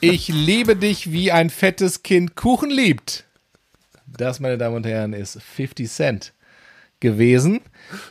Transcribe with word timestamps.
Ich 0.00 0.28
liebe 0.28 0.76
dich, 0.76 1.10
wie 1.10 1.32
ein 1.32 1.50
fettes 1.50 2.04
Kind 2.04 2.36
Kuchen 2.36 2.70
liebt. 2.70 3.24
Das, 4.06 4.38
meine 4.38 4.56
Damen 4.56 4.76
und 4.76 4.86
Herren, 4.86 5.14
ist 5.14 5.42
50 5.42 5.90
Cent 5.90 6.32
gewesen 7.00 7.60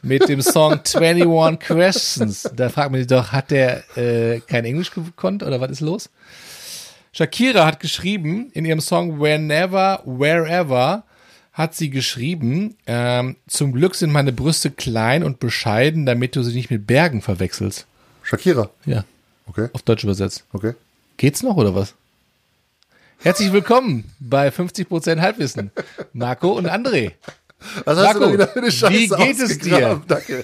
mit 0.02 0.27
dem 0.27 0.41
Song 0.41 0.73
21 0.93 1.59
Questions. 1.59 2.52
Da 2.54 2.68
fragt 2.68 2.91
man 2.91 3.00
sich 3.00 3.07
doch, 3.07 3.32
hat 3.32 3.50
der 3.50 3.98
äh, 3.98 4.41
kein 4.41 4.66
Englisch 4.66 4.91
gekonnt 4.91 5.41
oder 5.41 5.62
was 5.62 5.71
ist 5.71 5.80
los? 5.80 6.09
Shakira 7.14 7.66
hat 7.66 7.80
geschrieben 7.80 8.52
in 8.52 8.66
ihrem 8.66 8.82
Song 8.82 9.21
Whenever, 9.21 10.02
Wherever 10.04 11.05
hat 11.56 11.74
sie 11.74 11.90
geschrieben, 11.90 12.76
ähm, 12.86 13.38
zum 13.48 13.72
Glück 13.72 13.96
sind 13.96 14.12
meine 14.12 14.34
Brüste 14.34 14.70
klein 14.72 15.23
und 15.23 15.40
bescheiden, 15.40 16.05
damit 16.05 16.36
du 16.36 16.44
sie 16.44 16.54
nicht 16.54 16.70
mit 16.70 16.86
Bergen 16.86 17.22
verwechselst. 17.22 17.88
Shakira. 18.23 18.70
Ja, 18.86 19.05
Okay, 19.48 19.70
auf 19.73 19.81
Deutsch 19.84 20.04
übersetzt. 20.04 20.44
okay. 20.54 20.73
Geht's 21.18 21.44
noch 21.44 21.55
oder 21.55 21.73
was? 21.73 21.94
Herzlich 23.20 23.54
willkommen 23.54 24.12
bei 24.20 24.50
50% 24.50 25.22
Halbwissen. 25.22 25.72
Marco 26.12 26.52
und 26.52 26.68
André. 26.68 27.14
Was 27.86 27.98
Marco, 27.98 28.20
du 28.26 28.34
wieder 28.34 28.48
für 28.50 28.59
eine 28.59 28.72
Scheiße 28.72 28.94
wie 28.94 29.08
geht 29.23 29.40
es 29.40 29.52
ausgegraben? 29.52 30.03
Danke. 30.08 30.44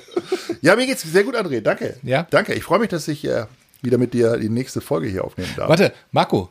Ja, 0.62 0.78
mir 0.78 0.86
geht's 0.86 1.02
sehr 1.04 1.26
gut, 1.26 1.36
André. 1.36 1.60
Danke. 1.60 1.98
Ja? 2.04 2.26
Danke. 2.30 2.54
Ich 2.54 2.64
freue 2.64 2.80
mich, 2.80 2.90
dass 2.90 3.08
ich 3.10 3.26
äh, 3.26 3.48
wieder 3.82 3.98
mit 3.98 4.14
dir 4.14 4.38
die 4.38 4.48
nächste 4.50 4.80
Folge 4.80 5.10
hier 5.10 5.26
aufnehmen 5.26 5.52
darf. 5.58 5.68
Warte, 5.68 5.92
Marco, 6.14 6.50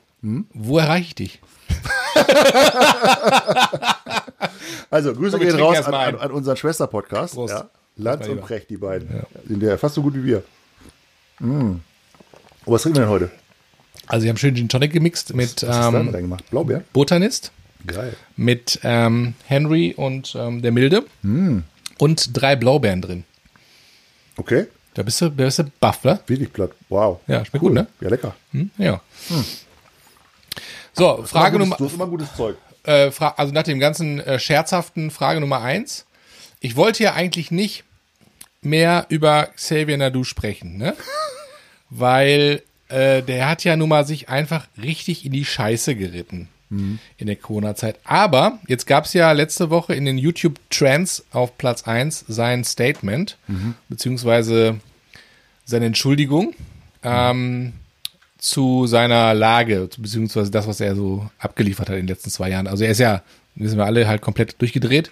wo 0.52 0.78
erreiche 0.78 1.06
ich 1.06 1.14
dich? 1.14 1.40
Also, 4.90 5.14
Grüße 5.14 5.38
Komm, 5.38 5.46
gehen 5.46 5.60
raus 5.60 5.84
an, 5.84 5.94
ein. 5.94 6.18
an 6.18 6.32
unseren 6.32 6.56
Schwester-Podcast. 6.56 7.36
Ja. 7.48 7.70
Lanz 7.96 8.26
und. 8.26 8.40
Precht, 8.40 8.70
die 8.70 8.76
beiden. 8.76 9.24
Sind 9.46 9.62
ja 9.62 9.76
fast 9.76 9.94
so 9.94 10.02
gut 10.02 10.14
wie 10.14 10.24
wir. 10.24 10.42
Mm. 11.38 11.76
Oh, 12.64 12.72
was 12.72 12.82
trinken 12.82 12.98
wir 12.98 13.02
denn 13.02 13.10
heute? 13.10 13.30
Also, 14.08 14.24
wir 14.24 14.30
haben 14.30 14.36
schön 14.36 14.56
Gin 14.56 14.68
Tonic 14.68 14.92
gemixt 14.92 15.34
mit 15.34 15.62
Was 15.62 15.92
da 15.92 15.96
ähm? 15.96 16.36
Blaubeer? 16.50 16.82
Botanist, 16.92 17.52
Geil. 17.86 18.14
mit 18.36 18.80
ähm, 18.82 19.34
Henry 19.46 19.94
und 19.96 20.34
ähm, 20.36 20.60
der 20.60 20.72
Milde 20.72 21.04
und 21.98 22.36
drei 22.36 22.56
Blaubeeren 22.56 23.00
drin. 23.02 23.24
Okay. 24.36 24.66
Da 24.94 25.04
bist 25.04 25.20
du, 25.20 25.28
da 25.28 25.44
bist 25.44 25.60
du 25.60 25.64
baff, 25.78 26.02
ne? 26.02 26.18
Wirklich 26.26 26.52
platt. 26.52 26.72
Wow. 26.88 27.20
Ja, 27.28 27.44
schmeckt 27.44 27.60
gut, 27.60 27.72
ne? 27.72 27.86
Ja, 28.00 28.08
lecker. 28.08 28.34
Hm? 28.50 28.70
Ja. 28.76 29.00
So, 31.00 31.22
Frage 31.24 31.58
Nummer, 31.58 31.76
Du 31.76 31.86
hast 31.86 31.94
immer 31.94 32.06
gutes 32.06 32.28
Zeug. 32.36 32.56
äh, 32.84 33.10
also 33.36 33.54
nach 33.54 33.62
dem 33.62 33.80
ganzen 33.80 34.20
äh, 34.20 34.38
scherzhaften 34.38 35.10
Frage 35.10 35.40
Nummer 35.40 35.62
eins. 35.62 36.04
Ich 36.60 36.76
wollte 36.76 37.02
ja 37.02 37.14
eigentlich 37.14 37.50
nicht 37.50 37.84
mehr 38.60 39.06
über 39.08 39.46
Xavier 39.56 39.96
Nadu 39.96 40.24
sprechen, 40.24 40.76
ne? 40.76 40.94
Weil 41.88 42.62
äh, 42.88 43.22
der 43.22 43.48
hat 43.48 43.64
ja 43.64 43.76
nun 43.76 43.88
mal 43.88 44.06
sich 44.06 44.28
einfach 44.28 44.66
richtig 44.80 45.24
in 45.24 45.32
die 45.32 45.44
Scheiße 45.46 45.96
geritten 45.96 46.48
in 46.72 47.26
der 47.26 47.34
Corona-Zeit. 47.34 47.98
Aber 48.04 48.60
jetzt 48.68 48.86
gab 48.86 49.04
es 49.06 49.12
ja 49.12 49.32
letzte 49.32 49.70
Woche 49.70 49.92
in 49.96 50.04
den 50.04 50.18
YouTube-Trends 50.18 51.24
auf 51.32 51.58
Platz 51.58 51.82
1 51.82 52.26
sein 52.28 52.62
Statement, 52.62 53.38
beziehungsweise 53.88 54.78
seine 55.64 55.86
Entschuldigung 55.86 56.54
ähm, 57.02 57.72
zu 58.40 58.86
seiner 58.86 59.34
Lage, 59.34 59.88
beziehungsweise 59.98 60.50
das, 60.50 60.66
was 60.66 60.80
er 60.80 60.96
so 60.96 61.28
abgeliefert 61.38 61.88
hat 61.88 61.96
in 61.96 62.02
den 62.06 62.08
letzten 62.08 62.30
zwei 62.30 62.50
Jahren. 62.50 62.66
Also 62.66 62.84
er 62.84 62.90
ist 62.90 62.98
ja, 62.98 63.22
wissen 63.54 63.78
wir 63.78 63.84
alle, 63.84 64.08
halt 64.08 64.22
komplett 64.22 64.60
durchgedreht 64.60 65.10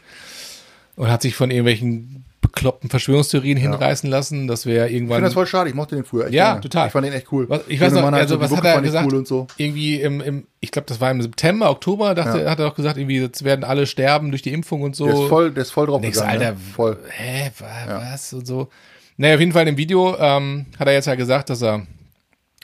und 0.96 1.08
hat 1.10 1.22
sich 1.22 1.34
von 1.34 1.50
irgendwelchen 1.50 2.24
bekloppten 2.40 2.88
Verschwörungstheorien 2.88 3.58
hinreißen 3.58 4.08
lassen, 4.08 4.46
dass 4.48 4.64
wir 4.64 4.86
Ich 4.86 4.94
irgendwann 4.94 5.16
finde 5.16 5.26
das 5.26 5.34
voll 5.34 5.46
schade. 5.46 5.68
Ich 5.68 5.74
mochte 5.74 5.96
den 5.96 6.04
früher 6.04 6.26
echt 6.26 6.34
ja, 6.34 6.46
gerne. 6.52 6.60
total. 6.62 6.86
Ich 6.86 6.92
fand 6.92 7.06
den 7.06 7.12
echt 7.12 7.30
cool. 7.32 7.48
Was, 7.48 7.62
ich 7.68 7.80
weiß 7.80 7.92
noch, 7.92 8.10
also 8.12 8.40
was 8.40 8.56
hat 8.56 8.64
er 8.64 8.76
ich 8.76 8.82
gesagt? 8.84 9.06
Cool 9.12 9.19
und 9.19 9.28
so. 9.28 9.47
Irgendwie 9.56 10.00
im, 10.00 10.20
im 10.20 10.47
ich 10.60 10.70
glaube, 10.70 10.86
das 10.86 11.00
war 11.00 11.10
im 11.10 11.20
September, 11.20 11.70
Oktober, 11.70 12.14
dachte, 12.14 12.42
Ja. 12.42 12.50
hat 12.50 12.60
er 12.60 12.69
auch 12.69 12.74
gesagt, 12.74 12.97
irgendwie, 12.97 13.20
jetzt 13.20 13.44
werden 13.44 13.64
alle 13.64 13.86
sterben 13.86 14.30
durch 14.30 14.42
die 14.42 14.53
Impfung 14.53 14.82
und 14.82 14.97
so. 14.97 15.06
Der 15.06 15.14
ist 15.14 15.28
voll, 15.28 15.50
der 15.50 15.62
ist 15.62 15.70
voll 15.72 15.86
drauf 15.86 16.00
du, 16.00 16.08
gegangen. 16.08 16.30
Alter, 16.30 16.50
ne? 16.53 16.56
Voll. 16.74 16.98
hä, 17.10 17.50
wa, 17.58 18.00
was 18.12 18.32
und 18.32 18.47
so. 18.47 18.69
Naja, 19.16 19.34
auf 19.34 19.41
jeden 19.41 19.53
Fall 19.53 19.66
im 19.66 19.76
Video 19.76 20.16
ähm, 20.19 20.66
hat 20.78 20.86
er 20.86 20.94
jetzt 20.94 21.06
ja 21.06 21.16
gesagt, 21.16 21.50
dass 21.50 21.60
er 21.62 21.86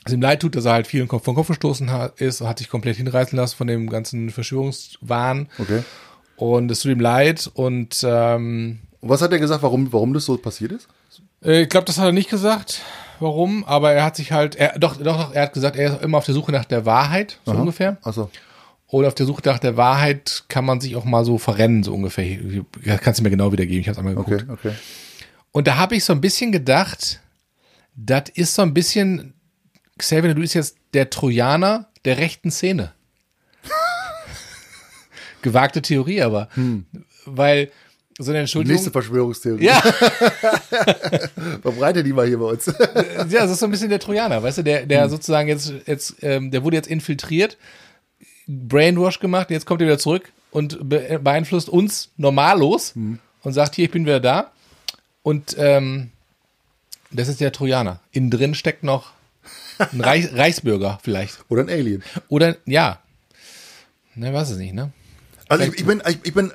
es 0.04 0.12
ihm 0.12 0.20
leid 0.20 0.40
tut, 0.40 0.54
dass 0.56 0.64
er 0.64 0.72
halt 0.72 0.86
vielen 0.86 1.08
Kopf 1.08 1.24
vom 1.24 1.34
Kopf 1.34 1.48
gestoßen 1.48 1.90
hat, 1.90 2.20
ist 2.20 2.40
hat 2.40 2.58
sich 2.58 2.68
komplett 2.68 2.96
hinreißen 2.96 3.36
lassen 3.36 3.56
von 3.56 3.66
dem 3.66 3.88
ganzen 3.88 4.30
Verschwörungswahn. 4.30 5.48
Okay. 5.58 5.82
Und 6.36 6.70
es 6.70 6.80
tut 6.80 6.92
ihm 6.92 7.00
leid 7.00 7.50
und 7.54 8.04
ähm, 8.06 8.80
Und 9.00 9.08
was 9.08 9.22
hat 9.22 9.32
er 9.32 9.38
gesagt, 9.38 9.62
warum, 9.62 9.92
warum 9.92 10.12
das 10.14 10.24
so 10.24 10.36
passiert 10.36 10.72
ist? 10.72 10.88
Äh, 11.44 11.62
Ich 11.62 11.68
glaube, 11.68 11.84
das 11.86 11.98
hat 11.98 12.06
er 12.06 12.12
nicht 12.12 12.30
gesagt, 12.30 12.82
warum, 13.20 13.64
aber 13.64 13.92
er 13.92 14.04
hat 14.04 14.16
sich 14.16 14.32
halt, 14.32 14.56
er, 14.56 14.78
doch, 14.78 14.96
doch, 14.96 15.04
doch, 15.16 15.34
er 15.34 15.42
hat 15.44 15.52
gesagt, 15.52 15.76
er 15.76 15.94
ist 15.94 16.02
immer 16.02 16.18
auf 16.18 16.24
der 16.24 16.34
Suche 16.34 16.50
nach 16.52 16.64
der 16.64 16.84
Wahrheit, 16.86 17.38
so 17.46 17.52
ungefähr. 17.52 17.98
Achso. 18.02 18.30
Und 18.88 19.04
auf 19.06 19.14
der 19.14 19.26
Suche 19.26 19.42
nach 19.44 19.58
der 19.58 19.76
Wahrheit 19.76 20.44
kann 20.48 20.64
man 20.64 20.80
sich 20.80 20.94
auch 20.96 21.04
mal 21.04 21.24
so 21.24 21.38
verrennen, 21.38 21.82
so 21.82 21.92
ungefähr. 21.94 22.38
Kannst 23.00 23.20
du 23.20 23.24
mir 23.24 23.30
genau 23.30 23.52
wiedergeben, 23.52 23.80
ich 23.80 23.88
habe 23.88 23.98
einmal 23.98 24.14
geguckt. 24.14 24.44
Okay, 24.48 24.68
okay. 24.68 24.72
Und 25.52 25.66
da 25.66 25.76
habe 25.76 25.94
ich 25.96 26.04
so 26.04 26.12
ein 26.12 26.20
bisschen 26.20 26.50
gedacht, 26.52 27.20
das 27.96 28.24
ist 28.34 28.54
so 28.54 28.62
ein 28.62 28.74
bisschen, 28.74 29.33
Xavier, 29.98 30.34
du 30.34 30.40
bist 30.40 30.54
jetzt 30.54 30.76
der 30.92 31.10
Trojaner 31.10 31.86
der 32.04 32.18
rechten 32.18 32.50
Szene. 32.50 32.92
Gewagte 35.42 35.82
Theorie 35.82 36.22
aber. 36.22 36.48
Weil 37.24 37.70
so 38.18 38.30
eine 38.30 38.40
Entschuldigung. 38.40 38.74
Nächste 38.74 38.92
Verschwörungstheorie. 38.92 39.64
ja, 39.64 39.80
Verbreite 41.62 42.04
die 42.04 42.12
mal 42.12 42.26
hier 42.26 42.38
bei 42.38 42.46
uns. 42.46 42.66
ja, 42.66 43.24
das 43.24 43.50
ist 43.50 43.58
so 43.58 43.66
ein 43.66 43.72
bisschen 43.72 43.88
der 43.88 43.98
Trojaner, 43.98 44.42
weißt 44.42 44.58
du, 44.58 44.62
der, 44.62 44.86
der 44.86 45.08
sozusagen 45.08 45.48
jetzt, 45.48 45.72
jetzt, 45.86 46.16
ähm, 46.22 46.52
der 46.52 46.62
wurde 46.62 46.76
jetzt 46.76 46.86
infiltriert, 46.86 47.56
Brainwash 48.46 49.18
gemacht, 49.18 49.50
jetzt 49.50 49.66
kommt 49.66 49.80
er 49.80 49.88
wieder 49.88 49.98
zurück 49.98 50.30
und 50.52 50.88
be 50.88 51.18
beeinflusst 51.22 51.68
uns 51.68 52.10
normallos 52.16 52.94
und 53.42 53.52
sagt, 53.52 53.74
hier, 53.74 53.86
ich 53.86 53.90
bin 53.90 54.04
wieder 54.04 54.20
da. 54.20 54.52
Und 55.22 55.56
ähm, 55.58 56.10
das 57.10 57.28
ist 57.28 57.40
der 57.40 57.50
Trojaner. 57.52 58.00
Innen 58.12 58.30
drin 58.30 58.54
steckt 58.54 58.84
noch 58.84 59.12
ein 59.78 60.00
Reich 60.00 60.32
Reichsbürger 60.32 60.98
vielleicht. 61.02 61.38
Oder 61.48 61.62
ein 61.62 61.68
Alien. 61.70 62.02
Oder, 62.28 62.56
ja. 62.66 63.00
Ne, 64.14 64.32
weiß 64.32 64.50
es 64.50 64.58
nicht, 64.58 64.74
ne? 64.74 64.92
Also 65.48 65.64
ich, 65.64 65.78
ich 65.80 65.84
bin, 65.84 66.02
ich, 66.08 66.18
ich 66.22 66.34
bin, 66.34 66.52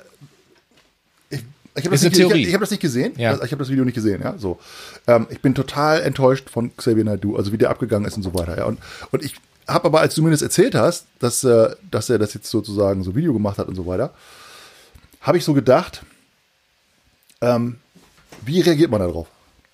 ich, 1.29 1.41
ich 1.75 1.83
habe 1.85 1.89
das, 1.91 2.01
nicht- 2.03 2.17
ich, 2.17 2.47
ich 2.47 2.53
hab 2.53 2.61
das 2.61 2.71
nicht 2.71 2.81
gesehen. 2.81 3.13
Ja. 3.17 3.33
Ich 3.43 3.51
habe 3.51 3.57
das 3.57 3.69
Video 3.69 3.85
nicht 3.85 3.93
gesehen. 3.95 4.21
Ja, 4.21 4.35
so. 4.37 4.59
Ähm, 5.07 5.27
ich 5.29 5.41
bin 5.41 5.53
total 5.55 6.01
enttäuscht 6.01 6.49
von 6.49 6.75
Xavier 6.75 7.03
Naidoo, 7.03 7.35
also 7.35 7.51
wie 7.51 7.57
der 7.57 7.69
abgegangen 7.69 8.07
ist 8.07 8.15
und 8.17 8.23
so 8.23 8.33
weiter. 8.33 8.57
Ja, 8.57 8.65
und 8.65 8.79
und 9.11 9.23
ich 9.23 9.35
habe 9.67 9.85
aber, 9.85 9.99
als 10.01 10.15
du 10.15 10.23
mir 10.23 10.31
das 10.31 10.41
erzählt 10.41 10.73
hast, 10.73 11.05
dass, 11.19 11.43
äh, 11.43 11.75
dass 11.91 12.09
er 12.09 12.17
das 12.17 12.33
jetzt 12.33 12.49
sozusagen 12.49 13.03
so 13.03 13.15
Video 13.15 13.33
gemacht 13.33 13.57
hat 13.59 13.67
und 13.67 13.75
so 13.75 13.85
weiter, 13.85 14.13
habe 15.21 15.37
ich 15.37 15.43
so 15.43 15.53
gedacht, 15.53 16.01
ähm, 17.41 17.77
wie 18.45 18.61
reagiert 18.61 18.89
man 18.89 19.01
da 19.01 19.07
drauf? 19.07 19.27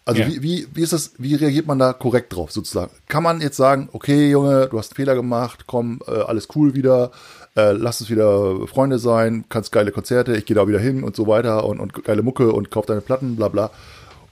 Also 0.08 0.22
Ja. 0.22 0.28
wie, 0.28 0.44
wie, 0.44 0.68
wie 0.74 0.82
ist 0.82 0.94
das, 0.94 1.14
wie 1.18 1.34
reagiert 1.34 1.66
man 1.66 1.80
da 1.80 1.92
korrekt 1.92 2.36
drauf 2.36 2.52
sozusagen? 2.52 2.92
Kann 3.08 3.24
man 3.24 3.42
jetzt 3.42 3.58
sagen, 3.58 3.90
okay, 3.92 4.30
Junge, 4.30 4.68
du 4.70 4.78
hast 4.78 4.92
einen 4.92 4.96
Fehler 4.98 5.16
gemacht, 5.16 5.66
komm, 5.66 6.00
äh, 6.08 6.12
alles 6.12 6.48
cool 6.56 6.76
wieder, 6.76 7.10
äh, 7.56 7.72
lass 7.72 8.02
uns 8.02 8.12
wieder 8.12 8.68
Freunde 8.68 9.00
sein, 9.00 9.46
kannst 9.50 9.72
geile 9.72 9.92
Konzerte, 9.92 10.38
ich 10.38 10.46
gehe 10.46 10.56
da 10.56 10.68
wieder 10.68 10.80
hin 10.80 11.04
und 11.04 11.16
so 11.16 11.26
weiter 11.26 11.66
und, 11.66 11.80
und 11.80 12.04
geile 12.04 12.22
Mucke 12.22 12.52
und 12.54 12.70
kauf 12.70 12.86
deine 12.86 13.02
Platten, 13.02 13.36
bla 13.36 13.48
bla. 13.48 13.72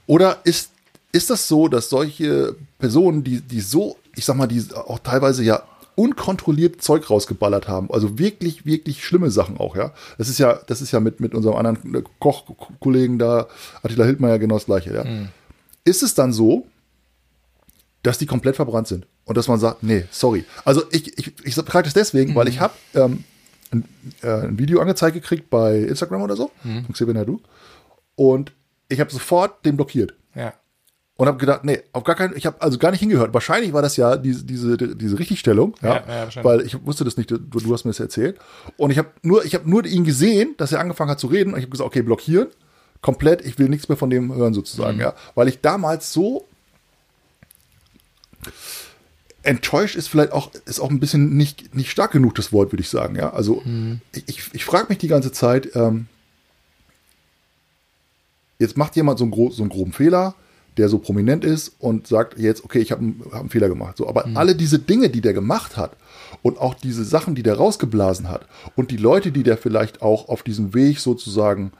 Oder 0.06 0.38
ist, 0.44 0.70
ist 1.10 1.30
das 1.30 1.48
so, 1.48 1.66
dass 1.66 1.88
solche 1.90 2.54
Personen, 2.78 3.24
die, 3.24 3.40
die 3.40 3.60
so, 3.60 3.96
ich 4.14 4.24
sag 4.24 4.36
mal, 4.36 4.46
die 4.46 4.62
auch 4.74 5.00
teilweise 5.00 5.42
ja 5.42 5.62
unkontrolliert 5.96 6.82
Zeug 6.82 7.08
rausgeballert 7.10 7.66
haben, 7.68 7.90
also 7.90 8.18
wirklich, 8.18 8.64
wirklich 8.66 9.04
schlimme 9.04 9.30
Sachen 9.30 9.58
auch, 9.58 9.74
ja. 9.74 9.92
Das 10.18 10.28
ist 10.28 10.38
ja, 10.38 10.58
das 10.68 10.82
ist 10.82 10.92
ja 10.92 11.00
mit, 11.00 11.18
mit 11.20 11.34
unserem 11.34 11.56
anderen 11.56 12.04
Kochkollegen 12.20 13.18
da, 13.18 13.48
Attila 13.82 14.04
Hildmeier, 14.04 14.38
genau 14.38 14.54
das 14.54 14.66
gleiche, 14.66 14.94
ja. 14.94 15.04
Ist 15.84 16.02
es 16.02 16.14
dann 16.14 16.32
so, 16.32 16.66
dass 18.02 18.18
die 18.18 18.26
komplett 18.26 18.56
verbrannt 18.56 18.88
sind? 18.88 19.06
Und 19.24 19.36
dass 19.36 19.48
man 19.48 19.58
sagt, 19.58 19.82
nee, 19.82 20.04
sorry. 20.10 20.44
Also 20.64 20.82
ich, 20.90 21.16
ich, 21.18 21.32
ich 21.44 21.54
frage 21.54 21.84
das 21.84 21.94
deswegen, 21.94 22.34
weil 22.34 22.48
ich 22.48 22.60
habe 22.60 22.74
ähm, 22.94 23.24
ein, 23.72 23.84
äh, 24.22 24.28
ein 24.46 24.58
Video 24.58 24.80
angezeigt 24.80 25.14
gekriegt 25.14 25.48
bei 25.48 25.78
Instagram 25.78 26.22
oder 26.22 26.36
so, 26.36 26.50
von 26.62 26.92
Xavier 26.92 27.14
Naidoo, 27.14 27.40
und 28.16 28.52
ich 28.88 29.00
habe 29.00 29.10
sofort 29.10 29.64
den 29.64 29.76
blockiert. 29.76 30.14
Ja. 30.34 30.52
und 31.16 31.28
habe 31.28 31.38
gedacht, 31.38 31.64
nee, 31.64 31.80
auf 31.92 32.02
gar 32.04 32.16
keinen, 32.16 32.36
ich 32.36 32.44
habe 32.44 32.60
also 32.60 32.76
gar 32.76 32.90
nicht 32.90 33.00
hingehört. 33.00 33.32
Wahrscheinlich 33.32 33.72
war 33.72 33.82
das 33.82 33.96
ja 33.96 34.16
diese 34.16 34.44
diese 34.44 34.76
diese 34.76 35.18
Richtigstellung, 35.18 35.74
ja, 35.80 35.88
Ja, 35.88 35.94
ja, 35.94 36.06
wahrscheinlich. 36.24 36.44
weil 36.52 36.60
ich 36.66 36.84
wusste 36.84 37.04
das 37.04 37.16
nicht, 37.16 37.30
du, 37.30 37.38
du 37.38 37.72
hast 37.72 37.84
mir 37.84 37.90
das 37.90 38.00
erzählt. 38.00 38.38
Und 38.76 38.90
ich 38.90 38.98
habe 38.98 39.08
nur 39.22 39.44
ich 39.44 39.54
habe 39.54 39.68
nur 39.70 39.84
ihn 39.86 40.04
gesehen, 40.04 40.54
dass 40.58 40.72
er 40.72 40.80
angefangen 40.80 41.10
hat 41.10 41.20
zu 41.20 41.28
reden. 41.28 41.52
Und 41.52 41.58
ich 41.60 41.64
habe 41.64 41.70
gesagt, 41.70 41.86
okay, 41.86 42.02
blockieren, 42.02 42.48
komplett, 43.04 43.44
ich 43.44 43.58
will 43.58 43.68
nichts 43.68 43.88
mehr 43.90 43.98
von 43.98 44.08
dem 44.08 44.34
hören 44.34 44.52
Mhm. 44.52 44.54
sozusagen, 44.54 44.98
ja, 44.98 45.14
weil 45.34 45.46
ich 45.46 45.60
damals 45.60 46.10
so 46.12 46.46
enttäuscht 49.42 49.94
ist 49.94 50.08
vielleicht 50.08 50.32
auch 50.32 50.50
ist 50.64 50.80
auch 50.80 50.88
ein 50.90 51.00
bisschen 51.00 51.36
nicht 51.36 51.74
nicht 51.74 51.90
stark 51.90 52.12
genug 52.12 52.34
das 52.34 52.50
Wort, 52.50 52.72
würde 52.72 52.80
ich 52.80 52.88
sagen, 52.88 53.14
ja. 53.14 53.30
Also 53.34 53.60
Mhm. 53.64 54.00
ich, 54.26 54.42
ich, 54.54 54.64
frage 54.64 54.86
mich 54.88 54.96
die 54.98 55.08
ganze 55.08 55.32
Zeit, 55.32 55.76
ähm, 55.76 56.06
jetzt 58.58 58.78
macht 58.78 58.96
jemand 58.96 59.18
so 59.18 59.24
einen, 59.26 59.32
gro 59.32 59.50
so 59.50 59.62
einen 59.62 59.70
groben 59.70 59.92
Fehler, 59.92 60.34
der 60.78 60.88
so 60.88 60.98
prominent 60.98 61.44
ist 61.44 61.72
und 61.78 62.06
sagt 62.06 62.38
jetzt, 62.38 62.64
okay, 62.64 62.78
ich 62.78 62.90
habe 62.90 63.02
einen, 63.02 63.22
hab 63.32 63.40
einen 63.40 63.50
Fehler 63.50 63.68
gemacht. 63.68 63.98
So, 63.98 64.08
aber 64.08 64.26
alle 64.34 64.56
diese 64.56 64.78
Dinge, 64.78 65.10
die 65.10 65.20
der 65.20 65.34
gemacht 65.34 65.76
hat 65.76 65.92
und 66.42 66.56
auch 66.58 66.72
diese 66.72 67.04
Sachen, 67.04 67.34
die 67.34 67.42
der 67.42 67.56
rausgeblasen 67.56 68.30
hat 68.30 68.48
und 68.76 68.90
die 68.90 68.96
Leute, 68.96 69.30
die 69.30 69.42
der 69.42 69.58
vielleicht 69.58 70.00
auch 70.00 70.28
auf 70.30 70.42
diesem 70.42 70.72
Weg 70.72 71.00
sozusagen 71.00 71.70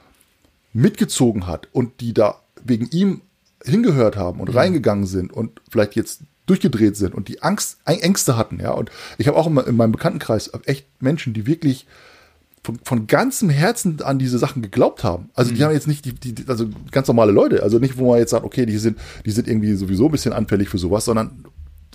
mitgezogen 0.75 1.47
hat 1.47 1.69
und 1.71 2.01
die 2.01 2.13
da 2.13 2.41
wegen 2.63 2.87
ihm 2.91 3.21
hingehört 3.63 4.17
haben 4.17 4.41
und 4.41 4.53
reingegangen 4.53 5.05
sind 5.05 5.31
und 5.31 5.61
vielleicht 5.71 5.95
jetzt 5.95 6.21
durchgedreht 6.45 6.97
sind 6.97 7.15
und 7.15 7.29
die 7.29 7.41
Angst, 7.41 7.77
Ängste 7.85 8.35
hatten, 8.37 8.59
ja. 8.59 8.71
Und 8.71 8.91
ich 9.17 9.27
habe 9.27 9.37
auch 9.37 9.47
immer 9.47 9.65
in 9.65 9.77
meinem 9.77 9.93
Bekanntenkreis 9.93 10.51
echt 10.65 10.85
Menschen, 11.01 11.33
die 11.33 11.47
wirklich 11.47 11.87
von, 12.61 12.77
von 12.83 13.07
ganzem 13.07 13.49
Herzen 13.49 14.01
an 14.01 14.19
diese 14.19 14.37
Sachen 14.37 14.61
geglaubt 14.61 15.03
haben. 15.03 15.29
Also 15.33 15.53
die 15.53 15.63
haben 15.63 15.71
jetzt 15.71 15.87
nicht 15.87 16.03
die, 16.03 16.13
die, 16.13 16.47
also 16.47 16.67
ganz 16.91 17.07
normale 17.07 17.31
Leute, 17.31 17.63
also 17.63 17.79
nicht, 17.79 17.97
wo 17.97 18.11
man 18.11 18.19
jetzt 18.19 18.31
sagt, 18.31 18.43
okay, 18.43 18.65
die 18.65 18.77
sind, 18.77 18.99
die 19.25 19.31
sind 19.31 19.47
irgendwie 19.47 19.73
sowieso 19.75 20.05
ein 20.07 20.11
bisschen 20.11 20.33
anfällig 20.33 20.67
für 20.67 20.77
sowas, 20.77 21.05
sondern 21.05 21.45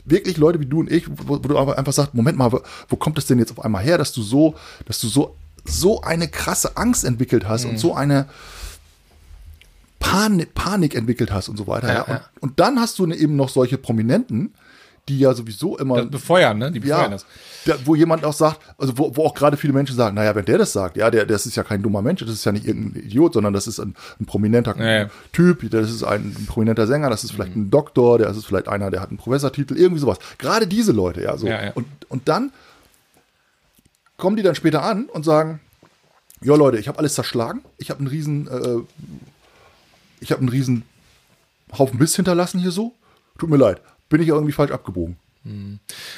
wirklich 0.04 0.38
Leute 0.38 0.58
wie 0.58 0.66
du 0.66 0.80
und 0.80 0.90
ich, 0.90 1.06
wo, 1.10 1.34
wo 1.34 1.36
du 1.38 1.58
einfach 1.58 1.92
sagst, 1.92 2.14
Moment 2.14 2.38
mal, 2.38 2.50
wo, 2.50 2.60
wo 2.88 2.96
kommt 2.96 3.18
das 3.18 3.26
denn 3.26 3.38
jetzt 3.38 3.52
auf 3.52 3.62
einmal 3.62 3.84
her, 3.84 3.98
dass 3.98 4.12
du 4.12 4.22
so, 4.22 4.54
dass 4.86 5.00
du 5.00 5.08
so, 5.08 5.36
so 5.64 6.00
eine 6.00 6.28
krasse 6.28 6.76
Angst 6.78 7.04
entwickelt 7.04 7.46
hast 7.46 7.66
und 7.66 7.78
so 7.78 7.94
eine 7.94 8.26
Panik, 10.10 10.54
Panik 10.54 10.94
entwickelt 10.94 11.32
hast 11.32 11.48
und 11.48 11.56
so 11.56 11.66
weiter. 11.66 11.88
Ja, 11.88 12.04
Ja, 12.08 12.14
Und, 12.40 12.50
und 12.50 12.60
dann 12.60 12.80
hast 12.80 12.98
du 12.98 13.06
ne- 13.06 13.16
eben 13.16 13.36
noch 13.36 13.48
solche 13.48 13.78
Prominenten, 13.78 14.52
die 15.08 15.18
ja 15.18 15.34
sowieso 15.34 15.76
immer 15.78 16.02
Das 16.02 16.10
befeuern, 16.10 16.58
ne? 16.58 16.70
Die 16.70 16.78
befeuern 16.80 17.02
ja, 17.02 17.08
das. 17.08 17.26
da, 17.64 17.74
wo 17.84 17.94
jemand 17.96 18.24
auch 18.24 18.32
sagt, 18.32 18.60
also 18.78 18.96
wo, 18.96 19.16
wo 19.16 19.24
auch 19.24 19.34
gerade 19.34 19.56
viele 19.56 19.72
Menschen 19.72 19.96
sagen, 19.96 20.14
naja, 20.14 20.34
wenn 20.34 20.44
der 20.44 20.58
das 20.58 20.72
sagt, 20.72 20.96
ja, 20.96 21.10
der, 21.10 21.26
das 21.26 21.46
ist 21.46 21.56
ja 21.56 21.64
kein 21.64 21.82
dummer 21.82 22.00
Mensch, 22.02 22.20
das 22.20 22.30
ist 22.30 22.44
ja 22.44 22.52
nicht 22.52 22.66
irgendein 22.66 23.02
Idiot, 23.04 23.32
sondern 23.34 23.52
das 23.52 23.66
ist 23.66 23.80
ein, 23.80 23.94
ein 24.20 24.26
prominenter 24.26 24.76
Ja. 24.78 25.08
Typ, 25.32 25.68
das 25.70 25.90
ist 25.90 26.04
ein, 26.04 26.36
ein 26.38 26.46
prominenter 26.46 26.86
Sänger, 26.86 27.10
das 27.10 27.24
ist 27.24 27.32
vielleicht 27.32 27.56
ein 27.56 27.70
Doktor, 27.70 28.18
der 28.18 28.28
ist 28.30 28.44
vielleicht 28.46 28.68
einer, 28.68 28.90
der 28.90 29.00
hat 29.00 29.08
einen 29.08 29.18
Professortitel, 29.18 29.76
irgendwie 29.76 30.00
sowas. 30.00 30.18
Gerade 30.38 30.66
diese 30.66 30.92
Leute, 30.92 31.22
ja, 31.22 31.36
so. 31.36 31.46
Ja, 31.48 31.64
ja. 31.66 31.72
Und, 31.74 31.86
und 32.08 32.28
dann 32.28 32.52
kommen 34.16 34.36
die 34.36 34.42
dann 34.42 34.54
später 34.54 34.82
an 34.84 35.06
und 35.06 35.24
sagen, 35.24 35.60
ja 36.42 36.54
Leute, 36.54 36.78
ich 36.78 36.88
habe 36.88 36.98
alles 36.98 37.14
zerschlagen, 37.14 37.62
ich 37.78 37.90
habe 37.90 37.98
einen 38.00 38.08
riesen, 38.08 38.46
äh, 38.48 38.76
ich 40.20 40.30
habe 40.30 40.40
einen 40.40 40.48
riesen 40.48 40.84
Haufen 41.76 41.98
Biss 41.98 42.16
hinterlassen 42.16 42.60
hier 42.60 42.70
so, 42.70 42.94
tut 43.38 43.50
mir 43.50 43.56
leid, 43.56 43.80
bin 44.08 44.22
ich 44.22 44.28
irgendwie 44.28 44.52
falsch 44.52 44.72
abgebogen. 44.72 45.16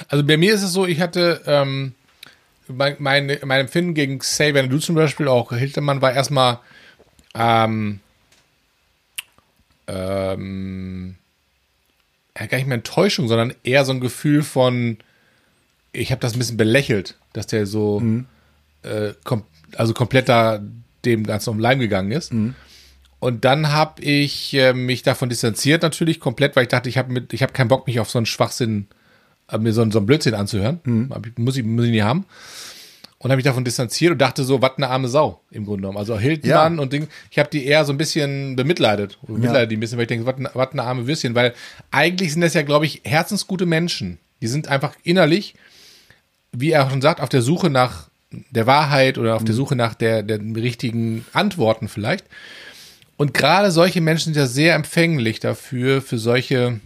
Also 0.08 0.24
bei 0.24 0.36
mir 0.36 0.54
ist 0.54 0.62
es 0.62 0.72
so, 0.72 0.86
ich 0.86 1.00
hatte 1.00 1.42
ähm, 1.46 1.94
mein, 2.68 2.96
mein, 2.98 3.38
mein 3.44 3.60
Empfinden 3.60 3.94
gegen 3.94 4.18
Xavier 4.18 4.66
du 4.66 4.78
zum 4.78 4.94
Beispiel, 4.94 5.28
auch 5.28 5.52
Hildemann, 5.52 6.02
war 6.02 6.12
erstmal 6.12 6.58
ähm, 7.34 8.00
ähm, 9.86 11.16
ja, 12.38 12.46
gar 12.46 12.58
nicht 12.58 12.66
mehr 12.66 12.76
Enttäuschung, 12.76 13.28
sondern 13.28 13.54
eher 13.62 13.84
so 13.84 13.92
ein 13.92 14.00
Gefühl 14.00 14.42
von, 14.42 14.98
ich 15.92 16.10
habe 16.10 16.20
das 16.20 16.34
ein 16.34 16.38
bisschen 16.38 16.56
belächelt, 16.56 17.18
dass 17.32 17.46
der 17.46 17.66
so 17.66 18.00
äh, 18.82 19.12
kom 19.24 19.44
also 19.76 19.94
komplett 19.94 20.28
da 20.28 20.60
dem 21.04 21.24
Ganzen 21.24 21.50
um 21.50 21.58
Leim 21.58 21.78
gegangen 21.78 22.12
ist. 22.12 22.32
Und 23.22 23.44
dann 23.44 23.70
habe 23.70 24.02
ich 24.02 24.52
äh, 24.54 24.72
mich 24.72 25.04
davon 25.04 25.28
distanziert 25.28 25.82
natürlich 25.82 26.18
komplett, 26.18 26.56
weil 26.56 26.64
ich 26.64 26.68
dachte, 26.70 26.88
ich 26.88 26.98
habe 26.98 27.14
habe 27.14 27.52
keinen 27.52 27.68
Bock, 27.68 27.86
mich 27.86 28.00
auf 28.00 28.10
so 28.10 28.18
einen 28.18 28.26
Schwachsinn, 28.26 28.88
äh, 29.48 29.58
mir 29.58 29.72
so, 29.72 29.80
einen- 29.80 29.92
so 29.92 30.00
einen 30.00 30.06
Blödsinn 30.06 30.34
anzuhören. 30.34 31.08
Hab 31.08 31.24
ich, 31.24 31.38
muss 31.38 31.56
ich, 31.56 31.64
muss 31.64 31.84
ich 31.84 31.92
nie 31.92 32.02
haben. 32.02 32.26
Und 33.18 33.30
habe 33.30 33.36
mich 33.36 33.44
davon 33.44 33.64
distanziert 33.64 34.10
und 34.10 34.18
dachte 34.18 34.42
so, 34.42 34.60
was 34.60 34.72
eine 34.76 34.88
arme 34.88 35.06
Sau 35.06 35.40
im 35.52 35.64
Grunde 35.64 35.82
genommen. 35.82 35.98
Also 35.98 36.18
Hildmann 36.18 36.74
Ja. 36.74 36.82
und 36.82 36.92
Ding, 36.92 37.06
ich 37.30 37.38
habe 37.38 37.48
die 37.48 37.64
eher 37.64 37.84
so 37.84 37.92
ein 37.92 37.96
bisschen 37.96 38.56
bemitleidet. 38.56 39.18
Bemitleidet 39.24 39.70
die 39.70 39.76
ein 39.76 39.80
bisschen, 39.80 39.98
weil 39.98 40.06
ich 40.06 40.08
denke, 40.08 40.26
was 40.26 40.34
eine, 40.38 40.50
was 40.54 40.72
eine 40.72 40.82
arme 40.82 41.06
Würstchen. 41.06 41.36
Weil 41.36 41.54
eigentlich 41.92 42.32
sind 42.32 42.40
das 42.40 42.54
ja, 42.54 42.62
glaube 42.62 42.86
ich, 42.86 43.02
herzensgute 43.04 43.66
Menschen. 43.66 44.18
Die 44.40 44.48
sind 44.48 44.66
einfach 44.66 44.96
innerlich, 45.04 45.54
wie 46.50 46.72
er 46.72 46.90
schon 46.90 47.00
sagt, 47.02 47.20
auf 47.20 47.28
der 47.28 47.42
Suche 47.42 47.70
nach 47.70 48.08
der 48.50 48.66
Wahrheit 48.66 49.16
oder 49.16 49.36
auf 49.36 49.44
der 49.44 49.54
Suche 49.54 49.76
nach 49.76 49.94
der, 49.94 50.24
der 50.24 50.40
richtigen 50.56 51.24
Antworten 51.32 51.86
vielleicht. 51.86 52.24
Und 53.22 53.34
gerade 53.34 53.70
solche 53.70 54.00
Menschen 54.00 54.34
sind 54.34 54.36
ja 54.36 54.48
sehr 54.48 54.74
empfänglich 54.74 55.38
dafür, 55.38 56.02
für 56.02 56.18
solche 56.18 56.80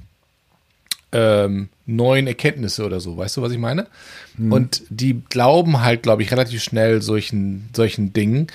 ähm, 1.11 1.71
neuen 1.87 2.27
Erkenntnisse 2.27 2.85
oder 2.85 3.01
so. 3.01 3.17
Weißt 3.17 3.39
du, 3.39 3.41
was 3.41 3.53
ich 3.53 3.59
meine? 3.59 3.87
Und 4.51 4.83
die 4.91 5.23
glauben 5.31 5.81
halt, 5.81 6.03
glaube 6.03 6.21
ich, 6.21 6.31
relativ 6.31 6.63
schnell 6.63 7.01
solchen, 7.01 7.71
solchen 7.75 8.13
Dingen, 8.13 8.49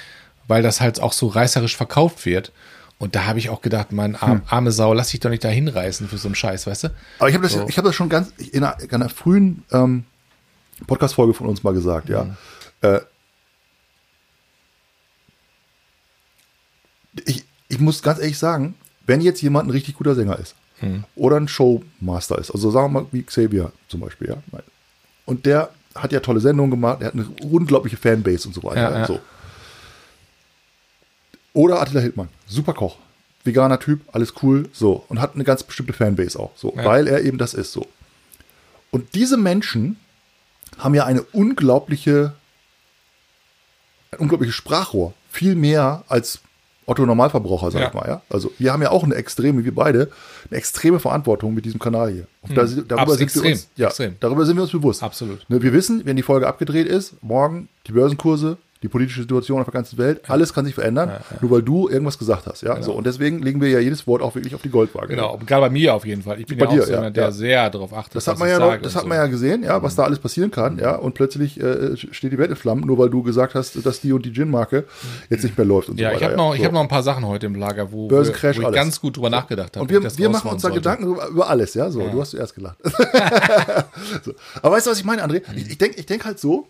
weil 0.48 0.62
das 0.62 0.80
halt 0.80 1.00
auch 1.00 1.12
so 1.12 1.26
reißerisch 1.26 1.76
verkauft 1.76 2.28
wird. 2.28 2.52
Und 3.00 3.16
da 3.16 3.26
habe 3.26 3.40
ich 3.40 3.50
auch 3.50 3.64
gedacht, 3.64 3.92
mein 3.92 4.16
arm, 4.16 4.44
arme 4.46 4.72
Sau, 4.72 4.94
lass 4.94 5.10
dich 5.10 5.22
doch 5.22 5.32
nicht 5.32 5.44
da 5.44 5.50
hinreißen 5.50 6.08
für 6.08 6.20
so 6.20 6.28
einen 6.28 6.36
Scheiß, 6.36 6.68
weißt 6.68 6.84
du? 6.84 6.90
Aber 7.18 7.30
ich 7.30 7.34
habe 7.34 7.46
das, 7.46 7.54
So. 7.54 7.68
ich 7.68 7.80
habe 7.80 7.88
das 7.88 7.96
schon 7.96 8.10
ganz 8.10 8.32
in 8.38 8.64
einer, 8.64 8.80
in 8.80 8.92
einer 8.92 9.10
frühen 9.10 9.64
ähm, 9.72 10.04
Podcast-Folge 10.86 11.34
von 11.34 11.48
uns 11.48 11.64
mal 11.64 11.74
gesagt, 11.74 12.10
ja. 12.10 12.26
Mhm. 12.26 12.36
Äh, 12.84 13.00
ich, 17.26 17.44
ich 17.72 17.80
muss 17.80 18.02
ganz 18.04 18.20
ehrlich 18.20 18.38
sagen, 18.38 18.76
wenn 19.06 19.22
jetzt 19.22 19.42
jemand 19.42 19.68
ein 19.68 19.72
richtig 19.72 19.96
guter 19.96 20.16
Sänger 20.16 20.38
ist 20.40 20.56
Mhm. 20.82 21.04
oder 21.16 21.38
ein 21.38 21.48
Showmaster 21.48 22.40
ist, 22.40 22.50
also 22.50 22.72
sagen 22.72 22.92
wir 22.92 23.02
mal 23.02 23.08
wie 23.12 23.22
Xavier 23.22 23.72
zum 23.88 24.00
Beispiel, 24.00 24.30
ja, 24.30 24.38
und 25.26 25.46
der 25.46 25.70
hat 25.94 26.12
ja 26.12 26.20
tolle 26.22 26.40
Sendungen 26.40 26.72
gemacht, 26.72 27.02
er 27.02 27.08
hat 27.08 27.14
eine 27.14 27.28
unglaubliche 27.44 27.98
Fanbase 27.98 28.48
und 28.48 28.56
so 28.56 28.64
weiter. 28.64 28.82
Ja, 28.92 29.00
ja. 29.00 29.06
So. 29.06 29.20
Oder 31.54 31.82
Attila 31.82 32.00
Hildmann, 32.00 32.30
super 32.48 32.74
Koch, 32.74 32.98
veganer 33.44 33.80
Typ, 33.80 34.02
alles 34.12 34.34
cool, 34.42 34.70
so 34.74 35.06
und 35.08 35.20
hat 35.22 35.36
eine 35.36 35.44
ganz 35.44 35.62
bestimmte 35.64 35.94
Fanbase 35.94 36.40
auch, 36.40 36.52
so, 36.56 36.74
weil 36.76 37.08
er 37.08 37.22
eben 37.22 37.38
das 37.38 37.54
ist, 37.54 37.74
so. 37.74 37.88
Und 38.90 39.14
diese 39.14 39.38
Menschen 39.38 39.98
haben 40.80 40.96
ja 40.96 41.06
eine 41.06 41.22
unglaubliche, 41.22 42.34
ein 44.12 44.20
unglaubliches 44.20 44.56
Sprachrohr, 44.56 45.14
viel 45.30 45.56
mehr 45.56 46.04
als 46.08 46.40
Otto 46.86 47.06
Normalverbraucher, 47.06 47.72
sag 47.72 47.82
Ja. 47.82 47.88
ich 47.90 47.94
mal, 47.94 48.08
ja. 48.08 48.22
Also 48.30 48.52
wir 48.58 48.74
haben 48.74 48.82
ja 48.82 48.90
auch 48.92 49.04
eine 49.04 49.16
extreme, 49.16 49.64
wir 49.64 49.74
beide, 49.76 50.10
eine 50.50 50.58
extreme 50.58 51.00
Verantwortung 51.00 51.54
mit 51.54 51.64
diesem 51.66 51.80
Kanal 51.80 52.12
hier. 52.12 52.28
Und 52.42 52.58
da, 52.58 52.64
darüber, 52.66 52.98
Abs- 53.04 53.14
sind 53.14 53.22
extrem, 53.24 53.44
wir 53.44 53.52
uns, 53.52 53.70
ja, 53.76 53.88
extrem. 53.88 54.16
darüber 54.20 54.46
sind 54.46 54.56
wir 54.58 54.64
uns 54.64 54.72
bewusst. 54.72 55.04
Absolut. 55.04 55.48
Ne, 55.50 55.62
wir 55.62 55.74
wissen, 55.74 56.02
wenn 56.06 56.16
die 56.16 56.24
Folge 56.24 56.48
abgedreht 56.48 56.88
ist, 56.88 57.14
morgen 57.22 57.70
die 57.88 57.92
Börsenkurse, 57.92 58.58
die 58.84 58.88
politische 58.88 59.22
Situation 59.22 59.60
auf 59.60 59.66
der 59.66 59.74
ganzen 59.74 59.98
Welt, 60.00 60.22
alles 60.28 60.54
kann 60.54 60.66
sich 60.66 60.74
verändern, 60.74 61.12
nur 61.40 61.52
weil 61.52 61.62
du 61.62 61.88
irgendwas 61.88 62.18
gesagt 62.18 62.48
hast, 62.48 62.64
ja. 62.64 62.82
So, 62.82 62.94
und 62.94 63.06
deswegen 63.06 63.42
legen 63.42 63.62
wir 63.62 63.70
ja 63.70 63.80
jedes 63.80 64.08
Wort 64.08 64.22
auch 64.24 64.34
wirklich 64.34 64.56
auf 64.56 64.62
die 64.64 64.70
Goldwaage. 64.70 65.08
Genau, 65.10 65.40
gerade 65.46 65.62
bei 65.62 65.70
mir 65.70 65.94
auf 65.94 66.06
jeden 66.06 66.24
Fall. 66.24 66.40
Ich 66.40 66.48
bin 66.48 66.58
Bei 66.58 66.66
ja 66.66 66.72
dir, 66.72 66.82
auch 66.82 66.86
so 66.88 66.92
ja, 66.94 66.98
einer, 67.00 67.12
der 67.12 67.24
ja. 67.26 67.32
sehr 67.32 67.70
darauf 67.70 67.94
achtet, 67.94 68.16
Das 68.16 68.28
hat 68.28 68.40
man 68.40 68.48
ich 68.48 68.54
ja, 68.54 68.60
noch, 68.60 68.72
das 68.78 68.94
und 68.94 68.96
hat 68.96 69.02
so. 69.04 69.08
man 69.08 69.18
ja 69.18 69.28
gesehen, 69.28 69.64
ja, 69.64 69.84
was 69.84 69.96
da 69.96 70.04
alles 70.04 70.18
passieren 70.20 70.50
kann, 70.52 70.80
ja, 70.80 70.96
und 70.96 71.14
plötzlich 71.14 71.60
äh, 71.62 71.96
steht 71.96 72.32
die 72.32 72.38
Welt 72.38 72.50
in 72.50 72.56
Flammen, 72.56 72.82
nur 72.88 72.98
weil 72.98 73.10
du 73.10 73.22
gesagt 73.22 73.54
hast, 73.56 73.86
dass 73.86 74.02
die 74.02 74.14
und 74.14 74.26
die 74.26 74.34
Gin-Marke 74.34 74.86
jetzt 75.30 75.44
nicht 75.44 75.58
mehr 75.58 75.66
läuft 75.66 75.90
und 75.90 76.00
Ja, 76.00 76.10
so 76.10 76.16
ich 76.16 76.22
weiter. 76.22 76.32
habe 76.32 76.38
noch, 76.38 76.54
ich 76.56 76.60
So. 76.62 76.66
hab 76.66 76.74
noch 76.74 76.82
ein 76.82 76.88
paar 76.88 77.04
Sachen 77.04 77.28
heute 77.28 77.46
im 77.46 77.56
Lager, 77.56 77.92
wo, 77.92 78.10
wo 78.10 78.22
ich 78.22 78.44
alles. 78.44 78.76
ganz 78.76 79.00
gut 79.00 79.16
drüber 79.18 79.30
nachgedacht 79.30 79.76
habe. 79.78 79.84
Und 79.84 79.92
wir, 79.92 80.04
ich 80.04 80.18
wir 80.18 80.30
machen 80.30 80.50
uns 80.52 80.64
da. 80.64 80.70
Gedanken 80.70 81.06
über, 81.06 81.28
über 81.28 81.50
alles, 81.50 81.76
ja, 81.76 81.92
so, 81.92 82.00
du 82.08 82.20
hast 82.20 82.32
zuerst 82.32 82.56
gelacht. 82.56 82.78
so. 84.24 84.34
Aber 84.62 84.76
weißt 84.76 84.88
du, 84.88 84.92
was 84.92 84.98
ich 85.00 85.06
meine, 85.06 85.24
André? 85.24 85.42
Ich, 85.56 85.70
ich 85.72 85.78
denke 85.78 86.00
ich 86.00 86.06
denk 86.06 86.26
halt 86.26 86.40
so, 86.40 86.68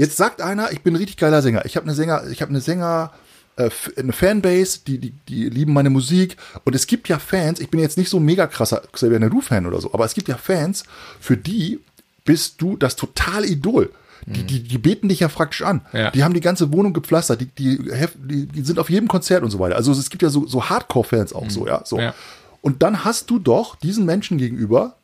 jetzt 0.00 0.16
sagt 0.16 0.40
einer, 0.40 0.72
ich 0.72 0.80
bin 0.80 0.94
ein 0.94 0.96
richtig 0.96 1.18
geiler 1.18 1.42
Sänger, 1.42 1.66
ich 1.66 1.76
habe 1.76 1.84
eine 1.84 1.94
Sänger, 1.94 2.24
ich 2.30 2.40
habe 2.40 2.48
eine 2.48 2.62
Sänger, 2.62 3.12
äh, 3.56 3.68
eine 3.98 4.12
Fanbase, 4.12 4.80
die, 4.86 4.98
die, 4.98 5.12
die 5.28 5.50
lieben 5.50 5.74
meine 5.74 5.90
Musik 5.90 6.38
und 6.64 6.74
es 6.74 6.86
gibt 6.86 7.08
ja 7.08 7.18
Fans, 7.18 7.60
ich 7.60 7.68
bin 7.68 7.80
jetzt 7.80 7.98
nicht 7.98 8.08
so 8.08 8.16
ein 8.16 8.24
mega 8.24 8.46
krasser 8.46 8.82
Xavier 8.92 9.20
Naidoo-Fan 9.20 9.66
oder 9.66 9.78
so, 9.78 9.92
aber 9.92 10.06
es 10.06 10.14
gibt 10.14 10.28
ja 10.28 10.38
Fans, 10.38 10.84
für 11.20 11.36
die 11.36 11.80
bist 12.24 12.62
du 12.62 12.78
das 12.78 12.96
totale 12.96 13.46
Idol. 13.46 13.92
Die, 14.26 14.44
die, 14.44 14.62
die 14.62 14.78
beten 14.78 15.08
dich 15.08 15.20
ja 15.20 15.28
praktisch 15.28 15.62
an. 15.62 15.80
Ja. 15.94 16.10
Die 16.10 16.22
haben 16.22 16.34
die 16.34 16.42
ganze 16.42 16.70
Wohnung 16.74 16.92
gepflastert, 16.92 17.40
die, 17.40 17.46
die, 17.46 17.90
die, 18.18 18.46
die 18.46 18.62
sind 18.62 18.78
auf 18.78 18.90
jedem 18.90 19.08
Konzert 19.08 19.42
und 19.42 19.50
so 19.50 19.58
weiter. 19.58 19.76
Also 19.76 19.92
es 19.92 20.10
gibt 20.10 20.22
ja 20.22 20.28
so, 20.28 20.46
so 20.46 20.68
Hardcore-Fans 20.68 21.32
auch 21.32 21.48
so, 21.48 21.66
ja. 21.66 21.80
So. 21.86 21.98
Ja. 21.98 22.14
Und 22.60 22.82
dann 22.82 23.02
hast 23.02 23.30
du 23.30 23.38
doch 23.38 23.76
diesen 23.76 24.04
Menschen 24.04 24.36
gegenüber 24.36 24.96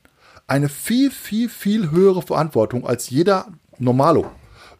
eine 0.46 0.68
viel, 0.68 1.10
viel, 1.10 1.48
viel 1.48 1.90
höhere 1.90 2.20
Verantwortung 2.20 2.86
als 2.86 3.08
jeder 3.08 3.46
Normalo. 3.78 4.30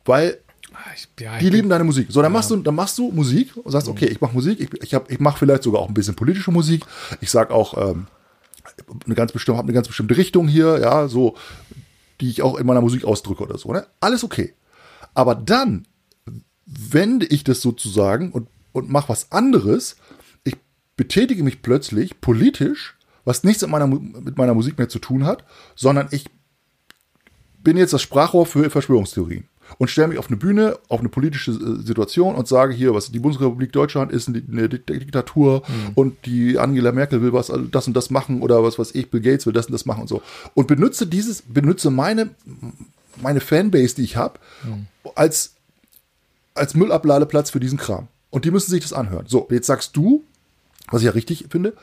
Weil 0.06 0.38
Ah, 0.72 0.90
ja, 1.20 1.38
die 1.38 1.48
lieben 1.48 1.68
deine 1.70 1.84
Musik. 1.84 2.08
So, 2.10 2.20
dann 2.20 2.32
machst 2.32 2.50
du, 2.50 2.56
dann 2.56 2.74
machst 2.74 2.98
du 2.98 3.10
Musik 3.10 3.56
und 3.56 3.70
sagst, 3.72 3.88
okay, 3.88 4.06
ich 4.06 4.20
mache 4.20 4.34
Musik, 4.34 4.60
ich, 4.60 4.82
ich, 4.82 4.94
hab- 4.94 5.10
ich 5.10 5.20
mache 5.20 5.38
vielleicht 5.38 5.62
sogar 5.62 5.80
auch 5.80 5.88
ein 5.88 5.94
bisschen 5.94 6.14
politische 6.16 6.50
Musik. 6.50 6.84
Ich 7.22 7.30
sag 7.30 7.50
auch 7.50 7.90
ähm, 7.90 8.08
eine 9.06 9.14
ganz 9.14 9.32
bestimmte, 9.32 9.56
habe 9.56 9.66
eine 9.68 9.74
ganz 9.74 9.86
bestimmte 9.86 10.16
Richtung 10.18 10.48
hier, 10.48 10.78
ja, 10.80 11.08
so, 11.08 11.34
die 12.20 12.28
ich 12.28 12.42
auch 12.42 12.58
in 12.58 12.66
meiner 12.66 12.82
Musik 12.82 13.04
ausdrücke 13.04 13.42
oder 13.44 13.56
so. 13.56 13.72
Ne? 13.72 13.86
Alles 14.00 14.22
okay. 14.22 14.52
Aber 15.14 15.34
dann 15.34 15.86
wende 16.66 17.24
ich 17.24 17.42
das 17.42 17.62
sozusagen 17.62 18.32
und, 18.32 18.48
und 18.72 18.90
mache 18.90 19.08
was 19.08 19.32
anderes. 19.32 19.96
Ich 20.44 20.56
betätige 20.96 21.42
mich 21.42 21.62
plötzlich 21.62 22.20
politisch, 22.20 22.96
was 23.24 23.44
nichts 23.44 23.62
mit 23.62 23.70
meiner, 23.70 23.86
mit 23.86 24.36
meiner 24.36 24.52
Musik 24.52 24.76
mehr 24.76 24.90
zu 24.90 24.98
tun 24.98 25.24
hat, 25.24 25.44
sondern 25.74 26.08
ich 26.10 26.26
bin 27.62 27.78
jetzt 27.78 27.94
das 27.94 28.02
Sprachrohr 28.02 28.44
für 28.44 28.68
Verschwörungstheorien. 28.68 29.44
Und 29.78 29.88
stelle 29.88 30.08
mich 30.08 30.18
auf 30.18 30.28
eine 30.28 30.36
Bühne, 30.36 30.78
auf 30.88 31.00
eine 31.00 31.08
politische 31.08 31.52
äh, 31.52 31.82
Situation 31.82 32.34
und 32.34 32.48
sage 32.48 32.74
hier, 32.74 32.94
was 32.94 33.10
die 33.10 33.18
Bundesrepublik 33.18 33.72
Deutschland 33.72 34.12
ist 34.12 34.28
eine, 34.28 34.68
Diktatur 34.68 35.62
mhm. 35.66 35.92
und 35.94 36.26
die 36.26 36.58
Angela 36.58 36.92
Merkel 36.92 37.22
will 37.22 37.32
was 37.32 37.52
das 37.70 37.86
und 37.86 37.96
das 37.96 38.10
machen 38.10 38.42
oder 38.42 38.62
was 38.62 38.78
weiß 38.78 38.94
ich, 38.94 39.10
Bill 39.10 39.20
Gates 39.20 39.46
will 39.46 39.52
das 39.52 39.66
und 39.66 39.72
das 39.72 39.86
machen 39.86 40.02
und 40.02 40.08
so 40.08 40.22
und 40.54 40.66
benutze 40.66 41.06
dieses 41.06 41.42
benutze 41.42 41.90
meine 41.90 42.30
meine 43.22 43.40
Fanbase, 43.40 43.96
die 43.96 44.02
ich 44.02 44.16
habe, 44.16 44.38
mhm. 44.64 44.86
als 45.14 45.54
als 46.54 46.74
Müllabladeplatz 46.74 47.50
für 47.50 47.60
diesen 47.60 47.78
Kram. 47.78 48.08
Und 48.30 48.44
die 48.44 48.50
müssen 48.50 48.70
sich 48.70 48.82
das 48.82 48.92
anhören. 48.92 49.26
So, 49.26 49.46
jetzt 49.50 49.66
sagst 49.66 49.96
du, 49.96 50.24
was 50.90 51.02
ich 51.02 51.06
ja 51.06 51.12
richtig 51.12 51.46
finde, 51.50 51.74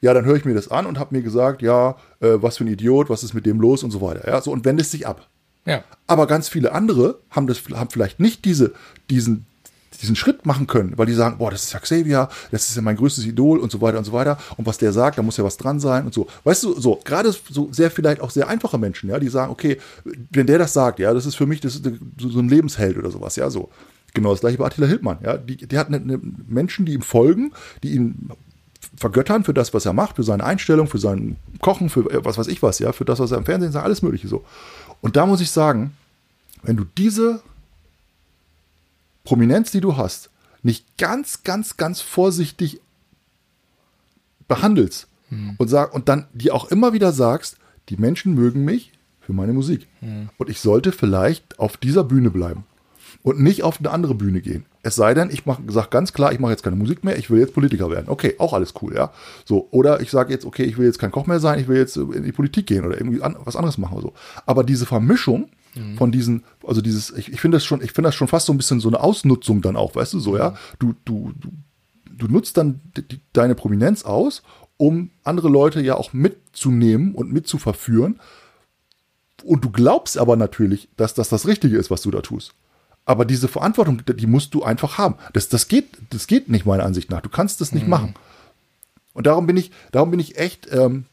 ja, 0.00 0.14
dann 0.14 0.24
höre 0.24 0.36
ich 0.36 0.44
mir 0.44 0.54
das 0.54 0.68
an 0.68 0.86
und 0.86 0.98
habe 0.98 1.14
mir 1.14 1.22
gesagt, 1.22 1.62
ja, 1.62 1.96
äh, 2.20 2.36
was 2.36 2.56
für 2.56 2.64
ein 2.64 2.68
Idiot, 2.68 3.10
was 3.10 3.22
ist 3.22 3.34
mit 3.34 3.44
dem 3.44 3.60
los 3.60 3.82
und 3.82 3.90
so 3.90 4.00
weiter. 4.00 4.26
Ja, 4.26 4.40
so 4.40 4.50
und 4.50 4.64
wende 4.64 4.82
es 4.82 4.90
sich 4.90 5.06
ab. 5.06 5.28
Ja. 5.66 5.84
Aber 6.06 6.26
ganz 6.26 6.48
viele 6.48 6.72
andere 6.72 7.18
haben 7.30 7.46
das 7.46 7.60
haben 7.74 7.90
vielleicht 7.90 8.20
nicht 8.20 8.44
diese 8.44 8.72
diesen 9.10 9.46
diesen 10.00 10.16
Schritt 10.16 10.46
machen 10.46 10.66
können, 10.66 10.96
weil 10.96 11.06
die 11.06 11.14
sagen, 11.14 11.38
boah, 11.38 11.50
das 11.50 11.64
ist 11.64 11.72
ja 11.72 11.78
Xavier, 11.78 12.28
das 12.50 12.68
ist 12.68 12.76
ja 12.76 12.82
mein 12.82 12.96
größtes 12.96 13.24
Idol 13.26 13.58
und 13.58 13.70
so 13.70 13.80
weiter 13.80 13.98
und 13.98 14.04
so 14.04 14.12
weiter. 14.12 14.38
Und 14.56 14.66
was 14.66 14.78
der 14.78 14.92
sagt, 14.92 15.18
da 15.18 15.22
muss 15.22 15.36
ja 15.36 15.44
was 15.44 15.56
dran 15.56 15.80
sein 15.80 16.06
und 16.06 16.14
so. 16.14 16.26
Weißt 16.44 16.64
du, 16.64 16.80
so, 16.80 17.00
gerade 17.04 17.32
so 17.50 17.68
sehr 17.72 17.90
vielleicht 17.90 18.20
auch 18.20 18.30
sehr 18.30 18.48
einfache 18.48 18.78
Menschen, 18.78 19.10
ja, 19.10 19.18
die 19.18 19.28
sagen, 19.28 19.52
okay, 19.52 19.78
wenn 20.30 20.46
der 20.46 20.58
das 20.58 20.72
sagt, 20.72 20.98
ja, 20.98 21.12
das 21.12 21.26
ist 21.26 21.34
für 21.34 21.46
mich 21.46 21.60
das 21.60 21.82
so 22.18 22.38
ein 22.38 22.48
Lebensheld 22.48 22.96
oder 22.96 23.10
sowas, 23.10 23.36
ja, 23.36 23.50
so. 23.50 23.70
Genau 24.12 24.32
das 24.32 24.40
gleiche 24.40 24.58
bei 24.58 24.66
Attila 24.66 24.86
Hildmann, 24.86 25.18
ja. 25.22 25.36
Die, 25.36 25.56
die 25.56 25.78
hat 25.78 25.88
eine, 25.88 25.98
eine 25.98 26.20
Menschen, 26.48 26.86
die 26.86 26.94
ihm 26.94 27.02
folgen, 27.02 27.52
die 27.82 27.90
ihn 27.90 28.30
vergöttern 28.96 29.44
für 29.44 29.54
das, 29.54 29.72
was 29.72 29.86
er 29.86 29.92
macht, 29.92 30.16
für 30.16 30.22
seine 30.22 30.44
Einstellung, 30.44 30.86
für 30.86 30.98
sein 30.98 31.36
Kochen, 31.60 31.90
für 31.90 32.24
was 32.24 32.38
weiß 32.38 32.48
ich 32.48 32.62
was, 32.62 32.78
ja, 32.78 32.92
für 32.92 33.04
das, 33.04 33.20
was 33.20 33.30
er 33.30 33.38
im 33.38 33.44
Fernsehen 33.44 33.72
sagt, 33.72 33.84
alles 33.84 34.02
Mögliche 34.02 34.28
so. 34.28 34.44
Und 35.00 35.16
da 35.16 35.26
muss 35.26 35.40
ich 35.40 35.50
sagen, 35.50 35.96
wenn 36.62 36.76
du 36.76 36.84
diese 36.84 37.42
Prominenz, 39.24 39.70
die 39.70 39.80
du 39.80 39.96
hast, 39.96 40.30
nicht 40.62 40.98
ganz, 40.98 41.42
ganz, 41.42 41.76
ganz 41.76 42.00
vorsichtig 42.00 42.80
behandelst 44.46 45.06
hm. 45.28 45.54
und 45.58 45.68
sag, 45.68 45.94
und 45.94 46.08
dann 46.08 46.26
dir 46.34 46.54
auch 46.54 46.66
immer 46.66 46.92
wieder 46.92 47.12
sagst, 47.12 47.56
die 47.88 47.96
Menschen 47.96 48.34
mögen 48.34 48.64
mich 48.64 48.92
für 49.20 49.32
meine 49.32 49.52
Musik. 49.52 49.86
Hm. 50.00 50.28
Und 50.36 50.50
ich 50.50 50.60
sollte 50.60 50.92
vielleicht 50.92 51.58
auf 51.58 51.76
dieser 51.76 52.04
Bühne 52.04 52.30
bleiben 52.30 52.64
und 53.22 53.40
nicht 53.40 53.62
auf 53.62 53.78
eine 53.78 53.90
andere 53.90 54.14
Bühne 54.14 54.40
gehen. 54.40 54.64
Es 54.82 54.96
sei 54.96 55.12
denn, 55.12 55.30
ich 55.30 55.42
sage 55.68 55.88
ganz 55.90 56.12
klar, 56.12 56.32
ich 56.32 56.38
mache 56.38 56.52
jetzt 56.52 56.62
keine 56.62 56.76
Musik 56.76 57.04
mehr, 57.04 57.18
ich 57.18 57.30
will 57.30 57.38
jetzt 57.38 57.52
Politiker 57.52 57.90
werden. 57.90 58.08
Okay, 58.08 58.34
auch 58.38 58.54
alles 58.54 58.72
cool, 58.80 58.94
ja. 58.94 59.12
So, 59.44 59.68
oder 59.70 60.00
ich 60.00 60.10
sage 60.10 60.32
jetzt, 60.32 60.46
okay, 60.46 60.64
ich 60.64 60.78
will 60.78 60.86
jetzt 60.86 60.98
kein 60.98 61.10
Koch 61.10 61.26
mehr 61.26 61.40
sein, 61.40 61.58
ich 61.60 61.68
will 61.68 61.76
jetzt 61.76 61.96
in 61.96 62.24
die 62.24 62.32
Politik 62.32 62.66
gehen 62.66 62.84
oder 62.84 62.96
irgendwie 62.96 63.22
an, 63.22 63.36
was 63.44 63.56
anderes 63.56 63.76
machen 63.76 63.94
oder 63.94 64.02
so. 64.02 64.12
Aber 64.46 64.64
diese 64.64 64.86
Vermischung 64.86 65.50
mhm. 65.74 65.96
von 65.96 66.12
diesen, 66.12 66.44
also 66.66 66.80
dieses, 66.80 67.10
ich, 67.10 67.30
ich 67.30 67.40
finde 67.40 67.56
das 67.56 67.64
schon, 67.64 67.82
ich 67.82 67.92
finde 67.92 68.08
das 68.08 68.14
schon 68.14 68.28
fast 68.28 68.46
so 68.46 68.54
ein 68.54 68.56
bisschen 68.56 68.80
so 68.80 68.88
eine 68.88 69.00
Ausnutzung 69.00 69.60
dann 69.60 69.76
auch, 69.76 69.94
weißt 69.94 70.14
du, 70.14 70.20
so, 70.20 70.38
ja. 70.38 70.54
Du, 70.78 70.94
du, 71.04 71.32
du, 71.38 71.50
du 72.10 72.26
nutzt 72.26 72.56
dann 72.56 72.80
die, 72.96 73.20
deine 73.34 73.54
Prominenz 73.54 74.04
aus, 74.04 74.42
um 74.78 75.10
andere 75.24 75.50
Leute 75.50 75.82
ja 75.82 75.96
auch 75.96 76.14
mitzunehmen 76.14 77.14
und 77.14 77.30
mitzuverführen. 77.30 78.18
Und 79.44 79.62
du 79.64 79.70
glaubst 79.70 80.16
aber 80.16 80.36
natürlich, 80.36 80.88
dass 80.96 81.12
das 81.12 81.28
das 81.28 81.46
Richtige 81.46 81.76
ist, 81.76 81.90
was 81.90 82.00
du 82.00 82.10
da 82.10 82.22
tust. 82.22 82.54
Aber 83.10 83.24
diese 83.24 83.48
Verantwortung, 83.48 84.02
die 84.06 84.26
musst 84.28 84.54
du 84.54 84.62
einfach 84.62 84.96
haben. 84.96 85.16
Das, 85.32 85.48
das, 85.48 85.66
geht, 85.66 85.86
das 86.10 86.28
geht 86.28 86.48
nicht 86.48 86.64
meiner 86.64 86.84
Ansicht 86.84 87.10
nach. 87.10 87.20
Du 87.20 87.28
kannst 87.28 87.60
das 87.60 87.72
nicht 87.72 87.82
mhm. 87.82 87.90
machen. 87.90 88.14
Und 89.14 89.26
darum 89.26 89.48
bin 89.48 89.56
ich, 89.56 89.72
darum 89.90 90.12
bin 90.12 90.20
ich 90.20 90.38
echt 90.38 90.68
ähm, 90.72 91.06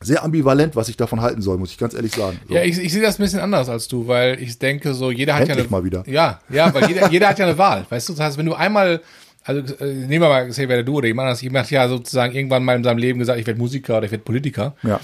sehr 0.00 0.22
ambivalent, 0.22 0.76
was 0.76 0.88
ich 0.88 0.96
davon 0.96 1.22
halten 1.22 1.42
soll, 1.42 1.58
muss 1.58 1.72
ich 1.72 1.78
ganz 1.78 1.94
ehrlich 1.94 2.14
sagen. 2.14 2.38
So. 2.46 2.54
Ja, 2.54 2.62
ich, 2.62 2.78
ich 2.78 2.92
sehe 2.92 3.02
das 3.02 3.18
ein 3.18 3.24
bisschen 3.24 3.40
anders 3.40 3.68
als 3.68 3.88
du, 3.88 4.06
weil 4.06 4.40
ich 4.40 4.56
denke, 4.60 4.94
so 4.94 5.10
jeder 5.10 5.34
hat 5.34 5.40
Endlich 5.40 5.56
ja 5.56 5.62
eine, 5.64 5.70
mal 5.72 5.82
wieder. 5.82 6.04
Ja, 6.06 6.38
ja, 6.48 6.72
weil 6.72 6.86
jeder, 6.86 7.08
jeder 7.10 7.28
hat 7.28 7.40
ja 7.40 7.46
eine 7.46 7.58
Wahl. 7.58 7.84
Weißt 7.88 8.08
du, 8.08 8.12
das 8.12 8.20
heißt, 8.20 8.38
wenn 8.38 8.46
du 8.46 8.54
einmal 8.54 9.00
also 9.42 9.74
äh, 9.84 9.92
nehmen 9.92 10.22
wir 10.22 10.28
mal 10.28 10.48
Xavier 10.48 10.84
Du 10.84 10.98
oder 10.98 11.08
jemand 11.08 11.26
anders, 11.26 11.42
jemand 11.42 11.64
hat 11.66 11.72
ja 11.72 11.88
sozusagen 11.88 12.36
irgendwann 12.36 12.64
mal 12.64 12.76
in 12.76 12.84
seinem 12.84 12.98
Leben 12.98 13.18
gesagt, 13.18 13.40
ich 13.40 13.46
werde 13.48 13.58
Musiker 13.58 13.96
oder 13.96 14.06
ich 14.06 14.12
werde 14.12 14.22
Politiker. 14.22 14.76
Ja. 14.84 15.00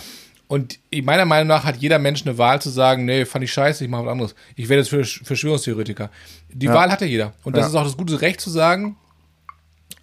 Und 0.52 0.78
meiner 1.02 1.24
Meinung 1.24 1.48
nach 1.48 1.64
hat 1.64 1.78
jeder 1.78 1.98
Mensch 1.98 2.26
eine 2.26 2.36
Wahl 2.36 2.60
zu 2.60 2.68
sagen, 2.68 3.06
nee, 3.06 3.24
fand 3.24 3.42
ich 3.42 3.50
scheiße, 3.50 3.84
ich 3.84 3.88
mache 3.90 4.04
was 4.04 4.12
anderes. 4.12 4.34
Ich 4.54 4.68
werde 4.68 4.82
jetzt 4.82 4.90
für 4.90 5.02
Verschwörungstheoretiker. 5.02 6.10
Die 6.50 6.66
ja. 6.66 6.74
Wahl 6.74 6.90
hat 6.90 7.00
ja 7.00 7.06
jeder. 7.06 7.32
Und 7.42 7.56
das 7.56 7.62
ja. 7.62 7.68
ist 7.68 7.74
auch 7.74 7.84
das 7.84 7.96
gute 7.96 8.20
Recht 8.20 8.38
zu 8.38 8.50
sagen, 8.50 8.96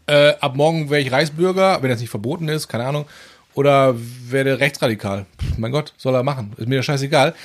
äh, 0.08 0.34
ab 0.40 0.56
morgen 0.56 0.90
wäre 0.90 1.02
ich 1.02 1.12
Reichsbürger, 1.12 1.84
wenn 1.84 1.92
das 1.92 2.00
nicht 2.00 2.10
verboten 2.10 2.48
ist, 2.48 2.68
keine 2.68 2.86
Ahnung. 2.86 3.06
Oder 3.54 3.94
werde 3.96 4.60
rechtsradikal. 4.60 5.28
Pff, 5.40 5.60
mein 5.60 5.72
Gott, 5.72 5.94
soll 5.98 6.16
er 6.16 6.24
machen. 6.24 6.54
Ist 6.58 6.68
mir 6.68 6.78
ja 6.78 6.82
scheißegal. 6.82 7.36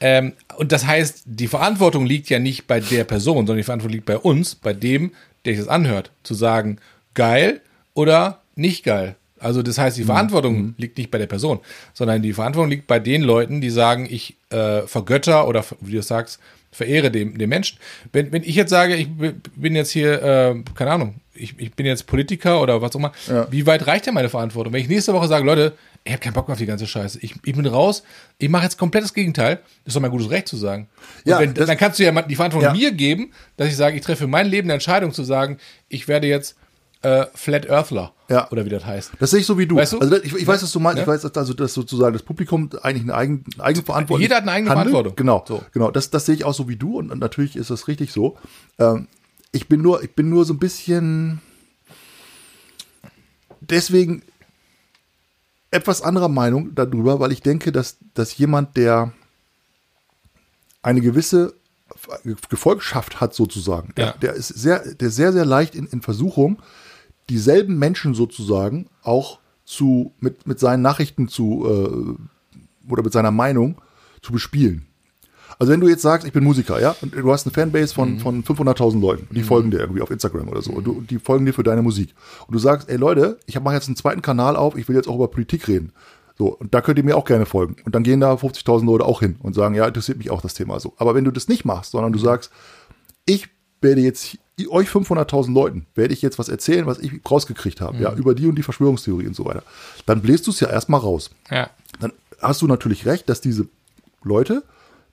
Ähm, 0.00 0.32
und 0.56 0.72
das 0.72 0.86
heißt, 0.86 1.24
die 1.26 1.48
Verantwortung 1.48 2.06
liegt 2.06 2.30
ja 2.30 2.38
nicht 2.38 2.66
bei 2.66 2.80
der 2.80 3.04
Person, 3.04 3.46
sondern 3.46 3.58
die 3.58 3.62
Verantwortung 3.62 3.96
liegt 3.96 4.06
bei 4.06 4.16
uns, 4.16 4.54
bei 4.54 4.72
dem, 4.72 5.12
der 5.44 5.52
sich 5.52 5.62
das 5.62 5.68
anhört, 5.68 6.12
zu 6.22 6.32
sagen, 6.32 6.78
geil 7.12 7.60
oder 7.92 8.40
nicht 8.54 8.84
geil. 8.84 9.16
Also 9.44 9.62
das 9.62 9.78
heißt, 9.78 9.96
die 9.96 10.02
mhm. 10.02 10.06
Verantwortung 10.06 10.56
mhm. 10.56 10.74
liegt 10.78 10.98
nicht 10.98 11.10
bei 11.10 11.18
der 11.18 11.26
Person, 11.26 11.60
sondern 11.92 12.22
die 12.22 12.32
Verantwortung 12.32 12.70
liegt 12.70 12.86
bei 12.86 12.98
den 12.98 13.22
Leuten, 13.22 13.60
die 13.60 13.70
sagen, 13.70 14.06
ich 14.10 14.36
äh, 14.50 14.82
vergötter 14.82 15.46
oder 15.46 15.64
wie 15.80 15.92
du 15.92 16.02
sagst, 16.02 16.40
verehre 16.72 17.10
den, 17.10 17.38
den 17.38 17.48
Menschen. 17.48 17.78
Wenn, 18.12 18.32
wenn 18.32 18.42
ich 18.42 18.56
jetzt 18.56 18.70
sage, 18.70 18.96
ich 18.96 19.08
bin 19.54 19.76
jetzt 19.76 19.90
hier, 19.90 20.22
äh, 20.22 20.54
keine 20.74 20.90
Ahnung, 20.90 21.14
ich, 21.34 21.54
ich 21.58 21.72
bin 21.74 21.86
jetzt 21.86 22.06
Politiker 22.06 22.60
oder 22.60 22.80
was 22.80 22.92
auch 22.92 23.00
immer, 23.00 23.12
ja. 23.28 23.46
wie 23.50 23.66
weit 23.66 23.86
reicht 23.86 24.06
denn 24.06 24.14
meine 24.14 24.28
Verantwortung? 24.28 24.72
Wenn 24.72 24.80
ich 24.80 24.88
nächste 24.88 25.12
Woche 25.12 25.28
sage, 25.28 25.44
Leute, 25.44 25.74
ich 26.04 26.12
habe 26.12 26.20
keinen 26.20 26.32
Bock 26.32 26.48
mehr 26.48 26.52
auf 26.52 26.58
die 26.58 26.66
ganze 26.66 26.86
Scheiße, 26.86 27.18
ich, 27.22 27.34
ich 27.44 27.54
bin 27.54 27.66
raus, 27.66 28.02
ich 28.38 28.48
mache 28.48 28.64
jetzt 28.64 28.78
komplett 28.78 29.04
das 29.04 29.14
Gegenteil, 29.14 29.56
das 29.56 29.92
ist 29.92 29.96
doch 29.96 30.00
mein 30.00 30.10
gutes 30.10 30.30
Recht 30.30 30.48
zu 30.48 30.56
sagen. 30.56 30.88
Ja, 31.24 31.38
wenn, 31.38 31.54
dann 31.54 31.76
kannst 31.76 31.98
du 31.98 32.04
ja 32.04 32.22
die 32.22 32.36
Verantwortung 32.36 32.74
ja. 32.74 32.78
mir 32.78 32.92
geben, 32.92 33.32
dass 33.56 33.68
ich 33.68 33.76
sage, 33.76 33.96
ich 33.96 34.02
treffe 34.02 34.26
mein 34.26 34.46
Leben 34.46 34.66
eine 34.66 34.74
Entscheidung 34.74 35.12
zu 35.12 35.24
sagen, 35.24 35.58
ich 35.88 36.08
werde 36.08 36.26
jetzt 36.26 36.56
äh, 37.04 37.26
Flat 37.34 37.68
Earthler. 37.68 38.12
Ja. 38.28 38.50
Oder 38.50 38.64
wie 38.64 38.70
das 38.70 38.84
heißt. 38.84 39.12
Das 39.18 39.30
sehe 39.30 39.40
ich 39.40 39.46
so 39.46 39.58
wie 39.58 39.66
du. 39.66 39.76
Weißt 39.76 39.92
du? 39.92 39.98
Also 39.98 40.16
ich, 40.22 40.34
ich 40.34 40.46
weiß, 40.46 40.62
was 40.62 40.72
du 40.72 40.80
meinst. 40.80 40.96
Ja? 40.96 41.02
Ich 41.02 41.08
weiß, 41.08 41.20
dass, 41.22 41.34
also, 41.36 41.52
dass 41.52 41.74
sozusagen 41.74 42.14
das 42.14 42.22
Publikum 42.22 42.70
eigentlich 42.82 43.02
eine 43.02 43.14
eigene, 43.14 43.40
eigene 43.58 43.84
Verantwortung 43.84 44.22
Jeder 44.22 44.36
hat 44.36 44.42
eine 44.44 44.52
eigene 44.52 44.70
handelt. 44.70 44.90
Verantwortung. 44.90 45.16
Genau. 45.16 45.44
So. 45.46 45.62
Genau. 45.72 45.90
Das, 45.90 46.10
das 46.10 46.24
sehe 46.24 46.34
ich 46.34 46.44
auch 46.44 46.54
so 46.54 46.68
wie 46.68 46.76
du 46.76 46.98
und, 46.98 47.10
und 47.10 47.18
natürlich 47.18 47.56
ist 47.56 47.70
das 47.70 47.86
richtig 47.88 48.12
so. 48.12 48.38
Ähm, 48.78 49.08
ich 49.52 49.68
bin 49.68 49.82
nur, 49.82 50.02
ich 50.02 50.14
bin 50.14 50.30
nur 50.30 50.44
so 50.46 50.54
ein 50.54 50.58
bisschen 50.58 51.40
deswegen 53.60 54.22
etwas 55.70 56.02
anderer 56.02 56.28
Meinung 56.28 56.74
darüber, 56.74 57.20
weil 57.20 57.32
ich 57.32 57.42
denke, 57.42 57.72
dass, 57.72 57.98
dass 58.14 58.36
jemand, 58.38 58.76
der 58.76 59.12
eine 60.82 61.00
gewisse 61.00 61.54
Gefolgschaft 62.48 63.20
hat 63.20 63.34
sozusagen, 63.34 63.92
der, 63.96 64.06
ja. 64.06 64.12
der 64.12 64.34
ist 64.34 64.48
sehr, 64.48 64.94
der 64.94 65.10
sehr, 65.10 65.32
sehr 65.32 65.44
leicht 65.44 65.74
in, 65.74 65.86
in 65.86 66.00
Versuchung, 66.00 66.58
dieselben 67.28 67.78
Menschen 67.78 68.14
sozusagen 68.14 68.86
auch 69.02 69.38
zu, 69.64 70.12
mit, 70.20 70.46
mit 70.46 70.58
seinen 70.58 70.82
Nachrichten 70.82 71.28
zu, 71.28 71.66
äh, 71.66 72.90
oder 72.92 73.02
mit 73.02 73.12
seiner 73.12 73.30
Meinung 73.30 73.76
zu 74.22 74.32
bespielen. 74.32 74.86
Also 75.58 75.72
wenn 75.72 75.80
du 75.80 75.88
jetzt 75.88 76.02
sagst, 76.02 76.26
ich 76.26 76.32
bin 76.32 76.42
Musiker, 76.42 76.80
ja, 76.80 76.96
und 77.00 77.14
du 77.14 77.32
hast 77.32 77.46
eine 77.46 77.52
Fanbase 77.52 77.94
von, 77.94 78.14
mhm. 78.14 78.18
von 78.18 78.44
500.000 78.44 79.00
Leuten, 79.00 79.28
die 79.30 79.40
mhm. 79.40 79.44
folgen 79.44 79.70
dir 79.70 79.78
irgendwie 79.78 80.02
auf 80.02 80.10
Instagram 80.10 80.48
oder 80.48 80.62
so, 80.62 80.72
und 80.72 80.84
du, 80.84 81.00
die 81.02 81.18
folgen 81.18 81.46
dir 81.46 81.52
für 81.52 81.62
deine 81.62 81.82
Musik. 81.82 82.14
Und 82.46 82.54
du 82.54 82.58
sagst, 82.58 82.88
ey 82.88 82.96
Leute, 82.96 83.38
ich 83.46 83.58
mache 83.60 83.74
jetzt 83.74 83.86
einen 83.86 83.96
zweiten 83.96 84.22
Kanal 84.22 84.56
auf, 84.56 84.76
ich 84.76 84.88
will 84.88 84.96
jetzt 84.96 85.08
auch 85.08 85.14
über 85.14 85.28
Politik 85.28 85.68
reden. 85.68 85.92
So, 86.36 86.48
und 86.48 86.74
da 86.74 86.80
könnt 86.80 86.98
ihr 86.98 87.04
mir 87.04 87.16
auch 87.16 87.24
gerne 87.24 87.46
folgen. 87.46 87.76
Und 87.84 87.94
dann 87.94 88.02
gehen 88.02 88.20
da 88.20 88.34
50.000 88.34 88.84
Leute 88.84 89.04
auch 89.04 89.20
hin 89.20 89.36
und 89.40 89.54
sagen, 89.54 89.76
ja, 89.76 89.86
interessiert 89.86 90.18
mich 90.18 90.30
auch 90.30 90.40
das 90.40 90.54
Thema 90.54 90.80
so. 90.80 90.94
Aber 90.96 91.14
wenn 91.14 91.24
du 91.24 91.30
das 91.30 91.46
nicht 91.46 91.64
machst, 91.64 91.92
sondern 91.92 92.12
du 92.12 92.18
mhm. 92.18 92.24
sagst, 92.24 92.50
ich 93.24 93.48
werde 93.80 94.00
jetzt 94.00 94.38
euch 94.68 94.88
500.000 94.88 95.52
Leuten 95.52 95.86
werde 95.94 96.14
ich 96.14 96.22
jetzt 96.22 96.38
was 96.38 96.48
erzählen, 96.48 96.86
was 96.86 96.98
ich 96.98 97.12
rausgekriegt 97.28 97.80
habe, 97.80 97.96
mhm. 97.96 98.02
ja, 98.02 98.12
über 98.14 98.34
die 98.34 98.46
und 98.46 98.56
die 98.56 98.62
Verschwörungstheorie 98.62 99.26
und 99.26 99.34
so 99.34 99.44
weiter. 99.44 99.62
Dann 100.06 100.22
bläst 100.22 100.46
du 100.46 100.50
es 100.50 100.60
ja 100.60 100.68
erstmal 100.68 101.00
raus. 101.00 101.30
Ja. 101.50 101.70
Dann 102.00 102.12
hast 102.40 102.62
du 102.62 102.66
natürlich 102.66 103.06
recht, 103.06 103.28
dass 103.28 103.40
diese 103.40 103.66
Leute 104.22 104.62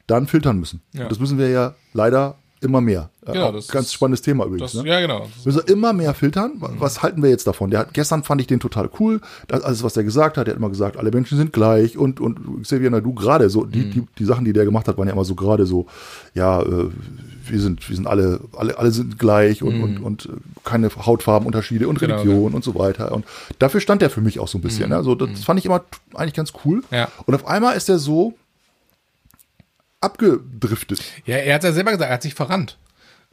dann 0.07 0.27
filtern 0.27 0.59
müssen. 0.59 0.81
Ja. 0.93 1.07
Das 1.07 1.19
müssen 1.19 1.37
wir 1.37 1.49
ja 1.49 1.75
leider 1.93 2.35
immer 2.61 2.79
mehr. 2.79 3.09
Genau, 3.25 3.51
das 3.51 3.67
ganz 3.67 3.87
ist, 3.87 3.93
spannendes 3.93 4.21
Thema 4.21 4.45
übrigens. 4.45 4.71
Das, 4.71 4.83
ne? 4.83 4.89
Ja, 4.89 4.99
genau. 4.99 5.27
Wir 5.43 5.53
müssen 5.53 5.67
immer 5.67 5.93
mehr 5.93 6.13
filtern. 6.13 6.53
Mhm. 6.55 6.79
Was 6.79 7.03
halten 7.03 7.21
wir 7.21 7.29
jetzt 7.29 7.45
davon? 7.47 7.69
Der 7.71 7.81
hat, 7.81 7.93
gestern 7.93 8.23
fand 8.23 8.39
ich 8.41 8.47
den 8.47 8.59
total 8.59 8.89
cool. 8.99 9.19
Das, 9.47 9.61
alles, 9.63 9.83
was 9.83 9.97
er 9.97 10.03
gesagt 10.03 10.37
hat, 10.37 10.47
er 10.47 10.51
hat 10.51 10.57
immer 10.57 10.69
gesagt, 10.69 10.97
alle 10.97 11.11
Menschen 11.11 11.37
sind 11.37 11.53
gleich 11.53 11.97
und, 11.97 12.19
und 12.19 12.63
Xavier 12.63 12.89
Nadu 12.89 13.13
gerade 13.13 13.49
so, 13.49 13.65
die, 13.65 13.79
mhm. 13.79 13.91
die, 13.91 14.07
die 14.19 14.25
Sachen, 14.25 14.45
die 14.45 14.53
der 14.53 14.65
gemacht 14.65 14.87
hat, 14.87 14.97
waren 14.97 15.07
ja 15.07 15.13
immer 15.13 15.25
so 15.25 15.35
gerade 15.35 15.65
so, 15.65 15.87
ja, 16.33 16.61
äh, 16.61 16.89
wir 17.47 17.59
sind, 17.59 17.87
wir 17.87 17.95
sind 17.95 18.07
alle, 18.07 18.39
alle, 18.55 18.77
alle 18.77 18.91
sind 18.91 19.17
gleich 19.17 19.63
und, 19.63 19.77
mhm. 19.77 19.83
und, 19.83 19.99
und 19.99 20.29
keine 20.63 20.89
Hautfarbenunterschiede 20.89 21.87
und 21.87 21.99
genau, 21.99 22.15
Religion 22.15 22.45
genau. 22.45 22.55
und 22.55 22.63
so 22.63 22.75
weiter. 22.75 23.11
Und 23.11 23.25
dafür 23.59 23.81
stand 23.81 24.01
er 24.03 24.09
für 24.09 24.21
mich 24.21 24.39
auch 24.39 24.47
so 24.47 24.57
ein 24.57 24.61
bisschen. 24.61 24.89
Mhm. 24.89 24.95
Ne? 24.97 25.03
So, 25.03 25.15
das 25.15 25.29
mhm. 25.29 25.35
fand 25.35 25.59
ich 25.59 25.65
immer 25.65 25.83
eigentlich 26.13 26.35
ganz 26.35 26.53
cool. 26.65 26.83
Ja. 26.91 27.07
Und 27.25 27.33
auf 27.33 27.47
einmal 27.47 27.75
ist 27.75 27.89
er 27.89 27.99
so, 27.99 28.35
abgedriftet. 30.01 31.01
Ja, 31.25 31.37
er 31.37 31.55
hat 31.55 31.63
ja 31.63 31.71
selber 31.71 31.91
gesagt, 31.91 32.09
er 32.09 32.15
hat 32.15 32.23
sich 32.23 32.33
verrannt. 32.33 32.77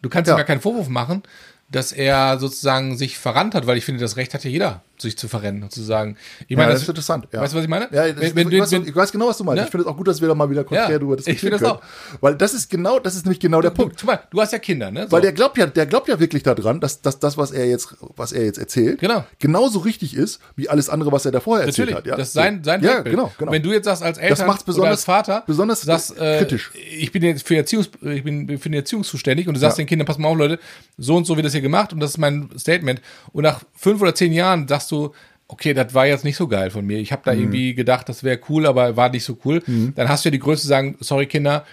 Du 0.01 0.09
kannst 0.09 0.29
ja. 0.29 0.35
ihm 0.35 0.39
gar 0.39 0.47
keinen 0.47 0.61
Vorwurf 0.61 0.89
machen, 0.89 1.23
dass 1.71 1.93
er 1.93 2.39
sozusagen 2.39 2.97
sich 2.97 3.19
verrannt 3.19 3.55
hat, 3.55 3.67
weil 3.67 3.77
ich 3.77 3.85
finde, 3.85 4.01
das 4.01 4.17
Recht 4.17 4.35
hat 4.35 4.45
ja 4.45 4.51
jeder, 4.51 4.83
sich 5.02 5.17
zu 5.19 5.28
verrennen 5.28 5.62
und 5.62 5.73
zu 5.73 5.83
sagen. 5.83 6.17
Ich 6.45 6.50
Ja, 6.50 6.57
meine, 6.59 6.73
das 6.73 6.83
ist 6.83 6.88
interessant. 6.88 7.28
Ja. 7.33 7.40
Weißt 7.40 7.52
du, 7.52 7.57
was 7.59 7.64
ich 7.64 7.71
meine? 7.71 7.88
Ja, 7.93 8.09
das, 8.12 8.21
Wenn- 8.21 8.37
wenn 8.37 8.49
ich, 8.49 8.55
du- 8.55 8.61
weiß, 8.62 8.73
wenn- 8.73 8.87
ich 8.87 8.97
weiß 8.97 9.12
genau, 9.12 9.28
was 9.28 9.38
du 9.38 9.45
meinst. 9.45 9.59
Ne? 9.61 9.64
Ich 9.67 9.71
finde 9.71 9.85
es 9.87 9.90
auch 9.93 9.97
gut, 9.97 10.09
dass 10.09 10.21
wir 10.21 10.28
da 10.28 10.35
mal 10.35 10.50
wieder 10.50 10.64
konträr 10.64 10.90
Ja, 10.90 10.99
darüber 10.99 11.14
ich 11.19 11.25
diskutieren 11.25 11.59
finde 11.59 11.64
das 11.64 11.81
können. 11.81 12.19
Weil 12.21 12.35
das 12.37 12.55
ist 12.55 12.71
genau, 12.71 12.99
das 12.99 13.14
ist 13.17 13.25
nämlich 13.25 13.40
genau 13.40 13.61
der 13.61 13.71
du, 13.71 13.76
Punkt. 13.83 14.05
mal, 14.05 14.21
du 14.31 14.40
hast 14.40 14.52
ja 14.52 14.59
Kinder, 14.59 14.90
ne? 14.90 15.05
So. 15.05 15.12
Weil 15.12 15.21
der 15.23 15.33
glaubt 15.33 15.57
ja, 15.59 15.67
der 15.67 15.87
glaubt 15.87 16.09
ja 16.09 16.19
wirklich 16.21 16.43
daran, 16.43 16.81
dass, 16.81 17.00
dass 17.02 17.19
das, 17.19 17.37
was 17.38 17.50
er 17.50 17.67
jetzt, 17.67 17.95
was 18.17 18.33
er 18.33 18.45
jetzt 18.45 18.59
erzählt, 18.59 19.00
Genau. 19.00 19.25
genauso 19.38 19.81
richtig 19.81 20.14
ist, 20.14 20.40
wie 20.57 20.69
alles 20.69 20.88
andere, 20.88 21.12
was 21.12 21.25
er 21.25 21.33
davor 21.33 21.59
erzählt 21.61 21.90
Natürlich, 21.90 21.95
hat. 21.97 22.07
Ja? 22.07 22.17
das 22.17 22.28
ist 22.28 22.35
sein, 22.35 22.62
sein 22.64 22.83
Ja, 22.83 22.95
Weltbild. 22.97 23.17
genau, 23.17 23.33
genau. 23.38 23.52
Wenn 23.52 23.62
du 23.62 23.73
jetzt 23.73 23.85
sagst 23.85 24.02
als 24.02 24.19
Eltern 24.19 24.47
macht's 24.47 24.62
oder 24.62 24.67
besonders- 24.73 24.90
als 24.93 25.05
Vater, 25.05 25.45
besonders 25.47 25.81
sagst, 25.83 26.19
äh, 26.19 26.38
kritisch. 26.38 26.71
ich 26.75 27.12
bin 27.12 27.23
jetzt 27.23 27.47
für 27.47 27.57
Erziehungs, 27.57 27.90
ich 28.02 28.25
bin 28.25 28.59
für 28.59 28.69
die 28.71 28.76
Erziehung 28.76 29.05
zuständig 29.05 29.49
und 29.49 29.55
du 29.55 29.61
sagst 29.61 29.78
Ja. 29.78 29.85
den 29.85 29.88
Kindern, 29.88 30.07
pass 30.07 30.19
mal 30.19 30.28
auf, 30.28 30.37
Leute, 30.38 30.59
so 30.97 31.17
und 31.17 31.26
so 31.26 31.37
wird 31.37 31.47
das 31.47 31.52
hier 31.52 31.62
gemacht 31.62 31.93
und 31.93 32.00
das 32.00 32.11
ist 32.11 32.19
mein 32.19 32.49
Statement. 32.59 33.00
Und 33.33 33.43
nach 33.43 33.61
fünf 33.76 34.00
oder 34.02 34.14
zehn 34.14 34.33
Jahren 34.33 34.67
sagst 34.69 34.88
du, 34.90 35.12
okay, 35.49 35.75
das 35.75 35.95
war 35.95 36.07
jetzt 36.07 36.25
nicht 36.25 36.37
so 36.37 36.47
geil 36.49 36.71
von 36.71 36.85
mir. 36.85 36.99
Ich 36.99 37.12
habe 37.12 37.23
da 37.25 37.33
Mhm. 37.33 37.40
irgendwie 37.40 37.75
gedacht, 37.75 38.09
das 38.09 38.23
wäre 38.25 38.38
cool, 38.49 38.66
aber 38.66 38.97
war 38.97 39.09
nicht 39.11 39.25
so 39.25 39.38
cool. 39.45 39.62
Dann 39.95 40.09
hast 40.09 40.25
du 40.25 40.28
ja 40.28 40.33
die 40.33 40.38
Größe 40.38 40.62
zu 40.62 40.68
sagen, 40.68 40.97
sorry 41.00 41.26
Kinder, 41.26 41.64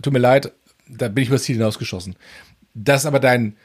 tut 0.00 0.12
mir 0.12 0.18
leid, 0.18 0.52
da 0.88 1.08
bin 1.08 1.22
ich 1.22 1.28
übers 1.28 1.44
Ziel 1.44 1.56
hinausgeschossen. 1.56 2.16
Das 2.74 3.02
ist 3.02 3.06
aber 3.06 3.20
dein, 3.20 3.56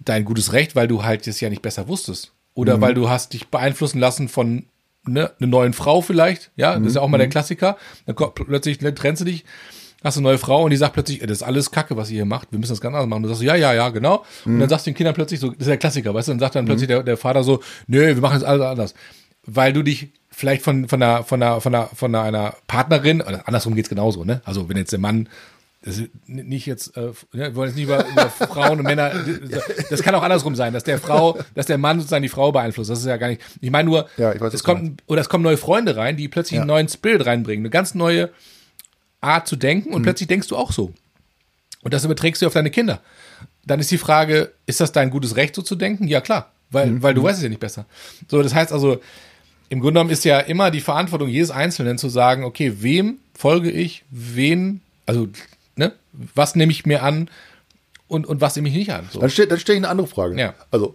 dein 0.00 0.24
gutes 0.24 0.52
Recht, 0.52 0.74
weil 0.76 0.88
du 0.88 1.04
halt 1.04 1.26
das 1.26 1.40
ja 1.40 1.48
nicht 1.50 1.62
besser 1.62 1.88
wusstest. 1.88 2.32
Oder 2.54 2.80
weil 2.80 2.94
du 2.94 3.08
hast 3.10 3.32
dich 3.34 3.48
beeinflussen 3.48 3.98
lassen 3.98 4.28
von 4.28 4.64
ne, 5.04 5.30
einer 5.38 5.46
neuen 5.46 5.72
Frau 5.74 6.00
vielleicht. 6.00 6.50
Ja, 6.56 6.78
das 6.78 6.88
ist 6.88 6.94
ja 6.96 7.02
auch 7.02 7.08
mal 7.08 7.18
der 7.18 7.28
Klassiker. 7.28 7.76
Dann 8.06 8.16
kommt 8.16 8.34
plötzlich 8.34 8.80
ne, 8.80 8.94
trennst 8.94 9.20
du 9.20 9.26
dich, 9.26 9.44
hast 10.04 10.16
eine 10.16 10.24
neue 10.24 10.38
Frau 10.38 10.62
und 10.62 10.70
die 10.70 10.76
sagt 10.76 10.94
plötzlich, 10.94 11.20
das 11.20 11.30
ist 11.30 11.42
alles 11.42 11.70
Kacke, 11.70 11.96
was 11.96 12.10
ihr 12.10 12.16
hier 12.16 12.24
macht. 12.24 12.48
Wir 12.52 12.58
müssen 12.58 12.72
das 12.72 12.80
ganz 12.80 12.94
anders 12.94 13.08
machen. 13.08 13.22
Du 13.22 13.28
sagst, 13.28 13.42
ja, 13.42 13.54
ja, 13.54 13.72
ja, 13.74 13.88
genau. 13.90 14.24
Und 14.44 14.60
dann 14.60 14.68
sagst 14.68 14.86
du 14.86 14.90
den 14.90 14.96
Kindern 14.96 15.14
plötzlich 15.14 15.40
so, 15.40 15.48
das 15.48 15.60
ist 15.60 15.68
der 15.68 15.78
Klassiker, 15.78 16.14
weißt 16.14 16.28
du, 16.28 16.32
dann 16.32 16.40
sagt 16.40 16.54
dann 16.54 16.66
plötzlich 16.66 16.88
der, 16.88 17.02
der 17.02 17.16
Vater 17.16 17.42
so, 17.42 17.60
nö, 17.86 18.06
wir 18.06 18.20
machen 18.20 18.34
jetzt 18.34 18.46
alles 18.46 18.62
anders. 18.62 18.94
Weil 19.44 19.72
du 19.72 19.82
dich 19.82 20.08
vielleicht 20.30 20.62
von, 20.62 20.88
von 20.88 21.02
einer, 21.02 21.22
von 21.24 21.42
einer, 21.42 21.60
von 21.60 21.74
einer, 21.74 21.86
von 21.88 22.14
einer 22.14 22.54
Partnerin, 22.66 23.22
oder 23.22 23.46
andersrum 23.46 23.74
geht's 23.74 23.88
genauso, 23.88 24.24
ne? 24.24 24.42
Also 24.44 24.68
wenn 24.68 24.76
jetzt 24.76 24.92
der 24.92 24.98
Mann 24.98 25.28
das 25.86 25.98
ist 25.98 26.10
nicht 26.26 26.66
jetzt, 26.66 26.96
äh, 26.96 27.00
ne, 27.00 27.14
wir 27.32 27.54
wollen 27.54 27.68
jetzt 27.68 27.76
nicht 27.76 27.84
über, 27.84 28.04
über 28.08 28.28
Frauen 28.48 28.80
und 28.80 28.86
Männer, 28.86 29.12
das 29.88 30.02
kann 30.02 30.16
auch 30.16 30.22
andersrum 30.22 30.56
sein, 30.56 30.72
dass 30.72 30.82
der 30.82 30.98
Frau, 30.98 31.38
dass 31.54 31.66
der 31.66 31.78
Mann 31.78 32.00
sozusagen 32.00 32.24
die 32.24 32.28
Frau 32.28 32.50
beeinflusst. 32.50 32.90
Das 32.90 32.98
ist 32.98 33.06
ja 33.06 33.16
gar 33.18 33.28
nicht. 33.28 33.40
Ich 33.60 33.70
meine 33.70 33.88
nur, 33.88 34.08
Ja, 34.16 34.32
ich 34.32 34.40
weiß, 34.40 34.52
es 34.52 34.62
du 34.62 34.66
kommt, 34.66 35.04
oder 35.06 35.20
es 35.20 35.28
kommen 35.28 35.44
neue 35.44 35.56
Freunde 35.56 35.96
rein, 35.96 36.16
die 36.16 36.26
plötzlich 36.26 36.58
einen 36.58 36.66
neuen 36.66 36.88
Spirit 36.88 37.24
reinbringen, 37.24 37.62
eine 37.62 37.70
ganz 37.70 37.94
neue 37.94 38.30
Art 39.26 39.46
zu 39.48 39.56
denken 39.56 39.90
Mhm. 39.90 39.94
und 39.96 40.02
plötzlich 40.02 40.28
denkst 40.28 40.48
du 40.48 40.56
auch 40.56 40.72
so. 40.72 40.92
Und 41.82 41.92
das 41.94 42.04
überträgst 42.04 42.40
du 42.42 42.46
auf 42.46 42.52
deine 42.54 42.70
Kinder. 42.70 43.00
Dann 43.64 43.80
ist 43.80 43.90
die 43.90 43.98
Frage, 43.98 44.52
ist 44.66 44.80
das 44.80 44.92
dein 44.92 45.10
gutes 45.10 45.36
Recht, 45.36 45.54
so 45.54 45.62
zu 45.62 45.74
denken? 45.76 46.08
Ja, 46.08 46.20
klar, 46.20 46.52
weil, 46.70 46.86
Mhm. 46.86 47.02
weil 47.02 47.14
du 47.14 47.22
weißt 47.22 47.36
es 47.38 47.42
ja 47.42 47.48
nicht 47.48 47.60
besser. 47.60 47.86
So, 48.28 48.42
das 48.42 48.54
heißt 48.54 48.72
also, 48.72 49.00
im 49.68 49.80
Grunde 49.80 49.94
genommen 49.98 50.10
ist 50.10 50.24
ja 50.24 50.38
immer 50.38 50.70
die 50.70 50.80
Verantwortung 50.80 51.28
jedes 51.28 51.50
Einzelnen 51.50 51.98
zu 51.98 52.08
sagen, 52.08 52.44
okay, 52.44 52.76
wem 52.80 53.18
folge 53.36 53.70
ich, 53.70 54.04
wen, 54.10 54.80
also, 55.06 55.28
ne, 55.76 55.92
was 56.34 56.54
nehme 56.54 56.70
ich 56.72 56.86
mir 56.86 57.02
an 57.02 57.28
und, 58.08 58.26
und 58.26 58.40
was 58.40 58.54
nehme 58.56 58.68
ich 58.68 58.74
nicht 58.76 58.92
an. 58.92 59.08
So. 59.12 59.20
Dann 59.20 59.30
stelle 59.30 59.48
dann 59.48 59.58
stell 59.58 59.74
ich 59.74 59.80
eine 59.80 59.88
andere 59.88 60.06
Frage. 60.06 60.38
Ja. 60.38 60.54
Also, 60.70 60.94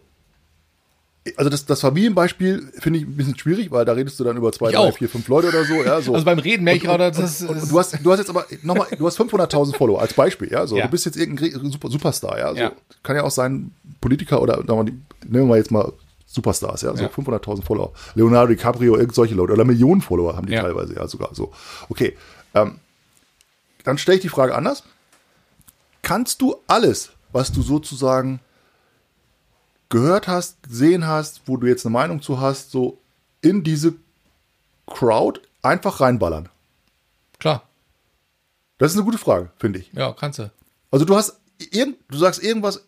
also 1.38 1.50
das, 1.52 1.66
das 1.68 1.82
Familienbeispiel 1.82 2.72
finde 2.80 3.00
ich 3.00 3.06
ein 3.06 3.16
bisschen 3.16 3.38
schwierig, 3.38 3.70
weil 3.70 3.86
da 3.86 3.94
redest 3.94 4.20
du 4.20 4.24
dann 4.24 4.38
über 4.38 4.52
zwei, 4.52 4.70
Ich 4.70 4.76
drei, 4.76 4.80
auch. 4.90 4.98
vier, 4.98 5.08
fünf 5.08 5.28
Leute 5.28 5.50
oder 5.50 5.64
so. 5.66 5.76
Ja, 5.76 6.02
so. 6.02 6.14
Also 6.14 6.26
beim 6.26 6.40
Reden 6.40 6.64
merke 6.64 6.78
ich 6.78 6.84
gerade, 6.84 7.12
das, 7.12 7.44
Und 7.44 7.70
du 7.72 7.78
hast, 7.80 7.96
du 8.04 8.12
hast 8.12 8.18
jetzt 8.20 8.30
aber 8.32 8.46
nochmal, 8.64 8.88
du 8.98 9.06
hast 9.06 9.20
500.000 9.20 9.76
Follower 9.76 10.02
als 10.02 10.14
Beispiel, 10.16 10.52
ja, 10.52 10.66
so. 10.66 10.78
Ja. 10.78 10.86
Du 10.86 10.92
bist 10.92 11.06
jetzt 11.06 11.18
irgendein 11.18 11.70
Super, 11.72 11.90
Superstar, 11.92 12.40
ja, 12.40 12.50
so. 12.54 12.60
Ja. 12.60 12.72
Kann 13.04 13.16
ja 13.16 13.24
auch 13.24 13.30
sein, 13.32 13.72
Politiker 14.00 14.42
oder, 14.42 14.58
nehmen 14.64 15.04
wir 15.30 15.46
mal 15.46 15.58
jetzt 15.60 15.70
mal 15.70 15.94
Superstars, 16.26 16.82
ja, 16.82 16.96
so 16.96 17.04
Ja. 17.04 17.10
500.000 17.10 17.64
Follower. 17.64 17.94
Leonardo 18.16 18.48
DiCaprio, 18.54 18.96
irgend 18.98 19.14
solche 19.14 19.36
Leute, 19.36 19.54
oder 19.54 19.66
Millionen 19.66 20.02
Follower 20.02 20.36
haben 20.36 20.48
die 20.48 20.54
Ja. 20.54 20.62
teilweise, 20.64 20.96
ja, 20.96 21.08
sogar 21.08 21.36
so. 21.36 21.52
Okay, 21.90 22.18
ähm, 22.56 22.80
dann 23.84 23.98
stelle 24.00 24.16
ich 24.16 24.22
die 24.24 24.30
Frage 24.30 24.56
anders. 24.56 24.84
Kannst 26.02 26.42
du 26.42 26.56
alles, 26.66 27.12
was 27.32 27.52
du 27.52 27.62
sozusagen 27.62 28.40
gehört 29.92 30.28
hast, 30.28 30.64
gesehen 30.64 31.06
hast, 31.06 31.42
wo 31.46 31.58
du 31.58 31.68
jetzt 31.68 31.86
eine 31.86 31.94
Meinung 31.94 32.22
zu 32.24 32.40
hast, 32.42 32.72
so 32.72 32.98
in 33.42 33.64
diese 33.64 33.94
Crowd 34.88 35.40
einfach 35.62 36.00
reinballern? 36.02 36.50
klar, 37.40 37.64
Das 38.78 38.92
ist 38.92 38.98
eine 38.98 39.06
gute 39.06 39.18
Frage, 39.20 39.50
finde 39.60 39.80
ich. 39.80 39.92
ja, 39.94 40.12
kannst 40.14 40.40
du. 40.40 40.52
Also 40.92 41.06
du 41.06 41.16
hast 41.16 41.40
irgend, 41.72 41.98
du 42.10 42.18
sagst 42.18 42.44
irgendwas 42.44 42.84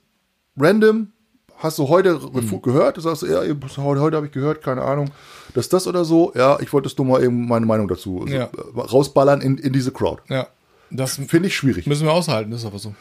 random, 0.57 1.11
hast 1.57 1.77
du 1.79 1.87
heute 1.87 2.19
Mhm. 2.19 2.61
gehört, 2.61 2.97
du 2.97 3.01
sagst, 3.01 3.23
ja, 3.23 3.41
heute, 3.77 4.15
habe 4.15 4.25
ich 4.27 4.31
gehört, 4.31 4.61
keine 4.63 4.81
Ahnung, 4.83 5.09
dass 5.55 5.69
das 5.69 5.87
oder 5.87 6.03
so, 6.05 6.31
ja, 6.35 6.59
ich 6.59 6.71
wollte 6.73 6.87
es 6.87 6.97
nur 6.97 7.07
mal 7.07 7.23
eben 7.23 7.47
meine 7.47 7.65
Meinung 7.65 7.87
dazu 7.87 8.21
also, 8.21 8.33
Ja. 8.33 8.43
äh, 8.45 8.79
rausballern 8.79 9.41
in, 9.41 9.57
in 9.57 9.73
diese 9.73 9.91
Crowd. 9.91 10.21
Ja, 10.29 10.47
das 10.91 11.15
Finde 11.15 11.47
ich 11.47 11.55
schwierig. 11.55 11.87
müssen 11.87 12.05
wir 12.05 12.11
aushalten, 12.13 12.51
das 12.51 12.61
ist 12.61 12.65
aber 12.67 12.79
so. 12.79 12.93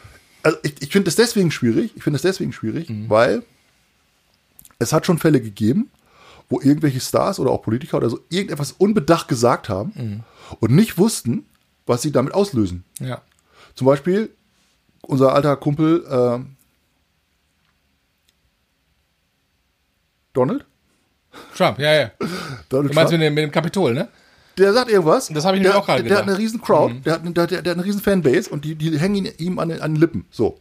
Also 0.43 0.57
ich, 0.63 0.81
ich 0.81 0.89
finde 0.91 1.09
es 1.09 1.15
deswegen 1.15 1.51
schwierig, 1.51 1.91
ich 1.95 2.03
finde 2.03 2.15
es 2.17 2.21
deswegen 2.23 2.51
schwierig, 2.53 2.89
Mhm. 2.89 3.09
weil 3.09 3.43
es 4.83 4.93
hat 4.93 5.05
schon 5.05 5.17
Fälle 5.17 5.41
gegeben, 5.41 5.89
wo 6.49 6.59
irgendwelche 6.61 6.99
Stars 6.99 7.39
oder 7.39 7.51
auch 7.51 7.61
Politiker 7.61 7.97
oder 7.97 8.09
so 8.09 8.19
irgendetwas 8.29 8.73
unbedacht 8.73 9.27
gesagt 9.27 9.69
haben 9.69 9.91
Mhm. 9.95 10.23
und 10.59 10.71
nicht 10.75 10.97
wussten, 10.97 11.45
was 11.85 12.01
sie 12.01 12.11
damit 12.11 12.33
auslösen. 12.33 12.83
Ja, 12.99 13.21
Zum 13.75 13.87
Beispiel 13.87 14.29
unser 15.01 15.33
alter 15.33 15.55
Kumpel 15.57 16.05
ähm, 16.09 16.55
Donald. 20.33 20.65
Trump, 21.55 21.79
ja, 21.79 21.93
ja. 21.93 22.11
Donald 22.69 22.91
Du 22.91 22.95
meinst 22.95 23.09
Trump. 23.09 23.11
mit 23.11 23.21
dem, 23.21 23.33
mit 23.33 23.43
dem 23.43 23.51
Kapitol, 23.51 23.93
ne? 23.93 24.07
Der 24.57 24.71
sagt 24.73 24.89
irgendwas. 24.91 25.29
Das 25.29 25.45
habe 25.45 25.57
ich 25.57 25.63
der, 25.63 25.71
nämlich 25.71 25.81
auch 25.81 25.85
gerade 25.85 26.03
der, 26.03 26.09
der 26.09 26.17
hat 26.19 26.25
gedacht. 26.25 26.25
Mhm. 26.25 26.29
eine 26.29 26.37
riesen 26.37 26.61
Crowd, 26.61 26.95
der, 27.05 27.13
hat, 27.13 27.21
eine- 27.21 27.31
der, 27.31 27.43
hat- 27.43 27.51
der 27.51 27.57
hat 27.59 27.67
eine 27.67 27.83
riesen 27.85 28.01
Fanbase 28.01 28.49
und 28.51 28.65
die, 28.65 28.75
die 28.75 28.99
hängen 28.99 29.25
ihm 29.37 29.57
an, 29.59 29.69
den- 29.69 29.81
an 29.81 29.93
den 29.93 29.99
Lippen. 29.99 30.25
So. 30.29 30.59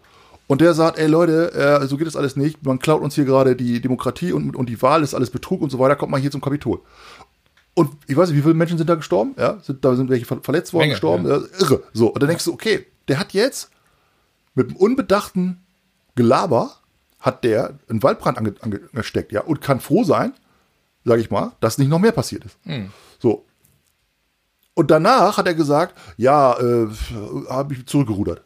Und 0.53 0.61
der 0.61 0.75
sagt, 0.75 0.99
ey 0.99 1.07
Leute, 1.07 1.55
äh, 1.55 1.87
so 1.87 1.97
geht 1.97 2.07
das 2.07 2.15
alles 2.15 2.37
nicht. 2.37 2.62
Man 2.67 2.79
klaut 2.79 3.01
uns 3.01 3.15
hier 3.15 3.25
gerade 3.25 3.57
die 3.57 3.81
Demokratie 3.81 4.33
und, 4.33 4.55
und 4.55 4.69
die 4.69 4.83
Wahl 4.83 5.03
ist 5.03 5.15
alles 5.15 5.31
Betrug 5.31 5.62
und 5.62 5.71
so 5.71 5.79
weiter. 5.79 5.97
Kommt 5.97 6.12
mal 6.12 6.21
hier 6.21 6.31
zum 6.31 6.43
Kapitol. 6.43 6.81
Und 7.73 7.88
ich 8.07 8.15
weiß 8.19 8.29
nicht, 8.29 8.37
wie 8.37 8.43
viele 8.43 8.53
Menschen 8.53 8.77
sind 8.77 8.91
da 8.91 8.95
gestorben? 8.97 9.35
Ja, 9.38 9.61
sind, 9.62 9.83
da 9.83 9.97
sind 9.97 10.11
welche 10.11 10.27
ver- 10.27 10.41
verletzt 10.43 10.75
worden, 10.75 10.83
Menge, 10.83 10.93
gestorben. 10.93 11.27
ja. 11.27 11.37
Irre. 11.59 11.83
So. 11.95 12.09
Und 12.09 12.23
dann 12.23 12.29
denkst 12.29 12.45
du, 12.45 12.53
okay, 12.53 12.85
der 13.09 13.19
hat 13.19 13.33
jetzt 13.33 13.71
mit 14.55 14.69
einem 14.69 14.77
unbedachten 14.77 15.62
Gelaber 16.17 16.73
hat 17.19 17.45
der 17.45 17.79
einen 17.88 18.03
Waldbrand 18.03 18.37
ange, 18.37 18.53
angesteckt, 18.61 19.33
ja, 19.33 19.41
und 19.41 19.62
kann 19.62 19.81
froh 19.81 20.05
sein, 20.05 20.35
sage 21.07 21.23
ich 21.23 21.31
mal, 21.31 21.53
dass 21.61 21.79
nicht 21.79 21.88
noch 21.88 21.99
mehr 21.99 22.12
passiert 22.12 22.45
ist. 22.45 22.59
So. 23.21 23.47
Und 24.75 24.91
danach 24.91 25.38
hat 25.38 25.47
er 25.47 25.55
gesagt, 25.55 25.97
ja, 26.19 26.59
äh, 26.61 26.88
habe 27.49 27.73
ich 27.73 27.87
zurückgerudert. 27.87 28.43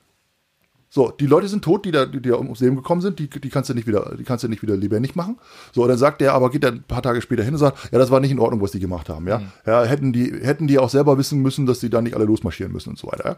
So, 0.96 1.10
die 1.10 1.26
Leute 1.26 1.46
sind 1.46 1.62
tot, 1.62 1.84
die 1.84 1.90
da, 1.90 2.06
die 2.06 2.22
da 2.22 2.38
ums 2.38 2.60
Leben 2.60 2.74
gekommen 2.74 3.02
sind, 3.02 3.18
die, 3.18 3.28
die 3.28 3.50
kannst 3.50 3.68
du 3.68 3.74
nicht 3.74 3.86
wieder, 3.86 4.14
die 4.18 4.24
kannst 4.24 4.44
du 4.44 4.48
nicht 4.48 4.62
wieder 4.62 4.78
lebendig 4.78 5.14
machen. 5.14 5.36
So, 5.74 5.82
und 5.82 5.90
dann 5.90 5.98
sagt 5.98 6.22
er, 6.22 6.32
aber 6.32 6.48
geht 6.48 6.64
dann 6.64 6.76
ein 6.76 6.84
paar 6.84 7.02
Tage 7.02 7.20
später 7.20 7.42
hin 7.42 7.52
und 7.52 7.58
sagt, 7.58 7.92
ja, 7.92 7.98
das 7.98 8.10
war 8.10 8.18
nicht 8.18 8.30
in 8.30 8.38
Ordnung, 8.38 8.62
was 8.62 8.70
die 8.70 8.80
gemacht 8.80 9.10
haben, 9.10 9.28
ja. 9.28 9.42
Ja, 9.66 9.84
hätten 9.84 10.14
die, 10.14 10.32
hätten 10.40 10.66
die 10.66 10.78
auch 10.78 10.88
selber 10.88 11.18
wissen 11.18 11.42
müssen, 11.42 11.66
dass 11.66 11.80
die 11.80 11.90
da 11.90 12.00
nicht 12.00 12.16
alle 12.16 12.24
losmarschieren 12.24 12.72
müssen 12.72 12.88
und 12.88 12.98
so 12.98 13.08
weiter. 13.08 13.26
Ja? 13.26 13.36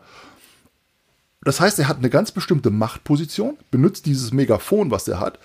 Das 1.43 1.61
heißt, 1.61 1.81
er 1.81 1.89
hat 1.89 1.99
eine 1.99 2.11
ganz 2.11 2.31
bestimmte 2.31 2.71
Machtposition, 2.71 3.57
benutzt 3.73 4.07
dieses 4.07 4.33
Megafon, 4.33 4.93
was 4.93 5.09
er 5.09 5.19
hat, 5.19 5.41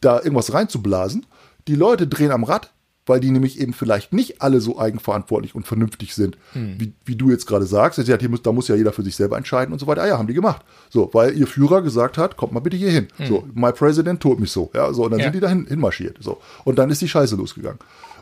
da 0.00 0.16
irgendwas 0.22 0.54
reinzublasen. 0.54 1.26
Die 1.66 1.74
Leute 1.74 2.06
drehen 2.06 2.30
am 2.30 2.44
Rad, 2.44 2.72
weil 3.08 3.20
die 3.20 3.30
nämlich 3.30 3.60
eben 3.60 3.72
vielleicht 3.72 4.12
nicht 4.12 4.42
alle 4.42 4.60
so 4.60 4.78
eigenverantwortlich 4.78 5.54
und 5.54 5.66
vernünftig 5.66 6.14
sind, 6.14 6.36
wie, 6.54 6.92
wie 7.04 7.16
du 7.16 7.30
jetzt 7.30 7.46
gerade 7.46 7.66
sagst. 7.66 8.04
Sagt, 8.04 8.20
hier 8.20 8.28
muss, 8.30 8.42
da 8.42 8.52
muss 8.52 8.68
ja 8.68 8.74
jeder 8.76 8.92
für 8.92 9.02
sich 9.02 9.16
selber 9.16 9.36
entscheiden 9.36 9.72
und 9.72 9.78
so 9.78 9.86
weiter. 9.86 10.02
Ah 10.02 10.06
ja, 10.08 10.18
haben 10.18 10.28
die 10.28 10.34
gemacht. 10.34 10.64
So, 10.90 11.10
weil 11.12 11.36
ihr 11.36 11.46
Führer 11.46 11.82
gesagt 11.82 12.18
hat, 12.18 12.36
kommt 12.36 12.52
mal 12.52 12.60
bitte 12.60 12.76
hier 12.76 12.90
hin. 12.90 13.08
So, 13.28 13.44
my 13.54 13.72
president 13.72 14.20
told 14.20 14.40
mich 14.40 14.50
so. 14.52 14.70
Ja, 14.74 14.92
so, 14.92 15.04
und 15.04 15.10
dann 15.12 15.20
Ja. 15.20 15.24
sind 15.26 15.34
die 15.34 15.40
dahin 15.40 15.66
hinmarschiert. 15.66 16.16
So. 16.20 16.38
Und 16.64 16.78
dann 16.78 16.90
ist 16.90 17.00
die 17.02 17.08
Scheiße 17.08 17.36
losgegangen. 17.36 17.78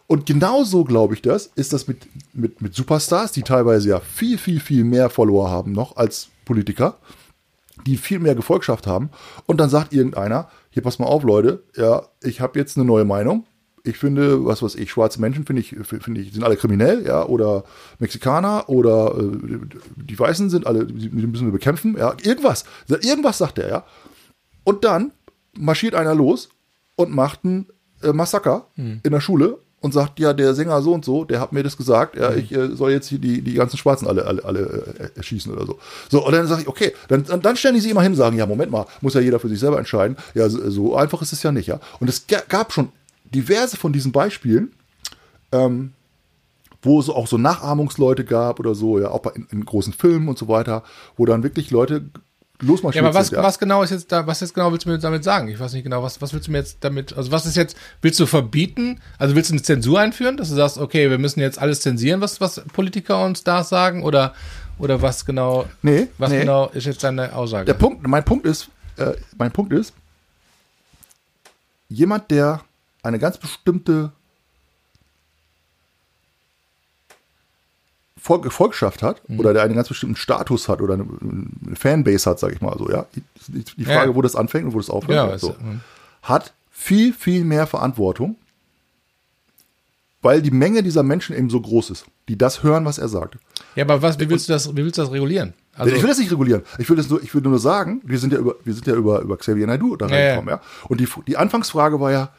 Und 0.08 0.24
genauso, 0.26 0.84
glaube 0.84 1.14
ich, 1.14 1.22
das 1.22 1.50
ist 1.56 1.72
das 1.72 1.88
mit, 1.88 2.06
mit, 2.32 2.62
mit 2.62 2.74
Superstars, 2.74 3.32
die 3.32 3.42
teilweise 3.42 3.88
ja 3.88 4.00
viel, 4.00 4.38
viel, 4.38 4.60
viel 4.60 4.84
mehr 4.84 5.10
Follower 5.10 5.50
haben 5.50 5.72
noch 5.72 5.96
als 5.96 6.28
Politiker, 6.44 6.96
die 7.86 7.96
viel 7.96 8.20
mehr 8.20 8.34
Gefolgschaft 8.36 8.86
haben. 8.86 9.10
Und 9.46 9.58
dann 9.58 9.68
sagt 9.68 9.92
irgendeiner, 9.92 10.48
hier 10.70 10.82
pass 10.82 10.98
mal 10.98 11.06
auf, 11.06 11.24
Leute, 11.24 11.64
ja, 11.76 12.02
ich 12.22 12.40
habe 12.40 12.58
jetzt 12.58 12.76
eine 12.76 12.86
neue 12.86 13.04
Meinung. 13.04 13.44
Ich 13.86 13.98
finde, 13.98 14.44
was 14.44 14.62
weiß 14.62 14.74
ich, 14.74 14.90
schwarze 14.90 15.20
Menschen 15.20 15.46
finde 15.46 15.60
ich, 15.62 15.74
finde 15.84 16.20
ich, 16.20 16.32
sind 16.32 16.44
alle 16.44 16.56
kriminell, 16.56 17.04
ja, 17.06 17.24
oder 17.24 17.64
Mexikaner 17.98 18.68
oder 18.68 19.14
äh, 19.18 19.58
die 19.96 20.18
Weißen 20.18 20.50
sind 20.50 20.66
alle, 20.66 20.84
die 20.86 21.08
müssen 21.08 21.46
wir 21.46 21.52
bekämpfen, 21.52 21.96
ja, 21.96 22.14
irgendwas. 22.22 22.64
Irgendwas 22.88 23.38
sagt 23.38 23.58
er, 23.58 23.68
ja. 23.68 23.84
Und 24.64 24.84
dann 24.84 25.12
marschiert 25.58 25.94
einer 25.94 26.14
los 26.14 26.48
und 26.96 27.10
macht 27.14 27.44
ein 27.44 27.66
äh, 28.02 28.12
Massaker 28.12 28.66
in 28.76 29.12
der 29.12 29.20
Schule 29.20 29.58
und 29.80 29.92
sagt, 29.92 30.18
ja, 30.18 30.32
der 30.32 30.54
Sänger 30.54 30.82
so 30.82 30.92
und 30.94 31.04
so, 31.04 31.24
der 31.24 31.38
hat 31.40 31.52
mir 31.52 31.62
das 31.62 31.76
gesagt, 31.76 32.16
ja, 32.16 32.32
ich 32.34 32.50
äh, 32.52 32.74
soll 32.74 32.90
jetzt 32.90 33.08
hier 33.08 33.18
die, 33.18 33.40
die 33.42 33.54
ganzen 33.54 33.76
Schwarzen 33.76 34.08
alle, 34.08 34.24
alle, 34.26 34.44
alle 34.44 34.84
äh, 35.14 35.16
erschießen 35.16 35.52
oder 35.52 35.64
so. 35.66 35.78
So, 36.10 36.26
und 36.26 36.32
dann 36.32 36.46
sage 36.48 36.62
ich, 36.62 36.68
okay, 36.68 36.92
dann, 37.08 37.24
dann, 37.24 37.40
dann 37.42 37.56
stellen 37.56 37.74
die 37.74 37.80
sich 37.80 37.90
immer 37.90 38.02
hin 38.02 38.12
und 38.12 38.18
sagen, 38.18 38.36
ja, 38.36 38.46
Moment 38.46 38.72
mal, 38.72 38.86
muss 39.00 39.14
ja 39.14 39.20
jeder 39.20 39.38
für 39.38 39.48
sich 39.48 39.60
selber 39.60 39.78
entscheiden. 39.78 40.16
Ja, 40.34 40.48
so, 40.48 40.68
so 40.70 40.96
einfach 40.96 41.22
ist 41.22 41.32
es 41.32 41.42
ja 41.42 41.52
nicht, 41.52 41.68
ja. 41.68 41.78
Und 42.00 42.08
es 42.08 42.26
ga- 42.26 42.42
gab 42.48 42.72
schon 42.72 42.88
diverse 43.34 43.76
von 43.76 43.92
diesen 43.92 44.12
Beispielen, 44.12 44.72
ähm, 45.52 45.92
wo 46.82 47.00
es 47.00 47.08
auch 47.08 47.26
so 47.26 47.38
Nachahmungsleute 47.38 48.24
gab 48.24 48.60
oder 48.60 48.74
so, 48.74 48.98
ja, 48.98 49.10
auch 49.10 49.20
bei, 49.20 49.30
in, 49.30 49.46
in 49.50 49.64
großen 49.64 49.92
Filmen 49.92 50.28
und 50.28 50.38
so 50.38 50.48
weiter, 50.48 50.82
wo 51.16 51.24
dann 51.26 51.42
wirklich 51.42 51.70
Leute 51.70 52.04
Ja, 52.14 52.20
losmarschiert 52.68 53.04
aber 53.04 53.14
was, 53.14 53.28
sind. 53.28 53.38
Ja. 53.38 53.42
was 53.42 53.58
genau 53.58 53.82
ist 53.82 53.90
jetzt 53.90 54.12
da, 54.12 54.26
was 54.26 54.40
jetzt 54.40 54.54
genau 54.54 54.70
willst 54.72 54.86
du 54.86 54.90
mir 54.90 54.98
damit 54.98 55.24
sagen? 55.24 55.48
Ich 55.48 55.58
weiß 55.58 55.72
nicht 55.72 55.82
genau, 55.82 56.02
was, 56.02 56.20
was 56.22 56.32
willst 56.32 56.46
du 56.46 56.52
mir 56.52 56.58
jetzt 56.58 56.78
damit, 56.80 57.16
also 57.16 57.32
was 57.32 57.44
ist 57.46 57.56
jetzt, 57.56 57.76
willst 58.02 58.18
du 58.20 58.26
verbieten? 58.26 59.00
Also 59.18 59.34
willst 59.34 59.50
du 59.50 59.54
eine 59.54 59.62
Zensur 59.62 60.00
einführen, 60.00 60.36
dass 60.36 60.48
du 60.48 60.54
sagst, 60.54 60.78
okay, 60.78 61.10
wir 61.10 61.18
müssen 61.18 61.40
jetzt 61.40 61.58
alles 61.58 61.80
zensieren, 61.80 62.20
was, 62.20 62.40
was 62.40 62.62
Politiker 62.72 63.24
und 63.24 63.36
Stars 63.36 63.68
sagen 63.68 64.02
oder, 64.04 64.34
oder 64.78 65.02
was 65.02 65.24
genau, 65.26 65.66
Nee, 65.82 66.08
was 66.18 66.30
nee. 66.30 66.40
genau 66.40 66.68
ist 66.68 66.86
jetzt 66.86 67.02
deine 67.02 67.34
Aussage? 67.34 67.64
Der 67.64 67.74
Punkt, 67.74 68.06
mein 68.06 68.24
Punkt 68.24 68.46
ist, 68.46 68.68
äh, 68.96 69.12
mein 69.36 69.50
Punkt 69.50 69.72
ist, 69.72 69.92
jemand, 71.88 72.30
der 72.30 72.60
eine 73.06 73.18
ganz 73.18 73.38
bestimmte 73.38 74.12
Volk, 78.18 78.42
Gefolgschaft 78.42 79.02
hat 79.02 79.28
Mhm. 79.28 79.38
oder 79.40 79.52
der 79.52 79.62
einen 79.62 79.74
ganz 79.74 79.88
bestimmten 79.88 80.16
Status 80.16 80.68
hat 80.68 80.80
oder 80.80 80.94
eine, 80.94 81.04
eine 81.04 81.76
Fanbase 81.76 82.28
hat, 82.30 82.38
sag 82.40 82.52
ich 82.52 82.60
mal 82.60 82.76
so, 82.78 82.90
ja. 82.90 83.06
Die, 83.48 83.62
die 83.62 83.84
Frage, 83.84 84.10
Ja. 84.10 84.16
wo 84.16 84.22
das 84.22 84.34
anfängt 84.34 84.66
und 84.66 84.74
wo 84.74 84.78
das 84.78 84.90
aufhört, 84.90 85.14
Ja, 85.16 85.28
ja, 85.28 85.38
so, 85.38 85.50
mhm. 85.60 85.80
hat 86.22 86.52
viel, 86.72 87.12
viel 87.12 87.44
mehr 87.44 87.66
Verantwortung, 87.66 88.36
weil 90.22 90.42
die 90.42 90.50
Menge 90.50 90.82
dieser 90.82 91.02
Menschen 91.04 91.36
eben 91.36 91.50
so 91.50 91.60
groß 91.60 91.90
ist, 91.90 92.06
die 92.28 92.36
das 92.36 92.62
hören, 92.64 92.84
was 92.84 92.98
er 92.98 93.08
sagt. 93.08 93.38
ja, 93.76 93.84
aber 93.84 94.02
was, 94.02 94.18
wie 94.18 94.28
willst 94.28 94.48
du 94.48 94.52
das, 94.54 94.72
wie 94.74 94.82
willst 94.82 94.98
du 94.98 95.02
das 95.02 95.12
regulieren? 95.12 95.54
Also, 95.74 95.94
ich 95.94 96.00
will 96.02 96.08
das 96.08 96.18
nicht 96.18 96.32
regulieren. 96.32 96.62
Ich 96.78 96.88
will 96.88 96.96
das 96.96 97.08
nur, 97.10 97.22
ich 97.22 97.34
will 97.34 97.42
nur 97.42 97.58
sagen, 97.58 98.00
wir 98.02 98.18
sind 98.18 98.32
ja 98.32 98.38
über, 98.38 98.54
wir 98.64 98.72
sind 98.72 98.86
ja 98.86 98.94
über, 98.94 99.20
über 99.20 99.36
Xavier 99.36 99.66
Naidu 99.66 99.94
da 99.96 100.06
Ja, 100.08 100.16
ja. 100.16 100.24
reingekommen, 100.30 100.54
ja. 100.54 100.60
Und 100.88 101.00
die, 101.00 101.08
die 101.26 101.36
Anfangsfrage 101.36 102.00
war 102.00 102.10
ja, 102.10 102.30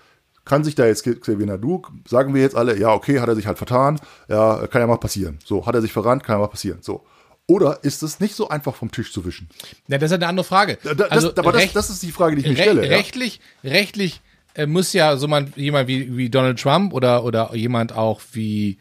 kann 0.48 0.64
sich 0.64 0.76
da 0.76 0.86
jetzt 0.86 1.04
Xavier 1.04 1.46
Naidu, 1.46 1.82
sagen 2.08 2.34
wir 2.34 2.42
jetzt 2.42 2.56
alle, 2.56 2.80
ja, 2.80 2.92
okay, 2.94 3.20
hat 3.20 3.28
er 3.30 3.36
sich 3.36 3.46
halt 3.48 3.58
vertan, 3.58 4.00
ja, 4.28 4.66
kann 4.68 4.82
ja 4.82 4.88
mal 4.88 4.98
passieren. 4.98 5.38
So, 5.46 5.66
hat 5.66 5.76
er 5.76 5.82
sich 5.82 5.92
verrannt, 5.94 6.24
kann 6.24 6.36
ja 6.36 6.40
mal 6.40 6.48
passieren. 6.48 6.80
So. 6.82 7.06
Oder 7.46 7.80
ist 7.84 8.04
es 8.04 8.20
nicht 8.20 8.36
so 8.36 8.50
einfach 8.50 8.76
vom 8.76 8.92
Tisch 8.92 9.14
zu 9.14 9.26
wischen? 9.26 9.48
ja, 9.88 9.98
das 9.98 10.12
ist 10.12 10.16
eine 10.16 10.28
andere 10.28 10.44
Frage. 10.44 10.78
Da, 10.84 10.94
das, 10.94 11.12
also, 11.12 11.30
aber 11.36 11.52
das, 11.54 11.62
recht- 11.62 11.76
das 11.76 11.90
ist 11.90 12.02
die 12.04 12.12
Frage, 12.12 12.36
die 12.36 12.42
ich 12.42 12.48
mir 12.50 12.56
stelle. 12.64 12.84
Ja. 12.86 12.90
rechtlich, 12.98 13.40
rechtlich 13.64 14.22
äh, 14.54 14.66
muss 14.66 14.92
ja 14.94 15.16
so 15.18 15.28
man, 15.28 15.54
jemand 15.56 15.88
wie, 15.88 16.18
wie 16.18 16.30
Donald 16.30 16.60
Trump 16.60 16.94
oder, 16.94 17.24
oder 17.24 17.56
jemand 17.56 17.94
auch 17.94 18.22
wie, 18.34 18.78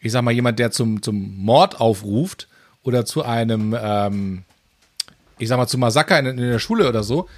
ich 0.00 0.12
sag 0.12 0.22
mal, 0.22 0.30
jemand, 0.32 0.58
der 0.58 0.70
zum, 0.70 1.02
zum 1.02 1.36
Mord 1.38 1.80
aufruft 1.80 2.46
oder 2.82 3.04
zu 3.04 3.24
einem, 3.24 3.76
ähm, 3.80 4.42
ich 5.38 5.48
sag 5.48 5.56
mal, 5.56 5.66
zu 5.66 5.78
Massaker 5.78 6.18
in, 6.18 6.26
in 6.26 6.36
der 6.36 6.58
Schule 6.58 6.88
oder 6.88 7.02
so, 7.02 7.28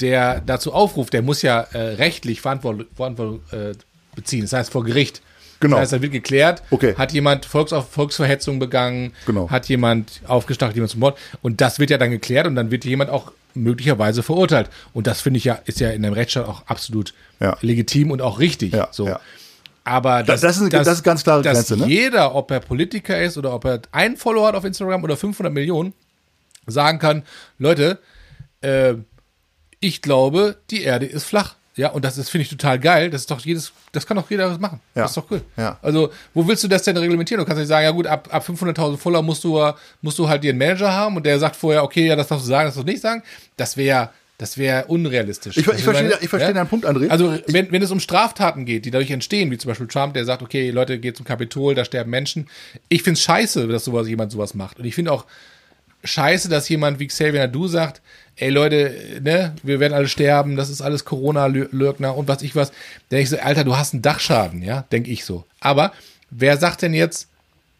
der 0.00 0.40
dazu 0.40 0.72
aufruft, 0.72 1.12
der 1.12 1.22
muss 1.22 1.42
ja 1.42 1.60
äh, 1.72 1.78
rechtlich 1.94 2.40
Verantwortung, 2.40 2.86
Verantwortung 2.94 3.40
äh, 3.52 3.72
beziehen. 4.14 4.42
Das 4.42 4.52
heißt 4.52 4.70
vor 4.72 4.84
Gericht. 4.84 5.22
Genau. 5.60 5.76
Das 5.76 5.82
heißt, 5.82 5.92
da 5.92 6.02
wird 6.02 6.12
geklärt, 6.12 6.62
Okay. 6.70 6.94
hat 6.96 7.12
jemand 7.12 7.44
Volksauf 7.44 7.90
Volksverhetzung 7.90 8.58
begangen, 8.58 9.12
Genau. 9.26 9.50
hat 9.50 9.68
jemand 9.68 10.22
aufgestachelt, 10.26 10.74
jemand 10.74 10.90
zum 10.90 11.00
Mord. 11.00 11.18
Und 11.42 11.60
das 11.60 11.78
wird 11.78 11.90
ja 11.90 11.98
dann 11.98 12.10
geklärt 12.10 12.46
und 12.46 12.54
dann 12.54 12.70
wird 12.70 12.84
jemand 12.86 13.10
auch 13.10 13.32
möglicherweise 13.54 14.22
verurteilt. 14.22 14.70
Und 14.94 15.06
das 15.06 15.20
finde 15.20 15.38
ich 15.38 15.44
ja, 15.44 15.58
ist 15.66 15.78
ja 15.80 15.90
in 15.90 16.04
einem 16.04 16.14
Rechtsstaat 16.14 16.48
auch 16.48 16.62
absolut 16.66 17.12
Ja. 17.40 17.56
legitim 17.60 18.10
und 18.10 18.22
auch 18.22 18.38
richtig. 18.38 18.72
Ja, 18.72 18.88
so. 18.90 19.06
ja. 19.06 19.20
Aber 19.84 20.22
Das- 20.22 20.40
das 20.40 20.56
ist 20.56 20.62
eine- 20.62 20.70
das 20.70 20.88
ist 20.88 21.02
ganz 21.02 21.24
klare 21.24 21.42
dass 21.42 21.54
Grenze, 21.68 21.76
ne? 21.76 21.86
jeder, 21.88 22.34
ob 22.34 22.50
er 22.50 22.60
Politiker 22.60 23.20
ist 23.20 23.36
oder 23.36 23.52
ob 23.52 23.64
er 23.64 23.80
einen 23.92 24.16
Follower 24.16 24.46
hat 24.48 24.54
auf 24.54 24.64
Instagram 24.64 25.02
oder 25.04 25.16
500 25.16 25.52
Millionen, 25.52 25.92
sagen 26.66 26.98
kann, 26.98 27.22
Leute, 27.58 27.98
äh, 28.60 28.94
ich 29.80 30.02
glaube, 30.02 30.56
die 30.70 30.82
Erde 30.82 31.06
ist 31.06 31.24
flach. 31.24 31.56
Ja, 31.76 31.88
und 31.88 32.04
das 32.04 32.18
ist, 32.18 32.28
finde 32.28 32.42
ich, 32.42 32.50
total 32.50 32.78
geil. 32.78 33.10
Das 33.10 33.22
ist 33.22 33.30
doch 33.30 33.40
jedes, 33.40 33.72
das 33.92 34.06
kann 34.06 34.16
doch 34.16 34.28
jeder 34.28 34.58
machen. 34.58 34.80
Ja. 34.94 35.02
Das 35.02 35.12
ist 35.12 35.16
doch 35.16 35.30
cool. 35.30 35.40
Ja. 35.56 35.78
Also, 35.80 36.12
wo 36.34 36.46
willst 36.46 36.62
du 36.64 36.68
das 36.68 36.82
denn 36.82 36.96
reglementieren? 36.96 37.38
Du 37.38 37.46
kannst 37.46 37.58
nicht 37.58 37.68
sagen, 37.68 37.84
ja 37.84 37.90
gut, 37.90 38.06
ab, 38.06 38.28
ab 38.30 38.46
500.000 38.46 38.98
Follower 38.98 39.22
musst 39.22 39.44
du, 39.44 39.58
musst 40.02 40.18
du 40.18 40.28
halt 40.28 40.44
dir 40.44 40.50
einen 40.50 40.58
Manager 40.58 40.92
haben 40.92 41.16
und 41.16 41.24
der 41.24 41.38
sagt 41.38 41.56
vorher, 41.56 41.82
okay, 41.84 42.06
ja, 42.06 42.16
das 42.16 42.28
darfst 42.28 42.44
du 42.44 42.50
sagen, 42.50 42.66
das 42.66 42.74
darfst 42.74 42.86
du 42.86 42.92
nicht 42.92 43.00
sagen. 43.00 43.22
Das 43.56 43.76
wäre, 43.76 44.10
das 44.36 44.58
wäre 44.58 44.86
unrealistisch. 44.86 45.56
Ich, 45.56 45.66
ich 45.66 45.72
du, 45.72 45.78
verstehe, 45.78 46.18
ich 46.20 46.28
verstehe 46.28 46.48
Ja? 46.50 46.54
deinen 46.54 46.68
Punkt, 46.68 46.86
André. 46.86 47.08
Also, 47.08 47.38
wenn, 47.46 47.70
wenn 47.72 47.82
es 47.82 47.90
um 47.90 48.00
Straftaten 48.00 48.66
geht, 48.66 48.84
die 48.84 48.90
dadurch 48.90 49.10
entstehen, 49.10 49.50
wie 49.50 49.56
zum 49.56 49.68
Beispiel 49.68 49.86
Trump, 49.86 50.12
der 50.14 50.24
sagt, 50.24 50.42
okay, 50.42 50.70
Leute, 50.70 50.98
geht 50.98 51.16
zum 51.16 51.24
Kapitol, 51.24 51.74
da 51.74 51.84
sterben 51.84 52.10
Menschen. 52.10 52.48
Ich 52.88 53.04
finde 53.04 53.16
es 53.16 53.22
scheiße, 53.22 53.68
dass 53.68 53.84
sowas, 53.84 54.08
jemand 54.08 54.32
sowas 54.32 54.54
macht. 54.54 54.80
Und 54.80 54.84
ich 54.84 54.94
finde 54.94 55.12
auch 55.12 55.24
scheiße, 56.04 56.48
dass 56.48 56.68
jemand 56.68 56.98
wie 56.98 57.06
Xavier 57.06 57.40
Nadu 57.40 57.68
sagt, 57.68 58.00
ey 58.36 58.50
Leute, 58.50 58.94
ne, 59.22 59.54
wir 59.62 59.80
werden 59.80 59.92
alle 59.92 60.08
sterben, 60.08 60.56
das 60.56 60.70
ist 60.70 60.80
alles 60.80 61.04
Corona-Lürgner 61.04 62.16
und 62.16 62.28
was 62.28 62.42
ich 62.42 62.56
was. 62.56 62.72
Denke 63.10 63.22
ich 63.24 63.30
so, 63.30 63.38
Alter, 63.38 63.64
du 63.64 63.76
hast 63.76 63.92
einen 63.92 64.02
Dachschaden, 64.02 64.62
ja, 64.62 64.82
denke 64.92 65.10
ich 65.10 65.24
so. 65.24 65.44
Aber 65.60 65.92
wer 66.30 66.56
sagt 66.56 66.82
denn 66.82 66.94
jetzt, 66.94 67.28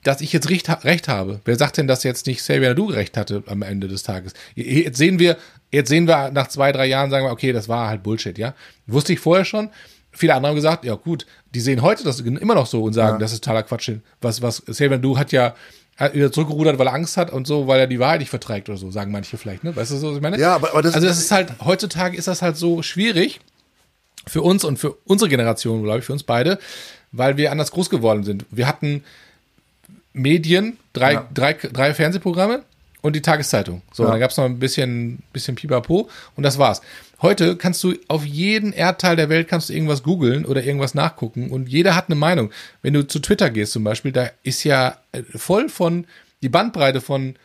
dass 0.02 0.20
ich 0.20 0.32
jetzt 0.32 0.48
recht, 0.48 0.68
recht 0.84 1.08
habe? 1.08 1.40
Wer 1.44 1.56
sagt 1.56 1.76
denn, 1.76 1.86
dass 1.86 2.04
jetzt 2.04 2.26
nicht 2.26 2.38
Xavier 2.38 2.70
Nadu 2.70 2.86
recht 2.86 3.16
hatte 3.16 3.42
am 3.46 3.62
Ende 3.62 3.88
des 3.88 4.02
Tages? 4.02 4.34
Jetzt 4.54 4.98
sehen 4.98 5.18
wir, 5.18 5.36
jetzt 5.70 5.88
sehen 5.88 6.06
wir 6.06 6.30
nach 6.30 6.48
zwei, 6.48 6.72
drei 6.72 6.86
Jahren, 6.86 7.10
sagen 7.10 7.26
wir, 7.26 7.32
okay, 7.32 7.52
das 7.52 7.68
war 7.68 7.88
halt 7.88 8.02
Bullshit, 8.02 8.36
ja. 8.38 8.54
Wusste 8.86 9.12
ich 9.12 9.20
vorher 9.20 9.44
schon. 9.44 9.70
Viele 10.12 10.34
andere 10.34 10.50
haben 10.50 10.56
gesagt, 10.56 10.84
ja 10.84 10.94
gut, 10.94 11.24
die 11.54 11.60
sehen 11.60 11.82
heute 11.82 12.02
das 12.02 12.20
immer 12.20 12.54
noch 12.54 12.66
so 12.66 12.82
und 12.82 12.94
sagen, 12.94 13.20
das 13.20 13.32
ist 13.32 13.44
totaler 13.44 13.62
Quatsch. 13.62 13.92
Was, 14.20 14.42
was, 14.42 14.64
Xavier 14.64 14.90
Nadu 14.90 15.16
hat 15.16 15.32
ja 15.32 15.54
wieder 16.12 16.32
zurückgerudert, 16.32 16.78
weil 16.78 16.86
er 16.86 16.94
Angst 16.94 17.16
hat 17.16 17.30
und 17.30 17.46
so, 17.46 17.66
weil 17.66 17.80
er 17.80 17.86
die 17.86 17.98
Wahrheit 17.98 18.20
nicht 18.20 18.30
verträgt 18.30 18.68
oder 18.68 18.78
so, 18.78 18.90
sagen 18.90 19.12
manche 19.12 19.36
vielleicht, 19.36 19.64
ne? 19.64 19.74
Weißt 19.76 19.90
du 19.90 19.96
so, 19.96 20.08
was 20.10 20.16
ich 20.16 20.22
meine? 20.22 20.38
Ja, 20.38 20.54
aber- 20.54 20.70
aber 20.72 20.82
das- 20.82 20.94
also 20.94 21.06
das 21.06 21.18
ist 21.18 21.30
halt, 21.30 21.52
heutzutage 21.64 22.16
ist 22.16 22.26
das 22.28 22.42
halt 22.42 22.56
so 22.56 22.82
schwierig 22.82 23.40
für 24.26 24.42
uns 24.42 24.64
und 24.64 24.78
für 24.78 24.96
unsere 25.04 25.28
Generation, 25.28 25.82
glaube 25.82 25.98
ich, 26.00 26.04
für 26.04 26.12
uns 26.12 26.22
beide, 26.22 26.58
weil 27.12 27.36
wir 27.36 27.50
anders 27.52 27.70
groß 27.70 27.90
geworden 27.90 28.24
sind. 28.24 28.46
Wir 28.50 28.66
hatten 28.66 29.04
Medien, 30.12 30.76
drei, 30.92 31.12
Ja. 31.14 31.28
drei, 31.32 31.54
drei 31.54 31.94
Fernsehprogramme 31.94 32.62
und 33.02 33.14
die 33.14 33.22
Tageszeitung. 33.22 33.82
So, 33.92 34.04
Ja. 34.04 34.10
dann 34.10 34.20
gab 34.20 34.30
es 34.30 34.36
noch 34.36 34.44
ein 34.44 34.58
bisschen, 34.58 35.22
bisschen 35.32 35.54
Pipapo 35.54 36.08
und 36.36 36.42
das 36.42 36.58
war's. 36.58 36.80
Heute 37.22 37.56
kannst 37.56 37.84
du 37.84 37.94
auf 38.08 38.24
jeden 38.24 38.72
Erdteil 38.72 39.14
der 39.14 39.28
Welt 39.28 39.46
kannst 39.46 39.68
du 39.68 39.74
irgendwas 39.74 40.02
googeln 40.02 40.46
oder 40.46 40.64
irgendwas 40.64 40.94
nachgucken 40.94 41.50
und 41.50 41.68
jeder 41.68 41.94
hat 41.94 42.06
eine 42.08 42.14
Meinung. 42.14 42.50
Wenn 42.80 42.94
du 42.94 43.06
zu 43.06 43.18
Twitter 43.18 43.50
gehst 43.50 43.72
zum 43.72 43.84
Beispiel, 43.84 44.12
da 44.12 44.30
ist 44.42 44.64
ja 44.64 44.96
äh, 45.12 45.22
voll 45.22 45.68
von, 45.68 46.06
die 46.42 46.48
Bandbreite 46.48 47.00
von, 47.00 47.36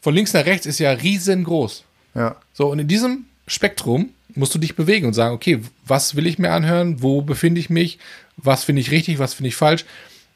von 0.00 0.14
links 0.14 0.32
nach 0.32 0.46
rechts 0.46 0.66
ist 0.66 0.80
ja 0.80 0.90
riesengroß. 0.90 1.84
ja. 2.14 2.36
So, 2.52 2.70
und 2.70 2.80
in 2.80 2.88
diesem 2.88 3.26
Spektrum 3.46 4.10
musst 4.34 4.54
du 4.54 4.58
dich 4.58 4.74
bewegen 4.74 5.06
und 5.06 5.12
sagen, 5.12 5.34
okay, 5.34 5.60
was 5.86 6.16
will 6.16 6.26
ich 6.26 6.38
mir 6.38 6.50
anhören? 6.50 7.02
Wo 7.02 7.22
befinde 7.22 7.60
ich 7.60 7.70
mich? 7.70 7.98
Was 8.36 8.64
finde 8.64 8.80
ich 8.80 8.90
richtig? 8.90 9.18
Was 9.18 9.34
finde 9.34 9.48
ich 9.48 9.56
falsch? 9.56 9.84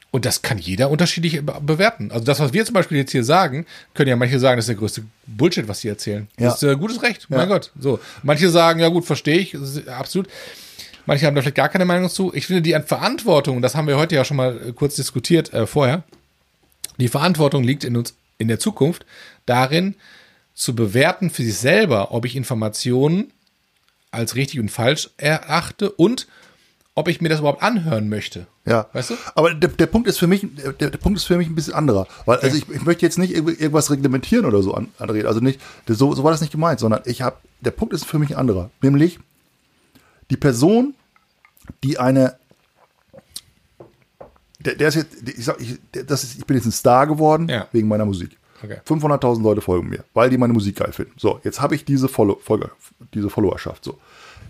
Und 0.09 0.25
das 0.25 0.41
kann 0.41 0.57
jeder 0.57 0.89
unterschiedlich 0.89 1.45
be- 1.45 1.59
bewerten. 1.61 2.11
Also 2.11 2.23
das, 2.23 2.39
was 2.39 2.53
wir 2.53 2.65
zum 2.65 2.73
Beispiel 2.73 2.97
jetzt 2.97 3.11
hier 3.11 3.23
sagen, 3.25 3.65
können 3.93 4.09
ja 4.09 4.15
manche 4.15 4.39
sagen, 4.39 4.57
das 4.57 4.63
ist 4.65 4.69
der 4.69 4.75
größte 4.77 5.03
Bullshit, 5.25 5.67
was 5.67 5.81
sie 5.81 5.89
erzählen. 5.89 6.27
Ja. 6.39 6.45
Das 6.49 6.63
ist 6.63 6.69
äh, 6.69 6.75
gutes 6.77 7.01
Recht, 7.03 7.27
mein 7.29 7.41
Ja. 7.41 7.45
Gott. 7.45 7.71
So, 7.79 7.99
manche 8.23 8.49
sagen, 8.49 8.79
ja 8.79 8.87
gut, 8.87 9.05
verstehe 9.05 9.37
ich, 9.37 9.55
absolut. 9.89 10.27
Manche 11.05 11.25
haben 11.25 11.35
da 11.35 11.41
vielleicht 11.41 11.55
gar 11.55 11.69
keine 11.69 11.85
Meinung 11.85 12.09
zu. 12.09 12.33
Ich 12.33 12.47
finde, 12.47 12.61
die 12.61 12.71
Verantwortung, 12.85 13.61
das 13.61 13.75
haben 13.75 13.87
wir 13.87 13.97
heute 13.97 14.15
ja 14.15 14.23
schon 14.25 14.37
mal 14.37 14.69
äh, 14.69 14.71
kurz 14.73 14.95
diskutiert 14.95 15.53
äh, 15.53 15.67
vorher, 15.67 16.03
die 16.99 17.09
Verantwortung 17.09 17.63
liegt 17.63 17.83
in 17.83 17.95
uns 17.95 18.15
in 18.37 18.47
der 18.47 18.59
Zukunft 18.59 19.05
darin, 19.45 19.95
zu 20.53 20.73
bewerten 20.73 21.29
für 21.29 21.43
sich 21.43 21.57
selber, 21.57 22.11
ob 22.11 22.25
ich 22.25 22.35
Informationen 22.35 23.31
als 24.11 24.35
richtig 24.35 24.59
und 24.59 24.69
falsch 24.69 25.09
erachte 25.17 25.91
und 25.91 26.27
ob 26.97 27.07
ich 27.09 27.21
mir 27.21 27.29
das 27.29 27.39
überhaupt 27.41 27.61
anhören 27.61 28.09
möchte. 28.09 28.47
Ja. 28.65 28.87
Weißt 28.91 29.11
du? 29.11 29.15
Aber 29.35 29.53
der, 29.53 29.69
der 29.69 29.85
Punkt 29.85 30.07
ist 30.07 30.17
für 30.17 30.25
mich, 30.25 30.47
der, 30.79 30.89
der 30.89 30.97
Punkt 30.97 31.19
ist 31.19 31.25
für 31.25 31.37
mich 31.37 31.47
ein 31.47 31.53
bisschen 31.53 31.75
anderer. 31.75 32.07
Weil, 32.25 32.39
also 32.39 32.57
ich, 32.57 32.67
ich 32.69 32.81
möchte 32.85 33.05
jetzt 33.05 33.19
nicht 33.19 33.35
irgendwas 33.35 33.91
reglementieren 33.91 34.45
oder 34.45 34.63
so, 34.63 34.73
An- 34.73 34.87
André. 34.99 35.23
Also 35.25 35.39
nicht, 35.39 35.61
so, 35.87 36.15
so 36.15 36.23
war 36.23 36.31
das 36.31 36.41
nicht 36.41 36.51
gemeint, 36.51 36.79
sondern 36.79 37.01
ich 37.05 37.21
habe, 37.21 37.37
der 37.61 37.69
Punkt 37.69 37.93
ist 37.93 38.03
für 38.05 38.17
mich 38.17 38.31
ein 38.31 38.37
anderer. 38.39 38.71
Nämlich, 38.81 39.19
die 40.31 40.37
Person, 40.37 40.95
die 41.83 41.99
eine, 41.99 42.35
der, 44.59 44.73
der 44.73 44.87
ist 44.87 44.95
jetzt, 44.95 45.29
ich 45.29 45.45
sag, 45.45 45.61
ich, 45.61 45.77
das 45.91 46.23
ist, 46.23 46.39
ich 46.39 46.45
bin 46.47 46.57
jetzt 46.57 46.65
ein 46.65 46.71
Star 46.71 47.05
geworden 47.05 47.47
Ja. 47.47 47.67
wegen 47.73 47.87
meiner 47.87 48.05
Musik. 48.05 48.37
Okay. 48.63 48.77
500.000 48.87 49.43
Leute 49.43 49.61
folgen 49.61 49.87
mir, 49.89 50.03
weil 50.15 50.31
die 50.31 50.37
meine 50.39 50.53
Musik 50.53 50.77
geil 50.77 50.91
finden. 50.91 51.13
So, 51.17 51.39
jetzt 51.43 51.61
habe 51.61 51.75
ich 51.75 51.85
diese, 51.85 52.07
Follow, 52.07 52.39
Folge, 52.43 52.71
diese 53.13 53.29
Followerschaft. 53.29 53.83
So, 53.83 53.99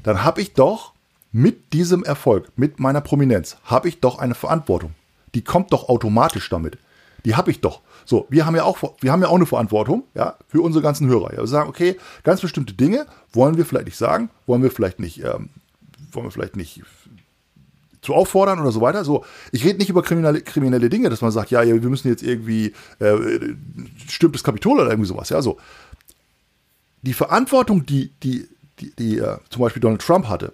dann 0.03 0.23
habe 0.23 0.39
ich 0.41 0.53
doch 0.53 0.93
mit 1.37 1.71
diesem 1.71 2.03
Erfolg, 2.03 2.51
mit 2.55 2.79
meiner 2.79 2.99
Prominenz, 2.99 3.57
habe 3.63 3.87
ich 3.87 3.99
doch 3.99 4.17
eine 4.17 4.33
Verantwortung. 4.33 4.95
Die 5.35 5.43
kommt 5.43 5.71
doch 5.71 5.87
automatisch 5.87 6.49
damit. 6.49 6.79
Die 7.25 7.35
habe 7.35 7.51
ich 7.51 7.61
doch. 7.61 7.81
So, 8.05 8.25
wir 8.29 8.47
haben 8.47 8.55
ja 8.55 8.63
auch, 8.63 8.95
wir 9.01 9.11
haben 9.11 9.21
ja 9.21 9.27
auch 9.27 9.35
eine 9.35 9.45
Verantwortung, 9.45 10.05
ja, 10.15 10.35
für 10.47 10.61
unsere 10.61 10.81
ganzen 10.81 11.07
Hörer. 11.07 11.33
Ja, 11.33 11.39
wir 11.39 11.47
sagen, 11.47 11.69
okay, 11.69 11.97
ganz 12.23 12.41
bestimmte 12.41 12.73
Dinge 12.73 13.05
wollen 13.33 13.55
wir 13.55 13.67
vielleicht 13.67 13.85
nicht 13.85 13.99
sagen, 13.99 14.31
wollen 14.47 14.63
wir 14.63 14.71
vielleicht 14.71 14.99
nicht, 14.99 15.23
ähm, 15.23 15.49
wollen 16.11 16.25
wir 16.25 16.31
vielleicht 16.31 16.55
nicht 16.55 16.81
zu 18.01 18.15
auffordern 18.15 18.59
oder 18.59 18.71
so 18.71 18.81
weiter. 18.81 19.05
So, 19.05 19.23
ich 19.51 19.63
rede 19.63 19.77
nicht 19.77 19.89
über 19.89 20.01
kriminelle, 20.01 20.41
kriminelle 20.41 20.89
Dinge, 20.89 21.11
dass 21.11 21.21
man 21.21 21.29
sagt, 21.29 21.51
ja, 21.51 21.61
ja 21.61 21.79
wir 21.79 21.89
müssen 21.89 22.07
jetzt 22.07 22.23
irgendwie 22.23 22.73
äh, 22.97 23.15
stimmt 24.07 24.33
das 24.33 24.43
Kapitol 24.43 24.79
oder 24.79 24.89
irgendwie 24.89 25.07
sowas. 25.07 25.29
Ja, 25.29 25.43
so 25.43 25.57
die 27.03 27.13
Verantwortung, 27.13 27.85
die 27.85 28.11
die 28.23 28.47
die, 28.79 28.95
die 28.95 29.17
äh, 29.19 29.37
zum 29.51 29.61
Beispiel 29.61 29.81
Donald 29.81 30.01
Trump 30.01 30.27
hatte 30.27 30.51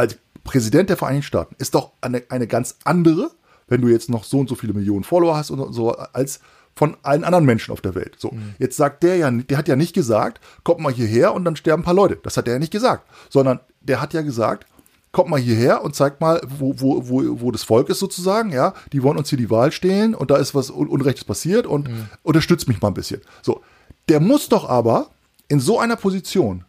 als 0.00 0.16
Präsident 0.44 0.88
der 0.88 0.96
Vereinigten 0.96 1.26
Staaten, 1.26 1.54
ist 1.58 1.74
doch 1.74 1.92
eine, 2.00 2.22
eine 2.30 2.46
ganz 2.46 2.76
andere, 2.84 3.30
wenn 3.68 3.82
du 3.82 3.88
jetzt 3.88 4.08
noch 4.08 4.24
so 4.24 4.38
und 4.38 4.48
so 4.48 4.54
viele 4.54 4.72
Millionen 4.72 5.04
Follower 5.04 5.36
hast 5.36 5.50
und 5.50 5.72
so, 5.74 5.92
als 5.92 6.40
von 6.74 6.96
allen 7.02 7.24
anderen 7.24 7.44
Menschen 7.44 7.72
auf 7.72 7.82
der 7.82 7.94
Welt. 7.94 8.16
So, 8.18 8.30
mhm. 8.30 8.54
jetzt 8.58 8.76
sagt 8.76 9.02
der 9.02 9.16
ja, 9.16 9.30
der 9.30 9.58
hat 9.58 9.68
ja 9.68 9.76
nicht 9.76 9.92
gesagt, 9.92 10.40
kommt 10.64 10.80
mal 10.80 10.92
hierher 10.92 11.34
und 11.34 11.44
dann 11.44 11.56
sterben 11.56 11.82
ein 11.82 11.84
paar 11.84 11.94
Leute. 11.94 12.18
Das 12.22 12.38
hat 12.38 12.46
er 12.48 12.54
ja 12.54 12.58
nicht 12.58 12.72
gesagt, 12.72 13.06
sondern 13.28 13.60
der 13.82 14.00
hat 14.00 14.14
ja 14.14 14.22
gesagt, 14.22 14.66
kommt 15.12 15.28
mal 15.28 15.40
hierher 15.40 15.82
und 15.82 15.94
zeigt 15.94 16.22
mal, 16.22 16.40
wo, 16.48 16.74
wo, 16.78 17.08
wo, 17.08 17.40
wo 17.42 17.50
das 17.50 17.64
Volk 17.64 17.90
ist 17.90 17.98
sozusagen, 17.98 18.50
ja, 18.50 18.72
die 18.92 19.02
wollen 19.02 19.18
uns 19.18 19.28
hier 19.28 19.38
die 19.38 19.50
Wahl 19.50 19.72
stehlen 19.72 20.14
und 20.14 20.30
da 20.30 20.36
ist 20.36 20.54
was 20.54 20.70
Unrechtes 20.70 21.24
passiert 21.24 21.66
und 21.66 21.88
mhm. 21.88 22.08
unterstützt 22.22 22.68
mich 22.68 22.80
mal 22.80 22.88
ein 22.88 22.94
bisschen. 22.94 23.20
So, 23.42 23.60
der 24.08 24.20
muss 24.20 24.48
doch 24.48 24.66
aber 24.66 25.10
in 25.48 25.60
so 25.60 25.78
einer 25.78 25.96
Position 25.96 26.64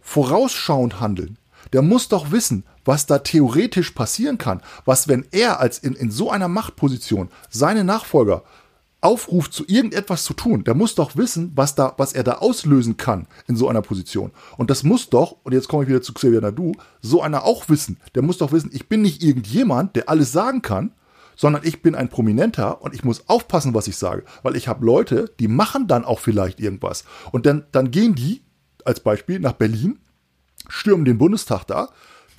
vorausschauend 0.00 1.00
handeln. 1.00 1.38
Der 1.72 1.82
muss 1.82 2.08
doch 2.08 2.32
wissen, 2.32 2.64
was 2.84 3.06
da 3.06 3.18
theoretisch 3.18 3.90
passieren 3.90 4.38
kann. 4.38 4.62
Was, 4.84 5.08
wenn 5.08 5.26
er 5.30 5.60
als 5.60 5.78
in, 5.78 5.94
in 5.94 6.10
so 6.10 6.30
einer 6.30 6.48
Machtposition 6.48 7.28
seine 7.48 7.84
Nachfolger 7.84 8.42
aufruft, 9.00 9.52
zu 9.52 9.64
irgendetwas 9.66 10.24
zu 10.24 10.34
tun, 10.34 10.64
der 10.64 10.74
muss 10.74 10.94
doch 10.94 11.16
wissen, 11.16 11.52
was, 11.54 11.74
da, 11.74 11.94
was 11.96 12.12
er 12.12 12.22
da 12.22 12.34
auslösen 12.34 12.96
kann 12.96 13.26
in 13.46 13.56
so 13.56 13.68
einer 13.68 13.82
Position. 13.82 14.30
Und 14.58 14.70
das 14.70 14.82
muss 14.82 15.08
doch, 15.08 15.36
und 15.42 15.52
jetzt 15.52 15.68
komme 15.68 15.84
ich 15.84 15.88
wieder 15.88 16.02
zu 16.02 16.12
Xavier 16.12 16.40
Nadu, 16.40 16.72
so 17.00 17.22
einer 17.22 17.44
auch 17.44 17.68
wissen. 17.68 17.98
Der 18.14 18.22
muss 18.22 18.38
doch 18.38 18.52
wissen, 18.52 18.70
ich 18.72 18.88
bin 18.88 19.02
nicht 19.02 19.22
irgendjemand, 19.22 19.96
der 19.96 20.08
alles 20.08 20.32
sagen 20.32 20.60
kann, 20.62 20.92
sondern 21.34 21.62
ich 21.64 21.80
bin 21.80 21.94
ein 21.94 22.10
Prominenter 22.10 22.82
und 22.82 22.94
ich 22.94 23.02
muss 23.02 23.28
aufpassen, 23.28 23.72
was 23.72 23.88
ich 23.88 23.96
sage, 23.96 24.24
weil 24.42 24.56
ich 24.56 24.68
habe 24.68 24.84
Leute, 24.84 25.32
die 25.40 25.48
machen 25.48 25.86
dann 25.86 26.04
auch 26.04 26.18
vielleicht 26.18 26.60
irgendwas. 26.60 27.04
Und 27.32 27.46
dann, 27.46 27.64
dann 27.72 27.90
gehen 27.90 28.14
die, 28.14 28.42
als 28.84 29.00
Beispiel, 29.00 29.40
nach 29.40 29.54
Berlin, 29.54 29.98
stürmen 30.70 31.04
den 31.04 31.18
Bundestag 31.18 31.66
da, 31.66 31.88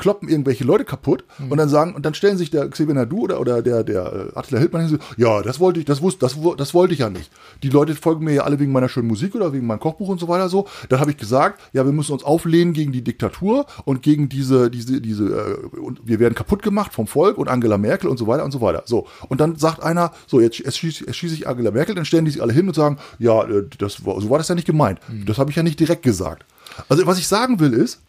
kloppen 0.02 0.28
irgendwelche 0.30 0.64
Leute 0.64 0.84
kaputt 0.84 1.24
mhm. 1.38 1.52
und 1.52 1.58
dann 1.58 1.70
sagen, 1.70 1.94
und 1.94 2.06
dann 2.06 2.16
stellen 2.16 2.38
sich 2.38 2.50
der 2.50 2.68
Xavier 2.70 2.96
Nadu 2.96 3.22
oder, 3.22 3.40
oder 3.40 3.62
der, 3.62 3.84
der 3.84 4.32
äh, 4.34 4.38
Attila 4.38 4.60
Hildmann 4.60 4.88
hin, 4.88 5.00
ja, 5.16 5.42
das 5.44 5.60
wollte 5.60 5.80
ich, 5.80 5.86
das 5.86 6.02
wusste, 6.02 6.20
das, 6.22 6.38
das 6.58 6.74
wollte 6.74 6.94
ich 6.94 7.00
ja 7.00 7.10
nicht. 7.10 7.32
Die 7.62 7.70
Leute 7.70 7.94
folgen 7.94 8.26
mir 8.26 8.34
ja 8.34 8.44
alle 8.44 8.60
wegen 8.60 8.72
meiner 8.72 8.90
schönen 8.90 9.08
Musik 9.08 9.36
oder 9.36 9.54
wegen 9.54 9.68
meinem 9.68 9.80
Kochbuch 9.80 10.10
und 10.10 10.20
so 10.20 10.28
weiter 10.28 10.50
so. 10.50 10.68
Dann 10.90 11.00
habe 11.00 11.12
ich 11.12 11.18
gesagt, 11.18 11.62
ja, 11.72 11.86
wir 11.86 11.92
müssen 11.92 12.14
uns 12.14 12.24
auflehnen 12.24 12.74
gegen 12.74 12.92
die 12.92 13.04
Diktatur 13.04 13.68
und 13.86 14.02
gegen 14.02 14.28
diese, 14.28 14.72
diese, 14.72 15.02
diese, 15.02 15.26
äh, 15.26 15.78
und 15.78 16.02
wir 16.04 16.20
werden 16.20 16.34
kaputt 16.34 16.64
gemacht 16.64 16.94
vom 16.94 17.06
Volk 17.06 17.38
und 17.38 17.48
Angela 17.48 17.78
Merkel 17.78 18.10
und 18.10 18.18
so 18.18 18.26
weiter 18.26 18.44
und 18.44 18.52
so 18.52 18.60
weiter. 18.60 18.84
So. 18.86 19.08
Und 19.30 19.40
dann 19.40 19.58
sagt 19.58 19.84
einer, 19.84 20.12
so, 20.26 20.42
jetzt 20.42 20.56
schieße 20.56 21.14
schieß 21.14 21.32
ich 21.32 21.48
Angela 21.48 21.70
Merkel, 21.70 21.94
dann 21.94 22.06
stellen 22.06 22.26
die 22.26 22.32
sich 22.32 22.42
alle 22.42 22.54
hin 22.54 22.68
und 22.68 22.74
sagen, 22.74 22.98
ja, 23.20 23.44
äh, 23.44 23.66
das, 23.78 23.98
so 23.98 24.30
war 24.32 24.40
das 24.40 24.48
ja 24.48 24.56
nicht 24.56 24.66
gemeint. 24.66 25.00
Mhm. 25.10 25.26
Das 25.28 25.38
habe 25.38 25.52
ich 25.52 25.56
ja 25.56 25.64
nicht 25.64 25.80
direkt 25.80 26.02
gesagt. 26.02 26.46
Also, 26.90 27.06
was 27.06 27.20
ich 27.20 27.28
sagen 27.28 27.60
will 27.60 27.74
ist, 27.74 28.02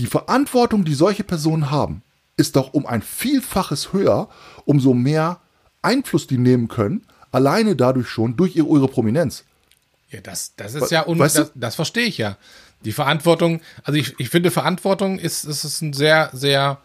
die 0.00 0.06
Verantwortung, 0.06 0.86
die 0.86 0.94
solche 0.94 1.24
Personen 1.24 1.70
haben, 1.70 2.02
ist 2.38 2.56
doch 2.56 2.72
um 2.72 2.86
ein 2.86 3.02
Vielfaches 3.02 3.92
höher, 3.92 4.30
umso 4.64 4.94
mehr 4.94 5.40
Einfluss 5.82 6.26
die 6.26 6.38
nehmen 6.38 6.68
können, 6.68 7.06
alleine 7.32 7.76
dadurch 7.76 8.08
schon 8.08 8.34
durch 8.34 8.56
ihre, 8.56 8.88
Prominenz. 8.88 9.44
Ja, 10.08 10.22
das, 10.22 10.54
das 10.56 10.74
ist 10.74 10.90
ja, 10.90 11.06
un 11.06 11.18
weißt 11.18 11.36
du? 11.36 11.40
das, 11.42 11.52
das 11.54 11.74
verstehe 11.74 12.06
ich 12.06 12.16
ja. 12.16 12.38
Die 12.82 12.92
Verantwortung, 12.92 13.60
also 13.84 13.98
ich, 13.98 14.18
ich 14.18 14.30
finde, 14.30 14.50
Verantwortung 14.50 15.18
ist, 15.18 15.44
ist, 15.44 15.64
ist 15.64 15.82
ein 15.82 15.92
sehr, 15.92 16.30
sehr, 16.32 16.78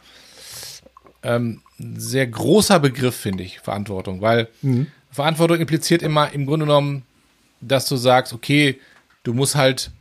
ähm, 1.23 1.61
sehr 1.77 2.27
großer 2.27 2.81
Begriff, 2.81 3.15
finde 3.15 3.43
ich, 3.43 3.61
Verantwortung, 3.61 4.19
weil 4.19 4.49
mhm. 4.61 4.87
Verantwortung 5.09 5.59
impliziert 5.61 6.01
immer 6.01 6.33
im 6.33 6.45
Grunde 6.45 6.65
genommen, 6.65 7.03
dass 7.61 7.87
du 7.87 7.95
sagst, 7.95 8.33
okay, 8.33 8.77
du 9.23 9.33
musst 9.33 9.55
halt 9.55 9.91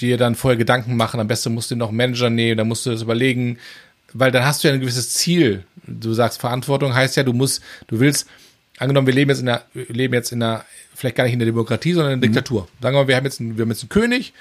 dir 0.00 0.16
dann 0.16 0.34
vorher 0.34 0.56
Gedanken 0.56 0.96
machen. 0.96 1.20
Am 1.20 1.28
besten 1.28 1.54
musst 1.54 1.70
du 1.70 1.76
noch 1.76 1.88
einen 1.88 1.96
Manager 1.96 2.30
nehmen, 2.30 2.58
dann 2.58 2.68
musst 2.68 2.86
du 2.86 2.90
das 2.90 3.02
überlegen, 3.02 3.58
weil 4.12 4.30
dann 4.30 4.44
hast 4.44 4.62
du 4.62 4.68
ja 4.68 4.74
ein 4.74 4.80
gewisses 4.80 5.10
Ziel. 5.14 5.64
Du 5.86 6.12
sagst, 6.12 6.40
Verantwortung 6.40 6.94
heißt 6.94 7.16
ja, 7.16 7.22
du 7.22 7.32
musst, 7.32 7.62
du 7.86 8.00
willst, 8.00 8.26
angenommen, 8.78 9.06
wir 9.06 9.14
leben 9.14 9.30
jetzt 9.30 9.40
in 9.40 9.48
einer, 9.48 9.62
leben 9.74 10.14
jetzt 10.14 10.32
in 10.32 10.42
einer, 10.42 10.64
vielleicht 10.94 11.16
gar 11.16 11.24
nicht 11.24 11.32
in 11.32 11.38
der 11.38 11.46
Demokratie, 11.46 11.92
sondern 11.92 12.14
in 12.14 12.20
der 12.20 12.30
mhm. 12.30 12.34
Diktatur. 12.34 12.68
Sagen 12.80 12.96
wir 12.96 13.02
mal, 13.02 13.08
wir 13.08 13.16
haben 13.16 13.24
jetzt 13.24 13.40
einen, 13.40 13.56
wir 13.56 13.62
haben 13.62 13.70
jetzt 13.70 13.82
einen 13.82 13.88
König 13.88 14.32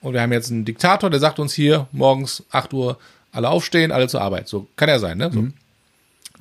und 0.00 0.12
wir 0.12 0.20
haben 0.20 0.32
jetzt 0.32 0.50
einen 0.50 0.64
Diktator, 0.64 1.10
der 1.10 1.20
sagt 1.20 1.38
uns 1.38 1.54
hier 1.54 1.88
morgens 1.92 2.44
8 2.50 2.72
Uhr 2.72 2.98
alle 3.32 3.48
aufstehen, 3.48 3.92
alle 3.92 4.08
zur 4.08 4.22
Arbeit. 4.22 4.48
So 4.48 4.66
kann 4.76 4.88
ja 4.88 4.98
sein, 4.98 5.18
ne? 5.18 5.30
So. 5.32 5.42
Mhm. 5.42 5.54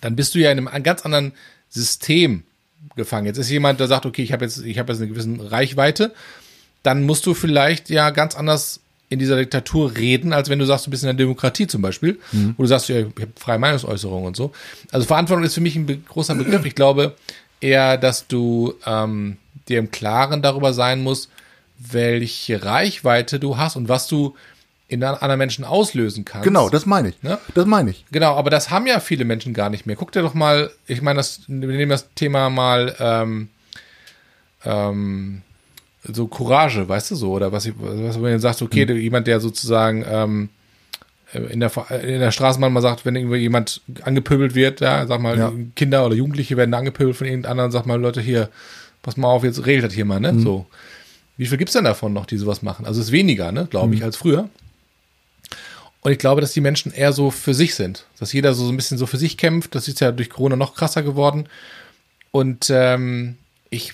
Dann 0.02 0.16
bist 0.16 0.36
du 0.36 0.40
ja 0.40 0.52
in 0.52 0.68
einem 0.68 0.84
ganz 0.84 1.04
anderen 1.04 1.34
System 1.70 2.44
gefangen. 2.96 3.26
Jetzt 3.26 3.38
ist 3.38 3.50
jemand, 3.50 3.80
der 3.80 3.88
sagt, 3.88 4.06
okay, 4.06 4.22
ich 4.22 4.32
habe 4.32 4.46
jetzt, 4.46 4.60
ich 4.60 4.78
habe 4.78 4.92
jetzt 4.92 5.02
eine 5.02 5.12
gewisse 5.12 5.52
Reichweite 5.52 6.14
dann 6.86 7.04
musst 7.04 7.26
du 7.26 7.34
vielleicht 7.34 7.90
ja 7.90 8.10
ganz 8.12 8.36
anders 8.36 8.80
in 9.10 9.20
dieser 9.20 9.38
Diktatur 9.38 9.96
reden, 9.96 10.34
als 10.34 10.50
wenn 10.50 10.60
du 10.60 10.66
sagst, 10.66 10.88
du 10.88 10.92
bist 10.92 11.04
in 11.04 11.08
der 11.08 11.14
Demokratie 11.14 11.68
zum 11.68 11.82
Beispiel, 11.82 12.20
mhm. 12.32 12.56
wo 12.58 12.64
du 12.64 12.68
sagst, 12.68 12.90
ja, 12.90 13.00
ich 13.00 13.06
habe 13.06 13.28
freie 13.36 13.60
Meinungsäußerung 13.60 14.26
und 14.26 14.36
so. 14.36 14.52
Also 14.92 15.06
Verantwortung 15.06 15.46
ist 15.46 15.54
für 15.54 15.62
mich 15.62 15.76
ein 15.76 15.86
be 15.86 15.98
großer 15.98 16.36
Begriff. 16.36 16.66
Ich 16.66 16.76
glaube 16.76 17.16
eher, 17.62 17.98
dass 17.98 18.28
du 18.28 18.74
ähm, 18.86 19.38
dir 19.68 19.80
im 19.80 19.92
Klaren 19.92 20.42
darüber 20.42 20.74
sein 20.74 21.02
musst, 21.02 21.30
welche 21.78 22.64
Reichweite 22.64 23.40
du 23.40 23.58
hast 23.58 23.76
und 23.76 23.90
was 23.90 24.08
du 24.08 24.36
in 24.88 25.04
anderen 25.04 25.38
Menschen 25.38 25.66
auslösen 25.66 26.26
kannst. 26.26 26.46
Genau, 26.46 26.70
das 26.70 26.86
meine 26.86 27.10
ich. 27.10 27.24
Ne? 27.24 27.40
Das 27.56 27.66
meine 27.66 27.90
ich. 27.90 28.06
Genau, 28.12 28.36
aber 28.36 28.50
das 28.50 28.70
haben 28.70 28.86
ja 28.86 29.00
viele 29.00 29.26
Menschen 29.26 29.54
gar 29.54 29.70
nicht 29.70 29.86
mehr. 29.86 29.96
Guck 29.96 30.12
dir 30.12 30.22
doch 30.22 30.36
mal, 30.36 30.72
ich 30.88 31.02
meine, 31.02 31.18
das, 31.18 31.42
wir 31.48 31.68
nehmen 31.68 31.90
das 31.90 32.14
Thema 32.14 32.50
mal 32.50 32.96
ähm, 33.00 33.50
ähm, 34.64 35.42
so 36.12 36.28
Courage, 36.28 36.88
weißt 36.88 37.12
du 37.12 37.16
so, 37.16 37.32
oder 37.32 37.52
was, 37.52 37.68
was 37.68 38.22
wenn 38.22 38.34
du 38.34 38.40
sagst, 38.40 38.62
okay, 38.62 38.86
mhm. 38.86 38.98
jemand, 38.98 39.28
der 39.28 39.40
sozusagen 39.40 40.06
ähm, 40.08 40.50
in 41.34 41.60
der 41.60 41.72
in 42.02 42.20
der 42.20 42.32
Straßenbahn 42.32 42.72
mal 42.72 42.82
sagt, 42.82 43.06
wenn 43.06 43.16
irgendwie 43.16 43.38
jemand 43.38 43.82
angepöbelt 44.04 44.56
wird, 44.56 44.82
ja, 44.82 45.06
sag 45.06 45.20
mal, 45.20 45.38
ja. 45.38 45.52
Kinder 45.76 46.06
oder 46.06 46.16
Jugendliche 46.16 46.56
werden 46.56 46.74
angepöbelt 46.74 47.18
von 47.18 47.28
irgendeinem 47.28 47.72
sag 47.72 47.86
mal, 47.86 48.00
Leute 48.00 48.22
hier, 48.22 48.50
pass 49.02 49.18
mal 49.18 49.28
auf, 49.28 49.44
jetzt 49.44 49.66
regelt 49.66 49.86
das 49.86 49.94
hier 49.94 50.06
mal, 50.06 50.20
ne? 50.20 50.34
Mhm. 50.34 50.42
So. 50.42 50.66
Wie 51.38 51.46
viel 51.46 51.58
gibt's 51.58 51.74
denn 51.74 51.84
davon 51.84 52.14
noch, 52.14 52.26
die 52.26 52.38
sowas 52.38 52.62
machen? 52.62 52.86
Also 52.86 53.02
es 53.02 53.08
ist 53.08 53.12
weniger, 53.12 53.52
ne, 53.52 53.68
glaube 53.70 53.94
ich, 53.94 54.00
mhm. 54.00 54.06
als 54.06 54.16
früher. 54.16 54.50
Und 56.02 56.12
ich 56.12 56.20
glaube, 56.20 56.40
dass 56.40 56.54
die 56.54 56.62
Menschen 56.62 56.94
eher 56.94 57.14
so 57.14 57.32
für 57.32 57.54
sich 57.54 57.76
sind. 57.76 58.06
Dass 58.20 58.32
jeder 58.32 58.54
so 58.54 58.70
ein 58.70 58.78
bisschen 58.78 58.98
so 58.98 59.08
für 59.08 59.18
sich 59.18 59.38
kämpft. 59.38 59.74
Das 59.74 59.88
ist 59.88 60.00
ja 60.00 60.12
durch 60.12 60.30
Corona 60.30 60.56
noch 60.56 60.76
krasser 60.76 61.02
geworden. 61.02 61.50
Und 62.32 62.70
ähm, 62.70 63.38
ich, 63.70 63.94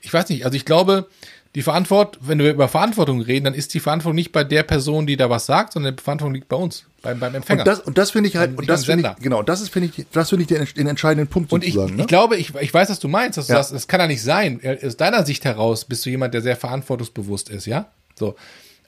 ich 0.00 0.12
weiß 0.12 0.30
nicht, 0.30 0.44
also 0.44 0.56
ich 0.56 0.64
glaube, 0.64 1.08
die 1.54 1.62
Verantwortung, 1.62 2.22
wenn 2.26 2.38
wir 2.38 2.50
über 2.50 2.66
Verantwortung 2.66 3.20
reden, 3.20 3.44
dann 3.44 3.54
ist 3.54 3.74
die 3.74 3.80
Verantwortung 3.80 4.14
nicht 4.14 4.32
bei 4.32 4.42
der 4.42 4.62
Person, 4.62 5.06
die 5.06 5.16
da 5.16 5.28
was 5.28 5.44
sagt, 5.44 5.74
sondern 5.74 5.94
die 5.94 6.02
Verantwortung 6.02 6.34
liegt 6.34 6.48
bei 6.48 6.56
uns, 6.56 6.84
beim, 7.02 7.20
beim 7.20 7.34
Empfänger. 7.34 7.60
Und 7.60 7.66
das, 7.66 7.80
und 7.80 7.98
das 7.98 8.10
finde 8.10 8.30
ich 8.30 8.36
halt, 8.36 8.56
und 8.56 8.68
das 8.68 8.86
finde 8.86 9.14
ich, 9.18 9.22
genau, 9.22 9.42
das 9.42 9.60
ist, 9.60 9.68
finde 9.68 9.90
ich, 9.94 10.06
das 10.12 10.30
finde 10.30 10.44
ich 10.44 10.48
den, 10.48 10.66
den, 10.74 10.86
entscheidenden 10.86 11.28
Punkt 11.28 11.52
und 11.52 11.62
sozusagen. 11.62 11.90
Ich, 11.90 11.96
ne? 11.96 12.02
ich 12.02 12.08
glaube, 12.08 12.36
ich, 12.36 12.54
ich 12.54 12.72
weiß, 12.72 12.88
was 12.88 13.00
du 13.00 13.08
meinst, 13.08 13.36
dass 13.36 13.48
du 13.48 13.52
ja. 13.52 13.58
sagst, 13.58 13.74
das 13.74 13.86
kann 13.86 14.00
ja 14.00 14.06
nicht 14.06 14.22
sein. 14.22 14.60
Aus 14.82 14.96
deiner 14.96 15.26
Sicht 15.26 15.44
heraus 15.44 15.84
bist 15.84 16.06
du 16.06 16.10
jemand, 16.10 16.32
der 16.32 16.40
sehr 16.40 16.56
verantwortungsbewusst 16.56 17.50
ist, 17.50 17.66
ja? 17.66 17.86
So. 18.14 18.34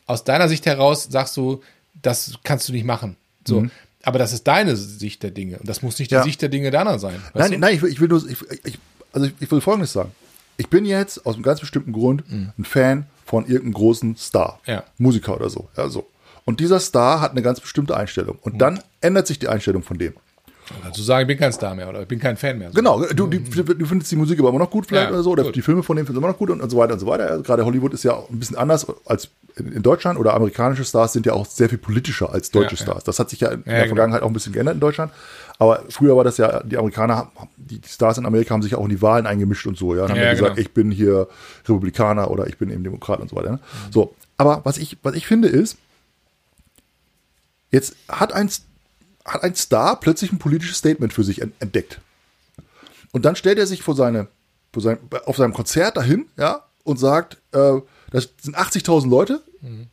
Aus 0.06 0.24
deiner 0.24 0.48
Sicht 0.48 0.64
heraus 0.64 1.08
sagst 1.10 1.36
du, 1.36 1.62
das 2.00 2.32
kannst 2.44 2.68
du 2.68 2.72
nicht 2.72 2.84
machen. 2.84 3.16
So. 3.46 3.60
Mhm. 3.60 3.70
Aber 4.02 4.18
das 4.18 4.32
ist 4.32 4.44
deine 4.44 4.76
Sicht 4.76 5.22
der 5.22 5.30
Dinge. 5.30 5.58
Und 5.58 5.68
das 5.68 5.82
muss 5.82 5.98
nicht 5.98 6.10
die 6.10 6.16
ja. 6.16 6.22
Sicht 6.22 6.40
der 6.40 6.48
Dinge 6.48 6.70
deiner 6.70 6.98
sein. 6.98 7.22
Nein, 7.34 7.52
du? 7.52 7.58
nein, 7.58 7.74
ich 7.74 7.82
will, 7.82 7.90
ich 7.90 8.00
will 8.00 8.08
nur, 8.08 8.26
ich, 8.28 8.38
ich, 8.64 8.78
also 9.12 9.28
ich 9.38 9.50
will 9.50 9.60
Folgendes 9.60 9.92
sagen. 9.92 10.12
Ich 10.56 10.68
bin 10.68 10.84
jetzt 10.84 11.26
aus 11.26 11.34
einem 11.34 11.42
ganz 11.42 11.60
bestimmten 11.60 11.92
Grund 11.92 12.30
mhm. 12.30 12.52
ein 12.58 12.64
Fan 12.64 13.06
von 13.24 13.46
irgendeinem 13.46 13.74
großen 13.74 14.16
Star, 14.16 14.60
ja. 14.66 14.84
Musiker 14.98 15.34
oder 15.34 15.50
so. 15.50 15.68
Ja, 15.76 15.88
so. 15.88 16.06
Und 16.44 16.60
dieser 16.60 16.78
Star 16.78 17.20
hat 17.20 17.32
eine 17.32 17.42
ganz 17.42 17.60
bestimmte 17.60 17.96
Einstellung. 17.96 18.38
Und 18.42 18.58
dann 18.58 18.80
ändert 19.00 19.26
sich 19.26 19.38
die 19.38 19.48
Einstellung 19.48 19.82
von 19.82 19.98
dem. 19.98 20.14
Also 20.82 21.02
sagen, 21.02 21.22
ich 21.22 21.28
bin 21.28 21.38
kein 21.38 21.52
Star 21.52 21.74
mehr 21.74 21.88
oder 21.88 22.02
ich 22.02 22.08
bin 22.08 22.18
kein 22.18 22.36
Fan 22.36 22.58
mehr. 22.58 22.70
So. 22.70 22.74
Genau, 22.74 23.04
du, 23.04 23.26
die, 23.26 23.42
du 23.42 23.86
findest 23.86 24.10
die 24.10 24.16
Musik 24.16 24.38
aber 24.38 24.48
immer 24.48 24.60
noch 24.60 24.70
gut 24.70 24.86
vielleicht 24.86 25.08
ja, 25.08 25.12
oder 25.12 25.22
so, 25.22 25.30
oder 25.32 25.44
gut. 25.44 25.56
die 25.56 25.62
Filme 25.62 25.82
von 25.82 25.96
dem 25.96 26.06
findest 26.06 26.16
du 26.16 26.20
immer 26.24 26.32
noch 26.32 26.38
gut 26.38 26.50
und, 26.50 26.62
und 26.62 26.70
so 26.70 26.78
weiter 26.78 26.94
und 26.94 27.00
so 27.00 27.06
weiter. 27.06 27.30
Also 27.30 27.42
gerade 27.42 27.64
Hollywood 27.64 27.92
ist 27.92 28.02
ja 28.02 28.16
ein 28.16 28.38
bisschen 28.38 28.56
anders 28.56 28.86
als 29.04 29.28
in, 29.56 29.82
Deutschland 29.82 30.18
oder 30.18 30.34
amerikanische 30.34 30.84
Stars 30.84 31.12
sind 31.12 31.26
ja 31.26 31.34
auch 31.34 31.46
sehr 31.46 31.68
viel 31.68 31.78
politischer 31.78 32.32
als 32.32 32.50
deutsche 32.50 32.76
ja, 32.76 32.82
Stars. 32.82 33.04
Das 33.04 33.18
hat 33.18 33.30
sich 33.30 33.40
ja 33.40 33.50
in, 33.50 33.64
der 33.64 33.74
genau. 33.74 33.88
Vergangenheit 33.88 34.22
auch 34.22 34.26
ein 34.28 34.32
bisschen 34.32 34.52
geändert 34.52 34.74
in 34.74 34.80
Deutschland. 34.80 35.12
Aber 35.58 35.84
früher 35.88 36.16
war 36.16 36.24
das 36.24 36.36
ja, 36.36 36.62
die 36.62 36.76
Amerikaner, 36.76 37.30
die 37.56 37.80
Stars 37.86 38.18
in 38.18 38.26
Amerika 38.26 38.54
haben 38.54 38.62
sich 38.62 38.74
auch 38.74 38.84
in 38.84 38.90
die 38.90 39.02
Wahlen 39.02 39.26
eingemischt 39.26 39.66
und 39.66 39.78
so, 39.78 39.94
ja. 39.94 40.04
Und 40.04 40.10
haben 40.10 40.18
ja, 40.18 40.32
gesagt, 40.32 40.56
genau. 40.56 40.60
ich 40.60 40.74
bin 40.74 40.90
hier 40.90 41.28
Republikaner 41.68 42.30
oder 42.30 42.46
ich 42.46 42.58
bin 42.58 42.70
eben 42.70 42.82
Demokrat 42.82 43.20
und 43.20 43.30
so 43.30 43.36
weiter. 43.36 43.52
Ne? 43.52 43.56
Mhm. 43.56 43.92
So, 43.92 44.14
aber 44.36 44.62
was 44.64 44.78
ich, 44.78 44.98
was 45.02 45.14
ich 45.14 45.26
finde 45.26 45.48
ist, 45.48 45.76
jetzt 47.70 47.94
hat 48.08 48.32
ein, 48.32 48.50
hat 49.24 49.42
ein 49.44 49.54
Star 49.54 50.00
plötzlich 50.00 50.32
ein 50.32 50.38
politisches 50.38 50.78
Statement 50.78 51.12
für 51.12 51.24
sich 51.24 51.40
entdeckt. 51.40 52.00
Und 53.12 53.24
dann 53.24 53.36
stellt 53.36 53.58
er 53.58 53.66
sich 53.66 53.82
vor 53.82 53.94
seine, 53.94 54.26
vor 54.72 54.82
sein, 54.82 54.98
auf 55.26 55.36
seinem 55.36 55.52
Konzert 55.54 55.96
dahin, 55.96 56.26
ja, 56.36 56.64
und 56.82 56.98
sagt, 56.98 57.38
äh, 57.52 57.80
das 58.10 58.30
sind 58.40 58.58
80.000 58.58 59.08
Leute. 59.08 59.40
Mhm. 59.60 59.86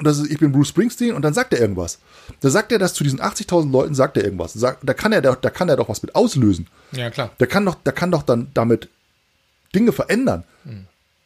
Und 0.00 0.06
das 0.06 0.18
ist, 0.18 0.30
ich 0.30 0.38
bin 0.38 0.50
Bruce 0.50 0.68
Springsteen 0.68 1.14
und 1.14 1.22
dann 1.22 1.34
sagt 1.34 1.52
er 1.52 1.60
irgendwas. 1.60 1.98
Da 2.40 2.48
sagt 2.48 2.72
er 2.72 2.78
das 2.78 2.94
zu 2.94 3.04
diesen 3.04 3.20
80.000 3.20 3.70
Leuten, 3.70 3.94
sagt 3.94 4.16
er 4.16 4.24
irgendwas. 4.24 4.54
Da 4.54 4.72
kann 4.94 5.12
er, 5.12 5.20
da, 5.20 5.36
da 5.36 5.50
kann 5.50 5.68
er 5.68 5.76
doch 5.76 5.90
was 5.90 6.02
mit 6.02 6.14
auslösen. 6.14 6.66
Ja, 6.92 7.10
klar. 7.10 7.30
Der 7.38 7.46
kann 7.46 7.66
doch, 7.66 7.74
der 7.74 7.92
kann 7.92 8.10
doch 8.10 8.22
dann 8.22 8.48
damit 8.54 8.88
Dinge 9.74 9.92
verändern. 9.92 10.44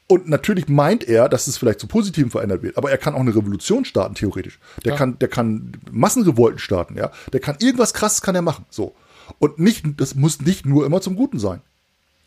Und 0.09 0.29
natürlich 0.29 0.69
meint 0.69 1.05
er, 1.09 1.29
dass 1.29 1.47
es 1.47 1.57
vielleicht 1.57 1.79
zu 1.81 1.87
Positiven 1.87 2.31
verändert 2.31 2.63
wird, 2.63 2.77
aber 2.77 2.91
er 2.91 2.99
kann 2.99 3.15
auch 3.15 3.21
eine 3.21 3.35
Revolution 3.35 3.85
starten, 3.87 4.15
theoretisch. 4.17 4.59
Der 4.85 4.93
Ja. 4.93 4.99
kann, 4.99 5.19
der 5.19 5.29
kann 5.29 5.73
Massenrevolten 5.91 6.59
starten, 6.59 6.97
ja. 6.99 7.11
Der 7.33 7.41
kann 7.41 7.57
irgendwas 7.61 7.95
krasses 7.95 8.21
kann 8.21 8.35
er 8.35 8.43
machen. 8.43 8.67
So. 8.71 8.95
Und 9.39 9.59
nicht, 9.61 9.85
das 9.97 10.15
muss 10.15 10.41
nicht 10.43 10.67
nur 10.67 10.85
immer 10.85 11.01
zum 11.01 11.17
Guten 11.17 11.39
sein. 11.39 11.61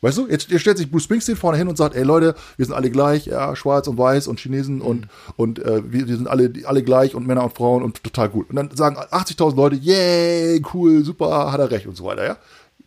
Weißt 0.01 0.17
du, 0.17 0.27
jetzt, 0.27 0.49
jetzt 0.51 0.61
stellt 0.61 0.77
sich 0.77 0.91
Bruce 0.91 1.03
Springsteen 1.05 1.35
vorne 1.35 1.57
hin 1.57 1.67
und 1.67 1.75
sagt, 1.75 1.95
ey 1.95 2.03
Leute, 2.03 2.35
wir 2.55 2.65
sind 2.65 2.75
alle 2.75 2.91
gleich, 2.91 3.25
ja, 3.25 3.55
schwarz 3.55 3.87
und 3.87 3.97
weiß 3.97 4.27
und 4.27 4.39
Chinesen 4.39 4.79
und, 4.81 5.07
und 5.37 5.57
äh, 5.59 5.81
wir, 5.91 6.07
wir 6.07 6.15
sind 6.17 6.27
alle, 6.27 6.53
alle 6.65 6.83
gleich 6.83 7.15
und 7.15 7.25
Männer 7.25 7.43
und 7.43 7.55
Frauen 7.55 7.81
und 7.81 8.03
total 8.03 8.29
gut. 8.29 8.49
Und 8.51 8.57
dann 8.57 8.69
sagen 8.75 8.97
80.000 8.97 9.55
Leute, 9.55 9.75
yay, 9.77 10.61
cool, 10.73 11.03
super, 11.03 11.51
hat 11.51 11.59
er 11.59 11.71
recht 11.71 11.87
und 11.87 11.95
so 11.97 12.03
weiter, 12.05 12.25
ja. 12.25 12.37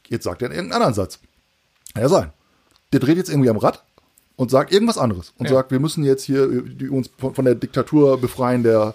Jetzt 0.09 0.25
sagt 0.25 0.43
er 0.43 0.51
irgendeinen 0.51 0.73
anderen 0.73 0.95
Satz. 0.95 1.19
Kann 1.95 2.03
ja 2.05 2.09
sein. 2.09 2.33
Der 2.93 3.01
dreht 3.01 3.17
jetzt 3.17 3.29
irgendwie 3.31 3.51
am 3.51 3.57
Rad 3.57 3.83
und 4.37 4.51
sagt 4.53 4.73
irgendwas 4.73 4.99
anderes 4.99 5.33
und 5.37 5.49
Ja. 5.49 5.57
sagt, 5.57 5.73
wir 5.73 5.81
müssen 5.81 6.05
jetzt 6.05 6.23
hier 6.25 6.45
äh, 6.45 6.63
die, 6.65 6.89
uns 6.89 7.11
von, 7.19 7.35
von 7.35 7.45
der 7.45 7.57
Diktatur 7.57 8.21
befreien 8.21 8.63
der, 8.63 8.95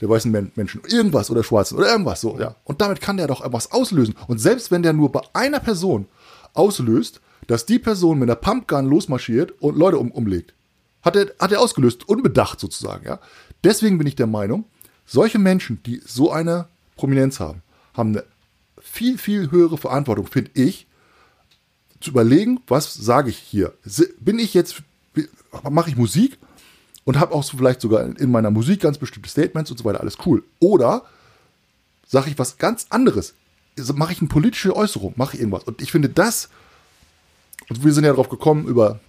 der 0.00 0.08
weißen 0.08 0.30
Men 0.32 0.50
Menschen. 0.54 0.80
Irgendwas 0.88 1.30
oder 1.30 1.44
Schwarzen 1.44 1.76
oder 1.76 1.88
irgendwas 1.90 2.22
so, 2.22 2.38
ja. 2.40 2.54
Und 2.64 2.80
damit 2.80 3.02
kann 3.02 3.18
der 3.18 3.26
doch 3.26 3.44
etwas 3.44 3.70
auslösen. 3.70 4.14
Und 4.28 4.38
selbst 4.38 4.70
wenn 4.70 4.82
der 4.82 4.94
nur 4.94 5.12
bei 5.12 5.20
einer 5.34 5.60
Person 5.60 6.06
auslöst, 6.54 7.20
dass 7.46 7.66
die 7.66 7.78
Person 7.78 8.18
mit 8.18 8.28
einer 8.28 8.36
Pumpgun 8.36 8.86
losmarschiert 8.86 9.52
und 9.60 9.76
Leute 9.76 9.98
um, 9.98 10.10
umlegt, 10.10 10.54
hat 11.02 11.16
er, 11.16 11.32
hat 11.38 11.52
er 11.52 11.60
ausgelöst, 11.60 12.08
unbedacht 12.08 12.60
sozusagen, 12.60 13.06
ja. 13.06 13.20
Deswegen 13.62 13.98
bin 13.98 14.06
ich 14.06 14.16
der 14.16 14.26
Meinung, 14.26 14.64
solche 15.06 15.38
Menschen, 15.38 15.82
die 15.84 16.00
so 16.04 16.30
eine 16.30 16.68
Prominenz 16.96 17.40
haben, 17.40 17.62
haben 17.94 18.10
eine 18.10 18.24
viel, 18.80 19.18
viel 19.18 19.50
höhere 19.50 19.78
Verantwortung, 19.78 20.26
finde 20.26 20.50
ich, 20.54 20.86
zu 22.00 22.10
überlegen, 22.10 22.60
was 22.66 22.92
sage 22.94 23.30
ich 23.30 23.38
hier? 23.38 23.72
Bin 24.20 24.38
ich 24.38 24.52
jetzt, 24.54 24.82
mache 25.68 25.88
ich 25.88 25.96
Musik 25.96 26.38
und 27.04 27.18
habe 27.18 27.34
auch 27.34 27.42
so 27.42 27.56
vielleicht 27.56 27.80
sogar 27.80 28.04
in 28.04 28.30
meiner 28.30 28.50
Musik 28.50 28.80
ganz 28.80 28.98
bestimmte 28.98 29.28
Statements 29.28 29.70
und 29.70 29.78
so 29.78 29.84
weiter, 29.84 30.00
alles 30.00 30.18
cool. 30.26 30.44
Oder 30.60 31.04
sage 32.06 32.30
ich 32.30 32.38
was 32.38 32.58
ganz 32.58 32.86
anderes? 32.90 33.34
Mache 33.94 34.12
ich 34.12 34.20
eine 34.20 34.28
politische 34.28 34.76
Äußerung, 34.76 35.14
mache 35.16 35.36
ich 35.36 35.40
irgendwas? 35.40 35.64
Und 35.64 35.80
ich 35.80 35.90
finde 35.90 36.10
das, 36.10 36.50
und 37.70 37.84
wir 37.84 37.92
sind 37.92 38.04
ja 38.04 38.12
drauf 38.12 38.28
gekommen 38.28 38.66
über 38.66 39.00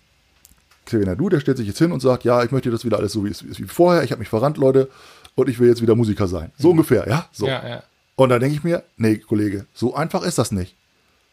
Xavier 0.86 1.08
Nadu, 1.08 1.30
der 1.30 1.40
stellt 1.40 1.58
sich 1.58 1.68
jetzt 1.68 1.80
hin 1.80 1.92
und 1.92 2.00
sagt, 2.00 2.24
ja, 2.24 2.44
ich 2.44 2.52
möchte 2.52 2.70
das 2.72 2.86
wieder 2.86 2.98
alles 2.98 3.12
so 3.14 3.26
wie, 3.26 3.32
wie 3.32 3.64
vorher, 3.64 4.04
ich 4.04 4.12
habe 4.12 4.20
mich 4.20 4.30
verrannt, 4.30 4.58
Leute, 4.58 4.90
und 5.36 5.50
ich 5.50 5.60
will 5.60 5.68
jetzt 5.68 5.82
wieder 5.82 5.96
Musiker 5.96 6.28
sein. 6.28 6.52
So 6.58 6.70
ungefähr, 6.72 7.08
ja? 7.08 7.28
So. 7.32 7.48
Ja, 7.48 7.68
ja. 7.68 7.84
Und 8.16 8.30
da 8.30 8.40
denke 8.40 8.56
ich 8.56 8.64
mir, 8.64 8.84
nee, 8.98 9.18
Kollege, 9.18 9.66
so 9.74 9.96
einfach 9.96 10.24
ist 10.24 10.38
das 10.38 10.52
nicht. 10.52 10.76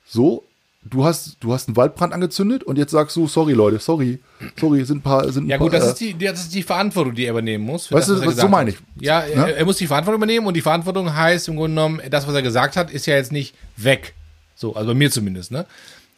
So, 0.06 0.42
du 0.82 1.04
hast, 1.04 1.36
du 1.40 1.52
hast 1.52 1.68
einen 1.68 1.76
Waldbrand 1.76 2.12
angezündet 2.12 2.64
und 2.64 2.76
jetzt 2.78 2.90
sagst 2.90 3.14
du, 3.14 3.28
sorry 3.28 3.52
Leute, 3.52 3.78
sorry, 3.78 4.18
sorry, 4.58 4.84
sind 4.84 4.98
ein 4.98 5.02
paar, 5.02 5.30
sind 5.30 5.44
ein 5.44 5.48
Ja 5.50 5.58
paar, 5.58 5.66
gut, 5.68 5.74
das 5.74 5.84
äh, 5.84 5.88
ist, 5.90 6.00
die, 6.00 6.18
das 6.18 6.40
ist 6.40 6.54
die 6.54 6.62
Verantwortung, 6.64 7.14
die 7.14 7.26
er 7.26 7.30
übernehmen 7.30 7.64
muss. 7.64 7.92
Weißt 7.92 8.08
das, 8.08 8.20
du, 8.20 8.26
was- 8.26 8.36
so 8.36 8.48
meine 8.48 8.70
ich. 8.70 8.76
Ja, 9.00 9.20
Ne? 9.20 9.26
er, 9.32 9.56
er 9.58 9.64
muss 9.64 9.76
die 9.76 9.86
Verantwortung 9.86 10.18
übernehmen 10.18 10.46
und 10.46 10.54
die 10.54 10.60
Verantwortung 10.62 11.14
heißt 11.14 11.46
im 11.48 11.56
Grunde 11.56 11.74
genommen, 11.76 12.00
das, 12.10 12.26
was 12.26 12.34
er 12.34 12.42
gesagt 12.42 12.76
hat, 12.76 12.90
ist 12.90 13.06
ja 13.06 13.14
jetzt 13.14 13.30
nicht 13.30 13.54
weg. 13.76 14.14
So, 14.56 14.74
also 14.74 14.88
bei 14.88 14.94
mir 14.94 15.10
zumindest, 15.10 15.52
ne? 15.52 15.66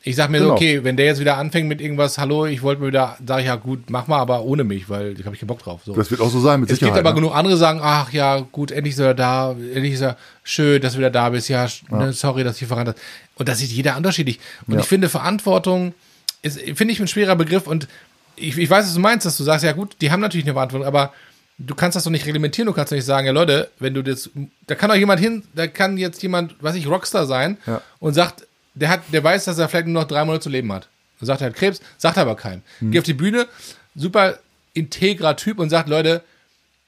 Ich 0.06 0.16
sag 0.16 0.28
mir 0.28 0.38
so, 0.38 0.44
Genau. 0.44 0.54
okay, 0.56 0.84
wenn 0.84 0.98
der 0.98 1.06
jetzt 1.06 1.18
wieder 1.20 1.38
anfängt 1.38 1.66
mit 1.66 1.80
irgendwas, 1.80 2.18
hallo, 2.18 2.44
ich 2.44 2.62
wollte 2.62 2.82
mir 2.82 2.88
wieder, 2.88 3.16
sag 3.26 3.40
ich 3.40 3.46
ja 3.46 3.56
gut, 3.56 3.88
mach 3.88 4.06
mal, 4.06 4.18
aber 4.18 4.42
ohne 4.44 4.62
mich, 4.62 4.90
weil 4.90 5.18
ich 5.18 5.24
habe 5.24 5.34
ich 5.34 5.40
keinen 5.40 5.48
Bock 5.48 5.60
drauf. 5.60 5.80
So. 5.86 5.94
das 5.94 6.10
wird 6.10 6.20
auch 6.20 6.28
so 6.30 6.40
sein, 6.40 6.60
mit 6.60 6.70
Es 6.70 6.78
Sicherheit. 6.78 6.94
gibt 6.96 7.06
aber 7.06 7.14
ne? 7.14 7.22
genug 7.22 7.34
andere, 7.34 7.54
die 7.54 7.58
sagen, 7.58 7.80
ach 7.82 8.12
ja, 8.12 8.40
gut, 8.40 8.70
endlich 8.70 8.92
ist 8.94 9.00
er 9.00 9.14
da, 9.14 9.52
endlich 9.52 9.94
ist 9.94 10.02
er 10.02 10.18
schön, 10.42 10.82
dass 10.82 10.92
du 10.92 10.98
wieder 10.98 11.10
da 11.10 11.30
bist, 11.30 11.48
ja, 11.48 11.64
sch- 11.64 11.82
Ne, 11.88 12.12
sorry, 12.12 12.44
dass 12.44 12.60
ich 12.60 12.68
verrannt 12.68 12.88
hast. 12.90 12.98
Und 13.36 13.48
das 13.48 13.58
sieht 13.60 13.70
jeder 13.70 13.96
unterschiedlich. 13.96 14.40
Und 14.66 14.74
Ja. 14.74 14.80
ich 14.80 14.86
finde, 14.86 15.08
Verantwortung 15.08 15.94
ist, 16.42 16.60
finde 16.60 16.92
ich, 16.92 17.00
ein 17.00 17.08
schwerer 17.08 17.34
Begriff 17.34 17.66
und 17.66 17.88
ich, 18.36 18.58
ich 18.58 18.68
weiß, 18.68 18.84
was 18.84 18.94
du 18.94 19.00
meinst, 19.00 19.24
dass 19.24 19.38
du 19.38 19.44
sagst, 19.44 19.64
ja 19.64 19.72
gut, 19.72 19.96
die 20.02 20.10
haben 20.10 20.20
natürlich 20.20 20.44
eine 20.44 20.52
Verantwortung, 20.52 20.86
aber 20.86 21.14
du 21.56 21.74
kannst 21.74 21.96
das 21.96 22.04
doch 22.04 22.10
nicht 22.10 22.26
reglementieren, 22.26 22.66
du 22.66 22.74
kannst 22.74 22.92
doch 22.92 22.96
nicht 22.96 23.06
sagen, 23.06 23.26
ja 23.26 23.32
Leute, 23.32 23.70
wenn 23.78 23.94
du 23.94 24.02
das, 24.02 24.28
da 24.66 24.74
kann 24.74 24.90
doch 24.90 24.96
jemand 24.96 25.20
hin, 25.20 25.44
da 25.54 25.66
kann 25.66 25.96
jetzt 25.96 26.22
jemand, 26.22 26.62
weiß 26.62 26.74
ich, 26.74 26.88
Rockstar 26.88 27.24
sein 27.26 27.56
Ja. 27.66 27.80
und 28.00 28.12
sagt, 28.12 28.46
der 28.74 28.88
hat, 28.88 29.00
der 29.12 29.22
weiß, 29.24 29.44
dass 29.44 29.58
er 29.58 29.68
vielleicht 29.68 29.86
nur 29.86 30.02
noch 30.02 30.08
drei 30.08 30.24
Monate 30.24 30.42
zu 30.42 30.48
leben 30.50 30.72
hat. 30.72 30.88
Und 31.20 31.26
sagt, 31.26 31.40
er 31.40 31.48
hat 31.48 31.54
Krebs, 31.54 31.80
sagt 31.96 32.18
aber 32.18 32.34
keinem. 32.34 32.62
Mhm. 32.80 32.90
Geht 32.90 32.98
auf 33.00 33.04
die 33.04 33.14
Bühne, 33.14 33.46
super 33.94 34.38
integrer 34.74 35.36
Typ 35.36 35.58
und 35.60 35.70
sagt, 35.70 35.88
Leute, 35.88 36.22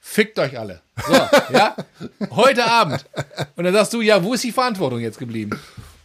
fickt 0.00 0.38
euch 0.38 0.58
alle. 0.58 0.80
So, 1.06 1.12
ja? 1.54 1.76
Heute 2.30 2.64
Abend. 2.64 3.04
Und 3.56 3.64
dann 3.64 3.72
sagst 3.74 3.92
du, 3.92 4.00
ja, 4.00 4.22
wo 4.22 4.34
ist 4.34 4.44
die 4.44 4.52
Verantwortung 4.52 5.00
jetzt 5.00 5.18
geblieben? 5.18 5.58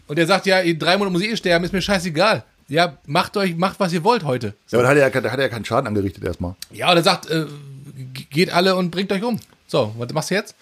Und 0.07 0.19
er 0.19 0.27
sagt, 0.27 0.45
ja, 0.45 0.59
in 0.59 0.77
drei 0.77 0.97
Monaten 0.97 1.13
muss 1.13 1.21
ich 1.23 1.29
eh 1.31 1.37
sterben, 1.37 1.65
ist 1.65 1.73
mir 1.73 1.81
scheißegal. 1.81 2.43
Ja, 2.67 2.97
macht 3.05 3.35
euch, 3.37 3.55
macht, 3.55 3.79
was 3.79 3.91
ihr 3.91 4.03
wollt 4.03 4.23
heute. 4.23 4.53
Ja, 4.69 4.77
aber 4.79 4.83
da 4.83 4.89
hat 4.89 4.97
er, 4.97 5.01
ja- 5.13 5.21
da 5.21 5.31
hat 5.31 5.39
er 5.39 5.45
ja 5.45 5.49
keinen 5.49 5.65
Schaden 5.65 5.87
angerichtet 5.87 6.23
erstmal. 6.23 6.55
Ja, 6.71 6.91
oder 6.91 7.01
sagt, 7.03 7.29
äh, 7.29 7.45
ge- 8.13 8.25
geht 8.29 8.51
alle 8.53 8.75
und 8.75 8.91
bringt 8.91 9.11
euch 9.11 9.23
um. 9.23 9.39
So, 9.67 9.93
was 9.97 10.13
machst 10.13 10.29
du 10.31 10.35
jetzt? 10.35 10.55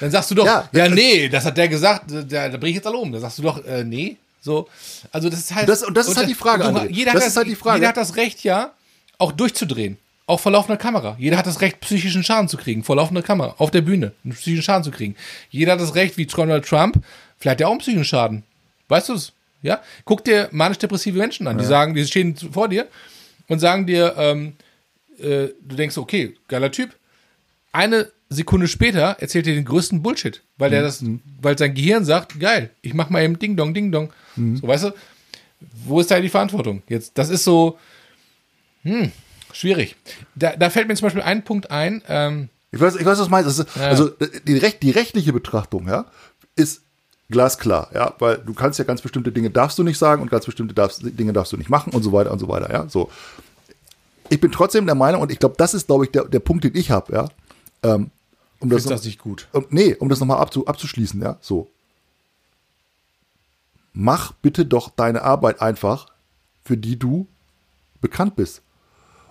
Dann 0.00 0.10
sagst 0.10 0.30
du 0.30 0.34
doch, 0.34 0.44
Ja, 0.46 0.68
ja, 0.72 0.88
nee, 0.88 1.28
das 1.28 1.44
hat 1.46 1.56
der 1.56 1.68
gesagt, 1.68 2.04
da, 2.10 2.48
da 2.48 2.56
bring 2.58 2.70
ich 2.70 2.76
jetzt 2.76 2.86
alle 2.86 2.98
um. 2.98 3.10
Dann 3.12 3.20
sagst 3.20 3.38
du 3.38 3.42
doch, 3.42 3.64
äh, 3.64 3.82
nee. 3.82 4.18
So, 4.46 4.68
also 5.10 5.28
das 5.28 5.40
ist 5.40 5.54
halt. 5.54 5.68
Das- 5.68 5.82
und 5.82 5.96
das 5.96 6.06
ist 6.08 6.16
halt 6.16 6.28
die 6.28 6.34
Frage, 6.34 6.62
du, 6.62 6.68
André. 6.70 6.88
jeder, 6.90 7.12
Das 7.12 7.22
hat 7.22 7.28
ist 7.30 7.36
halt 7.36 7.48
die 7.48 7.56
Frage. 7.56 7.78
Jeder 7.78 7.88
hat 7.88 7.96
das 7.96 8.14
Recht, 8.16 8.44
ja, 8.44 8.72
auch 9.18 9.32
durchzudrehen. 9.32 9.98
Auch 10.28 10.38
vor 10.40 10.52
laufender 10.52 10.76
Kamera. 10.76 11.16
Jeder 11.18 11.36
hat 11.36 11.46
das 11.46 11.60
Recht, 11.60 11.80
psychischen 11.80 12.22
Schaden 12.24 12.48
zu 12.48 12.56
kriegen, 12.56 12.82
vor 12.84 12.94
laufender 12.96 13.22
Kamera, 13.22 13.54
auf 13.58 13.70
der 13.72 13.80
Bühne, 13.80 14.12
einen 14.24 14.34
psychischen 14.34 14.62
Schaden 14.62 14.84
zu 14.84 14.90
kriegen. 14.92 15.14
Jeder 15.50 15.72
hat 15.72 15.80
das 15.80 15.94
Recht, 15.96 16.16
wie 16.16 16.26
Donald 16.26 16.64
Trump, 16.64 17.02
vielleicht 17.38 17.60
ja 17.60 17.66
auch 17.66 17.72
einen 17.72 17.80
psychischen 17.80 18.04
Schaden. 18.04 18.42
Weißt 18.88 19.08
du 19.08 19.14
es? 19.14 19.32
Ja? 19.62 19.80
Guck 20.04 20.24
dir 20.24 20.48
manisch-depressive 20.52 21.18
Menschen 21.18 21.46
an, 21.48 21.58
die 21.58 21.64
sagen, 21.64 21.94
die 21.94 22.04
stehen 22.06 22.36
vor 22.36 22.68
dir 22.68 22.86
und 23.48 23.58
sagen 23.58 23.86
dir, 23.86 24.14
ähm, 24.16 24.54
äh, 25.18 25.48
du 25.60 25.76
denkst, 25.76 25.96
okay, 25.98 26.36
geiler 26.48 26.70
Typ. 26.70 26.94
Eine 27.72 28.10
Sekunde 28.28 28.66
später 28.68 29.16
erzählt 29.20 29.46
er 29.46 29.54
den 29.54 29.64
größten 29.64 30.02
Bullshit, 30.02 30.42
weil 30.58 30.70
der 30.70 30.82
das, 30.82 31.04
weil 31.40 31.56
sein 31.56 31.74
Gehirn 31.74 32.04
sagt, 32.04 32.40
geil, 32.40 32.70
ich 32.82 32.92
mach 32.94 33.08
mal 33.08 33.22
eben 33.22 33.38
Ding 33.38 33.56
Dong, 33.56 33.72
Ding 33.72 33.92
Dong. 33.92 34.12
So, 34.36 34.66
weißt 34.66 34.84
du, 34.84 34.92
wo 35.86 36.00
ist 36.00 36.10
da 36.10 36.20
die 36.20 36.28
Verantwortung? 36.28 36.82
Jetzt, 36.88 37.16
das 37.18 37.30
ist 37.30 37.44
so, 37.44 37.78
hm, 38.82 39.12
schwierig. 39.52 39.96
Da, 40.34 40.56
da 40.56 40.70
fällt 40.70 40.88
mir 40.88 40.94
zum 40.96 41.06
Beispiel 41.06 41.22
ein 41.22 41.44
Punkt 41.44 41.70
ein, 41.70 42.02
ähm, 42.08 42.48
Ich 42.72 42.80
weiß, 42.80 42.96
ich 42.96 43.06
weiß, 43.06 43.18
was 43.18 43.26
du 43.26 43.30
meinst. 43.30 43.58
Ist, 43.60 43.78
Also 43.78 44.10
die, 44.46 44.58
Recht, 44.58 44.82
die 44.82 44.90
rechtliche 44.90 45.32
Betrachtung, 45.32 45.88
ja, 45.88 46.06
ist 46.56 46.82
glasklar, 47.30 47.90
ja, 47.94 48.14
weil 48.18 48.38
du 48.38 48.54
kannst 48.54 48.78
ja 48.78 48.84
ganz 48.84 49.02
bestimmte 49.02 49.32
Dinge 49.32 49.50
darfst 49.50 49.78
du 49.78 49.82
nicht 49.82 49.98
sagen 49.98 50.22
und 50.22 50.30
ganz 50.30 50.46
bestimmte 50.46 50.74
darfst, 50.74 51.00
Dinge 51.02 51.32
darfst 51.32 51.52
du 51.52 51.56
nicht 51.56 51.70
machen 51.70 51.92
und 51.92 52.02
so 52.02 52.12
weiter 52.12 52.30
und 52.32 52.38
so 52.38 52.48
weiter, 52.48 52.72
ja. 52.72 52.88
So. 52.88 53.10
Ich 54.28 54.40
bin 54.40 54.50
trotzdem 54.50 54.86
der 54.86 54.94
Meinung 54.96 55.22
und 55.22 55.30
ich 55.30 55.38
glaube, 55.38 55.54
das 55.56 55.74
ist, 55.74 55.86
glaube 55.86 56.04
ich, 56.04 56.10
der, 56.10 56.24
der 56.24 56.40
Punkt, 56.40 56.64
den 56.64 56.74
ich 56.74 56.90
habe, 56.90 57.12
ja. 57.12 57.28
Ähm, 57.82 58.10
um 58.60 58.68
das, 58.68 58.82
ist 58.82 58.90
das 58.90 59.04
nicht 59.04 59.18
gut. 59.18 59.48
um, 59.52 59.66
nee, 59.70 59.94
um 59.94 60.08
das 60.08 60.20
nochmal 60.20 60.38
abzu, 60.38 60.66
abzuschließen, 60.66 61.20
ja, 61.20 61.38
so. 61.40 61.70
Mach 63.92 64.32
bitte 64.32 64.66
doch 64.66 64.90
deine 64.90 65.22
Arbeit 65.22 65.60
einfach, 65.60 66.06
für 66.64 66.76
die 66.76 66.98
du 66.98 67.26
bekannt 68.00 68.36
bist. 68.36 68.62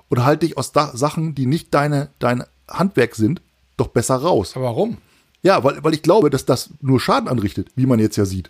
Und 0.09 0.23
halt 0.23 0.43
dich 0.43 0.57
aus 0.57 0.71
da 0.71 0.95
Sachen, 0.95 1.35
die 1.35 1.45
nicht 1.45 1.73
deine, 1.73 2.09
dein 2.19 2.43
Handwerk 2.67 3.15
sind, 3.15 3.41
doch 3.77 3.87
besser 3.87 4.15
raus. 4.15 4.55
Aber 4.55 4.65
warum? 4.65 4.97
Ja, 5.43 5.63
weil, 5.63 5.83
weil 5.83 5.93
ich 5.93 6.01
glaube, 6.01 6.29
dass 6.29 6.45
das 6.45 6.69
nur 6.81 6.99
Schaden 6.99 7.27
anrichtet, 7.27 7.69
wie 7.75 7.85
man 7.85 7.99
jetzt 7.99 8.15
ja 8.15 8.25
sieht. 8.25 8.49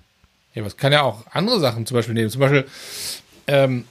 Ja, 0.54 0.62
aber 0.62 0.68
es 0.68 0.78
kann 0.78 0.94
ja 0.94 1.02
auch 1.02 1.26
andere 1.32 1.60
Sachen 1.60 1.86
zum 1.86 1.96
Beispiel 1.96 2.14
nehmen. 2.14 2.30
Zum 2.30 2.40
Beispiel, 2.40 2.66
ähm, 3.48 3.86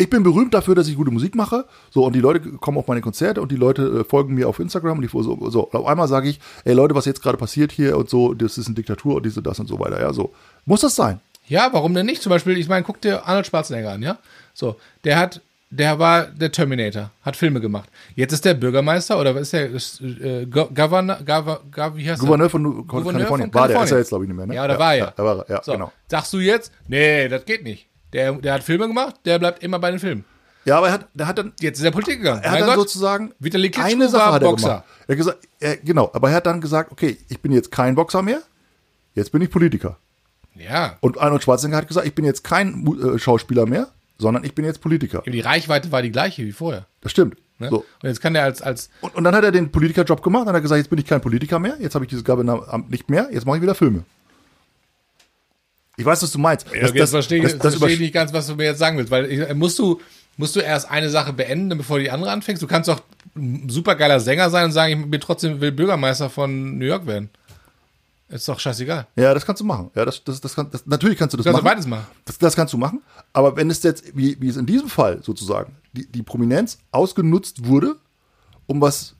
Ich 0.00 0.08
bin 0.08 0.22
berühmt 0.22 0.54
dafür, 0.54 0.74
dass 0.74 0.88
ich 0.88 0.96
gute 0.96 1.10
Musik 1.10 1.34
mache. 1.34 1.66
So, 1.90 2.06
und 2.06 2.14
die 2.14 2.20
Leute 2.20 2.40
kommen 2.40 2.78
auf 2.78 2.88
meine 2.88 3.02
Konzerte 3.02 3.42
und 3.42 3.52
die 3.52 3.56
Leute 3.56 4.00
äh, 4.00 4.04
folgen 4.04 4.34
mir 4.34 4.48
auf 4.48 4.58
Instagram 4.58 4.96
und 4.96 5.02
die 5.02 5.08
so, 5.08 5.22
so. 5.50 5.64
Und 5.66 5.74
auf 5.74 5.86
einmal 5.86 6.08
sage 6.08 6.30
ich, 6.30 6.40
ey 6.64 6.72
Leute, 6.72 6.94
was 6.94 7.04
jetzt 7.04 7.22
gerade 7.22 7.36
passiert 7.36 7.70
hier 7.70 7.98
und 7.98 8.08
so, 8.08 8.32
das 8.32 8.56
ist 8.56 8.66
eine 8.66 8.74
Diktatur 8.76 9.16
und 9.16 9.26
diese, 9.26 9.42
das 9.42 9.58
und 9.60 9.66
so 9.68 9.78
weiter. 9.78 10.00
Ja, 10.00 10.12
so. 10.14 10.32
Muss 10.64 10.80
das 10.80 10.96
sein? 10.96 11.20
Ja, 11.48 11.68
warum 11.72 11.92
denn 11.92 12.06
nicht? 12.06 12.22
Zum 12.22 12.30
Beispiel, 12.30 12.56
ich 12.56 12.66
meine, 12.68 12.82
guck 12.82 13.00
dir 13.02 13.26
Arnold 13.26 13.46
Schwarzenegger 13.46 13.90
an, 13.92 14.02
ja? 14.02 14.16
So, 14.54 14.76
der 15.04 15.18
hat, 15.18 15.42
der 15.68 15.98
war 15.98 16.24
der 16.26 16.50
Terminator, 16.50 17.10
hat 17.22 17.36
Filme 17.36 17.60
gemacht. 17.60 17.90
Jetzt 18.16 18.32
ist 18.32 18.44
der 18.46 18.54
Bürgermeister 18.54 19.20
oder 19.20 19.34
was 19.34 19.52
ist 19.52 19.52
der? 19.52 19.64
Äh, 20.24 20.46
Go- 20.46 20.70
Governor, 20.74 21.16
Gover, 21.26 21.60
Gov, 21.74 21.96
wie 21.96 22.08
heißt 22.08 22.20
Gouverneur 22.22 22.48
von 22.48 22.62
der? 22.64 22.72
Kalifornien. 22.88 23.26
von 23.26 23.54
War 23.54 23.68
der, 23.68 23.82
ist 23.82 23.90
Kalifornien. 23.90 23.92
er 23.92 23.98
jetzt, 23.98 24.08
glaube 24.08 24.24
ich, 24.24 24.28
nicht 24.28 24.36
mehr, 24.38 24.46
ne? 24.46 24.54
Ja, 24.54 24.66
da 24.66 24.78
war 24.78 24.94
er. 24.94 25.12
Da 25.14 25.24
war 25.24 25.38
er, 25.40 25.54
ja, 25.56 25.62
so, 25.62 25.72
genau. 25.72 25.92
Sagst 26.08 26.32
du 26.32 26.38
jetzt, 26.38 26.72
nee, 26.88 27.28
das 27.28 27.44
geht 27.44 27.64
nicht. 27.64 27.86
Der, 28.12 28.32
der 28.32 28.54
hat 28.54 28.62
Filme 28.62 28.86
gemacht, 28.88 29.16
der 29.24 29.38
bleibt 29.38 29.62
immer 29.62 29.78
bei 29.78 29.90
den 29.90 30.00
Filmen. 30.00 30.24
Ja, 30.64 30.76
aber 30.78 30.88
er 30.88 30.92
hat, 30.94 31.08
der 31.14 31.26
hat 31.26 31.38
dann, 31.38 31.52
Jetzt 31.60 31.78
ist 31.78 31.84
er 31.84 31.90
Politik 31.90 32.18
gegangen. 32.18 32.42
er 32.42 32.50
hat 32.50 32.58
mein 32.60 32.68
dann 32.68 32.76
Gott. 32.78 32.88
sozusagen 32.88 33.32
Vitali 33.38 33.72
eine 33.76 34.08
Sache 34.08 34.32
hat 34.32 34.42
er 34.42 34.48
Boxer. 34.48 34.66
gemacht. 34.68 34.84
Er 35.06 35.12
hat 35.12 35.16
gesagt, 35.16 35.38
er, 35.58 35.76
genau, 35.78 36.10
aber 36.12 36.28
er 36.30 36.36
hat 36.36 36.46
dann 36.46 36.60
gesagt, 36.60 36.92
okay, 36.92 37.16
ich 37.28 37.40
bin 37.40 37.52
jetzt 37.52 37.70
kein 37.70 37.94
Boxer 37.94 38.20
mehr, 38.22 38.42
jetzt 39.14 39.32
bin 39.32 39.40
ich 39.42 39.50
Politiker. 39.50 39.96
Ja, 40.54 40.96
Und 41.00 41.18
Arnold 41.18 41.42
Schwarzenegger 41.42 41.78
hat 41.78 41.88
gesagt, 41.88 42.06
ich 42.06 42.14
bin 42.14 42.24
jetzt 42.24 42.44
kein 42.44 42.86
äh, 42.86 43.18
Schauspieler 43.18 43.64
mehr, 43.64 43.88
sondern 44.18 44.44
ich 44.44 44.54
bin 44.54 44.64
jetzt 44.66 44.80
Politiker. 44.82 45.22
die 45.26 45.40
Reichweite 45.40 45.90
war 45.92 46.02
die 46.02 46.10
gleiche 46.12 46.44
wie 46.44 46.52
vorher. 46.52 46.86
Das 47.00 47.12
stimmt. 47.12 47.36
Ne? 47.58 47.70
So. 47.70 47.78
Und 48.02 48.08
jetzt 48.08 48.20
kann 48.20 48.34
der 48.34 48.44
als, 48.44 48.60
als 48.60 48.90
Und, 49.00 49.14
und 49.14 49.24
dann 49.24 49.34
hat 49.34 49.44
er 49.44 49.52
den 49.52 49.70
Politikerjob 49.72 50.22
gemacht, 50.22 50.42
dann 50.42 50.48
hat 50.48 50.56
er 50.56 50.60
gesagt, 50.62 50.78
jetzt 50.78 50.90
bin 50.90 50.98
ich 50.98 51.06
kein 51.06 51.20
Politiker 51.22 51.58
mehr, 51.58 51.76
jetzt 51.80 51.94
habe 51.94 52.04
ich 52.04 52.08
dieses 52.10 52.24
Gabenamt 52.24 52.90
nicht 52.90 53.08
mehr, 53.08 53.28
jetzt 53.32 53.46
mache 53.46 53.56
ich 53.56 53.62
wieder 53.62 53.74
Filme. 53.74 54.04
Ich 56.00 56.06
weiß, 56.06 56.22
was 56.22 56.32
du 56.32 56.38
meinst. 56.38 56.66
Ja, 56.66 56.88
okay, 56.88 56.98
jetzt 56.98 57.10
verstehe 57.10 57.38
ich, 57.38 57.44
das, 57.44 57.58
das 57.58 57.74
verstehe 57.76 57.94
ich 57.94 58.00
nicht 58.00 58.14
ganz, 58.14 58.32
was 58.32 58.46
du 58.46 58.56
mir 58.56 58.64
jetzt 58.64 58.78
sagen 58.78 58.96
willst, 58.96 59.10
weil 59.10 59.30
ich, 59.30 59.54
musst 59.54 59.78
du 59.78 60.00
musst 60.36 60.56
du 60.56 60.60
erst 60.60 60.90
eine 60.90 61.10
Sache 61.10 61.32
beenden, 61.34 61.76
bevor 61.76 61.98
die 61.98 62.10
andere 62.10 62.30
anfängst. 62.30 62.62
Du 62.62 62.66
kannst 62.66 62.88
doch 62.88 63.02
ein 63.36 63.68
supergeiler 63.68 64.18
Sänger 64.18 64.48
sein 64.48 64.64
und 64.64 64.72
sagen, 64.72 65.04
ich 65.04 65.10
bin 65.10 65.20
trotzdem 65.20 65.60
will 65.60 65.70
Bürgermeister 65.70 66.30
von 66.30 66.78
New 66.78 66.86
York 66.86 67.06
werden. 67.06 67.28
Ist 68.30 68.48
doch 68.48 68.58
scheißegal. 68.58 69.06
Ja, 69.16 69.34
das 69.34 69.44
kannst 69.44 69.60
du 69.60 69.66
machen. 69.66 69.90
Ja, 69.94 70.04
das, 70.04 70.22
das, 70.24 70.40
das, 70.40 70.54
kann, 70.54 70.70
das 70.70 70.86
natürlich 70.86 71.18
kannst 71.18 71.34
du 71.34 71.36
das 71.36 71.44
Du 71.44 71.50
kannst 71.50 71.62
machen. 71.62 71.74
beides 71.74 71.86
machen. 71.86 72.06
Das, 72.24 72.38
das 72.38 72.56
kannst 72.56 72.72
du 72.72 72.78
machen. 72.78 73.02
Aber 73.32 73.56
wenn 73.56 73.68
es 73.70 73.82
jetzt, 73.82 74.16
wie, 74.16 74.40
wie 74.40 74.48
es 74.48 74.56
in 74.56 74.66
diesem 74.66 74.88
Fall 74.88 75.22
sozusagen, 75.22 75.76
die, 75.92 76.06
die 76.06 76.22
Prominenz 76.22 76.78
ausgenutzt 76.92 77.66
wurde, 77.66 77.96
um 78.66 78.80
was 78.80 79.16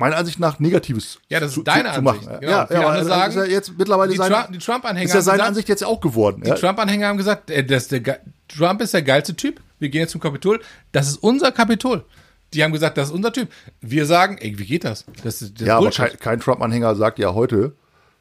meiner 0.00 0.16
Ansicht 0.16 0.40
nach 0.40 0.58
Negatives 0.58 1.20
Ja, 1.28 1.38
das 1.40 1.50
ist 1.50 1.54
zu, 1.54 1.62
deine 1.62 1.92
zu, 1.92 2.02
machen. 2.02 2.26
Ansicht. 2.28 2.32
Ja, 2.32 2.38
Genau. 2.40 2.52
ja, 2.52 2.66
Viele 2.66 2.78
aber 2.80 2.88
andere 2.88 3.08
das 3.08 3.18
sagen, 3.18 3.30
ist 3.30 3.36
ja 3.36 3.44
jetzt 3.54 3.78
mittlerweile 3.78 4.10
Die, 4.12 4.16
seine, 4.18 4.34
Trump, 4.34 4.52
die 4.52 4.58
Trump-Anhänger 4.58 5.04
ist 5.06 5.14
ja 5.14 5.20
seine 5.22 5.36
gesagt, 5.36 5.48
Ansicht 5.48 5.68
jetzt 5.68 5.84
auch 5.84 6.00
geworden. 6.00 6.42
die 6.42 6.48
Ja? 6.48 6.54
Trump-Anhänger 6.56 7.06
haben 7.08 7.16
gesagt, 7.18 7.50
äh, 7.50 7.64
das 7.64 7.88
der, 7.88 8.18
Trump 8.48 8.80
ist 8.82 8.92
der 8.94 9.02
geilste 9.02 9.36
Typ. 9.36 9.60
Wir 9.78 9.88
gehen 9.88 10.00
jetzt 10.00 10.10
zum 10.12 10.20
Kapitol. 10.20 10.60
Das 10.92 11.06
ist 11.08 11.16
unser 11.22 11.52
Kapitol. 11.52 12.04
Die 12.52 12.64
haben 12.64 12.72
gesagt, 12.72 12.98
das 12.98 13.08
ist 13.08 13.14
unser 13.14 13.32
Typ. 13.32 13.48
Wir 13.80 14.06
sagen, 14.06 14.36
ey, 14.38 14.58
wie 14.58 14.66
geht 14.66 14.82
das? 14.84 15.04
Das 15.22 15.40
ist, 15.40 15.60
das 15.60 15.68
Ja, 15.68 15.76
aber 15.78 15.90
kein, 15.90 16.18
kein 16.18 16.40
Trump-Anhänger 16.40 16.96
sagt 16.96 17.18
ja 17.20 17.32
heute, 17.32 17.74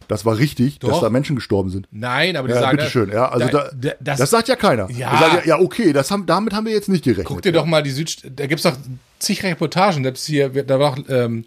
das 0.07 0.25
war 0.25 0.37
richtig, 0.37 0.79
dass 0.79 0.89
Doch. 0.89 1.01
da 1.01 1.09
Menschen 1.09 1.35
gestorben 1.35 1.69
sind. 1.69 1.87
Nein, 1.91 2.35
aber 2.35 2.47
die 2.47 2.53
Ja, 2.55 2.59
sagen, 2.61 2.77
bitteschön. 2.77 3.11
Ja, 3.11 3.29
also 3.29 3.47
da, 3.47 3.69
da- 3.75 3.91
das, 3.99 4.19
das, 4.19 4.29
sagt 4.31 4.47
ja 4.47 4.55
keiner. 4.55 4.89
Ja. 4.91 5.17
Sagen 5.19 5.37
ja, 5.45 5.57
ja, 5.57 5.59
okay, 5.63 5.93
das 5.93 6.09
haben, 6.11 6.25
damit 6.25 6.53
haben 6.53 6.65
wir 6.65 6.73
jetzt 6.73 6.89
nicht 6.89 7.03
gerechnet. 7.03 7.27
Guck 7.27 7.41
dir 7.43 7.51
doch 7.51 7.65
mal 7.65 7.83
die 7.83 7.91
Süd, 7.91 8.21
da 8.35 8.47
gibt's 8.47 8.63
doch 8.63 8.75
zig 9.19 9.43
Reportagen, 9.43 10.03
selbst 10.03 10.25
hier, 10.25 10.49
da 10.63 10.79
war 10.79 10.93
auch, 10.93 10.97
ähm, 11.09 11.45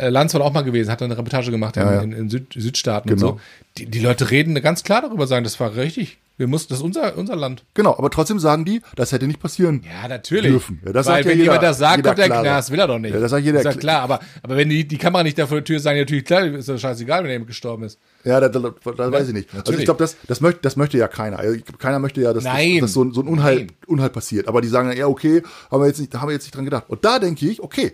äh, 0.00 0.08
Landsmann 0.10 0.42
auch 0.42 0.52
mal 0.52 0.62
gewesen, 0.62 0.90
hat 0.90 1.02
eine 1.02 1.16
Reportage 1.16 1.50
gemacht 1.50 1.76
in, 1.76 1.82
Ja, 1.82 1.94
ja. 1.94 2.00
in, 2.02 2.12
in 2.12 2.30
Süd, 2.30 2.52
Südstaaten 2.54 3.08
Genau. 3.08 3.30
und 3.32 3.34
so. 3.36 3.40
Die, 3.78 3.86
die 3.86 4.00
Leute 4.00 4.30
reden 4.30 4.54
ganz 4.62 4.82
klar 4.82 5.02
darüber, 5.02 5.26
sagen, 5.26 5.44
das 5.44 5.58
war 5.60 5.76
richtig. 5.76 6.18
Wir 6.36 6.46
mussten, 6.46 6.70
das 6.72 6.78
ist 6.78 6.84
unser, 6.84 7.18
unser 7.18 7.36
Land. 7.36 7.64
Genau, 7.74 7.94
aber 7.98 8.08
trotzdem 8.08 8.38
sagen 8.38 8.64
die, 8.64 8.80
das 8.96 9.12
hätte 9.12 9.26
nicht 9.26 9.40
passieren. 9.40 9.82
Ja, 9.84 10.08
natürlich. 10.08 10.50
Dürfen. 10.50 10.80
Ja, 10.86 10.94
das 10.94 11.06
Weil 11.06 11.16
sagt 11.16 11.24
ja 11.26 11.30
wenn 11.32 11.36
jeder- 11.38 11.44
jemand 11.52 11.62
das 11.64 11.76
sagt, 11.78 12.02
kommt 12.02 12.16
der. 12.16 12.28
Knast, 12.30 12.70
will 12.70 12.78
er 12.80 12.86
doch 12.86 12.98
nicht. 12.98 13.12
Ja, 13.12 13.20
das 13.20 13.30
sagt 13.30 13.44
jeder 13.44 13.58
Ist 13.58 13.64
ja 13.66 13.70
Kl- 13.72 13.78
klar, 13.78 14.00
aber, 14.00 14.20
aber 14.42 14.56
wenn 14.56 14.70
die, 14.70 14.88
die 14.88 14.96
Kamera 14.96 15.22
nicht 15.22 15.36
da 15.38 15.46
vor 15.46 15.58
der 15.58 15.64
Tür 15.64 15.76
ist, 15.76 15.82
sagen 15.82 15.96
die 15.96 16.00
natürlich, 16.00 16.24
klar, 16.24 16.44
ist 16.46 16.66
doch 16.66 16.78
scheißegal, 16.78 17.24
wenn 17.24 17.30
jemand 17.30 17.48
gestorben 17.48 17.82
ist. 17.84 17.98
Ja, 18.24 18.40
da, 18.40 18.48
da, 18.48 18.58
da 18.58 19.12
weiß 19.12 19.28
ich 19.28 19.34
nicht. 19.34 19.48
Also 19.50 19.58
natürlich. 19.58 19.80
ich 19.80 19.84
glaube, 19.84 19.98
das, 19.98 20.16
das, 20.26 20.40
möchte, 20.40 20.60
das 20.62 20.76
möchte 20.76 20.96
ja 20.96 21.08
keiner. 21.08 21.38
Also 21.38 21.60
Keiner 21.78 21.98
möchte 21.98 22.22
ja, 22.22 22.32
dass, 22.32 22.44
dass, 22.44 22.54
dass 22.80 22.92
so, 22.94 23.04
ein- 23.04 23.12
so 23.12 23.20
ein 23.20 23.28
Unheil, 23.28 23.56
Nein. 23.56 23.72
Unheil 23.86 24.08
passiert. 24.08 24.48
Aber 24.48 24.62
die 24.62 24.68
sagen 24.68 24.88
dann, 24.88 24.96
ja, 24.96 25.08
okay, 25.08 25.42
haben 25.70 25.82
wir, 25.82 25.88
jetzt 25.88 26.00
nicht, 26.00 26.14
haben 26.14 26.28
wir 26.28 26.32
jetzt 26.32 26.44
nicht 26.44 26.56
dran 26.56 26.64
gedacht. 26.64 26.84
Und 26.88 27.04
da 27.04 27.18
denke 27.18 27.46
ich, 27.46 27.62
okay, 27.62 27.92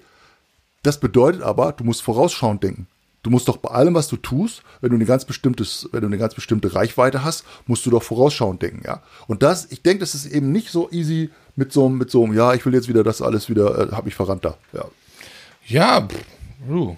das 0.86 1.00
bedeutet 1.00 1.42
aber, 1.42 1.72
du 1.72 1.84
musst 1.84 2.02
vorausschauend 2.02 2.62
denken. 2.62 2.86
Du 3.22 3.30
musst 3.30 3.48
doch 3.48 3.56
bei 3.56 3.70
allem, 3.70 3.94
was 3.94 4.06
du 4.06 4.16
tust, 4.16 4.62
wenn 4.80 4.90
du 4.90 4.94
eine 4.96 5.04
ganz 5.04 5.24
bestimmtes, 5.24 5.88
wenn 5.90 6.00
du 6.02 6.06
eine 6.06 6.16
ganz 6.18 6.34
bestimmte 6.34 6.72
Reichweite 6.74 7.24
hast, 7.24 7.44
musst 7.66 7.84
du 7.84 7.90
doch 7.90 8.02
vorausschauend 8.04 8.62
denken, 8.62 8.82
ja. 8.86 9.02
Und 9.26 9.42
das, 9.42 9.66
ich 9.72 9.82
denke, 9.82 9.98
das 10.00 10.14
ist 10.14 10.26
eben 10.26 10.52
nicht 10.52 10.70
so 10.70 10.88
easy 10.92 11.30
mit 11.56 11.72
so, 11.72 11.86
einem- 11.86 11.98
mit 11.98 12.08
so, 12.10 12.22
einem, 12.24 12.34
ja, 12.34 12.54
ich 12.54 12.64
will 12.64 12.72
jetzt 12.74 12.86
wieder 12.88 13.02
das 13.02 13.20
alles 13.22 13.48
wieder, 13.50 13.88
äh, 13.88 13.92
hab 13.96 14.04
mich 14.04 14.14
verrannt 14.14 14.44
da, 14.44 14.56
ja. 14.72 14.84
Ja, 15.66 16.06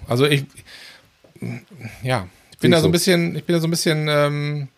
also 0.07 0.26
ich, 0.26 0.45
ja, 2.03 2.28
ich 2.53 2.59
bin 2.59 2.70
Sehe 2.70 2.70
da 2.72 2.76
ich 2.76 2.82
so 2.82 2.89
ein 2.89 2.93
bisschen, 2.93 3.36
ich 3.36 3.45
bin 3.45 3.55
da 3.55 3.61
so 3.61 3.66
ein 3.66 3.70
bisschen, 3.70 4.07
ähm, 4.11 4.68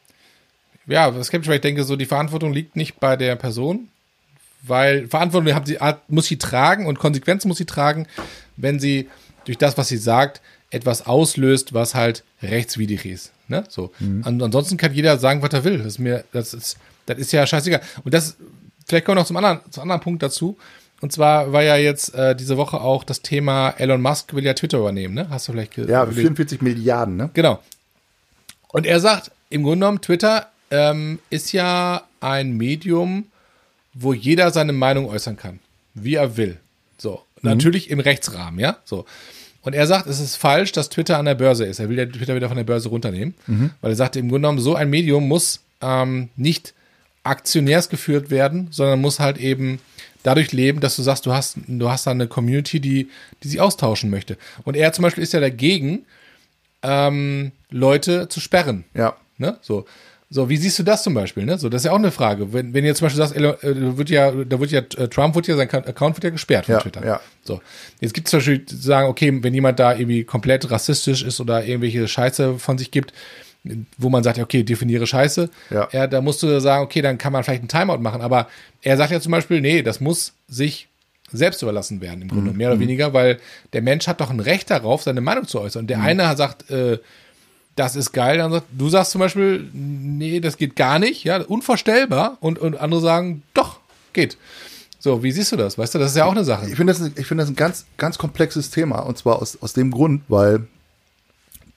ja, 0.87 1.11
skeptisch, 1.25 1.49
weil 1.49 1.57
ich 1.57 1.63
denke, 1.63 1.83
so 1.83 1.97
die 1.97 2.07
Verantwortung 2.07 2.53
liegt 2.53 2.77
nicht 2.77 3.01
bei 3.01 3.17
der 3.17 3.35
Person, 3.37 3.89
weil 4.63 5.09
Verantwortung 5.09 5.53
sie, 5.65 5.79
muss 6.09 6.27
sie 6.27 6.37
tragen 6.39 6.87
und 6.87 6.99
Konsequenzen 6.99 7.49
muss 7.49 7.59
sie 7.59 7.65
tragen, 7.67 8.07
wenn 8.57 8.79
sie 8.81 9.09
durch 9.45 9.59
das, 9.59 9.77
was 9.79 9.89
sie 9.89 9.97
sagt, 9.97 10.41
etwas 10.71 11.07
auslöst, 11.07 11.73
was 11.75 11.95
halt 11.95 12.23
rechtswidrig 12.43 13.05
ist. 13.07 13.33
Ne? 13.49 13.65
So. 13.69 13.91
An, 14.23 14.41
ansonsten 14.41 14.77
kann 14.77 14.95
jeder 14.95 15.19
sagen, 15.19 15.43
was 15.43 15.53
er 15.53 15.65
will. 15.65 15.79
Das 15.79 15.87
ist 15.89 15.99
mir, 15.99 16.25
das 16.33 16.55
ist, 16.55 16.77
das 17.07 17.19
ist 17.19 17.33
ja 17.33 17.47
scheißegal. 17.47 17.81
Und 18.05 18.15
das, 18.15 18.37
vielleicht 18.87 19.05
kommen 19.05 19.17
wir 19.17 19.23
noch 19.23 19.27
zum 19.27 19.37
anderen, 19.39 19.61
zum 19.71 19.83
anderen 19.83 20.01
Punkt 20.03 20.23
dazu. 20.23 20.57
Und 21.01 21.11
zwar 21.13 21.53
war 21.53 21.63
ja 21.63 21.77
jetzt 21.77 22.15
äh, 22.15 22.37
diese 22.37 22.57
Woche 22.59 22.81
auch 22.81 23.03
das 23.05 23.23
Thema 23.23 23.71
Elon 23.79 24.03
Musk 24.03 24.35
will 24.35 24.45
ja 24.45 24.53
Twitter 24.53 24.79
übernehmen, 24.79 25.15
ne? 25.15 25.29
Hast 25.31 25.49
du 25.49 25.53
vielleicht 25.53 25.75
ge- 25.75 25.89
Ja, 25.89 26.05
gelesen? 26.05 26.21
44 26.37 26.61
Milliarden, 26.61 27.17
ne? 27.17 27.31
Genau. 27.33 27.59
Und 28.69 28.87
er 28.87 29.01
sagt, 29.01 29.31
im 29.49 29.63
Grunde 29.63 29.79
genommen, 29.87 30.01
Twitter 30.03 30.49
ähm, 30.71 31.19
ist 31.31 31.53
ja 31.53 32.03
ein 32.21 32.53
Medium, 32.57 33.25
wo 33.95 34.13
jeder 34.13 34.51
seine 34.51 34.73
Meinung 34.73 35.07
äußern 35.07 35.37
kann, 35.37 35.59
wie 35.95 36.15
er 36.15 36.37
will. 36.37 36.59
So, 36.99 37.23
natürlich 37.43 37.91
im 37.91 38.01
Rechtsrahmen, 38.01 38.61
ja. 38.61 38.79
So. 38.85 39.07
Und 39.63 39.75
er 39.75 39.87
sagt, 39.87 40.07
es 40.07 40.21
ist 40.21 40.37
falsch, 40.37 40.73
dass 40.73 40.89
Twitter 40.89 41.19
an 41.19 41.27
der 41.27 41.35
Börse 41.35 41.67
ist. 41.67 41.81
Er 41.81 41.89
will 41.89 41.99
ja 41.99 42.07
Twitter 42.07 42.35
wieder 42.35 42.49
von 42.49 42.57
der 42.57 42.65
Börse 42.65 42.89
runternehmen, 42.89 43.35
weil 43.81 43.93
er 43.93 43.97
sagt, 43.97 44.17
im 44.17 44.29
Grunde 44.29 44.47
genommen, 44.47 44.59
so 44.59 44.75
ein 44.75 44.89
Medium 44.89 45.29
muss 45.29 45.61
ähm, 45.83 46.31
nicht 46.37 46.73
aktionärsgeführt 47.25 48.31
werden, 48.31 48.69
sondern 48.71 49.01
muss 49.01 49.21
halt 49.21 49.39
eben 49.39 49.81
dadurch 50.23 50.53
leben, 50.53 50.81
dass 50.81 50.97
du 50.97 51.03
sagst, 51.03 51.27
du 51.27 51.33
hast, 51.33 51.59
du 51.67 51.91
hast 51.91 52.07
da 52.07 52.11
eine 52.11 52.27
Community, 52.27 52.81
die, 52.81 53.09
die 53.43 53.49
sich 53.49 53.61
austauschen 53.61 54.11
möchte. 54.11 54.37
Und 54.65 54.77
er 54.77 54.93
zum 54.93 55.03
Beispiel 55.03 55.23
ist 55.23 55.33
ja 55.33 55.41
dagegen, 55.41 56.07
ähm, 56.83 57.53
Leute 57.71 58.29
zu 58.29 58.41
sperren. 58.41 58.85
Ja. 58.95 59.17
Ne? 59.39 59.59
So. 59.63 59.87
So, 60.33 60.49
wie 60.49 60.57
siehst 60.57 60.79
du 60.79 60.85
das 60.85 61.03
zum 61.03 61.13
Beispiel? 61.13 61.45
Ne? 61.45 61.59
So, 61.59 61.69
das 61.69 61.83
ist 61.83 61.87
ja 61.87 61.91
auch 61.93 61.97
eine 61.97 62.13
Frage. 62.13 62.53
Wenn, 62.53 62.73
wenn 62.73 62.85
ihr 62.85 62.95
zum 62.95 63.07
Beispiel 63.07 63.19
sagst, 63.19 63.35
äh, 63.37 63.97
wird 63.99 64.11
ja, 64.11 64.31
da 64.31 64.61
wird 64.61 64.71
ja, 64.71 64.79
äh, 64.79 65.09
Trump 65.09 65.35
wird 65.35 65.49
ja, 65.49 65.57
sein 65.57 65.69
Account 65.69 66.17
wird 66.17 66.23
ja 66.25 66.31
gesperrt 66.31 66.67
von 66.67 66.77
Ja, 66.77 66.81
Twitter. 66.81 67.05
ja. 67.05 67.21
So. 67.43 67.61
Jetzt 68.01 68.15
gibt 68.15 68.29
es 68.29 68.31
zum 68.31 68.39
Beispiel 68.39 68.65
zu 68.65 68.77
sagen, 68.77 69.09
okay, 69.09 69.37
wenn 69.43 69.53
jemand 69.55 69.81
da 69.81 69.93
irgendwie 69.93 70.23
komplett 70.23 70.71
rassistisch 70.71 71.25
ist 71.25 71.41
oder 71.41 71.65
irgendwelche 71.65 72.07
Scheiße 72.07 72.61
von 72.61 72.79
sich 72.79 72.93
gibt, 72.93 73.13
wo 73.99 74.09
man 74.09 74.23
sagt, 74.23 74.39
ja, 74.39 74.45
okay, 74.45 74.63
definiere 74.63 75.05
Scheiße, 75.07 75.51
Ja. 75.71 76.07
da 76.07 76.21
musst 76.21 76.43
du 76.45 76.61
sagen, 76.61 76.85
okay, 76.85 77.03
dann 77.03 77.19
kann 77.19 77.33
man 77.33 77.43
vielleicht 77.43 77.61
einen 77.63 77.69
Timeout 77.69 77.99
machen. 78.01 78.23
Aber 78.23 78.49
er 78.83 78.97
sagt 78.97 79.11
ja 79.11 79.21
zum 79.21 79.33
Beispiel, 79.33 79.61
nee, 79.61 79.83
das 79.83 79.99
muss 80.01 80.33
sich 80.49 80.87
selbst 81.33 81.61
überlassen 81.63 82.01
werden, 82.01 82.23
im 82.23 82.29
Mhm. 82.29 82.33
Grunde, 82.33 82.53
mehr 82.53 82.71
oder 82.71 82.79
weniger, 82.81 83.13
weil 83.13 83.39
der 83.73 83.83
Mensch 83.83 84.07
hat 84.07 84.21
doch 84.21 84.31
ein 84.31 84.41
Recht 84.41 84.71
darauf, 84.71 85.03
seine 85.03 85.21
Meinung 85.21 85.47
zu 85.49 85.61
äußern. 85.61 85.81
Und 85.83 85.87
der 85.91 85.99
Mhm. 85.99 86.05
eine 86.05 86.37
sagt, 86.37 86.71
äh, 86.71 86.99
das 87.85 87.97
ist 87.97 88.13
geil, 88.13 88.39
dann 88.39 88.53
sagt, 88.53 88.67
du 88.77 88.89
sagst 88.91 89.13
zum 89.13 89.21
Beispiel, 89.21 89.69
nee, 89.73 90.39
das 90.41 90.57
geht 90.59 90.77
gar 90.77 90.99
nicht, 90.99 91.25
ja, 91.25 91.41
unvorstellbar. 91.43 92.37
Und, 92.41 92.59
und 92.59 92.79
andere 92.79 93.01
sagen, 93.01 93.43
doch, 93.55 93.81
geht. 94.13 94.37
So, 94.99 95.23
wie 95.23 95.33
siehst 95.33 95.51
du 95.53 95.57
das? 95.57 95.79
Weißt 95.79 95.95
du, 95.95 95.99
das 95.99 96.11
ist 96.11 96.17
ja 96.19 96.27
auch 96.27 96.33
eine 96.33 96.45
Sache. 96.45 96.69
Ich 96.69 96.77
finde 96.77 96.93
das, 96.93 97.01
ein- 97.01 97.13
ich 97.17 97.27
finde 97.27 97.43
das 97.43 97.51
ein 97.51 97.57
ganz, 97.57 97.87
ganz 97.97 98.19
komplexes 98.19 98.71
Thema. 98.71 98.99
Und 99.01 99.17
zwar 99.17 99.41
aus, 99.41 99.57
aus 99.63 99.73
dem 99.73 99.91
Grund, 99.91 100.23
weil 100.29 100.67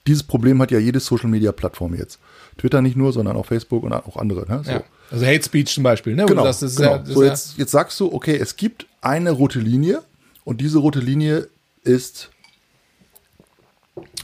dieses 0.06 0.22
Problem 0.22 0.60
hat 0.60 0.70
ja 0.70 0.78
jede 0.78 1.00
Social 1.00 1.30
Media 1.30 1.50
Plattform 1.50 1.94
jetzt. 1.94 2.18
Twitter 2.58 2.82
nicht 2.82 2.96
nur, 2.96 3.12
sondern 3.14 3.36
auch 3.36 3.46
Facebook 3.46 3.82
und 3.82 3.94
auch 3.94 4.16
andere. 4.18 4.46
Ne? 4.46 4.62
So. 4.62 4.70
Ja. 4.72 4.82
Also 5.10 5.24
Hate 5.26 5.42
Speech 5.42 5.72
zum 5.72 5.82
Beispiel, 5.84 6.14
ne? 6.14 6.26
Genau. 6.26 6.50
sagst, 6.52 6.76
genau. 6.76 6.96
ja, 6.96 7.04
so 7.04 7.22
jetzt, 7.24 7.56
jetzt 7.56 7.70
sagst 7.70 7.98
du, 7.98 8.12
okay, 8.12 8.36
es 8.36 8.56
gibt 8.56 8.86
eine 9.00 9.30
rote 9.30 9.58
Linie 9.58 10.02
und 10.44 10.60
diese 10.60 10.78
rote 10.78 10.98
Linie 11.00 11.48
ist 11.82 12.30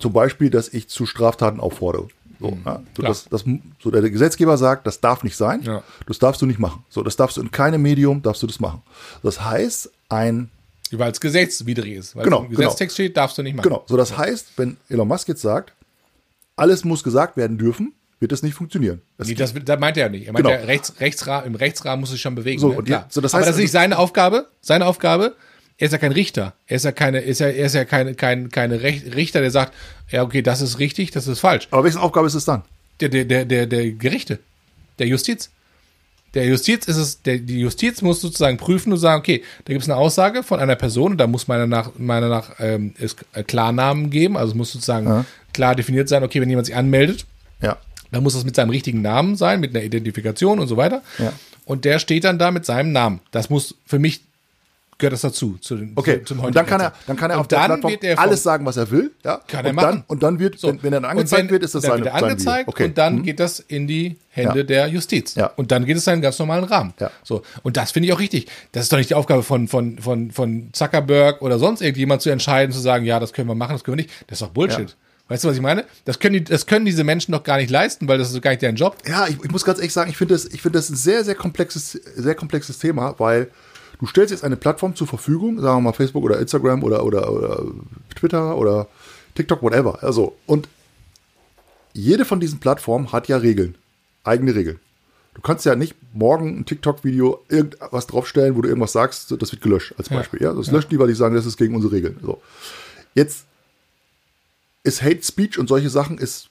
zum 0.00 0.12
Beispiel, 0.12 0.50
dass 0.50 0.68
ich 0.68 0.88
zu 0.88 1.06
Straftaten 1.06 1.60
auffordere. 1.60 2.08
So, 2.40 2.56
ja, 2.64 2.82
so, 2.96 3.02
das, 3.02 3.28
das, 3.28 3.44
so 3.82 3.90
der 3.90 4.08
Gesetzgeber 4.08 4.56
sagt, 4.56 4.86
das 4.86 5.00
darf 5.00 5.22
nicht 5.24 5.36
sein. 5.36 5.62
Ja. 5.62 5.82
Das 6.06 6.18
darfst 6.18 6.40
du 6.40 6.46
nicht 6.46 6.58
machen. 6.58 6.82
So, 6.88 7.02
das 7.02 7.16
darfst 7.16 7.36
du 7.36 7.42
in 7.42 7.50
keinem 7.50 7.82
Medium 7.82 8.22
darfst 8.22 8.42
du 8.42 8.46
das 8.46 8.60
machen. 8.60 8.82
Das 9.22 9.42
heißt, 9.44 9.90
ein 10.08 10.50
weil 10.92 11.12
es 11.12 11.20
gesetzwidrig 11.20 11.92
ist. 11.94 12.16
Weil 12.16 12.24
Genau, 12.24 12.40
es 12.42 12.48
im 12.50 12.56
Gesetztext 12.56 12.96
steht, 12.96 13.16
darfst 13.16 13.38
du 13.38 13.42
nicht 13.42 13.54
machen. 13.54 13.68
Genau. 13.68 13.84
So, 13.86 13.96
das 13.96 14.16
heißt, 14.16 14.52
wenn 14.56 14.76
Elon 14.88 15.06
Musk 15.06 15.28
jetzt 15.28 15.42
sagt, 15.42 15.72
alles 16.56 16.84
muss 16.84 17.04
gesagt 17.04 17.36
werden 17.36 17.58
dürfen, 17.58 17.92
wird 18.18 18.32
das 18.32 18.42
nicht 18.42 18.54
funktionieren. 18.54 19.00
Das 19.16 19.28
Nee, 19.28 19.34
das, 19.34 19.54
das 19.54 19.78
meint 19.78 19.96
er 19.96 20.06
ja 20.06 20.08
nicht. 20.08 20.26
Er 20.26 20.32
meint 20.32 20.44
Genau. 20.44 20.58
ja, 20.58 20.64
rechts, 20.64 20.94
Rechtsrahmen, 20.98 21.46
im 21.46 21.54
Rechtsrahmen 21.54 22.00
muss 22.00 22.10
sich 22.10 22.20
schon 22.20 22.34
bewegen. 22.34 22.60
So, 22.60 22.70
ne? 22.72 22.82
jetzt- 22.86 23.12
so, 23.12 23.20
das 23.20 23.32
Aber 23.34 23.40
heißt 23.40 23.48
das 23.50 23.56
ist 23.56 23.60
nicht 23.62 23.68
also- 23.68 23.72
seine 23.84 23.98
Aufgabe. 23.98 24.48
Seine 24.62 24.86
Aufgabe, 24.86 25.36
er 25.81 25.87
ist 25.87 25.93
ja 25.93 25.99
kein 25.99 26.12
Richter. 26.12 26.53
Er 26.66 26.76
ist 26.76 26.85
ja 26.85 26.93
keine, 26.93 27.20
ist 27.20 27.41
ja, 27.41 27.47
er 27.49 27.64
ist 27.66 27.74
ja 27.74 27.85
keine, 27.87 28.14
kein, 28.14 28.51
keine 28.51 28.83
Richter, 28.83 29.41
der 29.41 29.51
sagt, 29.51 29.72
ja, 30.11 30.22
okay, 30.22 30.43
das 30.43 30.61
ist 30.61 30.78
richtig, 30.78 31.11
das 31.11 31.26
ist 31.26 31.41
falsch. 31.41 31.68
Aber 31.70 31.85
welche 31.85 31.99
Aufgabe 31.99 32.26
ist 32.26 32.35
es 32.35 32.45
dann? 32.45 32.62
Der, 33.01 33.09
der, 33.09 33.24
der, 33.24 33.47
der, 33.47 33.66
der 33.66 33.91
Gerichte, 33.93 34.39
der 34.99 35.07
Justiz. 35.07 35.51
Der 36.35 36.45
Justiz 36.47 36.87
ist 36.87 36.97
es, 36.97 37.22
der, 37.22 37.39
die 37.39 37.59
Justiz 37.61 38.03
muss 38.03 38.20
sozusagen 38.20 38.59
prüfen 38.59 38.93
und 38.93 38.99
sagen, 38.99 39.20
okay, 39.20 39.43
da 39.64 39.72
gibt 39.72 39.83
es 39.83 39.89
eine 39.89 39.97
Aussage 39.99 40.43
von 40.43 40.61
einer 40.61 40.76
Person 40.76 41.12
und 41.12 41.18
da 41.18 41.26
muss 41.26 41.49
meiner 41.49 41.66
nach, 41.66 41.93
meiner 41.97 42.28
nach 42.28 42.51
ähm, 42.61 42.95
es 43.01 43.16
Klarnamen 43.47 44.11
geben, 44.11 44.37
also 44.37 44.51
es 44.53 44.57
muss 44.57 44.70
sozusagen 44.72 45.24
klar 45.55 45.74
definiert 45.74 46.09
sein, 46.11 46.22
okay, 46.22 46.41
wenn 46.43 46.49
jemand 46.51 46.66
sich 46.66 46.76
anmeldet, 46.76 47.24
Ja. 47.62 47.78
dann 48.12 48.22
muss 48.22 48.35
das 48.35 48.45
mit 48.45 48.55
seinem 48.55 48.70
richtigen 48.70 49.01
Namen 49.03 49.35
sein, 49.35 49.59
mit 49.61 49.74
einer 49.74 49.83
Identifikation 49.83 50.61
und 50.61 50.68
so 50.68 50.76
weiter. 50.76 51.03
Ja. 51.18 51.33
Und 51.64 51.85
der 51.87 51.99
steht 51.99 52.24
dann 52.24 52.39
da 52.39 52.51
mit 52.51 52.64
seinem 52.66 52.93
Namen. 52.93 53.20
Das 53.33 53.49
muss 53.51 53.74
für 53.87 53.99
mich 53.99 54.20
gehört 55.01 55.14
das 55.14 55.22
dazu. 55.22 55.59
Zu, 55.61 55.76
den- 55.76 55.92
Okay, 55.96 56.20
zu, 56.20 56.34
zum 56.34 56.40
und 56.44 56.55
dann 56.55 56.64
kann 56.66 56.80
er, 56.80 56.92
dann 57.09 57.16
kann 57.16 57.30
er 57.30 57.36
und 57.36 57.40
auf 57.40 57.48
der 57.48 57.57
Plattform 57.57 57.92
alles 58.16 58.42
sagen, 58.44 58.64
was 58.64 58.76
er 58.76 58.88
will. 58.92 59.11
Ja? 59.24 59.40
Kann 59.48 59.64
er 59.64 59.70
und 59.70 59.76
machen. 59.76 59.86
Dann, 59.90 60.05
und 60.07 60.22
dann 60.22 60.38
wird, 60.38 60.59
So. 60.61 60.68
wenn, 60.68 60.82
wenn 60.84 60.92
er 60.92 61.01
dann 61.01 61.11
angezeigt 61.11 61.42
wenn- 61.44 61.51
wird, 61.51 61.64
ist 61.64 61.74
das 61.74 61.82
dann 61.82 61.90
seine, 61.92 62.05
wird 62.05 62.14
er 62.14 62.22
angezeigt. 62.22 62.68
Okay. 62.68 62.84
und 62.84 62.96
dann 62.98 63.16
Mhm. 63.16 63.22
geht 63.24 63.40
das 63.40 63.59
in 63.61 63.88
die 63.88 64.16
Hände 64.30 64.59
Ja. 64.61 64.64
der 64.64 64.86
Justiz. 64.86 65.34
Ja. 65.34 65.46
Und 65.57 65.72
dann 65.72 65.84
geht 65.84 65.96
es 65.96 66.05
seinen 66.05 66.22
ganz 66.22 66.38
normalen 66.38 66.62
Rahmen. 66.64 66.94
Ja. 67.01 67.11
So. 67.24 67.42
Und 67.62 67.76
das 67.76 67.90
finde 67.90 68.07
ich 68.07 68.12
auch 68.14 68.20
richtig. 68.20 68.46
Das 68.72 68.84
ist 68.84 68.92
doch 68.92 68.98
nicht 68.98 69.11
die 69.11 69.14
Aufgabe 69.14 69.42
von, 69.42 69.66
von, 69.66 69.98
von, 69.98 70.30
von 70.30 70.68
Zuckerberg 70.72 71.42
oder 71.42 71.59
sonst 71.59 71.80
irgendjemand 71.82 72.22
zu 72.22 72.30
entscheiden, 72.30 72.72
zu 72.72 72.78
sagen, 72.80 73.05
ja, 73.05 73.18
das 73.18 73.32
können 73.32 73.48
wir 73.48 73.55
machen, 73.57 73.72
das 73.72 73.82
können 73.82 73.96
wir 73.98 74.05
nicht. 74.05 74.14
Das 74.28 74.40
ist 74.40 74.42
doch 74.42 74.51
Bullshit. 74.53 74.96
Weißt 75.28 75.44
du, 75.44 75.48
was 75.48 75.55
ich 75.55 75.62
meine? 75.62 75.84
Das 76.07 76.18
können, 76.18 76.32
die, 76.34 76.42
das 76.44 76.66
können 76.66 76.84
diese 76.84 77.05
Menschen 77.05 77.30
doch 77.30 77.44
gar 77.44 77.57
nicht 77.59 77.70
leisten, 77.70 78.09
weil 78.09 78.18
das 78.18 78.32
ist 78.32 78.42
gar 78.42 78.51
nicht 78.51 78.62
deren 78.62 78.74
Job. 78.74 78.96
Ja, 79.09 79.28
ich, 79.28 79.36
ich 79.44 79.51
muss 79.53 79.64
ganz 79.64 79.78
ehrlich 79.78 79.92
sagen, 79.92 80.11
ich 80.11 80.16
finde 80.16 80.34
das, 80.34 80.44
ich 80.46 80.61
finde 80.61 80.78
das 80.80 80.90
ein 80.90 80.96
sehr, 80.96 81.22
sehr 81.24 81.36
komplexes, 81.36 81.92
sehr 81.92 82.34
komplexes 82.34 82.80
Thema, 82.80 83.14
weil 83.18 83.48
du 84.01 84.07
stellst 84.07 84.30
jetzt 84.30 84.44
eine 84.44 84.57
Plattform 84.57 84.96
zur 84.96 85.07
Verfügung, 85.07 85.61
sagen 85.61 85.78
wir 85.78 85.82
mal 85.82 85.92
Facebook 85.92 86.24
oder 86.24 86.38
Instagram 86.40 86.82
oder, 86.82 87.05
oder, 87.05 87.30
oder 87.32 87.64
Twitter 88.16 88.57
oder 88.57 88.88
TikTok, 89.34 89.62
whatever. 89.62 90.03
Also, 90.03 90.36
und 90.46 90.68
jede 91.92 92.24
von 92.24 92.40
diesen 92.40 92.61
Plattformen 92.61 93.12
hat 93.12 93.28
ja 93.28 93.36
Regeln, 93.36 93.74
eigene 94.24 94.55
Regeln. 94.55 94.80
Du 95.34 95.42
kannst 95.42 95.64
ja 95.64 95.74
nicht 95.76 95.94
morgen 96.12 96.59
ein 96.59 96.64
TikTok-Video 96.66 97.40
irgendwas 97.48 98.07
draufstellen, 98.07 98.57
wo 98.57 98.62
du 98.62 98.68
irgendwas 98.68 98.92
sagst, 98.92 99.30
das 99.38 99.53
wird 99.53 99.62
gelöscht, 99.62 99.94
als 99.96 100.09
Ja. 100.09 100.16
Beispiel. 100.16 100.42
Ja, 100.42 100.53
das 100.53 100.70
löschen 100.70 100.90
die, 100.90 100.98
weil 100.98 101.09
die 101.09 101.14
sagen, 101.14 101.34
das 101.34 101.46
ist 101.46 101.57
gegen 101.57 101.74
unsere 101.74 101.92
Regeln. 101.92 102.18
So. 102.22 102.42
Jetzt 103.14 103.44
ist 104.82 105.03
Hate 105.03 105.22
Speech 105.22 105.59
und 105.59 105.68
solche 105.68 105.90
Sachen 105.90 106.18
ist 106.18 106.48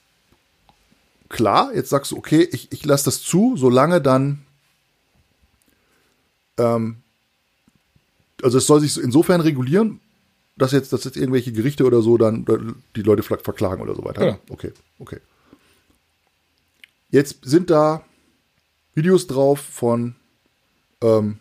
klar, 1.28 1.72
jetzt 1.74 1.90
sagst 1.90 2.12
du, 2.12 2.16
okay, 2.16 2.48
ich, 2.52 2.72
ich 2.72 2.84
lasse 2.84 3.04
das 3.06 3.22
zu, 3.22 3.56
solange 3.56 4.00
dann, 4.00 4.44
ähm, 6.58 6.96
also 8.44 8.58
es 8.58 8.66
soll 8.66 8.80
sich 8.80 8.96
insofern 9.02 9.40
regulieren, 9.40 10.00
dass 10.56 10.72
jetzt, 10.72 10.92
dass 10.92 11.04
jetzt 11.04 11.16
irgendwelche 11.16 11.52
Gerichte 11.52 11.84
oder 11.84 12.02
so 12.02 12.18
dann 12.18 12.44
die 12.96 13.02
Leute 13.02 13.22
ver- 13.22 13.38
verklagen 13.38 13.80
oder 13.82 13.94
so 13.94 14.04
weiter. 14.04 14.26
Ja. 14.26 14.38
Okay, 14.50 14.72
okay. 14.98 15.18
Jetzt 17.10 17.38
sind 17.42 17.70
da 17.70 18.04
Videos 18.94 19.26
drauf 19.26 19.60
von 19.60 20.14
ähm, 21.02 21.38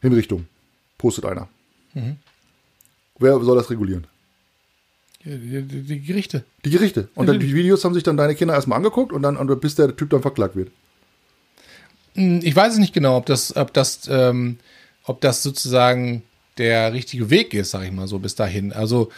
Hinrichtung. 0.00 0.46
Postet 0.96 1.24
einer. 1.26 1.48
Mhm. 1.94 2.16
Wer 3.18 3.38
soll 3.40 3.56
das 3.56 3.70
regulieren? 3.70 4.06
Die, 5.24 5.62
die, 5.62 5.82
die 5.82 6.00
Gerichte. 6.00 6.44
Die 6.64 6.70
Gerichte. 6.70 7.08
Und 7.14 7.26
dann 7.26 7.40
die 7.40 7.54
Videos 7.54 7.84
haben 7.84 7.94
sich 7.94 8.04
dann 8.04 8.16
deine 8.16 8.34
Kinder 8.34 8.54
erstmal 8.54 8.76
angeguckt 8.76 9.12
und 9.12 9.22
dann, 9.22 9.36
und 9.36 9.60
bis 9.60 9.74
der 9.74 9.94
Typ 9.96 10.10
dann 10.10 10.22
verklagt 10.22 10.54
wird. 10.56 10.70
Hm, 12.14 12.40
Ich 12.42 12.54
weiß 12.54 12.74
es 12.74 12.78
nicht 12.78 12.94
genau, 12.94 13.16
ob 13.16 13.26
das, 13.26 13.54
ob 13.56 13.72
das, 13.74 14.08
ähm, 14.10 14.58
ob 15.08 15.20
das 15.20 15.42
sozusagen 15.42 16.22
der 16.58 16.92
richtige 16.92 17.30
Weg 17.30 17.54
ist, 17.54 17.70
sag 17.70 17.84
ich 17.84 17.92
mal 17.92 18.06
so, 18.08 18.18
bis 18.18 18.34
dahin. 18.34 18.72
Also 18.72 19.10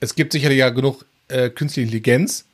es 0.00 0.14
gibt 0.14 0.32
sicherlich 0.32 0.58
ja 0.58 0.70
genug 0.70 1.04
äh, 1.28 1.50
künstliche 1.50 1.84
Intelligenz, 1.84 2.44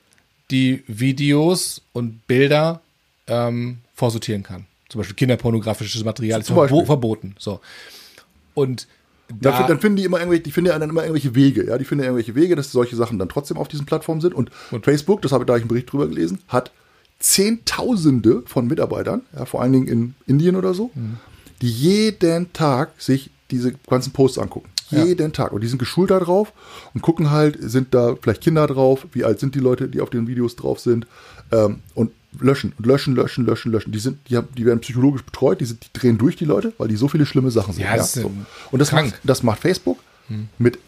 die 0.50 0.82
Videos 0.86 1.82
und 1.92 2.26
Bilder 2.26 2.80
ähm, 3.26 3.78
vorsortieren 3.94 4.42
kann. 4.42 4.66
Zum 4.88 5.00
Beispiel 5.00 5.16
kinderpornografisches 5.16 6.04
Material 6.04 6.40
ist 6.40 6.50
verbo 6.50 6.84
verboten. 6.84 7.34
So. 7.38 7.60
Und 8.54 8.86
Dann, 9.28 9.38
da, 9.40 9.66
dann 9.66 9.80
finden 9.80 9.96
die 9.96 10.04
immer 10.04 10.18
irgendwelche, 10.18 10.42
die 10.42 10.50
finden 10.50 10.70
ja 10.70 10.78
dann 10.78 10.90
immer 10.90 11.02
irgendwelche 11.02 11.34
Wege, 11.34 11.66
ja, 11.66 11.78
die 11.78 11.84
finden 11.84 12.04
irgendwelche 12.04 12.34
Wege, 12.34 12.56
dass 12.56 12.72
solche 12.72 12.96
Sachen 12.96 13.18
dann 13.18 13.28
trotzdem 13.28 13.56
auf 13.56 13.68
diesen 13.68 13.86
Plattformen 13.86 14.20
sind. 14.20 14.34
Und, 14.34 14.50
Facebook, 14.84 15.22
das 15.22 15.32
habe 15.32 15.44
ich 15.44 15.46
da 15.46 15.56
ich 15.56 15.62
einen 15.62 15.68
Bericht 15.68 15.90
drüber 15.90 16.08
gelesen, 16.08 16.40
hat 16.48 16.70
Zehntausende 17.20 18.42
von 18.46 18.66
Mitarbeitern, 18.66 19.22
ja, 19.34 19.44
vor 19.46 19.62
allen 19.62 19.72
Dingen 19.72 19.88
in 19.88 20.14
Indien 20.26 20.56
oder 20.56 20.74
so, 20.74 20.90
die 21.64 21.70
jeden 21.70 22.52
Tag 22.52 22.90
sich 23.00 23.30
diese 23.50 23.72
ganzen 23.72 24.12
Posts 24.12 24.38
angucken. 24.38 24.68
Ja. 24.90 25.02
Jeden 25.02 25.32
Tag. 25.32 25.50
Und 25.50 25.62
die 25.62 25.66
sind 25.66 25.78
geschult 25.78 26.10
da 26.10 26.20
drauf 26.20 26.52
und 26.92 27.00
gucken 27.00 27.30
halt, 27.30 27.56
sind 27.58 27.94
da 27.94 28.16
vielleicht 28.20 28.42
Kinder 28.42 28.66
drauf, 28.66 29.06
wie 29.12 29.24
alt 29.24 29.40
sind 29.40 29.54
die 29.54 29.60
Leute, 29.60 29.88
die 29.88 30.02
auf 30.02 30.10
den 30.10 30.26
Videos 30.26 30.56
drauf 30.56 30.78
sind, 30.78 31.06
ähm, 31.52 31.80
und 31.94 32.12
löschen 32.38 32.74
und 32.76 32.84
löschen, 32.84 33.14
löschen, 33.14 33.46
löschen, 33.46 33.72
löschen. 33.72 33.92
Die 33.92 33.98
sind, 33.98 34.18
die, 34.28 34.36
haben, 34.36 34.48
die 34.58 34.66
werden 34.66 34.80
psychologisch 34.80 35.22
betreut, 35.22 35.62
die, 35.62 35.64
sind, 35.64 35.82
die 35.84 35.98
drehen 35.98 36.18
durch 36.18 36.36
die 36.36 36.44
Leute, 36.44 36.74
weil 36.76 36.88
die 36.88 36.96
so 36.96 37.08
viele 37.08 37.24
schlimme 37.24 37.50
Sachen 37.50 37.72
sind. 37.72 37.84
Ja, 37.84 37.94
ist, 37.94 38.12
so. 38.12 38.30
Und 38.70 38.78
das 38.78 38.90
krank. 38.90 39.12
macht, 39.12 39.20
das 39.24 39.42
macht 39.42 39.60
Facebook 39.60 39.98
mit 40.58 40.78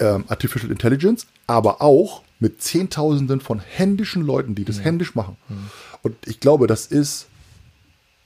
ähm, 0.00 0.24
Artificial 0.26 0.72
Intelligence, 0.72 1.28
aber 1.46 1.80
auch 1.80 2.22
mit 2.40 2.60
Zehntausenden 2.60 3.40
von 3.40 3.60
händischen 3.60 4.22
Leuten, 4.22 4.56
die 4.56 4.64
das 4.64 4.82
händisch 4.82 5.14
machen. 5.14 5.36
Und 6.02 6.16
ich 6.26 6.40
glaube, 6.40 6.66
das 6.66 6.86
ist 6.86 7.28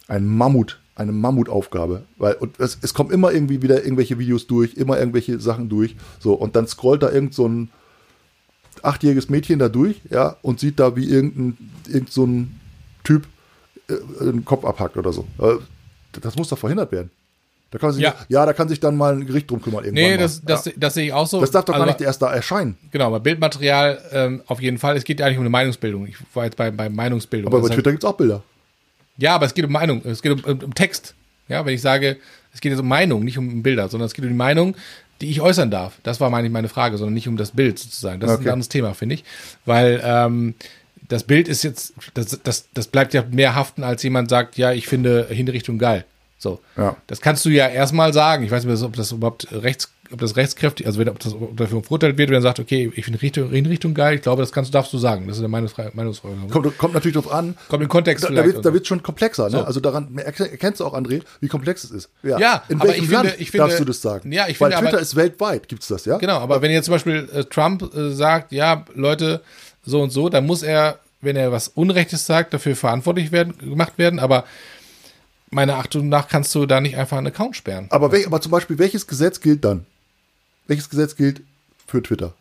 ein 0.07 0.27
Mammut, 0.27 0.81
eine 0.99 1.13
Mammutaufgabe, 1.13 2.03
weil 2.19 2.35
und 2.35 2.59
es, 2.61 2.79
es 2.83 2.93
kommen 2.93 3.11
immer 3.11 3.33
irgendwie 3.33 3.63
wieder 3.63 3.83
irgendwelche 3.83 4.19
Videos 4.19 4.47
durch, 4.47 4.75
immer 4.75 4.99
irgendwelche 4.99 5.41
Sachen 5.41 5.69
durch, 5.69 5.97
so 6.19 6.35
und 6.35 6.57
dann 6.57 6.67
scrollt 6.67 7.03
da 7.03 7.11
irgend 7.11 7.35
so 7.35 7.47
ein 7.49 7.71
achtjähriges 8.83 9.29
Mädchen 9.29 9.59
da 9.59 9.69
durch, 9.69 10.01
ja, 10.11 10.37
und 10.43 10.61
sieht 10.61 10.79
da, 10.79 10.95
wie 10.97 11.09
irgendein, 11.09 11.57
irgend 11.89 12.13
so 12.13 12.25
ein 12.27 12.61
Typ 13.05 13.27
äh, 13.89 13.95
einen 14.21 14.45
Kopf 14.45 14.65
abhackt 14.65 14.97
oder 14.97 15.13
so. 15.13 15.27
Äh, 15.39 15.55
Das 16.21 16.37
muss 16.37 16.49
doch 16.49 16.59
verhindert 16.59 16.93
werden. 16.93 17.11
Da 17.71 17.79
kann 17.79 17.93
sich, 17.93 18.03
Ja. 18.03 18.15
ja. 18.29 18.47
da 18.47 18.53
kann 18.55 18.69
sich 18.69 18.81
dann 18.81 18.97
mal 18.97 19.15
ein 19.15 19.27
Gericht 19.27 19.51
drum 19.51 19.61
kümmern 19.61 19.85
irgendwann. 19.85 20.05
nee, 20.05 20.17
das, 20.17 20.43
das, 20.43 20.65
ja. 20.67 20.73
das 20.77 20.95
sehe 20.95 21.07
ich 21.07 21.13
auch 21.13 21.27
so. 21.27 21.41
das 21.41 21.51
darf 21.51 21.65
doch 21.67 21.75
gar 21.75 21.83
Aber- 21.83 21.91
nicht 21.91 22.01
erst 22.01 22.23
da 22.23 22.33
erscheinen. 22.33 22.79
Genau, 22.91 23.07
aber 23.09 23.21
Bildmaterial 23.21 24.01
ähm, 24.13 24.43
auf 24.47 24.61
jeden 24.63 24.79
Fall. 24.79 24.97
Es 24.97 25.05
geht 25.05 25.21
ja 25.21 25.27
eigentlich 25.27 25.37
um 25.39 25.43
eine 25.43 25.51
Meinungsbildung. 25.51 26.07
Ich 26.07 26.17
war 26.35 26.45
jetzt 26.45 26.57
bei, 26.57 26.71
bei 26.71 26.89
Meinungsbildung. 26.89 27.47
Aber 27.53 27.61
Das 27.61 27.69
bei 27.69 27.75
Twitter 27.75 27.91
gibt 27.91 28.05
es 28.05 28.09
auch 28.09 28.17
Bilder. 28.17 28.43
Ja, 29.19 29.35
aber 29.35 29.47
es 29.47 29.55
geht 29.55 29.65
um 29.65 29.73
Meinung, 29.73 30.01
es 30.05 30.23
geht 30.23 30.33
um, 30.33 30.61
um, 30.63 30.75
Text. 30.75 31.15
Ja, 31.49 31.65
wenn 31.67 31.75
ich 31.75 31.83
sage, 31.83 32.17
es 32.55 32.61
geht 32.61 32.73
jetzt 32.73 32.81
um 32.81 32.89
Meinung, 32.89 33.25
nicht 33.25 33.37
um 33.39 33.63
Bilder, 33.63 33.89
sondern 33.89 34.07
es 34.07 34.15
geht 34.15 34.25
um 34.25 34.31
die 34.31 34.37
Meinung, 34.37 34.77
die 35.21 35.31
ich 35.31 35.41
äußern 35.41 35.71
darf. 35.71 35.95
Das 36.03 36.21
war 36.21 36.31
meine, 36.31 36.49
meine 36.51 36.69
Frage, 36.69 36.97
sondern 36.97 37.15
nicht 37.15 37.29
um 37.29 37.37
das 37.37 37.51
Bild 37.51 37.79
sozusagen. 37.79 38.21
Das 38.21 38.31
ist 38.31 38.37
Okay. 38.39 38.49
ein 38.49 38.53
anderes 38.53 38.69
Thema, 38.69 38.95
finde 38.95 39.17
ich. 39.17 39.25
Weil 39.67 40.01
ähm, 40.05 40.55
das 41.09 41.25
Bild 41.25 41.49
ist 41.49 41.65
jetzt, 41.65 41.95
das, 42.15 42.39
das, 42.43 42.69
das 42.73 42.87
bleibt 42.87 43.15
ja 43.15 43.25
mehr 43.31 43.55
haften, 43.55 43.83
als 43.83 44.03
jemand 44.03 44.31
sagt, 44.31 44.57
ja, 44.59 44.73
ich 44.73 44.87
finde 44.87 45.27
Hinrichtung 45.29 45.79
geil. 45.79 46.05
So. 46.39 46.61
Ja. 46.77 46.97
Das 47.09 47.21
kannst 47.21 47.45
du 47.45 47.49
ja 47.51 47.67
erstmal 47.67 48.13
sagen. 48.13 48.45
Ich 48.45 48.51
weiß 48.51 48.65
nicht, 48.65 48.83
ob 48.83 48.95
das 48.95 49.11
überhaupt 49.11 49.49
rechts, 49.51 49.91
ob 50.13 50.21
das 50.21 50.37
rechtskräftig, 50.37 50.87
also 50.87 50.99
wenn 50.99 51.09
ob 51.09 51.19
das 51.19 51.35
ob 51.35 51.57
dafür 51.57 51.83
verurteilt 51.83 52.17
wird, 52.19 52.31
wenn 52.31 52.37
er 52.37 52.43
sagt, 52.43 52.61
okay, 52.61 52.91
ich 52.95 53.05
finde 53.05 53.19
Hinrichtung, 53.19 53.51
Hinrichtung 53.51 53.95
geil, 53.95 54.17
ich 54.17 54.23
glaube, 54.23 54.43
das 54.43 54.53
kannst 54.53 54.71
du, 54.71 54.73
darfst 54.73 54.93
du 54.93 54.99
sagen. 54.99 55.27
Das 55.27 55.37
ist 55.37 55.41
eine 55.41 55.49
Meinungsfrage. 55.49 55.91
Meinungsfrage. 55.95 56.35
Kommt, 56.51 56.79
kommt 56.79 56.95
natürlich 56.95 57.15
drauf 57.17 57.31
an. 57.33 57.57
Kommt 57.69 57.83
im 57.83 57.89
Kontext 57.89 58.25
Da, 58.25 58.31
da 58.31 58.45
wird 58.45 58.65
wird's 58.65 58.89
schon 58.89 59.03
komplexer. 59.03 59.45
Ne? 59.45 59.51
So. 59.59 59.65
Also 59.65 59.81
daran 59.81 60.17
erke- 60.19 60.51
erkennst 60.51 60.81
du 60.81 60.85
auch, 60.87 60.95
André, 60.95 61.23
wie 61.41 61.49
komplex 61.49 61.85
es 61.85 61.91
ist. 61.91 62.11
Ja, 62.23 62.63
In 62.69 62.81
aber 62.81 62.89
welchem 62.89 63.05
ich 63.05 63.11
Land 63.11 63.29
finde- 63.31 63.45
finde- 63.45 63.59
darfst 63.59 63.81
du 63.81 63.85
das 63.85 64.01
sagen? 64.03 64.33
Ja, 64.33 64.49
ich 64.49 64.61
Weil 64.61 64.71
finde 64.71 64.83
Twitter 64.83 64.97
aber- 64.97 65.03
ist 65.03 65.17
weltweit, 65.17 65.69
gibt 65.69 65.83
es 65.83 65.89
das, 65.89 66.05
ja? 66.05 66.19
Genau, 66.19 66.39
aber 66.39 66.63
wenn 66.63 66.71
jetzt 66.71 66.87
zum 66.87 66.95
Beispiel 66.95 67.29
äh, 67.35 67.45
Trump 67.45 67.83
äh, 67.95 68.11
sagt, 68.13 68.53
ja, 68.53 68.85
Leute, 68.95 69.43
so 69.85 70.01
und 70.03 70.11
so, 70.11 70.29
dann 70.29 70.47
muss 70.47 70.63
er, 70.63 70.99
wenn 71.21 71.37
er 71.37 71.53
was 71.53 71.69
Unrechtes 71.69 72.25
sagt, 72.27 72.55
dafür 72.55 72.77
verantwortlich 72.77 73.33
werden, 73.33 73.57
gemacht 73.59 73.95
werden. 73.97 74.19
Aber 74.21 74.45
meiner 75.51 75.77
Achtung 75.77 76.09
nach 76.11 76.29
kannst 76.29 76.55
du 76.55 76.67
da 76.67 76.81
nicht 76.81 76.97
einfach 76.99 77.17
einen 77.17 77.29
Account 77.29 77.57
sperren. 77.57 77.87
Aber, 77.91 78.13
wel, 78.13 78.27
aber 78.27 78.41
zum 78.41 78.53
Beispiel, 78.53 78.79
welches 78.79 79.07
Gesetz 79.07 79.41
gilt 79.41 79.65
dann? 79.65 79.87
Welches 80.69 80.89
Gesetz 80.89 81.17
gilt 81.17 81.43
für 81.87 82.03
Twitter? 82.03 82.35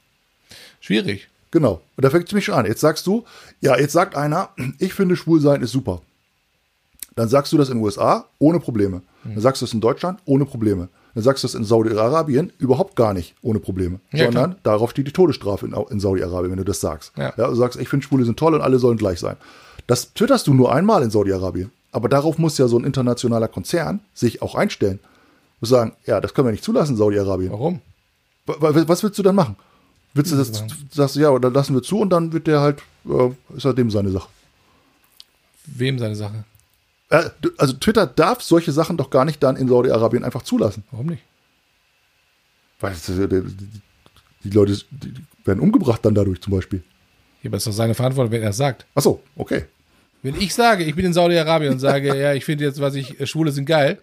Schwierig. 0.79 1.29
Genau. 1.49 1.81
Und 1.95 2.03
da 2.05 2.09
fängt 2.09 2.27
es 2.27 2.33
mich 2.33 2.45
schon 2.45 2.55
an. 2.55 2.65
Jetzt 2.65 2.81
sagst 2.81 3.07
du, 3.07 3.23
ja, 3.61 3.77
jetzt 3.79 3.93
sagt 3.93 4.15
einer, 4.15 4.49
ich 4.77 4.93
finde 4.93 5.15
schwul 5.15 5.41
sein 5.41 5.61
ist 5.61 5.71
super. 5.71 6.01
Dann 7.15 7.29
sagst 7.29 7.51
du 7.51 7.57
das 7.57 7.69
in 7.69 7.77
den 7.77 7.83
USA 7.83 8.25
ohne 8.37 8.59
Probleme. 8.59 9.01
Dann 9.23 9.41
sagst 9.41 9.61
du 9.61 9.65
es 9.65 9.73
in 9.73 9.81
Deutschland 9.81 10.19
ohne 10.25 10.45
Probleme. 10.45 10.89
Dann 11.15 11.23
sagst 11.23 11.43
du 11.43 11.47
es 11.47 11.55
in 11.55 11.63
Saudi-Arabien 11.63 12.53
überhaupt 12.59 12.95
gar 12.95 13.13
nicht 13.13 13.33
ohne 13.41 13.59
Probleme. 13.59 13.99
Ja, 14.11 14.25
sondern 14.25 14.57
darauf 14.61 14.91
steht 14.91 15.07
die 15.07 15.13
Todesstrafe 15.13 15.65
in, 15.65 15.73
in 15.89 15.99
Saudi-Arabien, 15.99 16.51
wenn 16.51 16.57
du 16.59 16.63
das 16.63 16.79
sagst. 16.79 17.13
Ja. 17.17 17.31
du 17.31 17.55
sagst, 17.55 17.79
ich 17.79 17.89
finde 17.89 18.05
Schwule 18.05 18.23
sind 18.23 18.37
toll 18.37 18.53
und 18.53 18.61
alle 18.61 18.77
sollen 18.77 18.97
gleich 18.97 19.19
sein. 19.19 19.35
Das 19.87 20.13
twitterst 20.13 20.45
du 20.45 20.53
nur 20.53 20.71
einmal 20.71 21.01
in 21.01 21.09
Saudi-Arabien. 21.09 21.71
Aber 21.91 22.07
darauf 22.07 22.37
muss 22.37 22.57
ja 22.59 22.67
so 22.67 22.77
ein 22.77 22.83
internationaler 22.85 23.47
Konzern 23.47 24.01
sich 24.13 24.43
auch 24.43 24.53
einstellen. 24.53 24.99
Muss 25.59 25.69
sagen, 25.69 25.93
ja, 26.05 26.21
das 26.21 26.35
können 26.35 26.49
wir 26.49 26.51
nicht 26.51 26.63
zulassen, 26.63 26.95
Saudi-Arabien. 26.97 27.51
Warum? 27.51 27.81
Wa- 28.47 28.55
wa- 28.59 28.87
Was 28.87 29.03
willst 29.03 29.19
du 29.19 29.23
dann 29.23 29.35
machen? 29.35 29.55
Willst 30.13 30.31
du 30.31 30.35
das, 30.37 30.51
sagst 30.91 31.15
du, 31.15 31.19
ja, 31.19 31.29
oder 31.29 31.51
lassen 31.51 31.75
wir 31.75 31.83
zu 31.83 31.99
und 31.99 32.09
dann 32.09 32.33
wird 32.33 32.47
der 32.47 32.61
halt, 32.61 32.81
äh, 33.05 33.29
ist 33.55 33.65
halt 33.65 33.77
dem 33.77 33.91
seine 33.91 34.09
Sache. 34.09 34.29
Wem 35.65 35.99
seine 35.99 36.15
Sache? 36.15 36.43
Äh, 37.09 37.29
also 37.57 37.73
Twitter 37.73 38.07
darf 38.07 38.41
solche 38.41 38.71
Sachen 38.71 38.97
doch 38.97 39.09
gar 39.09 39.25
nicht 39.25 39.43
dann 39.43 39.55
in 39.57 39.67
Saudi-Arabien 39.67 40.23
einfach 40.23 40.41
zulassen. 40.43 40.83
Warum 40.91 41.07
nicht? 41.07 41.23
Weil 42.79 42.95
der- 43.07 43.27
die, 44.43 44.49
Leute 44.49 44.77
die 44.91 45.13
werden 45.45 45.59
umgebracht 45.59 46.03
dann 46.05 46.15
dadurch 46.15 46.41
zum 46.41 46.53
Beispiel. 46.53 46.83
Ja, 47.43 47.49
aber 47.49 47.57
es 47.57 47.63
ist 47.63 47.67
doch 47.67 47.73
seine 47.77 47.93
Verantwortung, 47.95 48.31
wenn 48.31 48.41
er 48.43 48.49
es 48.49 48.57
sagt. 48.57 48.85
Ach 48.95 49.01
so, 49.01 49.21
okay. 49.35 49.65
Wenn 50.23 50.35
ich 50.35 50.53
sage, 50.53 50.83
ich 50.83 50.95
bin 50.95 51.05
in 51.05 51.13
Saudi-Arabien 51.13 51.73
und 51.73 51.79
sage, 51.79 52.15
ja, 52.19 52.33
ich 52.33 52.43
finde 52.43 52.65
jetzt, 52.65 52.81
was 52.81 52.95
ich, 52.95 53.19
äh, 53.19 53.27
Schwule 53.27 53.51
sind 53.51 53.65
geil, 53.65 53.99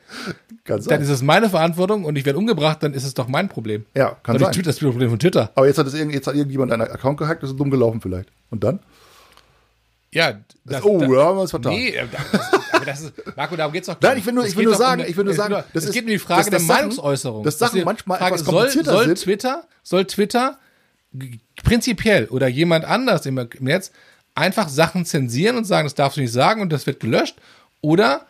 Kann 0.65 0.83
dann 0.85 1.03
ist 1.03 1.09
es 1.09 1.23
meine 1.23 1.51
Verantwortung 1.51 2.05
und 2.05 2.17
ich 2.17 2.25
werde 2.25 2.39
umgebracht, 2.39 2.83
dann 2.83 2.95
ist 2.95 3.05
es 3.05 3.15
doch 3.15 3.29
mein 3.29 3.49
Problem. 3.49 3.85
Ja, 3.95 4.17
kann 4.23 4.39
sein. 4.39 4.63
Das 4.63 4.79
Problem 4.79 5.11
von 5.11 5.19
Twitter. 5.19 5.51
Aber 5.55 5.67
jetzt 5.67 5.79
hat, 5.79 5.87
es 5.87 5.95
irgend, 5.95 6.15
jetzt 6.15 6.27
hat 6.27 6.35
irgendjemand 6.35 6.73
einen 6.73 6.83
Account 6.83 7.19
gehackt, 7.19 7.43
das 7.43 7.51
ist 7.51 7.57
dumm 7.59 7.71
gelaufen 7.71 8.01
vielleicht. 8.01 8.29
Und 8.51 8.63
dann? 8.65 8.79
Ja, 10.13 10.39
das, 10.65 10.85
oh, 10.85 11.01
das, 11.01 11.09
ja, 11.11 11.25
haben 11.25 11.37
wir 11.39 11.43
es 11.43 11.51
vertan. 11.51 11.73
Nee, 11.73 11.93
das, 12.13 12.53
aber 12.73 12.85
das 12.85 13.01
ist, 13.01 13.13
Marco, 13.37 13.57
darum 13.57 13.73
geht's 13.73 13.89
doch 13.89 13.97
Nein, 14.01 14.19
ich 14.19 14.25
will 14.25 14.33
nur, 14.33 14.45
Es 14.45 14.51
ich 14.51 14.57
will 14.57 14.65
nur 14.65 14.75
doch 14.75 14.79
um 14.79 14.85
sagen, 14.87 15.01
eine- 15.03 15.11
ich 15.11 15.17
will 15.17 15.25
nur 15.25 15.35
sagen, 15.35 15.55
das 15.55 15.65
es 15.75 15.85
ist- 15.87 15.93
geht 15.93 16.05
um 16.05 16.11
die 16.11 16.19
Frage 16.21 16.51
der 16.51 16.61
Sachen- 16.61 16.69
Meinungsäußerung. 16.69 17.43
dass 17.43 17.59
Sachen 17.59 17.81
die 17.81 17.85
manchmal 17.85 18.19
Frage, 18.19 18.35
etwas 18.37 18.47
komplizierter 18.47 18.93
soll, 18.93 19.05
soll. 19.07 19.15
Twitter, 19.17 19.65
soll 19.83 20.05
Twitter 20.05 20.59
prinzipiell 21.65 22.27
oder 22.27 22.47
jemand 22.49 22.85
anders 22.85 23.27
im, 23.27 23.39
im 23.39 23.49
Netz 23.61 23.91
einfach 24.35 24.69
Sachen 24.69 25.05
zensieren 25.05 25.57
und 25.57 25.65
sagen, 25.65 25.87
das 25.87 25.95
darfst 25.95 26.17
du 26.17 26.21
nicht 26.21 26.33
sagen 26.33 26.61
und 26.61 26.73
das 26.73 26.87
wird 26.87 27.01
gelöscht? 27.01 27.37
Oder 27.81 28.27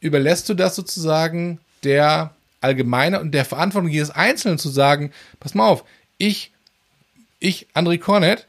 überlässt 0.00 0.48
du 0.48 0.54
das 0.54 0.76
sozusagen 0.76 1.58
der 1.84 2.34
Allgemeine 2.60 3.20
und 3.20 3.32
der 3.32 3.44
Verantwortung 3.44 3.90
jedes 3.90 4.10
Einzelnen 4.10 4.58
zu 4.58 4.68
sagen, 4.68 5.12
pass 5.40 5.54
mal 5.54 5.68
auf, 5.68 5.84
ich, 6.18 6.52
ich, 7.38 7.68
André 7.74 7.98
Cornett, 7.98 8.46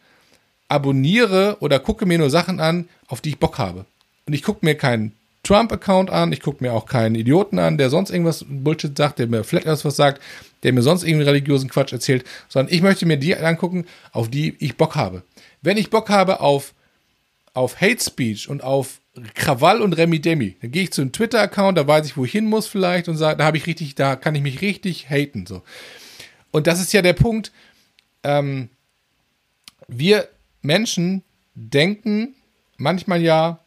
abonniere 0.70 1.58
oder 1.60 1.80
gucke 1.80 2.05
mir 2.05 2.18
nur 2.18 2.30
Sachen 2.30 2.60
an, 2.60 2.89
auf 3.08 3.22
die 3.22 3.30
ich 3.30 3.39
Bock 3.39 3.58
habe. 3.58 3.86
Und 4.26 4.34
ich 4.34 4.43
gucke 4.43 4.66
mir 4.66 4.76
keinen 4.76 5.14
Trump-Account 5.43 6.10
an, 6.10 6.34
ich 6.34 6.41
gucke 6.41 6.64
mir 6.64 6.74
auch 6.74 6.86
keinen 6.86 7.16
Idioten 7.16 7.58
an, 7.60 7.78
der 7.78 7.89
sonst 7.89 8.10
irgendwas 8.10 8.45
Bullshit 8.47 8.97
sagt, 8.97 9.20
der 9.20 9.28
mir 9.28 9.45
vielleicht 9.45 9.68
was 9.68 9.95
sagt, 9.95 10.22
der 10.64 10.74
mir 10.74 10.82
sonst 10.82 11.03
irgendwie 11.03 11.24
religiösen 11.24 11.70
Quatsch 11.70 11.93
erzählt, 11.93 12.26
sondern 12.49 12.74
ich 12.74 12.82
möchte 12.82 13.05
mir 13.05 13.18
die 13.18 13.36
angucken, 13.36 13.86
auf 14.12 14.30
die 14.30 14.55
ich 14.60 14.76
Bock 14.76 14.95
habe. 14.95 15.24
Wenn 15.62 15.78
ich 15.78 15.89
Bock 15.89 16.10
habe 16.10 16.41
auf, 16.41 16.74
auf 17.58 17.82
Hate 17.82 18.03
Speech 18.03 18.49
und 18.49 18.64
auf 18.64 19.01
Krawall 19.34 19.82
und 19.82 19.93
Remi 19.93 20.22
Demi, 20.22 20.55
dann 20.62 20.72
gehe 20.72 20.84
ich 20.84 20.93
zu 20.93 21.01
einem 21.01 21.12
Twitter-Account, 21.12 21.76
da 21.78 21.88
weiß 21.88 22.05
ich, 22.05 22.16
wo 22.16 22.24
ich 22.24 22.32
hin 22.32 22.45
muss 22.45 22.68
vielleicht 22.68 23.10
und 23.10 23.18
sage, 23.18 23.38
da 23.38 23.45
habe 23.45 23.58
ich 23.58 23.66
richtig, 23.66 23.95
da 23.95 24.16
kann 24.16 24.36
ich 24.36 24.43
mich 24.43 24.62
richtig 24.62 25.10
haten, 25.10 25.47
so. 25.47 25.64
Und 26.51 26.68
das 26.68 26.80
ist 26.80 26.93
ja 26.93 27.01
der 27.01 27.14
Punkt, 27.14 27.51
ähm, 28.24 28.70
wir 29.88 30.30
Menschen 30.62 31.24
denken 31.55 32.36
manchmal 32.78 33.24
ja 33.24 33.60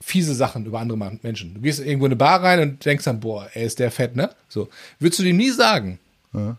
fiese 0.00 0.34
Sachen 0.34 0.66
über 0.66 0.80
andere 0.80 0.98
Menschen. 1.22 1.54
Du 1.54 1.60
gehst 1.60 1.78
irgendwo 1.78 2.06
in 2.06 2.12
eine 2.12 2.16
Bar 2.16 2.42
rein 2.42 2.60
und 2.60 2.84
denkst 2.84 3.04
dann, 3.04 3.20
boah, 3.20 3.48
er 3.54 3.62
ist 3.62 3.78
der 3.78 3.90
fett, 3.92 4.16
ne? 4.16 4.30
So. 4.48 4.68
Würdest 4.98 5.20
du 5.20 5.24
dem 5.24 5.36
nie 5.36 5.50
sagen. 5.50 5.98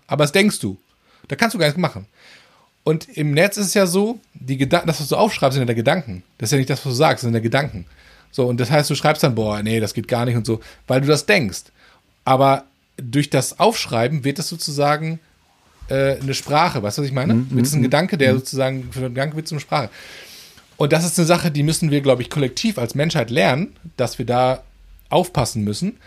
Aber 0.07 0.23
das 0.23 0.31
denkst 0.31 0.59
du. 0.59 0.77
Da 1.27 1.35
kannst 1.35 1.53
du 1.53 1.59
gar 1.59 1.67
nichts 1.67 1.79
machen. 1.79 2.07
Und 2.87 3.09
im 3.17 3.31
Netz 3.31 3.57
ist 3.57 3.67
es 3.67 3.73
ja 3.73 3.85
so, 3.85 4.21
die 4.33 4.55
Gedanken, 4.55 4.87
das, 4.87 5.01
was 5.01 5.09
du 5.09 5.17
aufschreibst, 5.17 5.55
sind 5.55 5.63
ja 5.63 5.65
der 5.65 5.75
Gedanken. 5.75 6.23
Das 6.37 6.47
ist 6.47 6.51
ja 6.53 6.57
nicht 6.57 6.69
das, 6.69 6.85
was 6.85 6.93
du 6.93 6.95
sagst, 6.95 7.15
das 7.15 7.23
sind 7.23 7.33
der 7.33 7.41
Gedanken. 7.41 7.85
So, 8.31 8.47
und 8.47 8.61
das 8.61 8.71
heißt, 8.71 8.89
du 8.89 8.95
schreibst 8.95 9.23
dann, 9.23 9.35
boah, 9.35 9.61
nee, 9.61 9.81
das 9.81 9.93
geht 9.93 10.07
gar 10.07 10.23
nicht 10.23 10.37
und 10.37 10.45
so, 10.45 10.61
weil 10.87 11.01
du 11.01 11.07
das 11.07 11.25
denkst. 11.25 11.63
Aber 12.23 12.63
durch 12.95 13.29
das 13.29 13.59
Aufschreiben 13.59 14.23
wird 14.23 14.39
es 14.39 14.47
sozusagen 14.47 15.19
äh, 15.89 16.17
eine 16.21 16.33
Sprache, 16.33 16.81
weißt 16.81 16.97
du, 16.97 17.01
was 17.01 17.09
ich 17.09 17.13
meine? 17.13 17.45
Wird 17.49 17.65
es 17.65 17.73
ein 17.73 17.81
Gedanke, 17.81 18.17
der 18.17 18.33
sozusagen, 18.35 18.89
für 18.93 19.01
den 19.01 19.13
Gedanke 19.15 19.35
wird 19.35 19.47
es 19.47 19.51
eine 19.51 19.59
Sprache. 19.59 19.89
Und 20.77 20.93
das 20.93 21.03
ist 21.03 21.19
eine 21.19 21.27
Sache, 21.27 21.51
die 21.51 21.63
müssen 21.63 21.91
wir, 21.91 21.99
glaube 21.99 22.21
ich, 22.21 22.29
kollektiv 22.29 22.77
als 22.77 22.95
Menschheit 22.95 23.31
lernen, 23.31 23.75
dass 23.97 24.17
wir 24.17 24.25
da 24.25 24.63
aufpassen 25.09 25.65
müssen. 25.65 25.97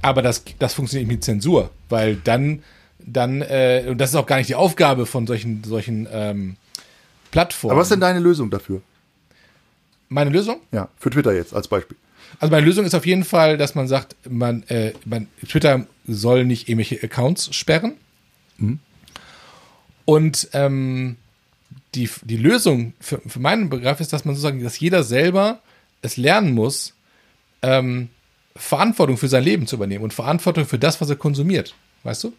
Aber 0.00 0.22
das, 0.22 0.44
das 0.60 0.74
funktioniert 0.74 1.08
nicht 1.08 1.16
mit 1.16 1.24
Zensur, 1.24 1.70
weil 1.88 2.14
dann, 2.22 2.62
dann, 3.06 3.42
äh, 3.42 3.84
und 3.88 3.98
das 3.98 4.10
ist 4.10 4.16
auch 4.16 4.26
gar 4.26 4.36
nicht 4.36 4.48
die 4.48 4.54
Aufgabe 4.54 5.06
von 5.06 5.26
solchen, 5.26 5.64
solchen 5.64 6.08
ähm, 6.10 6.56
Plattformen. 7.30 7.72
Aber 7.72 7.80
was 7.80 7.86
ist 7.86 7.92
denn 7.92 8.00
deine 8.00 8.20
Lösung 8.20 8.50
dafür? 8.50 8.82
Meine 10.08 10.30
Lösung? 10.30 10.60
Ja, 10.72 10.88
für 10.98 11.10
Twitter 11.10 11.32
jetzt 11.32 11.54
als 11.54 11.68
Beispiel. 11.68 11.96
Also 12.38 12.50
meine 12.50 12.66
Lösung 12.66 12.84
ist 12.84 12.94
auf 12.94 13.06
jeden 13.06 13.24
Fall, 13.24 13.56
dass 13.56 13.74
man 13.74 13.88
sagt, 13.88 14.16
man, 14.28 14.62
äh, 14.64 14.92
man 15.04 15.28
Twitter 15.46 15.86
soll 16.06 16.44
nicht 16.44 16.68
irgendwelche 16.68 17.02
Accounts 17.02 17.54
sperren. 17.54 17.94
Und 20.04 20.48
ähm, 20.52 21.16
die, 21.94 22.08
die 22.22 22.36
Lösung 22.36 22.94
für, 23.00 23.20
für 23.26 23.40
meinen 23.40 23.70
Begriff 23.70 24.00
ist, 24.00 24.12
dass 24.12 24.24
man 24.24 24.34
sozusagen, 24.34 24.62
dass 24.62 24.78
jeder 24.78 25.02
selber 25.02 25.60
es 26.02 26.16
lernen 26.16 26.54
muss, 26.54 26.94
ähm, 27.62 28.08
Verantwortung 28.56 29.16
für 29.16 29.28
sein 29.28 29.44
Leben 29.44 29.66
zu 29.66 29.76
übernehmen 29.76 30.04
und 30.04 30.12
Verantwortung 30.12 30.66
für 30.66 30.78
das, 30.78 31.00
was 31.00 31.10
er 31.10 31.16
konsumiert. 31.16 31.74
Weißt 32.02 32.24
du? 32.24 32.32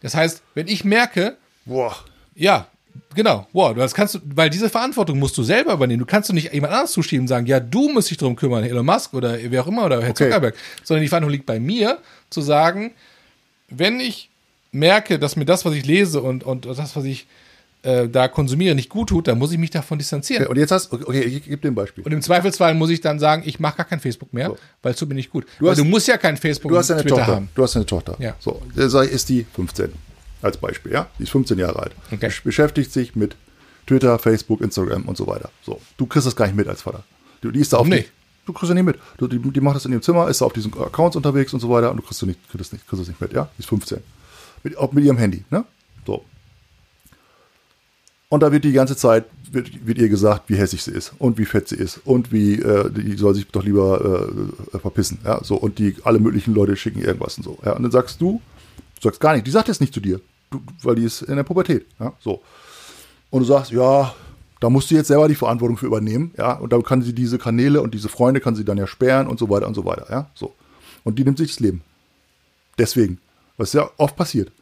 Das 0.00 0.14
heißt, 0.14 0.42
wenn 0.54 0.68
ich 0.68 0.84
merke, 0.84 1.36
Boah. 1.64 1.96
ja, 2.34 2.66
genau. 3.14 3.46
Wow, 3.52 3.74
das 3.74 3.94
kannst 3.94 4.14
du, 4.14 4.18
weil 4.24 4.50
diese 4.50 4.68
Verantwortung 4.68 5.18
musst 5.18 5.36
du 5.38 5.42
selber 5.42 5.72
übernehmen. 5.72 6.00
Du 6.00 6.06
kannst 6.06 6.28
du 6.28 6.32
nicht 6.32 6.52
jemand 6.52 6.72
anders 6.72 6.92
zuschieben 6.92 7.24
und 7.24 7.28
sagen, 7.28 7.46
ja, 7.46 7.60
du 7.60 7.88
musst 7.88 8.10
dich 8.10 8.16
drum 8.18 8.36
kümmern, 8.36 8.64
Elon 8.64 8.86
Musk 8.86 9.14
oder 9.14 9.38
wer 9.40 9.62
auch 9.62 9.66
immer 9.66 9.84
oder 9.86 10.00
Herr 10.02 10.10
Okay. 10.10 10.24
Zuckerberg, 10.24 10.54
sondern 10.84 11.02
die 11.02 11.08
Verantwortung 11.08 11.32
liegt 11.32 11.46
bei 11.46 11.60
mir, 11.60 11.98
zu 12.30 12.40
sagen, 12.40 12.92
wenn 13.68 14.00
ich 14.00 14.30
merke, 14.72 15.18
dass 15.18 15.36
mir 15.36 15.44
das, 15.44 15.64
was 15.64 15.74
ich 15.74 15.84
lese 15.86 16.22
und, 16.22 16.44
und 16.44 16.66
das, 16.66 16.94
was 16.96 17.04
ich 17.04 17.26
äh, 17.82 18.08
da 18.08 18.28
konsumiere, 18.28 18.74
nicht 18.74 18.88
gut 18.88 19.08
tut, 19.10 19.28
dann 19.28 19.38
muss 19.38 19.52
ich 19.52 19.58
mich 19.58 19.70
davon 19.70 19.98
distanzieren. 19.98 20.42
Okay, 20.44 20.50
und 20.50 20.58
jetzt 20.58 20.70
hast 20.72 20.92
okay, 20.92 21.20
ich 21.22 21.44
gebe 21.44 21.58
dir 21.62 21.68
ein 21.68 21.74
Beispiel. 21.74 22.04
Und 22.04 22.12
im 22.12 22.22
Zweifelsfall 22.22 22.74
muss 22.74 22.90
ich 22.90 23.00
dann 23.00 23.18
sagen, 23.18 23.42
ich 23.46 23.60
mache 23.60 23.76
gar 23.78 23.86
kein 23.86 24.00
Facebook 24.00 24.32
mehr, 24.34 24.48
So. 24.48 24.58
weil 24.82 24.92
es 24.92 24.98
tut 24.98 25.08
mir 25.08 25.14
nicht 25.14 25.30
gut. 25.30 25.46
Du 25.60 25.70
hast- 25.70 25.78
du 25.78 25.84
musst 25.84 26.08
ja 26.08 26.16
kein 26.16 26.36
Facebook 26.36 26.70
Du 26.72 26.76
hast 26.78 26.90
eine 26.90 27.02
Twitter 27.02 27.16
Tochter. 27.16 27.34
haben. 27.36 27.48
Du 27.54 27.62
hast 27.62 27.76
eine 27.76 27.86
Tochter. 27.86 28.16
Ja. 28.18 28.34
So, 28.40 28.60
ist 28.74 29.28
die 29.28 29.46
15 29.54 29.92
als 30.42 30.56
Beispiel, 30.56 30.92
ja? 30.92 31.06
Die 31.18 31.22
ist 31.24 31.30
15 31.30 31.58
Jahre 31.58 31.78
alt. 31.80 31.92
Okay. 32.12 32.26
Besch- 32.26 32.42
Beschäftigt 32.44 32.92
sich 32.92 33.14
mit 33.16 33.36
Twitter, 33.86 34.18
Facebook, 34.18 34.60
Instagram 34.60 35.02
und 35.04 35.16
so 35.16 35.26
weiter. 35.26 35.50
So, 35.64 35.80
du 35.96 36.06
kriegst 36.06 36.26
das 36.26 36.36
gar 36.36 36.46
nicht 36.46 36.56
mit 36.56 36.68
als 36.68 36.82
Vater. 36.82 37.04
Du, 37.40 37.50
die 37.50 37.60
ist 37.60 37.72
da 37.72 37.78
auf 37.78 37.86
Warum 37.88 37.98
die-? 38.02 38.08
Du 38.44 38.52
kriegst 38.52 38.70
das 38.70 38.74
nicht 38.74 38.84
mit. 38.84 38.98
Du, 39.18 39.28
die, 39.28 39.38
die 39.38 39.60
macht 39.60 39.76
das 39.76 39.84
in 39.84 39.92
ihrem 39.92 40.02
Zimmer, 40.02 40.28
ist 40.28 40.40
da 40.40 40.46
auf 40.46 40.52
diesen 40.52 40.72
Accounts 40.78 41.16
unterwegs 41.16 41.52
und 41.54 41.60
so 41.60 41.68
weiter 41.70 41.90
und 41.90 41.98
du 41.98 42.02
kriegst, 42.02 42.20
du 42.22 42.26
nicht, 42.26 42.40
kriegst, 42.50 42.60
das 42.60 42.72
nicht, 42.72 42.86
kriegst 42.88 43.00
das 43.02 43.08
nicht 43.08 43.20
mit, 43.20 43.32
ja? 43.32 43.48
Die 43.56 43.60
ist 43.60 43.68
15. 43.68 43.98
Mit, 44.64 44.76
auch 44.76 44.90
mit 44.92 45.04
ihrem 45.04 45.18
Handy, 45.18 45.44
ne? 45.50 45.64
So. 46.06 46.24
Und 48.30 48.42
da 48.42 48.52
wird 48.52 48.64
die 48.64 48.72
ganze 48.72 48.96
Zeit, 48.96 49.24
wird, 49.50 49.86
wird 49.86 49.96
ihr 49.96 50.08
gesagt, 50.10 50.48
wie 50.48 50.56
hässlich 50.56 50.82
sie 50.82 50.90
ist 50.90 51.14
und 51.18 51.38
wie 51.38 51.46
fett 51.46 51.68
sie 51.68 51.76
ist 51.76 52.00
und 52.04 52.30
wie, 52.30 52.60
äh, 52.60 52.90
die 52.90 53.16
soll 53.16 53.34
sich 53.34 53.46
doch 53.46 53.64
lieber 53.64 54.28
äh, 54.72 54.78
verpissen, 54.78 55.18
ja, 55.24 55.42
so. 55.42 55.56
Und 55.56 55.78
die, 55.78 55.96
alle 56.04 56.18
möglichen 56.18 56.54
Leute 56.54 56.76
schicken 56.76 57.00
irgendwas 57.00 57.38
und 57.38 57.44
so, 57.44 57.58
ja. 57.64 57.72
Und 57.72 57.84
dann 57.84 57.90
sagst 57.92 58.20
du, 58.20 58.42
du 58.96 59.02
sagst 59.02 59.20
gar 59.20 59.32
nicht, 59.32 59.46
die 59.46 59.50
sagt 59.50 59.68
jetzt 59.68 59.80
nicht 59.80 59.94
zu 59.94 60.00
dir, 60.00 60.20
du, 60.50 60.60
weil 60.82 60.96
die 60.96 61.04
ist 61.04 61.22
in 61.22 61.36
der 61.36 61.42
Pubertät, 61.42 61.86
ja, 61.98 62.12
so. 62.20 62.42
Und 63.30 63.40
du 63.40 63.46
sagst, 63.46 63.70
ja, 63.72 64.14
da 64.60 64.68
musst 64.68 64.90
du 64.90 64.96
jetzt 64.96 65.08
selber 65.08 65.28
die 65.28 65.34
Verantwortung 65.34 65.78
für 65.78 65.86
übernehmen, 65.86 66.32
ja, 66.36 66.52
und 66.52 66.70
dann 66.70 66.82
kann 66.82 67.00
sie 67.00 67.14
diese 67.14 67.38
Kanäle 67.38 67.80
und 67.80 67.94
diese 67.94 68.10
Freunde 68.10 68.40
kann 68.40 68.54
sie 68.54 68.64
dann 68.64 68.76
ja 68.76 68.86
sperren 68.86 69.26
und 69.26 69.38
so 69.38 69.48
weiter 69.48 69.66
und 69.66 69.74
so 69.74 69.86
weiter, 69.86 70.06
ja, 70.10 70.30
so. 70.34 70.54
Und 71.02 71.18
die 71.18 71.24
nimmt 71.24 71.38
sich 71.38 71.52
das 71.52 71.60
Leben. 71.60 71.80
Deswegen, 72.76 73.18
was 73.56 73.72
ja 73.72 73.88
oft 73.96 74.16
passiert. 74.16 74.52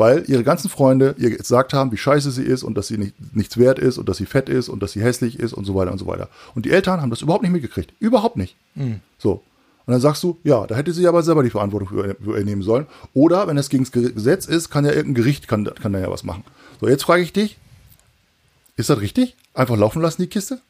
Weil 0.00 0.24
ihre 0.28 0.44
ganzen 0.44 0.70
Freunde 0.70 1.14
ihr 1.18 1.28
gesagt 1.36 1.74
haben, 1.74 1.92
wie 1.92 1.98
scheiße 1.98 2.30
sie 2.30 2.42
ist 2.42 2.62
und 2.62 2.74
dass 2.74 2.86
sie 2.88 2.96
nicht, 2.96 3.14
nichts 3.36 3.58
wert 3.58 3.78
ist 3.78 3.98
und 3.98 4.08
dass 4.08 4.16
sie 4.16 4.24
fett 4.24 4.48
ist 4.48 4.70
und 4.70 4.82
dass 4.82 4.92
sie 4.92 5.02
hässlich 5.02 5.38
ist 5.38 5.52
und 5.52 5.66
so 5.66 5.74
weiter 5.74 5.92
und 5.92 5.98
so 5.98 6.06
weiter. 6.06 6.30
Und 6.54 6.64
die 6.64 6.70
Eltern 6.70 7.02
haben 7.02 7.10
das 7.10 7.20
überhaupt 7.20 7.42
nicht 7.42 7.52
mitgekriegt. 7.52 7.92
Überhaupt 8.00 8.38
nicht. 8.38 8.56
So. 9.18 9.42
Und 9.84 9.92
dann 9.92 10.00
sagst 10.00 10.22
du, 10.22 10.38
ja, 10.42 10.66
da 10.66 10.74
hätte 10.74 10.94
sie 10.94 11.06
aber 11.06 11.22
selber 11.22 11.42
die 11.42 11.50
Verantwortung 11.50 11.88
für 11.90 12.14
für 12.14 12.30
übernehmen 12.30 12.62
sollen. 12.62 12.86
Oder 13.12 13.46
wenn 13.46 13.58
es 13.58 13.68
gegen 13.68 13.84
das 13.84 13.92
Gesetz 13.92 14.46
ist, 14.46 14.70
kann 14.70 14.86
ja 14.86 14.92
irgendein 14.92 15.22
Gericht 15.22 15.48
kann, 15.48 15.64
kann 15.64 15.92
da 15.92 15.98
ja 15.98 16.10
was 16.10 16.24
machen. 16.24 16.44
So, 16.80 16.88
jetzt 16.88 17.02
frage 17.02 17.22
ich 17.22 17.34
dich, 17.34 17.58
ist 18.76 18.88
das 18.88 19.02
richtig? 19.02 19.36
Einfach 19.52 19.76
laufen 19.76 20.00
lassen, 20.00 20.22
die 20.22 20.28
Kiste? 20.28 20.60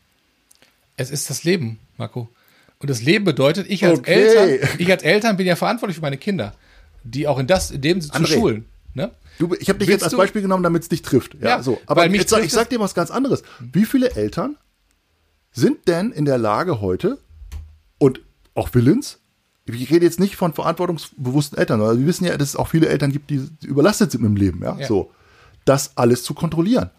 Es 0.97 1.13
ist 1.13 1.31
das 1.31 1.45
Leben, 1.45 1.79
Marco. 1.99 2.29
Und 2.81 2.91
das 2.91 3.01
Leben 3.01 3.25
bedeutet, 3.25 3.67
ich 3.71 3.85
als 3.85 4.01
Okay. 4.01 4.13
Eltern, 4.13 4.69
ich 4.79 4.91
als 4.91 5.05
Eltern 5.05 5.37
bin 5.37 5.47
ja 5.47 5.55
verantwortlich 5.55 5.95
für 5.99 6.03
meine 6.03 6.19
Kinder, 6.19 6.53
die 7.05 7.29
auch 7.29 7.39
in 7.39 7.47
das, 7.47 7.71
in 7.71 7.81
dem 7.81 8.01
zu 8.01 8.11
André. 8.11 8.27
schulen. 8.35 8.65
Ne? 8.95 9.13
Du, 9.39 9.55
ich 9.59 9.69
habe 9.69 9.79
dich 9.79 9.89
Willst 9.89 9.91
jetzt 9.91 10.03
als 10.05 10.11
du- 10.13 10.17
Beispiel 10.17 10.43
genommen, 10.43 10.63
damit 10.63 10.83
es 10.83 10.89
dich 10.89 11.03
trifft. 11.03 11.35
Ja, 11.35 11.49
Ja, 11.51 11.63
so. 11.63 11.81
Aber 11.87 12.07
jetzt, 12.07 12.29
sag- 12.29 12.39
ich 12.39 12.45
trifft 12.47 12.55
sag 12.55 12.71
dir 12.71 12.81
was 12.81 12.95
ganz 12.95 13.11
anderes. 13.11 13.43
Wie 13.73 13.85
viele 13.85 14.11
Eltern 14.17 14.57
sind 15.53 15.89
denn 15.89 16.13
in 16.13 16.25
der 16.25 16.39
Lage 16.39 16.81
heute 16.81 17.19
und 17.99 18.21
auch 18.55 18.69
willens, 18.75 19.19
ich 19.67 19.91
rede 19.91 20.05
jetzt 20.05 20.19
nicht 20.21 20.37
von 20.37 20.53
verantwortungsbewussten 20.53 21.57
Eltern, 21.59 21.81
aber 21.81 21.97
wir 21.99 22.07
wissen 22.07 22.25
ja, 22.25 22.37
dass 22.37 22.49
es 22.51 22.57
auch 22.57 22.69
viele 22.69 22.89
Eltern 22.89 23.13
gibt, 23.13 23.31
die 23.31 23.49
überlastet 23.65 24.11
sind 24.11 24.23
mit 24.23 24.31
dem 24.31 24.37
Leben, 24.37 24.63
ja, 24.63 24.77
Ja. 24.79 24.87
so, 24.87 25.13
das 25.65 25.97
alles 25.97 26.25
zu 26.25 26.35
kontrollieren. 26.35 26.91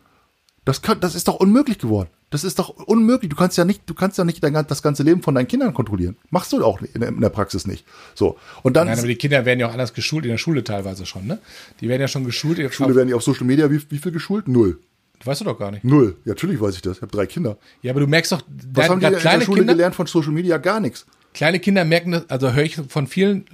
Das, 0.64 0.82
kann, 0.82 1.00
das 1.02 1.16
ist 1.16 1.28
doch 1.28 1.36
unmöglich 1.36 1.80
geworden. 1.80 2.10
Das 2.32 2.46
ist 2.46 2.60
doch 2.60 2.70
unmöglich. 2.70 3.30
Du 3.30 3.36
kannst 3.36 3.58
ja 3.58 3.66
nicht, 3.66 3.82
du 3.86 3.94
kannst 3.94 4.18
ja 4.18 4.24
nicht 4.24 4.42
dein, 4.42 4.54
das 4.54 4.82
ganze 4.82 5.04
Leben 5.04 5.22
von 5.22 5.36
deinen 5.36 5.48
Kindern 5.48 5.74
kontrollieren. 5.74 6.16
Machst 6.30 6.54
du 6.54 6.64
auch 6.64 6.82
in 6.82 7.02
der, 7.02 7.10
in 7.10 7.20
der 7.20 7.30
Praxis 7.30 7.68
nicht. 7.68 7.86
So. 8.16 8.38
Und 8.64 8.76
dann 8.78 8.88
Nein, 8.88 8.98
aber 8.98 9.08
die 9.08 9.16
Kinder 9.16 9.46
werden 9.46 9.60
ja 9.60 9.68
auch 9.68 9.74
anders 9.74 9.94
geschult, 9.94 10.24
in 10.24 10.32
der 10.32 10.38
Schule 10.38 10.64
teilweise 10.64 11.06
schon, 11.06 11.28
ne? 11.28 11.40
Die 11.82 11.90
werden 11.90 12.02
ja 12.02 12.08
schon 12.08 12.24
geschult. 12.24 12.58
in 12.58 12.64
der 12.64 12.72
Schule 12.72 12.96
werden 12.96 13.10
die 13.10 13.14
auf 13.14 13.22
Social 13.22 13.46
Media, 13.46 13.70
wie, 13.70 13.82
wie 13.90 13.98
viel 13.98 14.14
geschult? 14.14 14.48
Null. 14.48 14.80
Weißt 15.24 15.42
du 15.42 15.46
doch 15.46 15.60
gar 15.60 15.72
nicht. 15.72 15.84
Null. 15.84 16.16
Ja, 16.26 16.30
natürlich 16.30 16.60
weiß 16.60 16.76
ich 16.76 16.82
das. 16.82 16.98
Ich 16.98 17.02
habe 17.02 17.12
drei 17.12 17.26
Kinder. 17.26 17.58
Ja, 17.82 17.92
aber 17.92 18.00
du 18.00 18.08
merkst 18.08 18.32
doch, 18.32 18.42
Was 18.74 18.90
haben 18.90 19.02
die 19.02 19.06
in 19.06 19.16
kleine 19.18 19.40
der 19.40 19.46
Schule 19.46 19.60
Kinder, 19.60 19.74
gelernt 19.74 19.96
von 19.96 20.08
Social 20.08 20.32
Media? 20.32 20.58
Gar 20.58 20.80
nichts. 20.80 21.06
kleine 21.34 21.60
Kinder 21.60 21.84
merken 21.84 22.14
das, 22.14 22.30
also 22.30 22.54
höre 22.54 22.64
ich 22.64 22.78
von 22.78 23.08
vielen, 23.08 23.46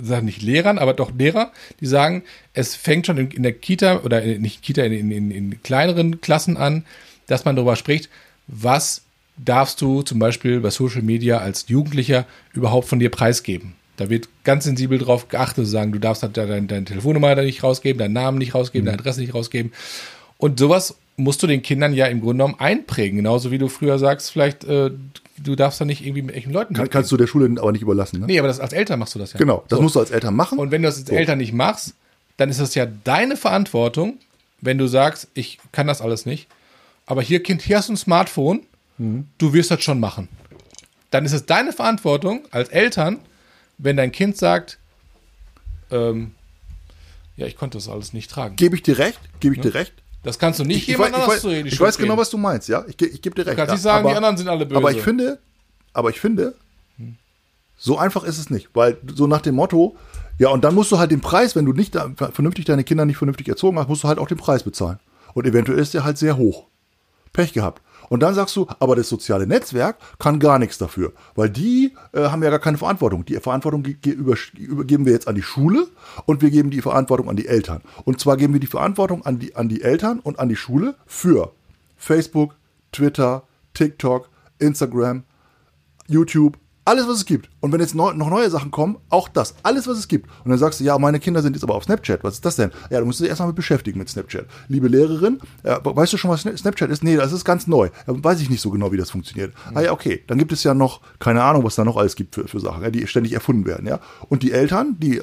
sagen 0.00 0.26
nicht 0.26 0.42
Lehrern, 0.42 0.78
aber 0.78 0.92
doch 0.92 1.12
Lehrer, 1.16 1.50
die 1.80 1.86
sagen, 1.86 2.22
es 2.52 2.76
fängt 2.76 3.06
schon 3.06 3.16
in, 3.16 3.30
in 3.30 3.42
der 3.42 3.52
Kita 3.52 4.00
oder 4.04 4.22
in, 4.22 4.42
nicht 4.42 4.62
Kita, 4.62 4.82
in, 4.82 5.10
in 5.10 5.62
kleineren 5.62 6.20
Klassen 6.20 6.56
an, 6.58 6.84
dass 7.30 7.44
man 7.44 7.56
darüber 7.56 7.76
spricht, 7.76 8.08
was 8.46 9.02
darfst 9.36 9.80
du 9.80 10.02
zum 10.02 10.18
Beispiel 10.18 10.60
bei 10.60 10.70
Social 10.70 11.02
Media 11.02 11.38
als 11.38 11.66
Jugendlicher 11.68 12.26
überhaupt 12.52 12.88
von 12.88 12.98
dir 12.98 13.10
preisgeben. 13.10 13.74
Da 13.96 14.10
wird 14.10 14.28
ganz 14.44 14.64
sensibel 14.64 14.98
drauf 14.98 15.28
geachtet, 15.28 15.66
zu 15.66 15.70
sagen, 15.70 15.92
du 15.92 15.98
darfst 15.98 16.22
halt 16.22 16.36
deine, 16.36 16.62
deine 16.62 16.84
Telefonnummer 16.84 17.34
da 17.34 17.42
nicht 17.42 17.62
rausgeben, 17.62 17.98
deinen 17.98 18.14
Namen 18.14 18.38
nicht 18.38 18.54
rausgeben, 18.54 18.86
deine 18.86 18.98
Adresse 18.98 19.20
nicht 19.20 19.34
rausgeben. 19.34 19.72
Und 20.38 20.58
sowas 20.58 20.96
musst 21.16 21.42
du 21.42 21.46
den 21.46 21.62
Kindern 21.62 21.92
ja 21.92 22.06
im 22.06 22.20
Grunde 22.20 22.44
genommen 22.44 22.56
einprägen. 22.58 23.16
Genauso 23.18 23.50
wie 23.50 23.58
du 23.58 23.68
früher 23.68 23.98
sagst, 23.98 24.30
vielleicht, 24.30 24.64
äh, 24.64 24.90
du 25.36 25.54
darfst 25.54 25.80
da 25.80 25.84
nicht 25.84 26.04
irgendwie 26.04 26.22
mit 26.22 26.34
echten 26.34 26.50
Leuten 26.50 26.74
Kann, 26.74 26.88
kannst 26.88 27.12
du 27.12 27.16
der 27.16 27.26
Schule 27.26 27.50
aber 27.60 27.72
nicht 27.72 27.82
überlassen. 27.82 28.20
Ne? 28.20 28.26
Nee, 28.26 28.38
aber 28.38 28.48
das, 28.48 28.58
als 28.58 28.72
Eltern 28.72 28.98
machst 28.98 29.14
du 29.14 29.18
das 29.18 29.34
ja. 29.34 29.38
Genau, 29.38 29.64
das 29.68 29.76
So. 29.76 29.82
musst 29.82 29.96
du 29.96 30.00
als 30.00 30.10
Eltern 30.10 30.34
machen. 30.34 30.58
Und 30.58 30.70
wenn 30.70 30.82
du 30.82 30.88
das 30.88 30.98
als 30.98 31.10
Eltern 31.10 31.38
nicht 31.38 31.52
machst, 31.52 31.94
dann 32.38 32.48
ist 32.48 32.58
das 32.60 32.74
ja 32.74 32.86
deine 33.04 33.36
Verantwortung, 33.36 34.18
wenn 34.62 34.78
du 34.78 34.86
sagst, 34.86 35.28
ich 35.34 35.58
kann 35.72 35.86
das 35.86 36.00
alles 36.00 36.24
nicht. 36.24 36.48
Aber 37.10 37.22
hier, 37.22 37.42
Kind, 37.42 37.60
hier 37.62 37.78
hast 37.78 37.88
du 37.88 37.94
ein 37.94 37.96
Smartphone, 37.96 38.60
Mhm. 38.98 39.26
du 39.38 39.52
wirst 39.52 39.70
das 39.70 39.82
schon 39.82 39.98
machen. 39.98 40.28
Dann 41.10 41.24
ist 41.24 41.32
es 41.32 41.44
deine 41.44 41.72
Verantwortung 41.72 42.42
als 42.52 42.68
Eltern, 42.68 43.18
wenn 43.78 43.96
dein 43.96 44.12
Kind 44.12 44.36
sagt, 44.36 44.78
ähm, 45.90 46.32
ja, 47.36 47.46
ich 47.46 47.56
konnte 47.56 47.78
das 47.78 47.88
alles 47.88 48.12
nicht 48.12 48.30
tragen. 48.30 48.54
Gebe 48.54 48.76
ich 48.76 48.82
dir 48.82 48.98
recht? 48.98 49.18
Gebe 49.40 49.56
ich 49.56 49.60
dir 49.60 49.74
recht? 49.74 49.92
Das 50.22 50.38
kannst 50.38 50.60
du 50.60 50.64
nicht 50.64 50.82
Ich, 50.82 50.86
jemand 50.86 51.06
weiß, 51.06 51.08
ich, 51.10 51.14
anders 51.16 51.34
weiß, 51.34 51.40
zu 51.40 51.48
reden. 51.48 51.66
ich 51.68 51.80
weiß 51.80 51.98
genau, 51.98 52.16
was 52.16 52.30
du 52.30 52.38
meinst, 52.38 52.68
ja. 52.68 52.84
Ich, 52.86 53.00
ich 53.00 53.22
gebe 53.22 53.34
dir 53.34 53.46
recht. 53.46 53.56
kannst 53.56 53.70
ja. 53.70 53.74
nicht 53.74 53.82
sagen, 53.82 54.04
aber, 54.04 54.10
die 54.10 54.16
anderen 54.16 54.36
sind 54.36 54.48
alle 54.48 54.66
böse. 54.66 54.76
Aber 54.76 54.92
ich 54.92 55.02
finde, 55.02 55.38
aber 55.92 56.10
ich 56.10 56.20
finde, 56.20 56.54
so 57.76 57.98
einfach 57.98 58.22
ist 58.22 58.38
es 58.38 58.50
nicht, 58.50 58.68
weil 58.74 58.98
so 59.14 59.26
nach 59.26 59.40
dem 59.40 59.56
Motto, 59.56 59.96
ja, 60.38 60.50
und 60.50 60.62
dann 60.62 60.76
musst 60.76 60.92
du 60.92 60.98
halt 60.98 61.10
den 61.10 61.22
Preis, 61.22 61.56
wenn 61.56 61.64
du 61.64 61.72
nicht 61.72 61.96
vernünftig 62.32 62.66
deine 62.66 62.84
Kinder 62.84 63.04
nicht 63.06 63.16
vernünftig 63.16 63.48
erzogen 63.48 63.78
hast, 63.80 63.88
musst 63.88 64.04
du 64.04 64.08
halt 64.08 64.18
auch 64.20 64.28
den 64.28 64.38
Preis 64.38 64.62
bezahlen. 64.62 65.00
Und 65.34 65.46
eventuell 65.46 65.78
ist 65.80 65.94
der 65.94 66.04
halt 66.04 66.18
sehr 66.18 66.36
hoch. 66.36 66.66
Pech 67.32 67.52
gehabt. 67.52 67.82
Und 68.08 68.20
dann 68.20 68.34
sagst 68.34 68.56
du, 68.56 68.66
aber 68.80 68.96
das 68.96 69.08
soziale 69.08 69.46
Netzwerk 69.46 69.96
kann 70.18 70.40
gar 70.40 70.58
nichts 70.58 70.78
dafür, 70.78 71.12
weil 71.36 71.48
die 71.48 71.94
äh, 72.12 72.22
haben 72.22 72.42
ja 72.42 72.50
gar 72.50 72.58
keine 72.58 72.76
Verantwortung. 72.76 73.24
Die 73.24 73.34
Verantwortung 73.36 73.84
ge 73.84 73.94
ge 73.94 74.12
über 74.12 74.34
übergeben 74.56 75.06
wir 75.06 75.12
jetzt 75.12 75.28
an 75.28 75.36
die 75.36 75.42
Schule 75.42 75.86
und 76.26 76.42
wir 76.42 76.50
geben 76.50 76.70
die 76.70 76.82
Verantwortung 76.82 77.28
an 77.28 77.36
die 77.36 77.46
Eltern. 77.46 77.82
Und 78.04 78.18
zwar 78.18 78.36
geben 78.36 78.52
wir 78.52 78.60
die 78.60 78.66
Verantwortung 78.66 79.24
an 79.24 79.38
die, 79.38 79.54
an 79.54 79.68
die 79.68 79.82
Eltern 79.82 80.18
und 80.18 80.40
an 80.40 80.48
die 80.48 80.56
Schule 80.56 80.96
für 81.06 81.52
Facebook, 81.96 82.56
Twitter, 82.90 83.44
TikTok, 83.74 84.28
Instagram, 84.58 85.22
YouTube, 86.08 86.58
alles, 86.90 87.06
was 87.08 87.18
es 87.18 87.24
gibt. 87.24 87.48
Und 87.60 87.72
wenn 87.72 87.80
jetzt 87.80 87.94
neu, 87.94 88.12
noch 88.12 88.28
neue 88.28 88.50
Sachen 88.50 88.70
kommen, 88.70 88.98
auch 89.08 89.28
das, 89.28 89.54
alles, 89.62 89.86
was 89.86 89.96
es 89.96 90.08
gibt. 90.08 90.28
Und 90.44 90.50
dann 90.50 90.58
sagst 90.58 90.80
du, 90.80 90.84
ja, 90.84 90.98
meine 90.98 91.20
Kinder 91.20 91.40
sind 91.40 91.54
jetzt 91.54 91.62
aber 91.62 91.74
auf 91.74 91.84
Snapchat. 91.84 92.24
Was 92.24 92.34
ist 92.34 92.44
das 92.44 92.56
denn? 92.56 92.70
Ja, 92.90 93.00
du 93.00 93.06
musst 93.06 93.20
dich 93.20 93.28
erstmal 93.28 93.46
mit 93.48 93.56
beschäftigen 93.56 93.98
mit 93.98 94.08
Snapchat. 94.08 94.46
Liebe 94.68 94.88
Lehrerin, 94.88 95.40
äh, 95.62 95.76
weißt 95.82 96.12
du 96.12 96.16
schon, 96.16 96.30
was 96.30 96.44
Sna- 96.44 96.56
Snapchat 96.56 96.90
ist? 96.90 97.02
Nee, 97.04 97.16
das 97.16 97.32
ist 97.32 97.44
ganz 97.44 97.66
neu. 97.66 97.90
Ja, 98.06 98.24
weiß 98.24 98.40
ich 98.40 98.50
nicht 98.50 98.60
so 98.60 98.70
genau, 98.70 98.92
wie 98.92 98.96
das 98.96 99.10
funktioniert. 99.10 99.54
Ah 99.72 99.80
ja, 99.80 99.92
okay. 99.92 100.22
Dann 100.26 100.38
gibt 100.38 100.52
es 100.52 100.64
ja 100.64 100.74
noch, 100.74 101.00
keine 101.18 101.42
Ahnung, 101.42 101.64
was 101.64 101.76
da 101.76 101.84
noch 101.84 101.96
alles 101.96 102.16
gibt 102.16 102.34
für, 102.34 102.48
für 102.48 102.60
Sachen, 102.60 102.82
ja, 102.82 102.90
die 102.90 103.06
ständig 103.06 103.32
erfunden 103.32 103.64
werden, 103.64 103.86
ja. 103.86 104.00
Und 104.28 104.42
die 104.42 104.52
Eltern, 104.52 104.96
die 104.98 105.22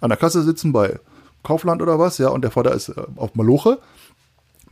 an 0.00 0.08
der 0.10 0.18
Kasse 0.18 0.42
sitzen 0.42 0.72
bei 0.72 0.98
Kaufland 1.44 1.80
oder 1.80 1.98
was, 1.98 2.18
ja, 2.18 2.28
und 2.28 2.42
der 2.42 2.50
Vater 2.50 2.72
ist 2.74 2.88
äh, 2.88 2.94
auf 3.16 3.34
Maloche, 3.34 3.78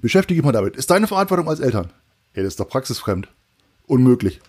beschäftige 0.01 0.41
dich 0.41 0.45
mal 0.45 0.53
damit. 0.53 0.77
Ist 0.77 0.91
deine 0.91 1.07
Verantwortung 1.07 1.49
als 1.49 1.61
Eltern? 1.61 1.91
Ja, 2.35 2.43
das 2.43 2.55
ist 2.55 2.61
doch 2.61 2.69
praxisfremd. 2.69 3.29
Unmöglich. 3.87 4.41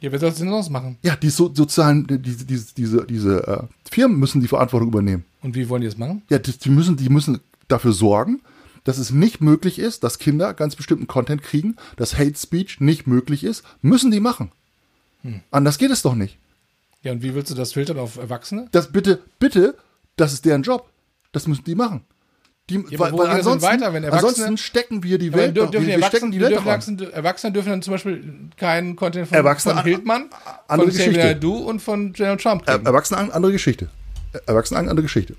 Ja, 0.00 0.12
wer 0.12 0.18
soll 0.18 0.30
es 0.30 0.36
denn 0.36 0.48
sonst 0.48 0.70
machen? 0.70 0.96
Ja, 1.02 1.16
die 1.16 1.30
so, 1.30 1.52
sozialen, 1.52 2.06
diese, 2.06 2.44
diese, 2.44 2.74
diese, 2.74 3.06
diese 3.06 3.46
äh, 3.46 3.90
Firmen 3.90 4.18
müssen 4.18 4.40
die 4.40 4.48
Verantwortung 4.48 4.88
übernehmen. 4.88 5.24
Und 5.42 5.54
wie 5.54 5.68
wollen 5.68 5.82
die 5.82 5.88
das 5.88 5.98
machen? 5.98 6.22
Ja, 6.30 6.38
die, 6.38 6.52
die, 6.52 6.70
müssen, 6.70 6.96
die 6.96 7.08
müssen 7.08 7.40
dafür 7.66 7.92
sorgen, 7.92 8.40
dass 8.84 8.98
es 8.98 9.10
nicht 9.10 9.40
möglich 9.40 9.78
ist, 9.78 10.04
dass 10.04 10.18
Kinder 10.18 10.54
ganz 10.54 10.76
bestimmten 10.76 11.06
Content 11.06 11.42
kriegen, 11.42 11.76
dass 11.96 12.16
Hate 12.16 12.38
Speech 12.38 12.80
nicht 12.80 13.06
möglich 13.06 13.44
ist, 13.44 13.64
müssen 13.82 14.10
die 14.10 14.20
machen. 14.20 14.52
Anders 15.50 15.78
geht 15.78 15.90
es 15.90 16.02
doch 16.02 16.14
nicht. 16.14 16.38
Ja, 17.02 17.12
und 17.12 17.22
wie 17.22 17.34
willst 17.34 17.50
du 17.50 17.54
das 17.54 17.72
filtern 17.72 17.98
auf 17.98 18.16
Erwachsene? 18.16 18.68
Das 18.72 18.92
bitte, 18.92 19.20
bitte, 19.38 19.76
das 20.16 20.32
ist 20.32 20.44
deren 20.44 20.62
Job. 20.62 20.88
Das 21.32 21.46
müssen 21.46 21.64
die 21.64 21.74
machen. 21.74 22.02
Die, 22.70 22.74
Ja, 22.74 22.80
geht 22.80 23.18
das 23.18 23.46
denn 23.46 23.62
weiter, 23.62 23.94
wenn 23.94 24.04
Erwachsene- 24.04 24.28
ansonsten 24.28 24.56
stecken 24.58 25.02
wir 25.02 25.16
die 25.18 25.32
Welt 25.32 25.56
doch, 25.56 25.70
dürfen 25.70 25.86
wir, 25.86 25.96
die 25.96 26.02
wir 26.02 26.06
stecken 26.08 26.30
die 26.30 26.38
Welt 26.40 26.50
dürfen 26.52 26.64
doch 26.66 26.72
an. 26.72 26.80
Erwachsene, 26.80 27.12
Erwachsene 27.12 27.52
dürfen 27.54 27.68
dann 27.70 27.82
zum 27.82 27.92
Beispiel 27.94 28.24
keinen 28.58 28.94
Content 28.94 29.26
von, 29.28 29.36
Erwachsene 29.36 29.72
von 29.72 29.78
an- 29.78 29.84
Hildmann, 29.86 30.24
andere 30.68 30.88
von 30.88 30.96
Xavier 30.96 31.06
Geschichte. 31.12 31.26
Naidu 31.28 31.54
und 31.56 31.80
von 31.80 32.12
Donald 32.12 32.40
Trump 32.42 32.66
kriegen. 32.66 32.84
Erwachsene, 32.84 33.18
an- 33.20 33.30
andere 33.30 33.52
Geschichte. 33.52 33.88
Erwachsene, 34.46 34.80
an- 34.80 34.88
andere 34.90 35.02
Geschichte. 35.04 35.34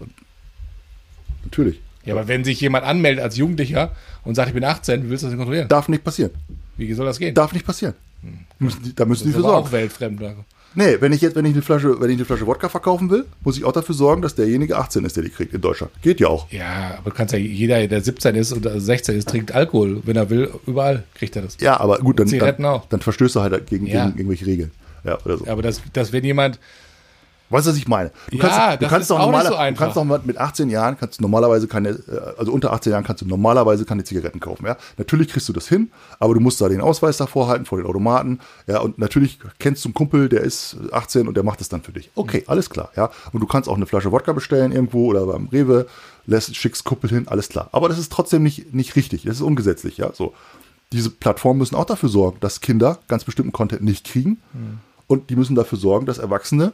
Natürlich. 1.43 1.79
Ja, 2.05 2.15
aber 2.15 2.27
wenn 2.27 2.43
sich 2.43 2.59
jemand 2.61 2.85
anmeldet 2.85 3.23
als 3.23 3.37
Jugendlicher 3.37 3.91
und 4.23 4.35
sagt, 4.35 4.47
ich 4.49 4.53
bin 4.55 4.63
18, 4.63 5.03
wie 5.03 5.09
willst 5.09 5.23
du 5.23 5.27
das 5.27 5.31
denn 5.31 5.37
kontrollieren? 5.37 5.67
Darf 5.67 5.87
nicht 5.89 6.03
passieren. 6.03 6.31
Wie 6.77 6.91
soll 6.93 7.05
das 7.05 7.19
gehen? 7.19 7.35
Darf 7.35 7.53
nicht 7.53 7.65
passieren. 7.65 7.93
Die, 8.23 8.95
da 8.95 9.05
müssen 9.05 9.23
die 9.25 9.29
das 9.29 9.29
ist 9.29 9.35
für 9.35 9.41
sorgen. 9.41 9.67
auch 9.67 9.71
weltfremd. 9.71 10.19
Nee, 10.75 10.97
wenn 10.99 11.11
ich 11.13 11.21
jetzt, 11.21 11.35
wenn 11.35 11.45
ich 11.45 11.53
eine 11.53 11.61
Flasche, 11.61 11.99
wenn 11.99 12.09
ich 12.09 12.17
eine 12.17 12.25
Flasche 12.25 12.45
Wodka 12.45 12.69
verkaufen 12.69 13.09
will, 13.09 13.25
muss 13.43 13.57
ich 13.57 13.65
auch 13.65 13.71
dafür 13.71 13.95
sorgen, 13.95 14.21
dass 14.21 14.35
derjenige 14.35 14.77
18 14.77 15.03
ist, 15.03 15.15
der 15.15 15.23
die 15.23 15.29
kriegt 15.29 15.53
in 15.53 15.61
Deutschland. 15.61 15.91
Geht 16.01 16.19
ja 16.19 16.27
auch. 16.27 16.49
Ja, 16.51 16.95
aber 16.99 17.09
du 17.09 17.15
kannst 17.15 17.33
ja, 17.33 17.39
jeder, 17.39 17.85
der 17.87 18.01
17 18.01 18.35
ist 18.35 18.53
oder 18.53 18.79
16 18.79 19.17
ist, 19.17 19.29
trinkt 19.29 19.51
Alkohol. 19.53 20.01
Wenn 20.05 20.15
er 20.15 20.29
will, 20.29 20.49
überall 20.67 21.03
kriegt 21.15 21.35
er 21.35 21.41
das. 21.41 21.57
Ja, 21.59 21.79
aber 21.79 21.97
gut, 21.99 22.19
dann, 22.19 22.27
Zigaretten 22.27 22.63
dann, 22.63 22.73
auch. 22.73 22.85
dann 22.87 23.01
verstößt 23.01 23.35
er 23.37 23.43
halt 23.43 23.67
gegen, 23.67 23.87
Ja. 23.87 24.05
gegen 24.05 24.17
irgendwelche 24.19 24.45
Regeln. 24.45 24.71
Ja, 25.03 25.17
oder 25.25 25.37
so. 25.37 25.47
Aber 25.47 25.61
das, 25.61 25.81
das 25.93 26.11
wenn 26.11 26.23
jemand, 26.23 26.59
Weißt 27.49 27.65
du, 27.65 27.71
was 27.71 27.77
ich 27.77 27.87
meine? 27.87 28.11
Du 28.29 28.37
Ja, 28.37 28.43
kannst, 28.43 28.57
du 28.59 28.85
das 28.85 28.89
kannst 28.89 29.11
doch 29.11 29.19
normaler, 29.19 29.49
so 29.49 29.55
du 29.57 29.75
kannst 29.75 29.97
doch 29.97 30.03
mit 30.23 30.37
18 30.37 30.69
Jahren 30.69 30.97
kannst 30.97 31.19
du 31.19 31.23
normalerweise 31.23 31.67
keine, 31.67 31.89
äh, 31.89 32.33
also 32.37 32.51
unter 32.51 32.71
18 32.73 32.91
Jahren 32.91 33.03
kannst 33.03 33.21
du 33.21 33.27
normalerweise 33.27 33.85
keine 33.85 34.03
Zigaretten 34.03 34.39
kaufen. 34.39 34.65
Ja, 34.65 34.77
natürlich 34.97 35.29
kriegst 35.29 35.49
du 35.49 35.53
das 35.53 35.67
hin, 35.67 35.91
aber 36.19 36.33
du 36.33 36.39
musst 36.39 36.61
da 36.61 36.69
den 36.69 36.81
Ausweis 36.81 37.17
davor 37.17 37.47
halten 37.47 37.65
vor 37.65 37.77
den 37.79 37.87
Automaten. 37.87 38.39
Ja, 38.67 38.79
und 38.79 38.99
natürlich 38.99 39.39
kennst 39.57 39.83
du 39.83 39.89
einen 39.89 39.93
Kumpel, 39.95 40.29
der 40.29 40.41
ist 40.41 40.77
18 40.91 41.27
und 41.27 41.35
der 41.35 41.43
macht 41.43 41.61
es 41.61 41.69
dann 41.69 41.81
für 41.81 41.91
dich. 41.91 42.11
Okay, 42.15 42.43
alles 42.47 42.69
klar. 42.69 42.91
Ja, 42.95 43.09
und 43.33 43.39
du 43.39 43.47
kannst 43.47 43.67
auch 43.67 43.75
eine 43.75 43.85
Flasche 43.87 44.11
Wodka 44.11 44.33
bestellen 44.33 44.71
irgendwo 44.71 45.07
oder 45.07 45.25
beim 45.25 45.47
Rewe, 45.47 45.87
lässt 46.27 46.55
schickst 46.55 46.83
Kumpel 46.83 47.09
hin, 47.09 47.27
alles 47.27 47.49
klar. 47.49 47.69
Aber 47.71 47.89
das 47.89 47.97
ist 47.97 48.11
trotzdem 48.11 48.43
nicht 48.43 48.73
nicht 48.73 48.95
richtig. 48.95 49.23
Das 49.23 49.35
ist 49.35 49.41
ungesetzlich. 49.41 49.97
Ja, 49.97 50.11
so. 50.13 50.33
Diese 50.91 51.11
Plattformen 51.11 51.59
müssen 51.59 51.75
auch 51.75 51.85
dafür 51.85 52.09
sorgen, 52.09 52.37
dass 52.39 52.61
Kinder 52.61 52.97
ganz 53.07 53.23
bestimmten 53.23 53.51
Content 53.51 53.83
nicht 53.83 54.05
kriegen. 54.07 54.39
Und 55.05 55.29
die 55.29 55.35
müssen 55.35 55.55
dafür 55.55 55.77
sorgen, 55.77 56.05
dass 56.07 56.17
Erwachsene 56.17 56.73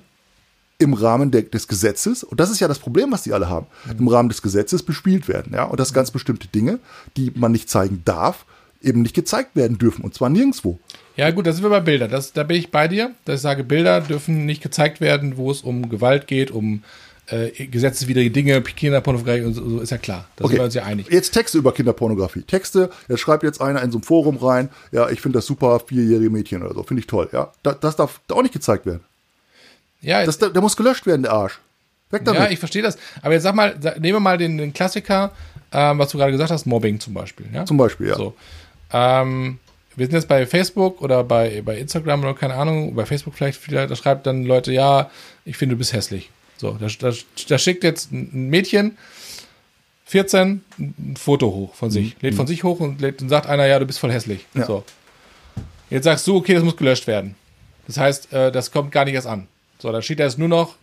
im 0.78 0.94
Rahmen 0.94 1.32
der, 1.32 1.44
des 1.44 1.68
Gesetzes, 1.68 2.24
und 2.24 2.40
das 2.40 2.50
ist 2.52 2.60
ja 2.60 2.68
das 2.68 2.80
Problem, 2.80 3.12
was 3.12 3.24
die 3.24 3.34
alle 3.34 3.50
haben, 3.50 3.68
im 3.98 4.08
Rahmen 4.08 4.30
des 4.30 4.42
Gesetzes 4.42 4.84
bespielt 4.84 5.28
werden, 5.28 5.54
ja, 5.54 5.64
und 5.64 5.80
dass 5.80 5.94
ganz 5.94 6.12
bestimmte 6.12 6.48
Dinge, 6.48 6.80
die 7.16 7.32
man 7.36 7.52
nicht 7.52 7.70
zeigen 7.70 8.02
darf, 8.06 8.46
eben 8.82 9.02
nicht 9.02 9.16
gezeigt 9.16 9.56
werden 9.56 9.78
dürfen, 9.78 10.04
und 10.04 10.14
zwar 10.14 10.30
nirgendwo. 10.30 10.80
ja 11.16 11.32
gut, 11.32 11.48
da 11.48 11.54
sind 11.54 11.64
wir 11.64 11.70
bei 11.70 11.80
Bildern. 11.80 12.12
Das, 12.12 12.34
da 12.34 12.44
bin 12.44 12.58
ich 12.58 12.72
bei 12.72 12.88
dir, 12.88 13.12
dass 13.26 13.38
ich 13.38 13.42
sage, 13.42 13.64
Bilder 13.64 14.02
dürfen 14.02 14.46
nicht 14.46 14.62
gezeigt 14.62 15.02
werden, 15.02 15.38
wo 15.38 15.50
es 15.50 15.62
um 15.62 15.90
Gewalt 15.90 16.28
geht, 16.28 16.52
um 16.52 16.84
äh, 17.28 17.50
gesetzeswidrige 17.66 18.30
Dinge, 18.32 18.62
Kinderpornografie 18.62 19.42
und 19.42 19.54
so, 19.54 19.68
so 19.68 19.80
ist 19.80 19.92
ja 19.92 19.98
klar. 19.98 20.28
Da 20.36 20.48
sind 20.48 20.58
wir 20.58 20.64
uns 20.64 20.76
ja 20.76 20.84
einig. 20.84 21.08
Jetzt 21.10 21.32
Texte 21.32 21.58
über 21.58 21.74
Kinderpornografie. 21.74 22.44
Texte, 22.44 22.90
jetzt 23.10 23.20
schreibt 23.20 23.44
jetzt 23.44 23.62
einer 23.62 23.82
in 23.82 23.92
so 23.92 23.98
ein 23.98 24.04
Forum 24.04 24.38
rein, 24.38 24.70
ja, 24.92 25.10
ich 25.10 25.22
finde 25.22 25.40
das 25.40 25.46
super, 25.46 25.80
vierjährige 25.80 26.30
Mädchen 26.30 26.62
oder 26.62 26.74
so, 26.74 26.84
finde 26.84 27.00
ich 27.00 27.08
toll, 27.08 27.30
ja. 27.32 27.52
Das, 27.64 27.80
das 27.80 27.96
darf 27.96 28.22
auch 28.30 28.44
nicht 28.44 28.54
gezeigt 28.54 28.86
werden. 28.86 29.02
Ja, 30.06 30.26
Das, 30.26 30.38
der 30.38 30.62
muss 30.62 30.78
gelöscht 30.78 31.06
werden, 31.06 31.24
der 31.24 31.34
Arsch. 31.34 31.60
Weg 32.12 32.24
damit. 32.24 32.42
ja, 32.42 32.50
ich 32.50 32.60
verstehe 32.60 32.82
das. 32.82 32.98
Aber 33.22 33.34
jetzt 33.34 33.44
sag 33.44 33.56
mal, 33.56 33.76
nehmen 34.00 34.16
wir 34.16 34.20
mal 34.20 34.38
den, 34.38 34.58
den 34.58 34.74
Klassiker, 34.74 35.32
ähm, 35.72 35.98
was 35.98 36.12
du 36.12 36.18
gerade 36.18 36.32
gesagt 36.32 36.52
hast, 36.52 36.66
Mobbing 36.66 37.00
zum 37.00 37.14
Beispiel. 37.14 37.48
Ja? 37.52 37.66
Zum 37.66 37.78
Beispiel, 37.78 38.08
ja. 38.10 38.16
So. 38.16 38.36
Ähm, 38.94 39.60
wir 39.96 40.06
sind 40.06 40.14
jetzt 40.14 40.28
bei 40.28 40.46
Facebook 40.46 41.02
oder 41.02 41.24
bei, 41.24 41.62
bei 41.64 41.78
Instagram 41.78 42.22
oder 42.22 42.34
keine 42.36 42.54
Ahnung, 42.54 42.94
bei 42.96 43.06
Facebook 43.06 43.34
vielleicht, 43.34 43.60
vielleicht, 43.60 43.90
da 43.90 43.96
schreibt 43.96 44.28
dann 44.28 44.44
Leute, 44.44 44.72
ja, 44.72 45.10
ich 45.46 45.58
finde, 45.58 45.76
du 45.76 45.80
bist 45.80 45.94
hässlich. 45.94 46.30
So, 46.58 46.78
da, 46.80 46.88
da, 47.00 47.12
da 47.50 47.58
schickt 47.58 47.84
jetzt 47.84 48.12
ein 48.12 48.50
Mädchen, 48.50 48.98
14, 50.06 50.64
ein 50.78 51.16
Foto 51.18 51.48
hoch 51.48 51.74
von 51.74 51.90
sich, 51.90 52.16
lädt 52.22 52.36
von 52.36 52.46
sich 52.46 52.64
hoch 52.64 52.80
und, 52.80 53.02
lädt, 53.02 53.22
und 53.22 53.30
sagt 53.30 53.48
einer, 53.48 53.66
ja, 53.66 53.80
du 53.80 53.86
bist 53.86 54.00
voll 54.00 54.12
hässlich. 54.12 54.46
Mhm. 54.54 54.62
Ja. 54.62 54.68
So. 54.68 54.84
Jetzt 55.90 56.04
sagst 56.04 56.28
du, 56.28 56.38
okay, 56.38 56.54
das 56.54 56.64
muss 56.64 56.78
gelöscht 56.78 57.08
werden. 57.08 57.36
Das 57.88 57.98
heißt, 57.98 58.32
äh, 58.34 58.52
das 58.52 58.72
kommt 58.72 58.92
gar 58.92 59.06
nicht 59.06 59.16
erst 59.16 59.28
an. 59.28 59.48
So, 59.86 59.92
da 59.92 60.02
steht 60.02 60.18
jetzt 60.18 60.40
nur 60.40 60.48
noch 60.48 60.74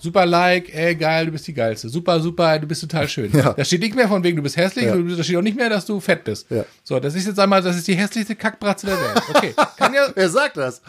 super 0.00 0.26
Like, 0.26 0.74
ey, 0.74 0.96
geil, 0.96 1.26
du 1.26 1.30
bist 1.32 1.46
die 1.46 1.54
Geilste. 1.54 1.88
Super, 1.88 2.18
super, 2.20 2.58
du 2.58 2.66
bist 2.66 2.80
total 2.80 3.08
schön. 3.08 3.30
Ja. 3.38 3.52
Da 3.52 3.64
steht 3.64 3.80
nicht 3.82 3.94
mehr 3.94 4.08
von 4.08 4.22
wegen, 4.24 4.36
du 4.36 4.42
bist 4.42 4.56
hässlich, 4.56 4.86
Ja. 4.86 4.96
da 4.96 5.22
steht 5.22 5.36
auch 5.36 5.42
nicht 5.42 5.56
mehr, 5.56 5.70
dass 5.70 5.86
du 5.86 6.00
fett 6.00 6.24
bist. 6.24 6.50
Ja. 6.50 6.64
So, 6.82 6.98
das 6.98 7.14
ist 7.14 7.28
jetzt 7.28 7.38
einmal, 7.38 7.62
das 7.62 7.76
ist 7.76 7.86
die 7.86 7.94
hässlichste 7.94 8.34
Kackbratze 8.34 8.86
der 8.86 8.96
Welt. 8.96 9.22
Okay, 9.32 9.54
kann 9.76 9.94
ja, 9.94 10.08
Wer 10.14 10.28
sagt 10.28 10.56
das? 10.56 10.82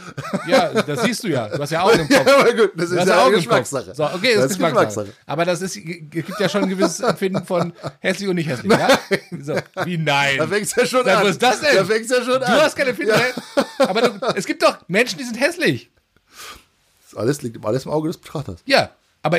ja, 0.48 0.82
das 0.82 1.04
siehst 1.04 1.24
du 1.24 1.28
ja. 1.28 1.48
Du 1.48 1.60
hast 1.62 1.70
ja 1.72 1.84
Augen 1.84 2.00
im 2.00 2.10
Kopf. 2.10 2.26
Ja, 2.26 2.38
aber 2.40 2.54
gut, 2.54 2.72
das 2.76 2.90
Du 2.90 2.96
ist 2.98 3.08
ja 3.08 3.16
Kopf. 3.24 3.34
Geschmackssache. 3.36 3.94
So, 3.96 4.04
okay, 4.06 4.34
das, 4.34 4.36
Das 4.36 4.44
ist 4.46 4.50
Geschmackssache. 4.58 4.86
Geschmackssache. 4.88 5.08
Aber 5.28 5.46
das 5.46 5.62
ist, 5.62 5.76
gibt 5.84 6.40
ja 6.40 6.50
schon 6.50 6.64
ein 6.64 6.70
gewisses 6.70 7.00
Empfinden 7.02 7.46
von 7.46 7.72
hässlich 8.00 8.30
und 8.30 8.36
nicht 8.36 8.50
hässlich, 8.50 8.72
ja? 8.72 9.00
So, 9.44 9.56
wie 9.86 9.98
nein. 10.00 10.38
Da 10.40 10.48
fängt's 10.48 10.74
ja 10.76 10.88
schon 10.88 11.06
Sag, 11.06 11.18
an. 11.18 11.24
was 11.24 11.30
ist 11.32 11.44
das 11.44 11.62
denn? 11.62 11.76
Da 11.76 11.86
fängt's 11.86 12.10
ja 12.10 12.18
schon 12.24 12.40
Du 12.40 12.46
an. 12.48 12.62
hast 12.62 12.76
keine 12.76 12.90
Empfinden, 12.92 13.14
aber 13.78 14.02
du, 14.02 14.12
es 14.36 14.48
gibt 14.48 14.64
doch 14.64 14.78
Menschen, 14.88 15.20
die 15.20 15.24
sind 15.26 15.40
hässlich. 15.40 15.92
Alles 17.16 17.42
liegt 17.42 17.64
alles 17.66 17.86
im 17.86 17.92
Auge 17.92 18.08
des 18.10 18.18
Betrachters. 18.18 18.62
Ja, 18.66 18.92
aber 19.22 19.38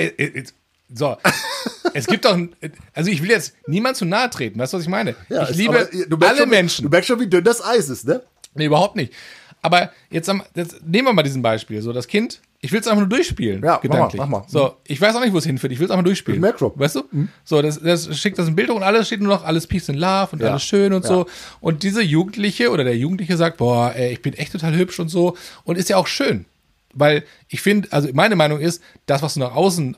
so, 0.93 1.17
es 1.95 2.07
gibt 2.07 2.25
doch, 2.25 2.37
also 2.95 3.11
ich 3.11 3.23
will 3.23 3.31
jetzt 3.31 3.55
niemand 3.67 3.97
zu 3.97 4.05
nahe 4.05 4.29
treten, 4.31 4.59
weißt 4.59 4.73
du, 4.73 4.77
was 4.79 4.85
ich 4.85 4.91
meine? 4.91 5.15
Ja, 5.29 5.49
ich 5.49 5.57
liebe 5.57 5.89
aber 6.11 6.29
alle 6.29 6.39
schon, 6.39 6.49
Menschen. 6.49 6.83
Du 6.85 6.89
merkst 6.89 7.09
schon, 7.09 7.21
wie 7.21 7.27
dünn 7.29 7.45
das 7.45 7.65
Eis 7.65 7.89
ist, 7.89 8.07
ne? 8.07 8.23
Nee, 8.55 8.67
überhaupt 8.67 8.97
nicht. 8.97 9.13
Aber 9.63 9.93
jetzt, 10.11 10.29
am- 10.29 10.43
jetzt 10.55 10.81
nehmen 10.87 11.09
wir 11.09 11.13
mal 11.13 11.23
diesen 11.23 11.43
Beispiel. 11.43 11.83
So, 11.83 11.93
das 11.93 12.09
Kind 12.09 12.41
Ich 12.63 12.73
will 12.73 12.81
es 12.81 12.87
einfach 12.87 13.01
nur 13.01 13.09
durchspielen, 13.11 13.63
Ja, 13.63 13.75
mach 13.75 13.81
gedanklich. 13.83 14.19
mal, 14.19 14.27
mach 14.27 14.41
mal. 14.43 14.49
So, 14.49 14.77
ich 14.85 14.99
weiß 15.01 15.15
auch 15.15 15.21
nicht, 15.21 15.33
wo 15.35 15.39
es 15.39 15.45
hinführt. 15.45 15.71
Ich 15.73 15.79
will 15.79 15.85
es 15.85 15.91
einfach 15.91 16.05
durchspielen. 16.05 16.43
Ich. 16.43 16.61
Weißt 16.61 16.97
du? 16.97 17.05
So, 17.45 17.61
das, 17.63 17.79
das 17.81 18.19
schickt 18.19 18.39
das 18.39 18.47
ein 18.49 18.57
Bild 18.57 18.71
hoch 18.71 18.77
und 18.77 18.83
alles 18.83 19.07
steht 19.07 19.21
nur 19.21 19.35
noch 19.35 19.45
alles 19.45 19.67
Peace 19.67 19.89
and 19.91 19.99
Love 19.99 20.29
und 20.33 20.41
Ja. 20.43 20.51
alles 20.51 20.63
schön 20.63 20.93
und 20.95 21.05
Ja. 21.05 21.09
so. 21.09 21.27
Und 21.61 21.83
diese 21.83 22.03
Jugendliche 22.03 22.71
oder 22.71 22.85
der 22.85 22.97
Jugendliche 22.97 23.37
sagt, 23.37 23.59
boah, 23.59 23.93
ey, 23.95 24.13
ich 24.13 24.23
bin 24.23 24.33
echt 24.35 24.53
total 24.53 24.75
hübsch 24.77 24.99
und 24.99 25.09
so. 25.11 25.37
Und 25.65 25.77
ist 25.77 25.89
ja 25.91 25.97
auch 25.99 26.07
schön. 26.07 26.47
Weil 26.93 27.25
ich 27.49 27.61
finde, 27.63 27.93
also 27.93 28.09
meine 28.13 28.37
Meinung 28.37 28.61
ist, 28.61 28.83
das, 29.07 29.23
was 29.23 29.35
du 29.35 29.41
nach 29.41 29.55
außen 29.55 29.97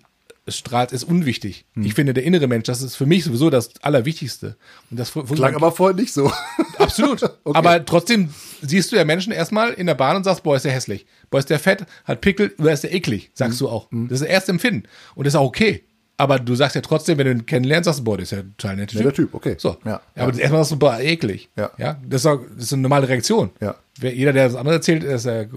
strahlst, 0.48 0.92
ist 0.92 1.04
unwichtig. 1.04 1.64
Hm. 1.74 1.84
Ich 1.84 1.94
finde, 1.94 2.14
der 2.14 2.24
innere 2.24 2.48
Mensch, 2.48 2.64
das 2.64 2.82
ist 2.82 2.96
für 2.96 3.06
mich 3.06 3.22
sowieso 3.24 3.48
das 3.48 3.70
Allerwichtigste. 3.82 4.56
Und 4.90 4.98
das 4.98 5.12
Klang 5.12 5.54
aber 5.54 5.70
vorher 5.70 5.94
nicht 5.94 6.12
so. 6.12 6.32
Absolut. 6.78 7.22
Okay. 7.44 7.58
Aber 7.58 7.84
trotzdem 7.84 8.32
siehst 8.60 8.92
du 8.92 8.96
ja 8.96 9.04
Menschen 9.04 9.32
erstmal 9.32 9.72
in 9.72 9.86
der 9.86 9.94
Bahn 9.96 10.16
und 10.16 10.24
sagst, 10.24 10.42
boah, 10.44 10.54
ist 10.56 10.64
der 10.64 10.72
hässlich. 10.72 11.06
Boah, 11.30 11.38
ist 11.38 11.50
der 11.50 11.58
fett, 11.58 11.84
hat 12.04 12.20
Pickel, 12.20 12.54
oder 12.58 12.72
ist 12.72 12.84
der 12.84 12.94
eklig, 12.94 13.30
sagst 13.34 13.60
Mhm. 13.60 13.64
du 13.64 13.68
auch. 13.68 13.88
Das 13.90 14.12
ist 14.12 14.20
das 14.22 14.28
erste 14.28 14.52
Empfinden. 14.52 14.88
Und 15.16 15.26
das 15.26 15.34
ist 15.34 15.38
auch 15.38 15.46
okay. 15.46 15.82
Aber 16.18 16.38
du 16.38 16.54
sagst 16.54 16.76
ja 16.76 16.82
trotzdem, 16.82 17.18
wenn 17.18 17.26
du 17.26 17.32
ihn 17.32 17.46
kennenlernst, 17.46 17.86
sagst 17.86 18.00
du, 18.00 18.04
boah, 18.04 18.16
der 18.16 18.22
ist 18.24 18.32
ja 18.32 18.42
total 18.56 18.76
netter 18.76 18.98
Netter 18.98 19.12
Typ, 19.12 19.34
okay. 19.34 19.56
So. 19.58 19.76
Ja. 19.84 20.00
Aber 20.14 20.30
das 20.30 20.40
erstmal 20.40 20.64
du, 20.64 20.76
boah, 20.76 21.00
eklig. 21.00 21.48
Ja. 21.56 21.70
ja? 21.78 21.98
Das, 22.06 22.20
ist 22.22 22.26
auch, 22.26 22.40
das 22.54 22.64
ist 22.64 22.72
eine 22.74 22.82
normale 22.82 23.08
Reaktion. 23.08 23.50
Ja. 23.60 23.74
Wer, 23.98 24.14
jeder, 24.14 24.32
der 24.32 24.46
das 24.48 24.54
andere 24.54 24.76
erzählt, 24.76 25.04
ist, 25.04 25.26
äh, 25.26 25.48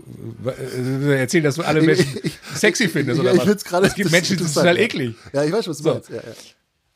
äh, 0.45 1.19
erzählt, 1.19 1.45
dass 1.45 1.55
du 1.55 1.63
alle 1.63 1.81
Menschen 1.81 2.07
sexy 2.55 2.87
findest, 2.87 3.19
oder 3.19 3.33
ich 3.33 3.37
was? 3.37 3.45
find's 3.45 3.63
gerade 3.63 3.87
Es 3.87 3.95
gibt 3.95 4.11
Menschen, 4.11 4.37
die 4.37 4.43
sind 4.43 4.53
total 4.55 4.77
eklig. 4.77 5.15
Ja, 5.33 5.43
ich 5.43 5.51
weiß, 5.51 5.67
was 5.67 5.77
du 5.77 5.83
So. 5.83 5.93
meinst. 5.93 6.09
Ja, 6.09 6.15
ja. 6.15 6.21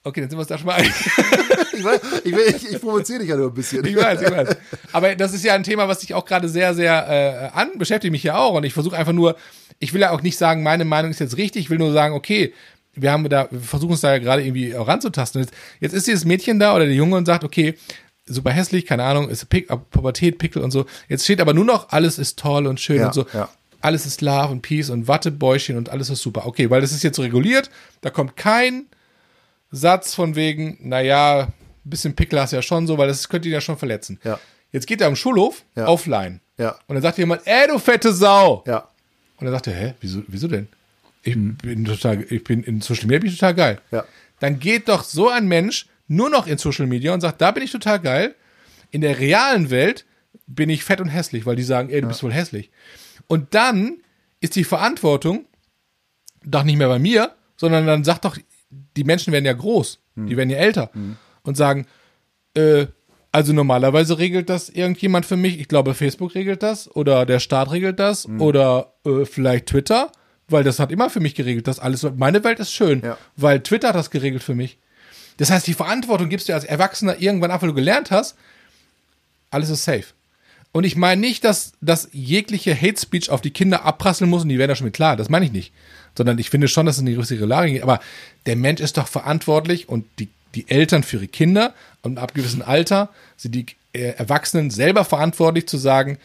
Okay, 0.03 0.21
dann 0.21 0.29
sind 0.29 0.37
wir 0.37 0.41
uns 0.41 0.47
da 0.47 0.57
schon 0.57 0.67
mal 0.67 0.75
einig. 0.75 0.93
Ich, 1.71 1.85
weiß, 1.85 2.01
ich, 2.25 2.33
ich, 2.35 2.71
ich 2.73 2.81
provoziere 2.81 3.19
dich 3.19 3.29
ja 3.29 3.37
nur 3.37 3.47
ein 3.47 3.53
bisschen. 3.53 3.85
Ich 3.85 3.95
weiß, 3.95 4.21
ich 4.21 4.29
weiß. 4.29 4.49
Aber 4.91 5.15
das 5.15 5.33
ist 5.33 5.45
ja 5.45 5.53
ein 5.53 5.63
Thema, 5.63 5.87
was 5.87 6.01
sich 6.01 6.13
auch 6.13 6.25
gerade 6.25 6.49
sehr, 6.49 6.73
sehr 6.73 7.51
äh, 7.53 7.57
an, 7.57 7.77
beschäftigt 7.77 8.11
mich 8.11 8.23
ja 8.23 8.37
auch. 8.37 8.55
Und 8.55 8.65
ich 8.65 8.73
versuche 8.73 8.97
einfach 8.97 9.13
nur, 9.13 9.37
ich 9.79 9.93
will 9.93 10.01
ja 10.01 10.11
auch 10.11 10.21
nicht 10.21 10.37
sagen, 10.37 10.61
meine 10.61 10.83
Meinung 10.83 11.11
ist 11.11 11.19
jetzt 11.19 11.37
richtig, 11.37 11.63
ich 11.63 11.69
will 11.69 11.77
nur 11.77 11.93
sagen, 11.93 12.13
okay, 12.15 12.53
wir 13.01 13.11
haben 13.11 13.27
da, 13.29 13.47
wir 13.51 13.59
versuchen 13.59 13.91
uns 13.91 14.01
da 14.01 14.11
ja 14.13 14.19
gerade 14.19 14.43
irgendwie 14.43 14.75
auch 14.75 14.87
ranzutasten. 14.87 15.41
Jetzt, 15.41 15.53
jetzt 15.79 15.93
ist 15.93 16.07
dieses 16.07 16.25
Mädchen 16.25 16.59
da 16.59 16.75
oder 16.75 16.85
der 16.85 16.95
Junge 16.95 17.15
und 17.17 17.25
sagt, 17.25 17.43
okay, 17.43 17.75
super 18.25 18.51
hässlich, 18.51 18.85
keine 18.85 19.03
Ahnung, 19.03 19.29
ist 19.29 19.49
Pick, 19.49 19.67
Pubertät, 19.91 20.37
Pickel 20.37 20.61
und 20.61 20.71
so. 20.71 20.85
Jetzt 21.07 21.23
steht 21.23 21.41
aber 21.41 21.53
nur 21.53 21.65
noch, 21.65 21.89
alles 21.89 22.17
ist 22.19 22.37
toll 22.39 22.67
und 22.67 22.79
schön 22.79 22.97
Ja, 22.97 23.07
und 23.07 23.13
so. 23.13 23.25
ja. 23.33 23.49
Alles 23.81 24.05
ist 24.05 24.21
Love 24.21 24.49
und 24.49 24.61
Peace 24.61 24.89
und 24.89 25.07
Wattebäuschen 25.07 25.77
und 25.77 25.89
alles 25.89 26.09
ist 26.09 26.21
super. 26.21 26.45
Okay, 26.45 26.69
weil 26.69 26.81
das 26.81 26.91
ist 26.91 27.01
jetzt 27.03 27.17
reguliert, 27.19 27.69
da 28.01 28.09
kommt 28.09 28.35
kein 28.35 28.85
Satz 29.71 30.13
von 30.15 30.35
wegen, 30.35 30.77
naja, 30.81 31.43
ein 31.43 31.53
bisschen 31.85 32.15
Pickel 32.15 32.39
hast 32.41 32.51
du 32.51 32.57
ja 32.57 32.61
schon 32.61 32.87
so, 32.87 32.97
weil 32.97 33.07
das 33.07 33.29
könnte 33.29 33.47
ihn 33.47 33.53
ja 33.53 33.61
schon 33.61 33.77
verletzen. 33.77 34.19
Ja. 34.23 34.39
Jetzt 34.71 34.85
geht 34.85 35.01
er 35.01 35.07
am 35.07 35.15
Schulhof 35.15 35.63
offline. 35.75 36.41
Und 36.87 36.95
dann 36.95 37.01
sagt 37.01 37.17
jemand, 37.17 37.41
ey, 37.45 37.67
du 37.67 37.79
fette 37.79 38.11
Sau. 38.13 38.63
Ja. 38.67 38.89
Und 39.37 39.45
dann 39.45 39.53
sagt 39.53 39.67
er, 39.67 39.73
hä, 39.73 39.93
wieso, 40.01 40.21
wieso 40.27 40.47
denn? 40.49 40.67
Ich 41.21 41.35
bin 41.35 41.85
total, 41.85 42.25
ich 42.29 42.43
bin 42.43 42.63
in 42.63 42.81
Social 42.81 43.05
Media 43.05 43.19
bin 43.19 43.29
ich 43.29 43.37
total 43.37 43.55
geil. 43.55 43.81
Ja. 43.91 44.05
Dann 44.39 44.59
geht 44.59 44.87
doch 44.87 45.03
so 45.03 45.29
ein 45.29 45.47
Mensch 45.47 45.87
nur 46.07 46.29
noch 46.29 46.47
in 46.47 46.57
Social 46.57 46.87
Media 46.87 47.13
und 47.13 47.21
sagt, 47.21 47.41
da 47.41 47.51
bin 47.51 47.63
ich 47.63 47.71
total 47.71 47.99
geil. 47.99 48.35
In 48.91 49.01
der 49.01 49.19
realen 49.19 49.69
Welt 49.69 50.05
bin 50.47 50.69
ich 50.69 50.83
fett 50.83 51.01
und 51.01 51.09
hässlich, 51.09 51.45
weil 51.45 51.55
die 51.55 51.63
sagen, 51.63 51.89
ey, 51.89 52.01
du 52.01 52.07
bist 52.07 52.23
wohl 52.23 52.33
hässlich. 52.33 52.71
Und 53.27 53.53
dann 53.53 53.97
ist 54.39 54.55
die 54.55 54.63
Verantwortung 54.63 55.45
doch 56.43 56.63
nicht 56.63 56.77
mehr 56.77 56.87
bei 56.87 56.99
mir, 56.99 57.35
sondern 57.57 57.85
dann 57.85 58.03
sagt 58.03 58.25
doch, 58.25 58.37
die 58.69 59.03
Menschen 59.03 59.33
werden 59.33 59.45
ja 59.45 59.53
groß, 59.53 59.99
die 60.15 60.37
werden 60.37 60.49
ja 60.49 60.57
älter 60.57 60.91
und 61.43 61.55
sagen, 61.57 61.85
äh, 62.55 62.87
also 63.31 63.53
normalerweise 63.53 64.17
regelt 64.17 64.49
das 64.49 64.69
irgendjemand 64.69 65.25
für 65.25 65.37
mich. 65.37 65.59
Ich 65.59 65.67
glaube, 65.67 65.93
Facebook 65.93 66.33
regelt 66.33 66.63
das 66.63 66.93
oder 66.95 67.25
der 67.25 67.39
Staat 67.39 67.71
regelt 67.71 67.99
das 67.99 68.27
oder 68.39 68.93
äh, 69.05 69.25
vielleicht 69.25 69.67
Twitter, 69.67 70.11
weil 70.51 70.63
das 70.63 70.79
hat 70.79 70.91
immer 70.91 71.09
für 71.09 71.19
mich 71.19 71.35
geregelt. 71.35 71.67
Das 71.67 71.79
alles. 71.79 72.05
Meine 72.17 72.43
Welt 72.43 72.59
ist 72.59 72.73
schön, 72.73 73.01
Ja. 73.03 73.17
weil 73.35 73.61
Twitter 73.61 73.89
hat 73.89 73.95
das 73.95 74.09
geregelt 74.11 74.43
für 74.43 74.55
mich. 74.55 74.77
Das 75.37 75.49
heißt, 75.51 75.67
die 75.67 75.73
Verantwortung 75.73 76.29
gibst 76.29 76.49
du 76.49 76.53
als 76.53 76.65
Erwachsener 76.65 77.19
irgendwann 77.21 77.51
ab, 77.51 77.61
weil 77.61 77.69
du 77.69 77.75
gelernt 77.75 78.11
hast. 78.11 78.35
Alles 79.51 79.69
ist 79.69 79.83
safe. 79.85 80.05
Und 80.71 80.83
ich 80.83 80.95
meine 80.95 81.19
nicht, 81.19 81.43
dass, 81.43 81.71
dass 81.81 82.09
jegliche 82.11 82.79
Hate 82.79 82.99
Speech 83.01 83.29
auf 83.31 83.41
die 83.41 83.49
Kinder 83.51 83.85
abprasseln 83.85 84.29
muss 84.29 84.43
und 84.43 84.49
die 84.49 84.59
werden 84.59 84.69
da 84.69 84.75
schon 84.75 84.85
mit 84.85 84.93
klar. 84.93 85.15
Das 85.15 85.29
meine 85.29 85.45
ich 85.45 85.51
nicht. 85.51 85.73
Sondern 86.15 86.37
ich 86.37 86.49
finde 86.49 86.67
schon, 86.67 86.85
dass 86.85 86.95
es 86.95 86.99
in 86.99 87.07
die 87.07 87.15
richtige 87.15 87.45
Lage 87.45 87.71
geht. 87.71 87.81
Aber 87.83 87.99
der 88.45 88.55
Mensch 88.55 88.79
ist 88.81 88.97
doch 88.97 89.07
verantwortlich 89.07 89.89
und 89.89 90.05
die, 90.19 90.27
die 90.53 90.69
Eltern 90.69 91.01
für 91.03 91.17
ihre 91.17 91.27
Kinder 91.27 91.73
und 92.03 92.19
ab 92.19 92.33
gewissem 92.35 92.61
Alter 92.61 93.09
sind 93.37 93.55
die 93.55 93.65
äh, 93.93 94.09
Erwachsenen 94.17 94.69
selber 94.69 95.05
verantwortlich 95.05 95.67
zu 95.67 95.77
sagen, 95.77 96.19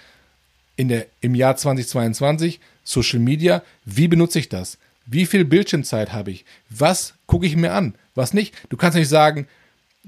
in 0.76 0.88
der, 0.88 1.06
im 1.20 1.34
Jahr 1.34 1.56
2022 1.56 2.60
Social 2.84 3.18
Media, 3.18 3.62
wie 3.84 4.08
benutze 4.08 4.38
ich 4.38 4.48
das? 4.48 4.78
Wie 5.06 5.26
viel 5.26 5.44
Bildschirmzeit 5.44 6.12
habe 6.12 6.30
ich? 6.30 6.44
Was 6.70 7.14
gucke 7.26 7.46
ich 7.46 7.56
mir 7.56 7.72
an? 7.72 7.94
Was 8.14 8.32
nicht? 8.32 8.54
Du 8.70 8.76
kannst 8.76 8.96
nicht 8.96 9.08
sagen, 9.08 9.46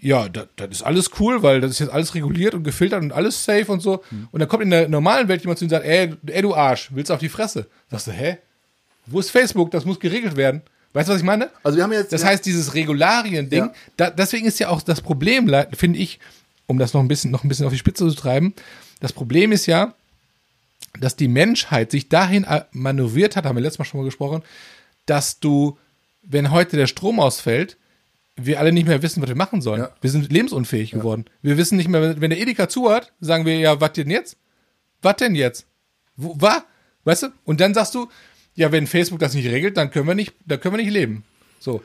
ja, 0.01 0.29
das, 0.29 0.47
das 0.57 0.69
ist 0.71 0.83
alles 0.83 1.11
cool, 1.19 1.43
weil 1.43 1.61
das 1.61 1.71
ist 1.73 1.79
jetzt 1.81 1.93
alles 1.93 2.15
reguliert 2.15 2.55
und 2.55 2.65
gefiltert 2.65 3.03
und 3.03 3.13
alles 3.13 3.43
safe 3.45 3.71
und 3.73 3.81
so. 3.81 4.03
Und 4.31 4.41
dann 4.41 4.49
kommt 4.49 4.63
in 4.63 4.71
der 4.71 4.89
normalen 4.89 5.29
Welt 5.29 5.41
jemand 5.43 5.59
zu 5.59 5.65
dir 5.67 5.75
und 5.77 5.83
sagt, 5.83 5.87
ey, 5.87 6.15
ey 6.27 6.43
du 6.43 6.55
Arsch, 6.55 6.91
willst 6.93 7.11
du 7.11 7.15
auf 7.15 7.21
die 7.21 7.29
Fresse? 7.31 7.67
Sagst 7.91 8.07
du, 8.07 8.13
hä? 8.13 8.39
Wo 9.07 9.21
ist 9.21 9.31
Facebook? 9.31 9.71
Das 9.71 9.85
muss 9.85 9.99
geregelt 10.01 10.37
werden. 10.37 10.63
Weißt 10.93 11.09
du, 11.09 11.13
was 11.13 11.21
ich 11.21 11.27
meine? 11.27 11.51
Also 11.63 11.77
wir 11.77 11.85
haben 11.85 11.93
jetzt. 11.93 12.13
Das 12.13 12.23
ja, 12.23 12.29
heißt, 12.29 12.45
dieses 12.47 12.75
Regularien-Ding, 12.75 13.65
Ja. 13.65 13.73
da, 13.97 14.11
deswegen 14.11 14.47
ist 14.47 14.59
ja 14.59 14.69
auch 14.69 14.83
das 14.83 15.01
Problem, 15.01 15.47
le- 15.47 15.69
finde 15.75 15.99
ich, 15.99 16.19
um 16.67 16.79
das 16.79 16.93
noch 16.95 17.01
ein 17.03 17.09
bisschen, 17.09 17.31
noch 17.31 17.45
ein 17.45 17.49
bisschen 17.49 17.67
auf 17.67 17.73
die 17.73 17.79
Spitze 17.79 18.09
zu 18.09 18.15
treiben, 18.15 18.55
das 19.01 19.13
Problem 19.13 19.53
ist 19.53 19.67
ja, 19.67 19.95
dass 21.01 21.17
die 21.17 21.29
Menschheit 21.29 21.91
sich 21.91 22.09
dahin 22.09 22.45
äh, 22.45 22.65
manövriert 22.73 23.37
hat, 23.37 23.45
haben 23.45 23.57
wir 23.57 23.63
letztes 23.63 23.79
Mal 23.79 23.85
schon 23.85 24.01
mal 24.01 24.05
gesprochen, 24.05 24.43
dass 25.07 25.41
du, 25.41 25.79
wenn 26.23 26.51
heute 26.51 26.77
der 26.77 26.87
Strom 26.87 27.21
ausfällt, 27.21 27.77
wir 28.37 28.61
alle 28.61 28.73
nicht 28.73 28.87
mehr 28.87 29.03
wissen, 29.03 29.23
was 29.23 29.29
wir 29.29 29.37
machen 29.37 29.63
sollen. 29.63 29.83
Ja. 29.83 29.91
Wir 30.01 30.11
sind 30.11 30.31
lebensunfähig 30.31 30.91
geworden. 30.91 31.25
Wir 31.41 31.57
wissen 31.57 31.77
nicht 31.77 31.89
mehr, 31.89 32.21
wenn 32.21 32.31
der 32.31 32.39
Edeka 32.39 32.69
zu 32.69 32.91
hat, 32.91 33.13
sagen 33.21 33.47
wir 33.47 33.59
ja, 33.59 33.81
was 33.81 33.93
denn 33.93 34.11
jetzt? 34.11 34.37
Was 35.01 35.17
denn 35.17 35.35
jetzt? 35.35 35.67
Wo, 36.17 36.35
was? 36.39 36.63
Weißt 37.05 37.23
du? 37.25 37.29
Und 37.45 37.61
dann 37.61 37.73
sagst 37.73 37.95
du, 37.95 38.09
ja, 38.55 38.73
wenn 38.73 38.87
Facebook 38.87 39.21
das 39.21 39.35
nicht 39.35 39.49
regelt, 39.49 39.77
dann 39.77 39.91
können 39.91 40.07
wir 40.07 40.15
nicht, 40.15 40.35
dann 40.45 40.61
können 40.61 40.77
wir 40.77 40.83
nicht 40.83 40.93
leben. 40.93 41.25
So. 41.61 41.83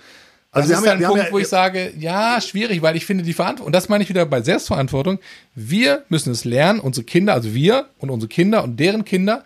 Das 0.54 0.64
Also 0.64 0.70
wir 0.70 0.74
ist 0.74 0.80
haben 0.80 1.02
ja- 1.02 1.08
ein 1.08 1.12
Punkt, 1.14 1.26
ja- 1.28 1.32
wo 1.34 1.40
ich 1.40 1.48
sage, 1.48 1.94
ja, 1.98 2.42
schwierig, 2.42 2.82
weil 2.82 2.98
ich 2.98 3.06
finde 3.06 3.24
die 3.24 3.32
Verantwortung, 3.34 3.68
und 3.68 3.74
das 3.74 3.88
meine 3.88 4.04
ich 4.04 4.10
wieder 4.10 4.26
bei 4.26 4.42
Selbstverantwortung, 4.42 5.20
wir 5.56 6.04
müssen 6.10 6.32
es 6.32 6.44
lernen, 6.44 6.80
unsere 6.82 7.06
Kinder, 7.06 7.34
also 7.34 7.54
wir 7.54 7.88
und 8.00 8.10
unsere 8.10 8.28
Kinder 8.30 8.64
und 8.64 8.78
deren 8.78 9.06
Kinder, 9.06 9.46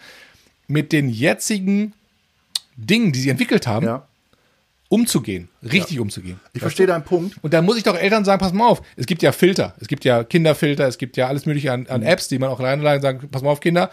mit 0.67 0.91
den 0.91 1.09
jetzigen 1.09 1.93
Dingen, 2.75 3.11
die 3.11 3.19
sie 3.19 3.29
entwickelt 3.29 3.67
haben, 3.67 3.85
ja. 3.85 4.07
umzugehen, 4.89 5.47
richtig 5.63 5.99
umzugehen. 5.99 6.39
Ich 6.53 6.61
verstehe 6.61 6.87
deinen 6.87 7.03
Punkt. 7.03 7.37
Und 7.43 7.53
da 7.53 7.61
muss 7.61 7.77
ich 7.77 7.83
doch 7.83 7.95
Eltern 7.95 8.25
sagen, 8.25 8.39
pass 8.39 8.51
mal 8.53 8.67
auf, 8.67 8.81
es 8.95 9.05
gibt 9.05 9.21
ja 9.21 9.31
Filter, 9.31 9.75
es 9.79 9.87
gibt 9.87 10.05
ja 10.05 10.23
Kinderfilter, 10.23 10.87
es 10.87 10.97
gibt 10.97 11.17
ja 11.17 11.27
alles 11.27 11.45
mögliche 11.45 11.71
an, 11.71 11.81
Mhm. 11.81 11.87
an 11.89 12.01
Apps, 12.03 12.27
die 12.29 12.39
man 12.39 12.49
auch 12.49 12.59
reinladen 12.59 12.97
und 12.97 13.01
sagen, 13.03 13.29
pass 13.29 13.43
mal 13.43 13.51
auf, 13.51 13.59
Kinder, 13.59 13.91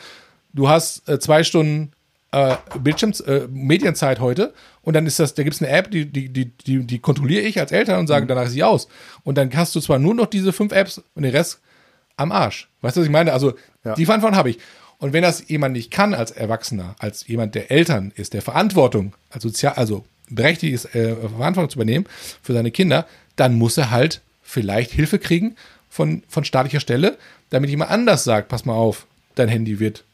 du 0.55 0.69
hast 0.71 1.07
äh, 1.11 1.19
zwei 1.19 1.45
Stunden 1.45 1.93
äh, 2.33 2.57
Bildschirms, 2.79 3.21
äh, 3.21 3.47
Medienzeit 3.51 4.21
heute 4.21 4.53
und 4.83 4.95
dann 4.95 5.07
ist 5.07 5.19
das, 5.19 5.35
da 5.35 5.43
gibt 5.43 5.55
es 5.55 5.63
eine 5.63 5.71
App, 5.71 5.91
die, 5.91 6.07
die, 6.07 6.29
die, 6.31 6.47
die, 6.47 6.85
die 6.87 6.99
kontrolliere 6.99 7.43
ich 7.43 7.61
als 7.61 7.73
Eltern 7.73 7.97
und 7.99 8.05
Mhm. 8.05 8.09
sage, 8.09 8.27
danach 8.27 8.47
ist 8.47 8.53
sie 8.53 8.65
aus. 8.65 8.89
Und 9.25 9.37
dann 9.39 9.55
hast 9.55 9.75
du 9.75 9.81
zwar 9.81 9.99
nur 9.99 10.15
noch 10.15 10.27
diese 10.27 10.53
fünf 10.53 10.73
Apps 10.73 11.03
und 11.15 11.23
den 11.23 11.33
Rest 11.33 11.61
am 12.17 12.33
Arsch. 12.33 12.69
Weißt 12.81 12.97
du, 12.97 13.01
was 13.01 13.07
ich 13.07 13.13
meine? 13.13 13.33
Also 13.33 13.55
Ja. 13.85 13.95
die 13.95 14.07
Verantwortung 14.07 14.37
habe 14.39 14.51
ich. 14.51 14.59
Und 14.99 15.13
wenn 15.13 15.23
das 15.23 15.49
jemand 15.49 15.73
nicht 15.75 15.91
kann 15.91 16.15
als 16.15 16.31
Erwachsener, 16.31 16.95
als 16.99 17.27
jemand, 17.27 17.55
der 17.55 17.71
Eltern 17.71 18.13
ist, 18.15 18.35
der 18.35 18.43
Verantwortung, 18.43 19.15
als 19.31 19.43
sozial, 19.43 19.75
also 19.75 20.05
berechtigt 20.31 20.73
ist, 20.75 20.95
äh, 20.95 21.17
Verantwortung 21.17 21.71
zu 21.71 21.77
übernehmen 21.77 22.07
für 22.43 22.53
seine 22.53 22.71
Kinder, 22.71 23.07
dann 23.37 23.55
muss 23.59 23.77
er 23.77 23.91
halt 23.91 24.21
vielleicht 24.43 24.93
Hilfe 24.93 25.19
kriegen 25.19 25.57
von, 25.91 26.23
von 26.29 26.45
staatlicher 26.45 26.81
Stelle, 26.81 27.19
damit 27.51 27.69
jemand 27.71 27.91
anders 27.91 28.25
sagt, 28.25 28.49
pass 28.49 28.65
mal 28.65 28.75
auf, 28.75 29.07
dein 29.35 29.49
Handy 29.49 29.81
wird 29.81 30.05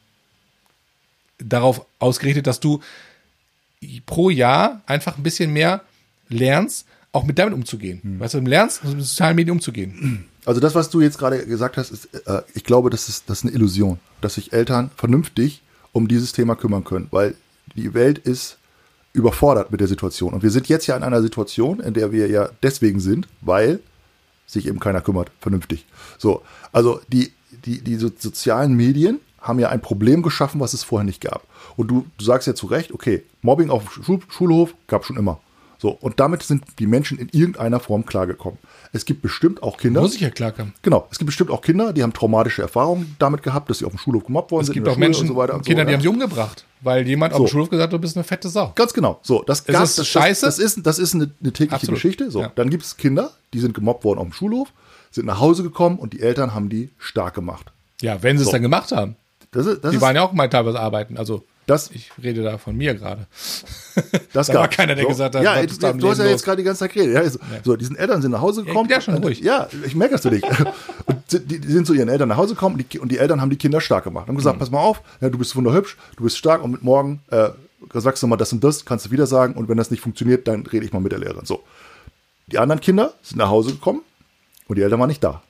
darauf 1.39 1.85
ausgerichtet, 1.99 2.47
dass 2.47 2.59
du 2.59 2.81
pro 4.05 4.29
Jahr 4.29 4.81
einfach 4.85 5.17
ein 5.17 5.23
bisschen 5.23 5.51
mehr 5.53 5.81
lernst, 6.27 6.85
auch 7.11 7.23
mit 7.23 7.39
damit 7.39 7.53
umzugehen. 7.53 8.01
Weißt 8.19 8.33
du, 8.35 8.41
du 8.41 8.49
lernst, 8.49 8.83
mit 8.83 9.01
sozialen 9.01 9.35
Medien 9.35 9.53
umzugehen. 9.53 10.25
Also 10.45 10.59
das, 10.59 10.75
was 10.75 10.89
du 10.89 11.01
jetzt 11.01 11.17
gerade 11.17 11.45
gesagt 11.45 11.77
hast, 11.77 11.91
ist, 11.91 12.05
äh, 12.27 12.41
ich 12.53 12.63
glaube, 12.63 12.89
das 12.89 13.09
ist, 13.09 13.29
das 13.29 13.39
ist 13.39 13.45
eine 13.45 13.53
Illusion, 13.53 13.99
dass 14.21 14.35
sich 14.35 14.53
Eltern 14.53 14.91
vernünftig 14.95 15.61
um 15.91 16.07
dieses 16.07 16.33
Thema 16.33 16.55
kümmern 16.55 16.83
können, 16.83 17.07
weil 17.11 17.35
die 17.75 17.93
Welt 17.93 18.19
ist 18.19 18.57
überfordert 19.13 19.71
mit 19.71 19.79
der 19.79 19.87
Situation. 19.87 20.33
Und 20.33 20.43
wir 20.43 20.51
sind 20.51 20.67
jetzt 20.69 20.87
ja 20.87 20.95
in 20.95 21.03
einer 21.03 21.21
Situation, 21.21 21.79
in 21.79 21.93
der 21.93 22.11
wir 22.11 22.27
ja 22.29 22.49
deswegen 22.61 22.99
sind, 22.99 23.27
weil 23.41 23.79
sich 24.45 24.67
eben 24.67 24.79
keiner 24.79 25.01
kümmert, 25.01 25.31
vernünftig. 25.41 25.85
So, 26.17 26.43
also 26.71 27.01
die, 27.07 27.31
die, 27.65 27.81
die 27.81 27.95
so- 27.95 28.11
sozialen 28.17 28.73
Medien 28.73 29.19
haben 29.41 29.59
ja 29.59 29.69
ein 29.69 29.81
Problem 29.81 30.21
geschaffen, 30.21 30.59
was 30.59 30.73
es 30.73 30.83
vorher 30.83 31.05
nicht 31.05 31.21
gab. 31.21 31.43
Und 31.77 31.87
du, 31.89 32.05
du 32.17 32.25
sagst 32.25 32.47
ja 32.47 32.55
zu 32.55 32.67
Recht, 32.67 32.91
okay, 32.93 33.23
Mobbing 33.41 33.69
auf 33.69 33.83
dem 33.93 34.03
Schul 34.03 34.19
Schulhof 34.29 34.73
gab 34.87 35.05
schon 35.05 35.17
immer. 35.17 35.39
So, 35.81 35.91
und 35.91 36.19
damit 36.19 36.43
sind 36.43 36.65
die 36.79 36.87
Menschen 36.87 37.17
in 37.17 37.29
irgendeiner 37.29 37.79
Form 37.79 38.05
klargekommen. 38.05 38.59
Es 38.91 39.05
gibt 39.05 39.21
bestimmt 39.21 39.63
auch 39.63 39.77
Kinder. 39.77 40.01
Muss 40.01 40.13
ich 40.15 40.19
ja 40.19 40.29
klarkommen. 40.29 40.73
Genau, 40.81 41.07
es 41.09 41.19
gibt 41.19 41.27
bestimmt 41.27 41.51
auch 41.51 41.61
Kinder, 41.61 41.93
die 41.93 42.03
haben 42.03 42.11
traumatische 42.11 42.61
Erfahrungen 42.61 43.15
damit 43.17 43.43
gehabt, 43.43 43.69
dass 43.69 43.77
sie 43.77 43.85
auf 43.85 43.93
dem 43.93 43.97
Schulhof 43.97 44.25
gemobbt 44.25 44.51
worden 44.51 44.63
Es 44.63 44.67
sind. 44.67 44.73
gibt 44.73 44.81
in 44.81 44.85
der 44.85 44.93
auch 44.93 44.97
Menschen, 44.97 45.29
und 45.29 45.35
so 45.35 45.41
Kinder, 45.41 45.53
so, 45.57 45.61
die 45.63 45.91
ja. 45.91 45.93
haben 45.93 46.01
sie 46.01 46.07
umgebracht, 46.09 46.65
weil 46.81 47.07
jemand 47.07 47.31
auf 47.33 47.39
dem 47.39 47.45
So. 47.47 47.51
Schulhof 47.51 47.69
gesagt 47.69 47.87
hat, 47.87 47.93
du 47.93 47.99
bist 47.99 48.17
eine 48.17 48.25
fette 48.25 48.49
Sau. 48.49 48.73
Ganz 48.75 48.93
genau. 48.93 49.19
So, 49.23 49.41
das, 49.47 49.59
Es 49.61 49.65
gab- 49.67 49.83
ist 49.85 49.99
das, 49.99 50.07
scheiße. 50.07 50.45
Das, 50.47 50.57
das 50.57 50.65
ist, 50.77 50.85
das 50.85 50.99
ist 50.99 51.15
eine, 51.15 51.31
eine 51.41 51.53
tägliche 51.53 51.75
Absolut. 51.75 51.95
Geschichte. 51.95 52.29
So, 52.29 52.41
Ja. 52.41 52.51
dann 52.55 52.69
gibt 52.69 52.83
es 52.83 52.97
Kinder, 52.97 53.31
die 53.53 53.59
sind 53.59 53.73
gemobbt 53.73 54.03
worden 54.03 54.19
auf 54.19 54.25
dem 54.25 54.33
Schulhof, 54.33 54.73
sind 55.11 55.27
nach 55.27 55.39
Hause 55.39 55.63
gekommen 55.63 55.97
und 55.97 56.11
die 56.11 56.19
Eltern 56.21 56.53
haben 56.53 56.67
die 56.67 56.89
stark 56.97 57.35
gemacht. 57.35 57.71
Ja, 58.01 58.21
wenn 58.21 58.37
sie 58.37 58.41
es 58.41 58.47
So. 58.47 58.51
dann 58.51 58.63
gemacht 58.63 58.91
haben. 58.91 59.15
Das 59.51 59.65
ist, 59.65 59.83
das 59.83 59.91
Die 59.91 59.97
ist, 59.97 60.01
waren 60.01 60.15
ja 60.15 60.21
auch 60.23 60.31
mal 60.33 60.47
teilweise 60.49 60.79
arbeiten. 60.79 61.17
Also 61.17 61.43
das, 61.65 61.91
ich 61.91 62.11
rede 62.21 62.41
da 62.43 62.57
von 62.57 62.75
mir 62.75 62.95
gerade. 62.95 63.27
das 64.33 64.47
da 64.47 64.53
gab 64.53 64.61
war 64.61 64.67
keiner, 64.69 64.95
der 64.95 65.03
so. 65.03 65.09
gesagt 65.09 65.35
hat, 65.35 65.43
ja, 65.43 65.61
du, 65.61 65.67
du 65.67 65.73
hast 65.73 65.81
ja 65.83 65.89
Leben 65.91 66.17
jetzt 66.17 66.31
los? 66.31 66.43
gerade 66.43 66.57
die 66.57 66.63
ganze 66.63 66.79
Zeit 66.79 66.93
geredet. 66.93 67.15
Ja, 67.15 67.29
so, 67.29 67.39
so, 67.63 67.75
die 67.75 67.85
sind 67.85 67.95
Eltern 67.97 68.21
sind 68.21 68.31
nach 68.31 68.41
Hause 68.41 68.63
gekommen. 68.63 68.89
ja 68.89 69.01
schon 69.01 69.15
ruhig. 69.15 69.39
Ja, 69.41 69.67
ich 69.85 69.95
merke 69.95 70.13
das 70.13 70.21
du 70.23 70.29
nicht. 70.31 70.45
und 71.05 71.17
die, 71.31 71.59
die 71.59 71.71
sind 71.71 71.85
zu 71.85 71.93
ihren 71.93 72.09
Eltern 72.09 72.29
nach 72.29 72.37
Hause 72.37 72.53
gekommen 72.55 72.75
und 72.75 72.93
die, 72.93 72.99
und 72.99 73.11
die 73.11 73.17
Eltern 73.17 73.39
haben 73.41 73.49
die 73.49 73.57
Kinder 73.57 73.81
stark 73.81 74.03
gemacht. 74.03 74.27
Haben 74.27 74.35
gesagt, 74.37 74.55
Mhm. 74.57 74.59
pass 74.59 74.71
mal 74.71 74.79
auf, 74.79 75.01
ja, 75.21 75.29
du 75.29 75.37
bist 75.37 75.55
wunderhübsch, 75.55 75.95
du 76.17 76.23
bist 76.23 76.37
stark 76.37 76.63
und 76.63 76.71
mit 76.71 76.83
morgen 76.83 77.21
äh, 77.29 77.49
sagst 77.93 78.21
du 78.23 78.27
mal 78.27 78.37
das 78.37 78.51
und 78.51 78.63
das, 78.63 78.85
kannst 78.85 79.05
du 79.07 79.11
wieder 79.11 79.27
sagen 79.27 79.53
und 79.53 79.69
wenn 79.69 79.77
das 79.77 79.91
nicht 79.91 80.01
funktioniert, 80.01 80.47
dann 80.47 80.65
rede 80.65 80.85
ich 80.85 80.93
mal 80.93 80.99
mit 81.01 81.11
der 81.11 81.19
Lehrerin. 81.19 81.45
So. 81.45 81.63
Die 82.47 82.57
anderen 82.57 82.81
Kinder 82.81 83.13
sind 83.21 83.37
nach 83.37 83.49
Hause 83.49 83.71
gekommen 83.73 84.01
und 84.67 84.77
die 84.77 84.81
Eltern 84.81 84.99
waren 84.99 85.07
nicht 85.09 85.23
da. 85.23 85.43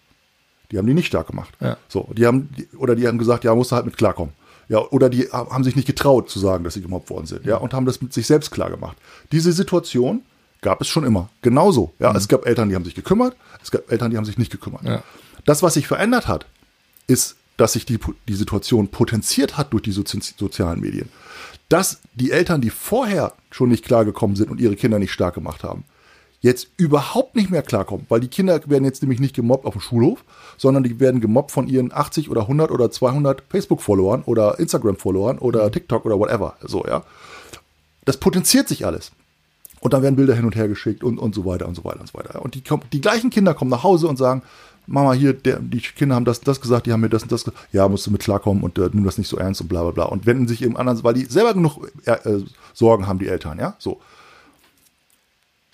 Die 0.71 0.77
haben 0.77 0.85
die 0.85 0.93
nicht 0.93 1.07
stark 1.07 1.27
gemacht. 1.27 1.53
Ja. 1.59 1.77
So, 1.87 2.09
die 2.15 2.25
haben, 2.25 2.49
oder 2.77 2.95
die 2.95 3.07
haben 3.07 3.17
gesagt, 3.17 3.43
ja, 3.43 3.55
musst 3.55 3.71
du 3.71 3.75
halt 3.75 3.85
mit 3.85 3.97
klarkommen. 3.97 4.33
Ja, 4.67 4.79
oder 4.79 5.09
die 5.09 5.27
haben 5.31 5.63
sich 5.63 5.75
nicht 5.75 5.87
getraut 5.87 6.29
zu 6.29 6.37
sagen, 6.39 6.63
dass 6.63 6.75
sie 6.75 6.81
gemobbt 6.81 7.09
worden 7.09 7.25
sind, 7.25 7.43
ja, 7.43 7.57
und 7.57 7.73
haben 7.73 7.87
das 7.87 8.01
mit 8.01 8.13
sich 8.13 8.27
selbst 8.27 8.51
klar 8.51 8.69
gemacht. 8.69 8.97
Diese 9.31 9.51
Situation 9.51 10.21
gab 10.61 10.79
es 10.81 10.87
schon 10.87 11.03
immer. 11.03 11.29
Genauso. 11.41 11.91
Ja, 11.97 12.15
es 12.15 12.27
gab 12.27 12.45
Eltern, 12.45 12.69
die 12.69 12.75
haben 12.75 12.85
sich 12.85 12.93
gekümmert, 12.93 13.35
es 13.63 13.71
gab 13.71 13.91
Eltern, 13.91 14.11
die 14.11 14.17
haben 14.17 14.25
sich 14.25 14.37
nicht 14.37 14.51
gekümmert. 14.51 14.83
Ja. 14.83 15.03
Das, 15.45 15.63
was 15.63 15.73
sich 15.73 15.87
verändert 15.87 16.27
hat, 16.27 16.45
ist, 17.07 17.35
dass 17.57 17.73
sich 17.73 17.85
die, 17.85 17.99
die 18.27 18.35
Situation 18.35 18.89
potenziert 18.89 19.57
hat 19.57 19.73
durch 19.73 19.83
die 19.83 19.91
Sozi 19.91 20.19
sozialen 20.37 20.79
Medien. 20.79 21.09
Dass 21.67 21.99
die 22.13 22.31
Eltern, 22.31 22.61
die 22.61 22.69
vorher 22.69 23.33
schon 23.51 23.69
nicht 23.69 23.85
klargekommen 23.85 24.35
sind 24.35 24.51
und 24.51 24.61
ihre 24.61 24.75
Kinder 24.75 24.99
nicht 24.99 25.11
stark 25.11 25.33
gemacht 25.33 25.63
haben, 25.63 25.83
jetzt 26.41 26.69
überhaupt 26.77 27.35
nicht 27.35 27.49
mehr 27.49 27.61
klarkommen, 27.61 28.05
weil 28.09 28.21
die 28.21 28.27
Kinder 28.27 28.59
werden 28.65 28.85
jetzt 28.85 29.01
nämlich 29.01 29.19
nicht 29.19 29.35
gemobbt 29.35 29.65
auf 29.65 29.73
dem 29.73 29.81
Schulhof, 29.81 30.23
sondern 30.57 30.83
die 30.83 30.99
werden 30.99 31.21
gemobbt 31.21 31.51
von 31.51 31.67
ihren 31.67 31.91
80 31.91 32.29
oder 32.29 32.41
100 32.41 32.71
oder 32.71 32.91
200 32.91 33.43
Facebook-Followern 33.49 34.23
oder 34.23 34.57
Instagram-Followern 34.59 35.39
oder 35.39 35.69
TikTok 35.71 36.05
oder 36.05 36.17
whatever. 36.17 36.55
So, 36.61 36.85
ja. 36.85 37.03
Das 38.05 38.17
potenziert 38.17 38.67
sich 38.67 38.85
alles. 38.85 39.11
Und 39.81 39.93
dann 39.93 40.01
werden 40.01 40.15
Bilder 40.15 40.35
hin 40.35 40.45
und 40.45 40.55
her 40.55 40.67
geschickt 40.67 41.03
und, 41.03 41.19
und 41.19 41.35
so 41.35 41.45
weiter 41.45 41.67
und 41.67 41.75
so 41.75 41.83
weiter 41.83 42.01
und 42.01 42.07
so 42.07 42.17
weiter. 42.17 42.41
Und 42.41 42.55
die, 42.55 42.63
die 42.91 43.01
gleichen 43.01 43.29
Kinder 43.29 43.53
kommen 43.53 43.71
nach 43.71 43.83
Hause 43.83 44.07
und 44.07 44.17
sagen, 44.17 44.41
Mama, 44.87 45.13
hier, 45.13 45.33
der, 45.33 45.59
die 45.59 45.79
Kinder 45.79 46.15
haben 46.15 46.25
das, 46.25 46.41
das 46.41 46.59
gesagt, 46.59 46.87
die 46.87 46.91
haben 46.91 47.01
mir 47.01 47.09
das 47.09 47.23
und 47.23 47.31
das 47.31 47.45
gesagt. 47.45 47.67
Ja, 47.71 47.87
musst 47.87 48.07
du 48.07 48.11
mit 48.11 48.21
klarkommen 48.21 48.63
und 48.63 48.77
äh, 48.77 48.89
nimm 48.91 49.03
das 49.03 49.17
nicht 49.17 49.27
so 49.27 49.37
ernst 49.37 49.61
und 49.61 49.67
bla 49.67 49.83
bla 49.83 49.91
bla. 49.91 50.05
Und 50.05 50.25
wenden 50.25 50.47
sich 50.47 50.63
eben 50.63 50.75
anderen, 50.77 51.03
weil 51.03 51.13
die 51.13 51.25
selber 51.25 51.53
genug 51.53 51.87
äh, 52.05 52.11
äh, 52.11 52.43
Sorgen 52.73 53.07
haben, 53.07 53.19
die 53.19 53.27
Eltern, 53.27 53.59
ja, 53.59 53.75
so. 53.77 54.01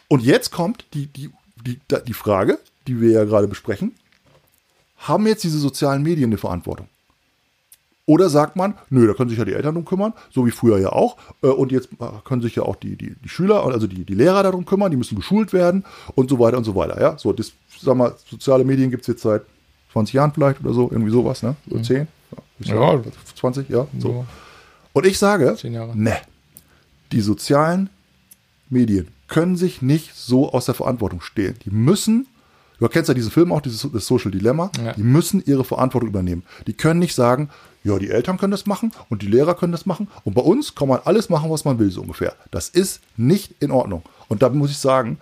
Und 0.07 0.21
jetzt 0.23 0.51
kommt 0.51 0.85
die, 0.93 1.07
die, 1.07 1.29
die, 1.65 1.79
die 2.07 2.13
Frage, 2.13 2.59
die 2.87 3.01
wir 3.01 3.11
ja 3.11 3.23
gerade 3.25 3.47
besprechen. 3.47 3.93
Haben 4.97 5.27
jetzt 5.27 5.43
diese 5.43 5.59
sozialen 5.59 6.03
Medien 6.03 6.29
eine 6.29 6.37
Verantwortung? 6.37 6.87
Oder 8.07 8.29
sagt 8.29 8.55
man, 8.55 8.75
nö, 8.91 9.07
da 9.07 9.13
können 9.13 9.29
sich 9.29 9.39
ja 9.39 9.45
die 9.45 9.53
Eltern 9.53 9.73
drum 9.73 9.85
kümmern, 9.85 10.13
so 10.31 10.45
wie 10.45 10.51
früher 10.51 10.77
ja 10.77 10.89
auch. 10.91 11.17
Äh, 11.41 11.47
Und 11.47 11.71
jetzt 11.71 11.89
können 12.23 12.41
sich 12.43 12.55
ja 12.55 12.63
auch 12.63 12.75
die, 12.75 12.95
die, 12.95 13.15
die 13.23 13.29
Schüler, 13.29 13.63
also 13.65 13.87
die, 13.87 14.05
die 14.05 14.13
Lehrer 14.13 14.43
darum 14.43 14.65
kümmern, 14.65 14.91
die 14.91 14.97
müssen 14.97 15.15
geschult 15.15 15.53
werden 15.53 15.83
und 16.13 16.29
so 16.29 16.37
weiter 16.39 16.57
und 16.57 16.65
so 16.65 16.75
weiter. 16.75 17.01
Ja, 17.01 17.17
so, 17.17 17.33
das, 17.33 17.51
sag 17.81 17.95
mal, 17.97 18.15
soziale 18.29 18.63
Medien 18.63 18.91
gibt 18.91 19.01
es 19.01 19.07
jetzt 19.07 19.23
seit 19.23 19.41
20 19.93 20.13
Jahren 20.13 20.31
vielleicht 20.33 20.59
oder 20.61 20.73
so, 20.73 20.89
irgendwie 20.91 21.11
sowas, 21.11 21.41
ne? 21.41 21.55
So 21.67 21.79
10? 21.79 22.07
Ja, 22.59 22.75
Ja. 22.75 23.01
sag, 23.03 23.37
20, 23.37 23.69
ja, 23.69 23.87
so. 23.97 24.25
Und 24.93 25.05
ich 25.07 25.17
sage, 25.17 25.55
ne, 25.95 26.15
die 27.11 27.21
sozialen 27.21 27.89
Medien 28.69 29.07
können 29.27 29.55
sich 29.55 29.81
nicht 29.81 30.15
so 30.15 30.51
aus 30.51 30.65
der 30.65 30.75
Verantwortung 30.75 31.21
stehlen. 31.21 31.55
Die 31.65 31.69
müssen, 31.71 32.27
du 32.79 32.87
kennst 32.87 33.07
ja 33.07 33.13
diesen 33.13 33.31
Film 33.31 33.51
auch, 33.51 33.61
dieses 33.61 33.87
das 33.91 34.05
Social 34.05 34.31
Dilemma, 34.31 34.71
Ja. 34.83 34.93
die 34.93 35.03
müssen 35.03 35.43
ihre 35.45 35.63
Verantwortung 35.63 36.09
übernehmen. 36.09 36.43
Die 36.67 36.73
können 36.73 36.99
nicht 36.99 37.15
sagen, 37.15 37.49
ja, 37.83 37.97
die 37.99 38.09
Eltern 38.09 38.37
können 38.37 38.51
das 38.51 38.65
machen 38.65 38.91
und 39.09 39.21
die 39.21 39.27
Lehrer 39.27 39.55
können 39.55 39.71
das 39.71 39.85
machen 39.85 40.07
und 40.23 40.33
bei 40.33 40.41
uns 40.41 40.73
kann 40.75 40.87
man 40.87 40.99
alles 41.05 41.29
machen, 41.29 41.49
was 41.51 41.65
man 41.65 41.77
will, 41.79 41.91
so 41.91 42.01
ungefähr. 42.01 42.35
Das 42.51 42.69
ist 42.69 43.01
nicht 43.17 43.55
in 43.61 43.71
Ordnung. 43.71 44.01
Und 44.27 44.41
da 44.41 44.49
muss 44.49 44.71
ich 44.71 44.77
sagen, 44.79 45.19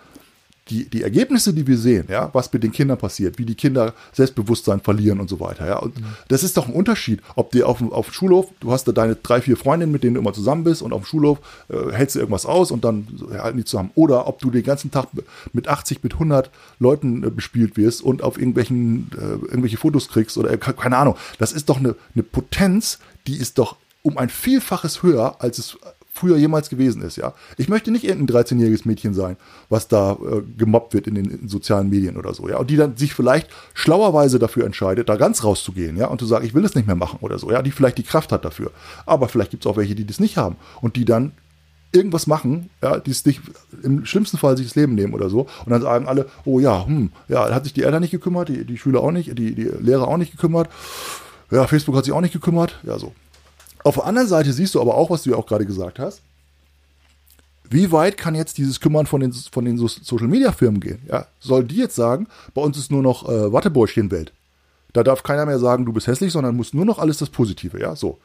die, 0.70 0.88
die 0.88 1.02
Ergebnisse, 1.02 1.52
die 1.52 1.66
wir 1.66 1.76
sehen, 1.76 2.06
ja, 2.08 2.30
was 2.32 2.50
mit 2.52 2.62
den 2.62 2.72
Kindern 2.72 2.96
passiert, 2.96 3.38
wie 3.38 3.44
die 3.44 3.54
Kinder 3.54 3.92
Selbstbewusstsein 4.14 4.80
verlieren 4.80 5.20
und 5.20 5.28
so 5.28 5.38
weiter, 5.38 5.66
ja. 5.66 5.76
Und 5.78 5.94
das 6.28 6.42
ist 6.42 6.56
doch 6.56 6.66
ein 6.68 6.72
Unterschied, 6.74 7.20
ob 7.36 7.50
dir 7.52 7.68
auf, 7.68 7.78
dem- 7.78 7.92
auf 7.92 8.06
dem 8.06 8.12
Schulhof, 8.14 8.46
du 8.60 8.72
hast 8.72 8.88
da 8.88 8.92
deine 8.92 9.14
drei, 9.16 9.42
vier 9.42 9.58
Freundinnen, 9.58 9.92
mit 9.92 10.02
denen 10.04 10.14
du 10.14 10.20
immer 10.20 10.32
zusammen 10.32 10.64
bist 10.64 10.80
und 10.80 10.92
auf 10.94 11.02
dem 11.02 11.06
Schulhof 11.06 11.38
äh, 11.68 11.92
hältst 11.92 12.16
du 12.16 12.20
irgendwas 12.20 12.46
aus 12.46 12.70
und 12.70 12.82
dann 12.84 13.06
halten 13.38 13.58
die 13.58 13.64
zusammen. 13.64 13.90
Oder 13.94 14.26
ob 14.26 14.38
du 14.38 14.50
den 14.50 14.62
ganzen 14.62 14.90
Tag 14.90 15.08
mit 15.52 15.68
80, 15.68 16.02
mit 16.02 16.14
100 16.14 16.50
Leuten 16.78 17.24
äh, 17.24 17.30
bespielt 17.30 17.76
wirst 17.76 18.00
und 18.02 18.22
auf 18.22 18.38
irgendwelchen, 18.38 19.10
äh, 19.18 19.20
irgendwelche 19.46 19.76
Fotos 19.76 20.08
kriegst 20.08 20.38
oder 20.38 20.50
äh, 20.50 20.56
ke- 20.56 20.72
keine 20.72 20.96
Ahnung. 20.96 21.16
Das 21.38 21.52
ist 21.52 21.68
doch 21.68 21.76
eine, 21.78 21.94
eine 22.14 22.22
Potenz, 22.22 23.00
die 23.26 23.36
ist 23.36 23.58
doch 23.58 23.76
um 24.02 24.18
ein 24.18 24.28
Vielfaches 24.28 25.02
höher, 25.02 25.36
als 25.40 25.58
es 25.58 25.78
früher 26.14 26.36
jemals 26.36 26.70
gewesen 26.70 27.02
ist, 27.02 27.16
ja. 27.16 27.34
Ich 27.56 27.68
möchte 27.68 27.90
nicht 27.90 28.04
irgendein 28.04 28.44
13-jähriges 28.44 28.86
Mädchen 28.86 29.14
sein, 29.14 29.36
was 29.68 29.88
da 29.88 30.12
äh, 30.12 30.42
gemobbt 30.56 30.94
wird 30.94 31.06
in 31.06 31.16
den 31.16 31.24
in 31.26 31.48
sozialen 31.48 31.90
Medien 31.90 32.16
oder 32.16 32.32
so, 32.32 32.48
ja. 32.48 32.56
Und 32.56 32.70
die 32.70 32.76
dann 32.76 32.96
sich 32.96 33.14
vielleicht 33.14 33.48
schlauerweise 33.74 34.38
dafür 34.38 34.64
entscheidet, 34.64 35.08
da 35.08 35.16
ganz 35.16 35.44
rauszugehen, 35.44 35.96
ja, 35.96 36.06
und 36.06 36.20
zu 36.20 36.26
sagen, 36.26 36.46
ich 36.46 36.54
will 36.54 36.64
es 36.64 36.74
nicht 36.74 36.86
mehr 36.86 36.96
machen 36.96 37.18
oder 37.20 37.38
so, 37.38 37.50
ja, 37.50 37.62
die 37.62 37.72
vielleicht 37.72 37.98
die 37.98 38.04
Kraft 38.04 38.32
hat 38.32 38.44
dafür. 38.44 38.70
Aber 39.06 39.28
vielleicht 39.28 39.50
gibt 39.50 39.64
es 39.64 39.70
auch 39.70 39.76
welche, 39.76 39.94
die 39.94 40.06
das 40.06 40.20
nicht 40.20 40.36
haben 40.36 40.56
und 40.80 40.96
die 40.96 41.04
dann 41.04 41.32
irgendwas 41.94 42.26
machen, 42.26 42.70
ja, 42.82 42.98
die 42.98 43.10
es 43.10 43.24
nicht, 43.24 43.40
im 43.82 44.04
schlimmsten 44.04 44.36
Fall 44.36 44.56
sich 44.56 44.66
das 44.66 44.76
Leben 44.76 44.94
nehmen 44.94 45.14
oder 45.14 45.30
so. 45.30 45.42
Und 45.64 45.70
dann 45.70 45.82
sagen 45.82 46.08
alle, 46.08 46.26
oh 46.44 46.58
ja, 46.60 46.86
hm, 46.86 47.10
ja, 47.28 47.52
hat 47.54 47.64
sich 47.64 47.72
die 47.72 47.82
Eltern 47.82 48.02
nicht 48.02 48.10
gekümmert, 48.10 48.48
die, 48.48 48.64
die 48.64 48.78
Schüler 48.78 49.00
auch 49.00 49.12
nicht, 49.12 49.38
die, 49.38 49.54
die 49.54 49.70
Lehrer 49.80 50.08
auch 50.08 50.16
nicht 50.16 50.32
gekümmert. 50.32 50.68
Ja, 51.50 51.66
Facebook 51.66 51.96
hat 51.96 52.04
sich 52.04 52.12
auch 52.12 52.20
nicht 52.20 52.32
gekümmert. 52.32 52.80
Ja, 52.82 52.98
so. 52.98 53.12
Auf 53.84 53.94
der 53.96 54.04
anderen 54.06 54.28
Seite 54.28 54.52
siehst 54.52 54.74
du 54.74 54.80
aber 54.80 54.94
auch, 54.96 55.10
was 55.10 55.22
du 55.22 55.30
ja 55.30 55.36
auch 55.36 55.46
gerade 55.46 55.66
gesagt 55.66 55.98
hast. 55.98 56.22
Wie 57.70 57.92
weit 57.92 58.16
kann 58.18 58.34
jetzt 58.34 58.58
dieses 58.58 58.80
Kümmern 58.80 59.06
von 59.06 59.20
den, 59.20 59.32
von 59.32 59.64
den 59.64 59.78
So- 59.78 59.88
Social-Media-Firmen 59.88 60.80
gehen? 60.80 61.00
Ja, 61.08 61.26
soll 61.40 61.64
die 61.64 61.76
jetzt 61.76 61.94
sagen, 61.94 62.26
bei 62.54 62.62
uns 62.62 62.76
ist 62.78 62.90
nur 62.90 63.02
noch 63.02 63.28
äh, 63.28 63.52
Wattebäuschchen-Welt. 63.52 64.32
Da 64.92 65.02
darf 65.02 65.22
keiner 65.22 65.46
mehr 65.46 65.58
sagen, 65.58 65.84
du 65.84 65.92
bist 65.92 66.06
hässlich, 66.06 66.32
sondern 66.32 66.56
muss 66.56 66.72
nur 66.74 66.84
noch 66.84 66.98
alles 66.98 67.18
das 67.18 67.30
Positive. 67.30 67.80
Ja, 67.80 67.96
so. 67.96 68.18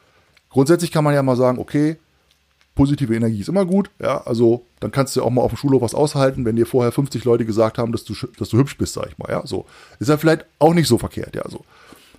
Grundsätzlich 0.50 0.92
kann 0.92 1.04
man 1.04 1.14
ja 1.14 1.22
mal 1.22 1.36
sagen, 1.36 1.58
okay, 1.58 1.96
positive 2.74 3.14
Energie 3.14 3.40
ist 3.40 3.48
immer 3.48 3.64
gut. 3.64 3.90
Ja, 4.00 4.22
also 4.24 4.64
dann 4.78 4.92
kannst 4.92 5.16
du 5.16 5.22
auch 5.22 5.30
mal 5.30 5.42
auf 5.42 5.52
dem 5.52 5.56
Schulhof 5.58 5.82
was 5.82 5.94
aushalten, 5.94 6.44
wenn 6.44 6.56
dir 6.56 6.66
vorher 6.66 6.92
50 6.92 7.24
Leute 7.24 7.44
gesagt 7.44 7.78
haben, 7.78 7.92
dass 7.92 8.04
du, 8.04 8.14
dass 8.38 8.50
du 8.50 8.58
hübsch 8.58 8.76
bist, 8.78 8.94
sag 8.94 9.08
ich 9.08 9.18
mal. 9.18 9.30
Ja, 9.30 9.46
so. 9.46 9.66
Ist 9.98 10.08
ja 10.08 10.16
vielleicht 10.16 10.44
auch 10.58 10.74
nicht 10.74 10.86
so 10.88 10.96
verkehrt. 10.98 11.34
Ja, 11.34 11.48
so. 11.48 11.64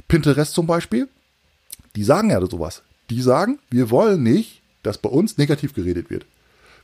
Pinterest 0.07 0.53
zum 0.53 0.67
Beispiel, 0.67 1.07
die 1.95 2.03
sagen 2.03 2.29
ja 2.29 2.45
sowas. 2.45 2.81
Die 3.09 3.21
sagen, 3.21 3.59
wir 3.69 3.89
wollen 3.89 4.23
nicht, 4.23 4.61
dass 4.83 4.97
bei 4.97 5.09
uns 5.09 5.37
negativ 5.37 5.73
geredet 5.73 6.09
wird. 6.09 6.25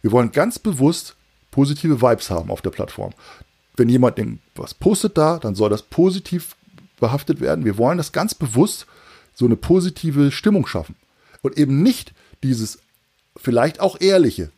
Wir 0.01 0.11
wollen 0.11 0.31
ganz 0.31 0.59
bewusst 0.59 1.15
positive 1.51 2.01
Vibes 2.01 2.29
haben 2.29 2.51
auf 2.51 2.61
der 2.61 2.69
Plattform. 2.69 3.13
Wenn 3.75 3.89
jemand 3.89 4.19
was 4.55 4.73
postet 4.73 5.17
da, 5.17 5.37
dann 5.37 5.55
soll 5.55 5.69
das 5.69 5.83
positiv 5.83 6.55
behaftet 6.99 7.39
werden. 7.39 7.65
Wir 7.65 7.77
wollen 7.77 7.97
das 7.97 8.11
ganz 8.11 8.35
bewusst 8.35 8.87
so 9.33 9.45
eine 9.45 9.55
positive 9.55 10.31
Stimmung 10.31 10.65
schaffen. 10.65 10.95
Und 11.41 11.57
eben 11.57 11.83
nicht 11.83 12.13
dieses 12.43 12.79
vielleicht 13.35 13.79
auch 13.79 13.99
ehrliche. 14.01 14.51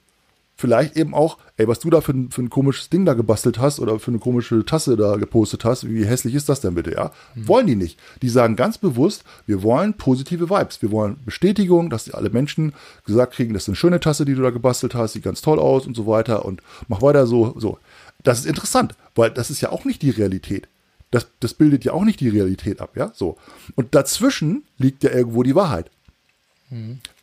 Vielleicht 0.56 0.96
eben 0.98 1.14
auch, 1.14 1.38
ey, 1.60 1.68
was 1.68 1.80
du 1.80 1.90
da 1.90 2.00
für 2.00 2.14
ein, 2.14 2.32
für 2.32 2.42
ein 2.42 2.50
komisches 2.50 2.90
Ding 2.90 3.06
da 3.06 3.14
gebastelt 3.14 3.60
hast 3.60 3.82
oder 3.82 4.00
für 4.00 4.12
eine 4.12 4.20
komische 4.20 4.64
Tasse 4.66 4.96
da 4.96 5.18
gepostet 5.18 5.66
hast, 5.66 5.90
wie 5.90 6.06
hässlich 6.06 6.34
ist 6.34 6.48
das 6.48 6.62
denn 6.62 6.74
bitte, 6.74 6.94
ja? 6.94 7.12
Wollen 7.36 7.68
die 7.68 7.76
nicht. 7.76 8.00
Die 8.22 8.30
sagen 8.30 8.56
ganz 8.56 8.78
bewusst, 8.78 9.26
wir 9.46 9.62
wollen 9.62 9.94
positive 9.94 10.50
Vibes. 10.50 10.82
Wir 10.82 10.90
wollen 10.92 11.18
Bestätigung, 11.26 11.90
dass 11.90 12.10
alle 12.12 12.30
Menschen 12.30 12.74
gesagt 13.06 13.34
kriegen, 13.34 13.54
das 13.54 13.64
ist 13.64 13.70
eine 13.70 13.76
schöne 13.76 14.00
Tasse, 14.00 14.24
die 14.24 14.36
du 14.36 14.42
da 14.42 14.52
gebastelt 14.52 14.96
hast, 14.96 15.14
sieht 15.14 15.24
ganz 15.24 15.42
toll 15.42 15.60
aus 15.60 15.86
und 15.86 15.98
so 15.98 16.08
weiter 16.08 16.46
und 16.46 16.62
mach 16.88 17.02
weiter 17.02 17.28
so, 17.28 17.54
so. 17.58 17.78
Das 18.24 18.40
ist 18.40 18.46
interessant, 18.46 18.96
weil 19.14 19.30
das 19.30 19.50
ist 19.50 19.60
ja 19.60 19.70
auch 19.70 19.84
nicht 19.84 20.02
die 20.02 20.12
Realität. 20.12 20.70
Das, 21.12 21.28
das 21.42 21.54
bildet 21.54 21.84
ja 21.84 21.92
auch 21.92 22.06
nicht 22.06 22.22
die 22.22 22.30
Realität 22.30 22.80
ab, 22.80 22.96
ja? 22.96 23.12
So. 23.14 23.36
Und 23.76 23.96
dazwischen 23.96 24.64
liegt 24.78 25.04
ja 25.04 25.12
irgendwo 25.12 25.44
die 25.44 25.56
Wahrheit. 25.56 25.92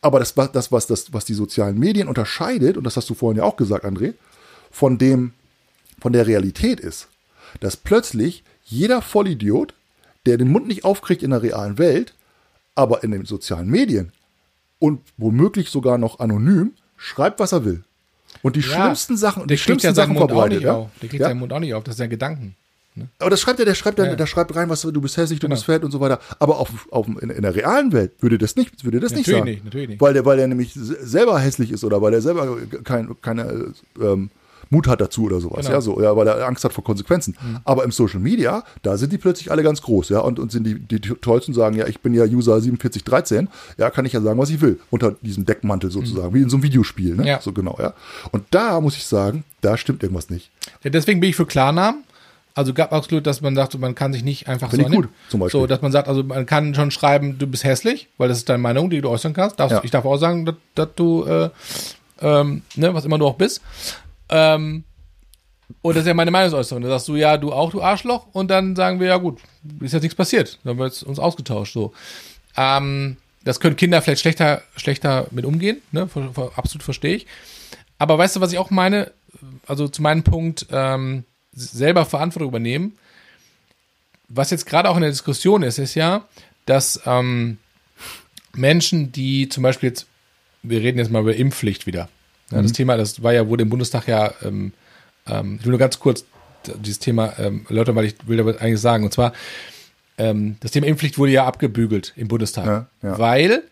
Aber 0.01 0.19
das, 0.19 0.35
was- 0.35 0.51
das, 0.51 0.71
was, 0.71 0.87
das, 0.87 1.13
was 1.13 1.25
die 1.25 1.33
sozialen 1.33 1.79
Medien 1.79 2.07
unterscheidet, 2.07 2.75
und 2.77 2.83
das 2.83 2.97
hast 2.97 3.09
du 3.09 3.13
vorhin 3.13 3.37
ja 3.39 3.43
auch 3.43 3.55
gesagt, 3.55 3.85
André, 3.85 4.13
von 4.71 4.97
dem, 4.97 5.33
von 6.01 6.11
der 6.13 6.27
Realität 6.27 6.79
ist, 6.79 7.07
dass 7.61 7.77
plötzlich 7.77 8.43
jeder 8.65 9.01
Vollidiot, 9.01 9.73
der 10.25 10.37
den 10.37 10.51
Mund 10.51 10.67
nicht 10.67 10.83
aufkriegt 10.83 11.23
in 11.23 11.29
der 11.31 11.41
realen 11.41 11.77
Welt, 11.77 12.13
aber 12.75 13.03
in 13.03 13.11
den 13.11 13.25
sozialen 13.25 13.69
Medien 13.69 14.11
und 14.79 14.99
womöglich 15.17 15.69
sogar 15.69 15.97
noch 15.97 16.19
anonym, 16.19 16.73
schreibt, 16.97 17.39
was 17.39 17.53
er 17.53 17.63
will. 17.63 17.83
Und 18.43 18.55
die 18.55 18.59
Ja, 18.59 18.67
schlimmsten 18.67 19.15
Sachen, 19.17 19.47
die 19.47 19.57
schlimmsten 19.57 19.87
ja 19.87 19.93
Sachen 19.93 20.13
Mund 20.13 20.23
auch 20.25 20.27
verbreitet. 20.27 20.57
nicht 20.59 20.65
Ja? 20.65 20.73
auf. 20.73 20.89
Der 21.01 21.09
kriegt 21.09 21.21
Ja? 21.21 21.29
seinen 21.29 21.39
Mund 21.39 21.53
auch 21.53 21.59
nicht 21.59 21.73
auf. 21.73 21.83
Das 21.85 21.95
sind 21.95 22.03
ja 22.03 22.09
Gedanken. 22.09 22.55
Aber 23.19 23.29
das 23.29 23.39
schreibt 23.41 23.59
er, 23.59 23.65
der 23.65 23.75
schreibt, 23.75 23.99
Ja. 23.99 24.15
der, 24.15 24.25
schreibt 24.27 24.55
rein, 24.55 24.69
was 24.69 24.81
du 24.81 25.01
bist 25.01 25.17
hässlich, 25.17 25.39
du 25.39 25.47
Genau. 25.47 25.55
bist 25.55 25.65
fett 25.65 25.83
und 25.83 25.91
so 25.91 25.99
weiter. 25.99 26.19
Aber 26.39 26.59
auf, 26.59 26.69
auf, 26.91 27.07
in, 27.07 27.29
in 27.29 27.41
der 27.41 27.55
realen 27.55 27.91
Welt 27.93 28.11
würde 28.19 28.37
das 28.37 28.55
nicht, 28.55 28.83
würde 28.83 28.99
das 28.99 29.11
nicht 29.11 29.27
Natürlich 29.27 29.39
sagen. 29.39 29.49
nicht, 29.51 29.65
natürlich 29.65 29.89
nicht. 29.89 30.01
Weil 30.01 30.13
der, 30.13 30.25
weil 30.25 30.37
der 30.37 30.47
nämlich 30.47 30.73
se- 30.73 30.97
selber 31.05 31.39
hässlich 31.39 31.71
ist 31.71 31.83
oder 31.83 32.01
weil 32.01 32.13
er 32.13 32.21
selber 32.21 32.57
kein, 32.83 33.15
keine 33.21 33.73
ähm, 34.01 34.29
Mut 34.69 34.85
hat 34.89 34.99
dazu 34.99 35.23
oder 35.23 35.39
sowas. 35.39 35.59
Genau. 35.65 35.69
Mhm. 35.69 35.73
Ja, 35.75 35.81
so, 35.81 36.01
ja, 36.01 36.15
weil 36.17 36.27
er 36.27 36.45
Angst 36.45 36.65
hat 36.65 36.73
vor 36.73 36.83
Konsequenzen. 36.83 37.37
Aber 37.63 37.85
im 37.85 37.91
Social 37.91 38.19
Media, 38.19 38.65
da 38.83 38.97
sind 38.97 39.13
die 39.13 39.17
plötzlich 39.17 39.49
alle 39.49 39.63
ganz 39.63 39.81
groß, 39.81 40.09
ja, 40.09 40.19
und, 40.19 40.39
und 40.39 40.51
sind 40.51 40.65
die, 40.65 40.75
die 40.77 40.99
tollsten 40.99 41.53
sagen, 41.53 41.77
ja, 41.77 41.87
ich 41.87 42.01
bin 42.01 42.13
ja 42.13 42.25
User 42.25 42.59
4713, 42.61 43.47
ja, 43.77 43.89
kann 43.89 44.05
ich 44.05 44.11
ja 44.11 44.19
sagen, 44.19 44.37
was 44.37 44.49
ich 44.49 44.59
will, 44.59 44.77
unter 44.89 45.11
diesem 45.21 45.45
Deckmantel 45.45 45.89
sozusagen, 45.89 46.33
wie 46.33 46.41
in 46.41 46.49
so 46.49 46.57
einem 46.57 46.63
Videospiel, 46.63 47.15
ne? 47.15 47.21
Mhm. 47.21 47.27
Ja. 47.27 47.39
So 47.41 47.53
genau, 47.53 47.77
ja. 47.79 47.93
Und 48.33 48.43
da 48.51 48.81
muss 48.81 48.97
ich 48.97 49.05
sagen, 49.05 49.45
da 49.61 49.77
stimmt 49.77 50.03
irgendwas 50.03 50.29
nicht. 50.29 50.51
Ja, 50.83 50.89
deswegen 50.89 51.21
bin 51.21 51.29
ich 51.29 51.37
für 51.37 51.45
Klarnamen. 51.45 52.03
Also 52.57 52.73
gab 52.73 52.91
absolut, 52.91 53.27
dass 53.27 53.41
man 53.41 53.55
sagt, 53.55 53.77
man 53.77 53.93
kann 53.93 54.13
sich 54.13 54.23
nicht 54.23 54.47
einfach 54.47 54.71
Finde 54.71 54.85
so 54.85 54.89
ich 54.89 54.95
gut, 54.95 55.05
annehmen. 55.05 55.19
zum 55.29 55.39
Beispiel. 55.41 55.59
So, 55.61 55.67
dass 55.67 55.83
man 55.83 55.91
sagt, 55.91 56.07
also 56.07 56.23
man 56.23 56.47
kann 56.47 56.73
schon 56.73 56.89
schreiben, 56.89 57.37
du 57.37 57.45
bist 57.45 57.63
hässlich, 57.63 58.07
weil 58.17 58.29
das 58.29 58.39
ist 58.39 58.49
deine 58.49 58.57
Meinung, 58.57 58.89
die 58.89 58.99
du 58.99 59.09
äußern 59.09 59.33
kannst. 59.33 59.59
Darfst, 59.59 59.75
Ja. 59.75 59.81
Ich 59.83 59.91
darf 59.91 60.05
auch 60.05 60.17
sagen, 60.17 60.43
dass, 60.43 60.55
dass 60.73 60.87
du, 60.95 61.23
äh, 61.25 61.51
ähm, 62.19 62.63
ne, 62.75 62.91
was 62.95 63.05
immer 63.05 63.19
du 63.19 63.27
auch 63.27 63.35
bist. 63.35 63.61
Ähm, 64.29 64.85
und 65.83 65.95
das 65.95 66.01
ist 66.01 66.07
ja 66.07 66.15
meine 66.15 66.31
Meinungsäußerung. 66.31 66.81
Da 66.81 66.89
sagst 66.89 67.07
du, 67.09 67.15
ja, 67.15 67.37
du 67.37 67.53
auch, 67.53 67.69
du 67.69 67.79
Arschloch. 67.83 68.25
Und 68.31 68.49
dann 68.49 68.75
sagen 68.75 68.99
wir, 68.99 69.05
ja 69.07 69.17
gut, 69.17 69.39
ist 69.79 69.93
jetzt 69.93 70.01
nichts 70.01 70.15
passiert. 70.15 70.57
Dann 70.63 70.79
wird 70.79 71.03
uns 71.03 71.19
ausgetauscht. 71.19 71.73
So. 71.73 71.93
Ähm, 72.55 73.17
das 73.43 73.59
können 73.59 73.75
Kinder 73.75 74.01
vielleicht 74.01 74.21
schlechter, 74.21 74.63
schlechter 74.77 75.27
mit 75.29 75.45
umgehen. 75.45 75.77
Ne? 75.91 76.09
Absolut 76.55 76.81
verstehe 76.83 77.17
ich. 77.17 77.27
Aber 77.99 78.17
weißt 78.17 78.35
du, 78.35 78.41
was 78.41 78.51
ich 78.51 78.57
auch 78.57 78.71
meine? 78.71 79.11
Also 79.67 79.87
zu 79.87 80.01
meinem 80.01 80.23
Punkt, 80.23 80.65
ähm, 80.71 81.23
selber 81.57 82.05
Verantwortung 82.05 82.49
übernehmen. 82.49 82.97
Was 84.29 84.51
jetzt 84.51 84.65
gerade 84.65 84.89
auch 84.89 84.95
in 84.95 85.01
der 85.01 85.11
Diskussion 85.11 85.63
ist, 85.63 85.77
ist 85.79 85.95
ja, 85.95 86.25
dass 86.65 87.01
ähm, 87.05 87.57
Menschen, 88.53 89.11
die 89.11 89.49
zum 89.49 89.63
Beispiel 89.63 89.89
jetzt, 89.89 90.07
wir 90.63 90.81
reden 90.81 90.97
jetzt 90.97 91.11
mal 91.11 91.21
über 91.21 91.35
Impfpflicht 91.35 91.87
wieder. 91.87 92.09
Ja, 92.51 92.61
Das 92.61 92.73
Thema, 92.73 92.97
das 92.97 93.23
war 93.23 93.33
ja, 93.33 93.47
wurde 93.47 93.63
im 93.63 93.69
Bundestag 93.69 94.07
ja, 94.07 94.33
ähm, 94.43 94.73
ähm, 95.27 95.57
ich 95.59 95.65
will 95.65 95.71
nur 95.71 95.79
ganz 95.79 95.99
kurz 95.99 96.25
dieses 96.79 96.99
Thema 96.99 97.37
ähm, 97.39 97.65
erläutern, 97.69 97.95
weil 97.95 98.05
ich 98.05 98.15
will 98.25 98.37
damit 98.37 98.61
eigentlich 98.61 98.81
sagen. 98.81 99.03
Und 99.05 99.13
zwar, 99.13 99.33
ähm, 100.17 100.57
das 100.59 100.71
Thema 100.71 100.87
Impfpflicht 100.87 101.17
wurde 101.17 101.31
ja 101.31 101.45
abgebügelt 101.45 102.13
im 102.15 102.27
Bundestag. 102.27 102.65
Ja, 102.65 102.87
ja. 103.01 103.19
Weil 103.19 103.63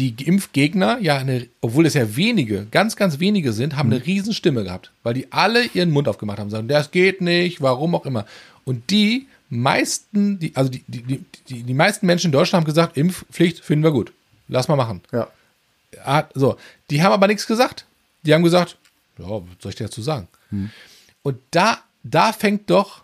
die 0.00 0.24
Impfgegner 0.24 0.98
ja 1.00 1.18
eine, 1.18 1.46
obwohl 1.60 1.86
es 1.86 1.94
ja 1.94 2.16
wenige, 2.16 2.66
ganz, 2.70 2.96
ganz 2.96 3.18
wenige 3.18 3.52
sind, 3.52 3.76
haben 3.76 3.92
eine 3.92 4.04
Riesenstimme 4.04 4.64
gehabt, 4.64 4.92
weil 5.02 5.14
die 5.14 5.30
alle 5.30 5.64
ihren 5.66 5.90
Mund 5.90 6.08
aufgemacht 6.08 6.38
haben, 6.38 6.50
sagen, 6.50 6.68
das 6.68 6.90
geht 6.90 7.20
nicht, 7.20 7.60
warum 7.60 7.94
auch 7.94 8.06
immer. 8.06 8.26
Und 8.64 8.90
die 8.90 9.26
meisten, 9.50 10.38
die, 10.38 10.54
also 10.54 10.70
die, 10.70 10.84
die, 10.86 11.24
die, 11.48 11.62
die, 11.62 11.74
meisten 11.74 12.06
Menschen 12.06 12.28
in 12.28 12.32
Deutschland 12.32 12.62
haben 12.62 12.70
gesagt, 12.72 12.96
Impfpflicht 12.96 13.60
finden 13.60 13.84
wir 13.84 13.90
gut. 13.90 14.12
Lass 14.48 14.68
mal 14.68 14.76
machen. 14.76 15.02
Ja. 15.12 15.28
Ah, 16.04 16.24
So, 16.34 16.56
die 16.88 17.02
haben 17.02 17.12
aber 17.12 17.26
nichts 17.26 17.46
gesagt. 17.46 17.84
Die 18.22 18.32
haben 18.32 18.42
gesagt, 18.42 18.76
ja, 19.18 19.28
was 19.28 19.42
soll 19.60 19.70
ich 19.70 19.76
dir 19.76 19.84
dazu 19.84 20.02
sagen? 20.02 20.28
Und 21.22 21.38
da, 21.50 21.78
da 22.02 22.32
fängt 22.32 22.70
doch 22.70 23.02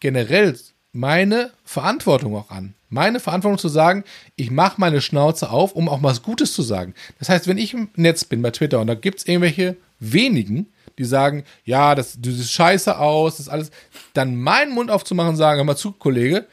generell 0.00 0.58
meine 0.92 1.50
Verantwortung 1.64 2.36
auch 2.36 2.50
an. 2.50 2.74
Meine 2.92 3.20
Verantwortung 3.20 3.58
zu 3.58 3.68
sagen, 3.68 4.04
ich 4.36 4.50
mache 4.50 4.78
meine 4.78 5.00
Schnauze 5.00 5.48
auf, 5.48 5.72
um 5.72 5.88
auch 5.88 6.02
was 6.02 6.22
Gutes 6.22 6.52
zu 6.52 6.60
sagen. 6.60 6.92
Das 7.18 7.30
heißt, 7.30 7.48
wenn 7.48 7.56
ich 7.56 7.72
im 7.72 7.88
Netz 7.96 8.24
bin 8.24 8.42
bei 8.42 8.50
Twitter 8.50 8.80
und 8.80 8.86
da 8.86 8.94
gibt 8.94 9.20
es 9.20 9.26
irgendwelche 9.26 9.78
wenigen, 9.98 10.66
die 10.98 11.04
sagen, 11.04 11.44
ja, 11.64 11.94
das, 11.94 12.20
du 12.20 12.30
siehst 12.30 12.52
scheiße 12.52 12.98
aus, 12.98 13.38
das 13.38 13.46
ist 13.46 13.48
alles, 13.48 13.70
dann 14.12 14.36
meinen 14.36 14.74
Mund 14.74 14.90
aufzumachen 14.90 15.30
und 15.30 15.36
sagen, 15.36 15.56
hör 15.56 15.64
mal 15.64 15.74
zu, 15.74 15.92
Kollege, 15.92 16.46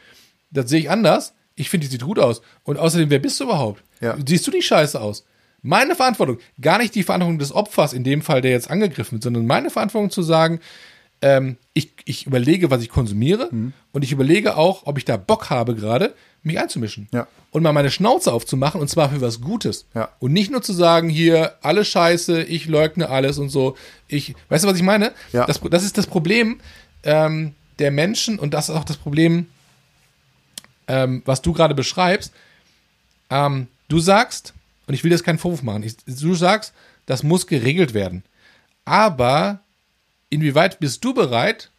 das 0.49 0.69
sehe 0.69 0.79
ich 0.79 0.89
anders. 0.89 1.33
Ich 1.55 1.69
finde, 1.69 1.87
die 1.87 1.91
sieht 1.91 2.03
gut 2.03 2.19
aus. 2.19 2.41
Und 2.63 2.77
außerdem, 2.77 3.09
wer 3.09 3.19
bist 3.19 3.37
du 3.41 3.43
überhaupt? 3.43 3.83
Ja. 3.99 4.15
Siehst 4.25 4.47
du 4.47 4.51
nicht 4.51 4.65
scheiße 4.65 4.99
aus? 5.01 5.25
Meine 5.61 5.93
Verantwortung, 5.93 6.37
gar 6.61 6.77
nicht 6.77 6.95
die 6.95 7.03
Verantwortung 7.03 7.39
des 7.39 7.51
Opfers, 7.51 7.91
in 7.91 8.05
dem 8.05 8.21
Fall, 8.21 8.39
der 8.39 8.51
jetzt 8.51 8.71
angegriffen 8.71 9.13
wird, 9.13 9.23
sondern 9.23 9.45
meine 9.45 9.69
Verantwortung 9.69 10.09
zu 10.09 10.21
sagen, 10.21 10.61
ähm, 11.21 11.57
ich, 11.73 11.91
ich 12.05 12.25
überlege, 12.25 12.71
was 12.71 12.81
ich 12.81 12.89
konsumiere 12.89 13.49
Mhm. 13.51 13.73
und 13.91 14.03
ich 14.03 14.11
überlege 14.11 14.55
auch, 14.57 14.85
ob 14.85 14.97
ich 14.97 15.05
da 15.05 15.17
Bock 15.17 15.49
habe 15.49 15.75
gerade, 15.75 16.13
mich 16.43 16.57
einzumischen. 16.59 17.07
Ja. 17.11 17.27
Und 17.51 17.63
mal 17.63 17.73
meine 17.73 17.91
Schnauze 17.91 18.31
aufzumachen 18.31 18.79
und 18.79 18.87
zwar 18.89 19.09
für 19.09 19.19
was 19.19 19.41
Gutes. 19.41 19.85
Ja. 19.93 20.09
Und 20.19 20.31
nicht 20.31 20.51
nur 20.51 20.61
zu 20.61 20.71
sagen, 20.71 21.09
hier, 21.09 21.55
alles 21.61 21.87
scheiße, 21.89 22.43
ich 22.43 22.67
leugne 22.67 23.09
alles 23.09 23.37
und 23.37 23.49
so. 23.49 23.75
Ich, 24.07 24.35
weißt 24.47 24.63
du, 24.63 24.69
was 24.69 24.77
ich 24.77 24.83
meine? 24.83 25.11
Ja. 25.33 25.45
Das, 25.45 25.59
das 25.69 25.83
ist 25.83 25.97
das 25.97 26.07
Problem 26.07 26.61
ähm, 27.03 27.53
der 27.79 27.91
Menschen 27.91 28.39
und 28.39 28.53
das 28.53 28.69
ist 28.69 28.75
auch 28.75 28.85
das 28.85 28.97
Problem, 28.97 29.47
ähm, 30.87 31.21
was 31.25 31.41
du 31.41 31.53
gerade 31.53 31.75
beschreibst. 31.75 32.31
Ähm, 33.29 33.67
du 33.89 33.99
sagst, 33.99 34.53
und 34.87 34.93
ich 34.93 35.03
will 35.03 35.11
das 35.11 35.23
keinen 35.23 35.37
Vorwurf 35.39 35.63
machen, 35.63 35.83
ich, 35.83 35.97
du 35.97 36.35
sagst, 36.35 36.73
das 37.05 37.23
muss 37.23 37.47
geregelt 37.47 37.93
werden. 37.93 38.23
Aber 38.85 39.59
inwieweit 40.29 40.79
bist 40.79 41.03
du 41.03 41.13
bereit, 41.13 41.69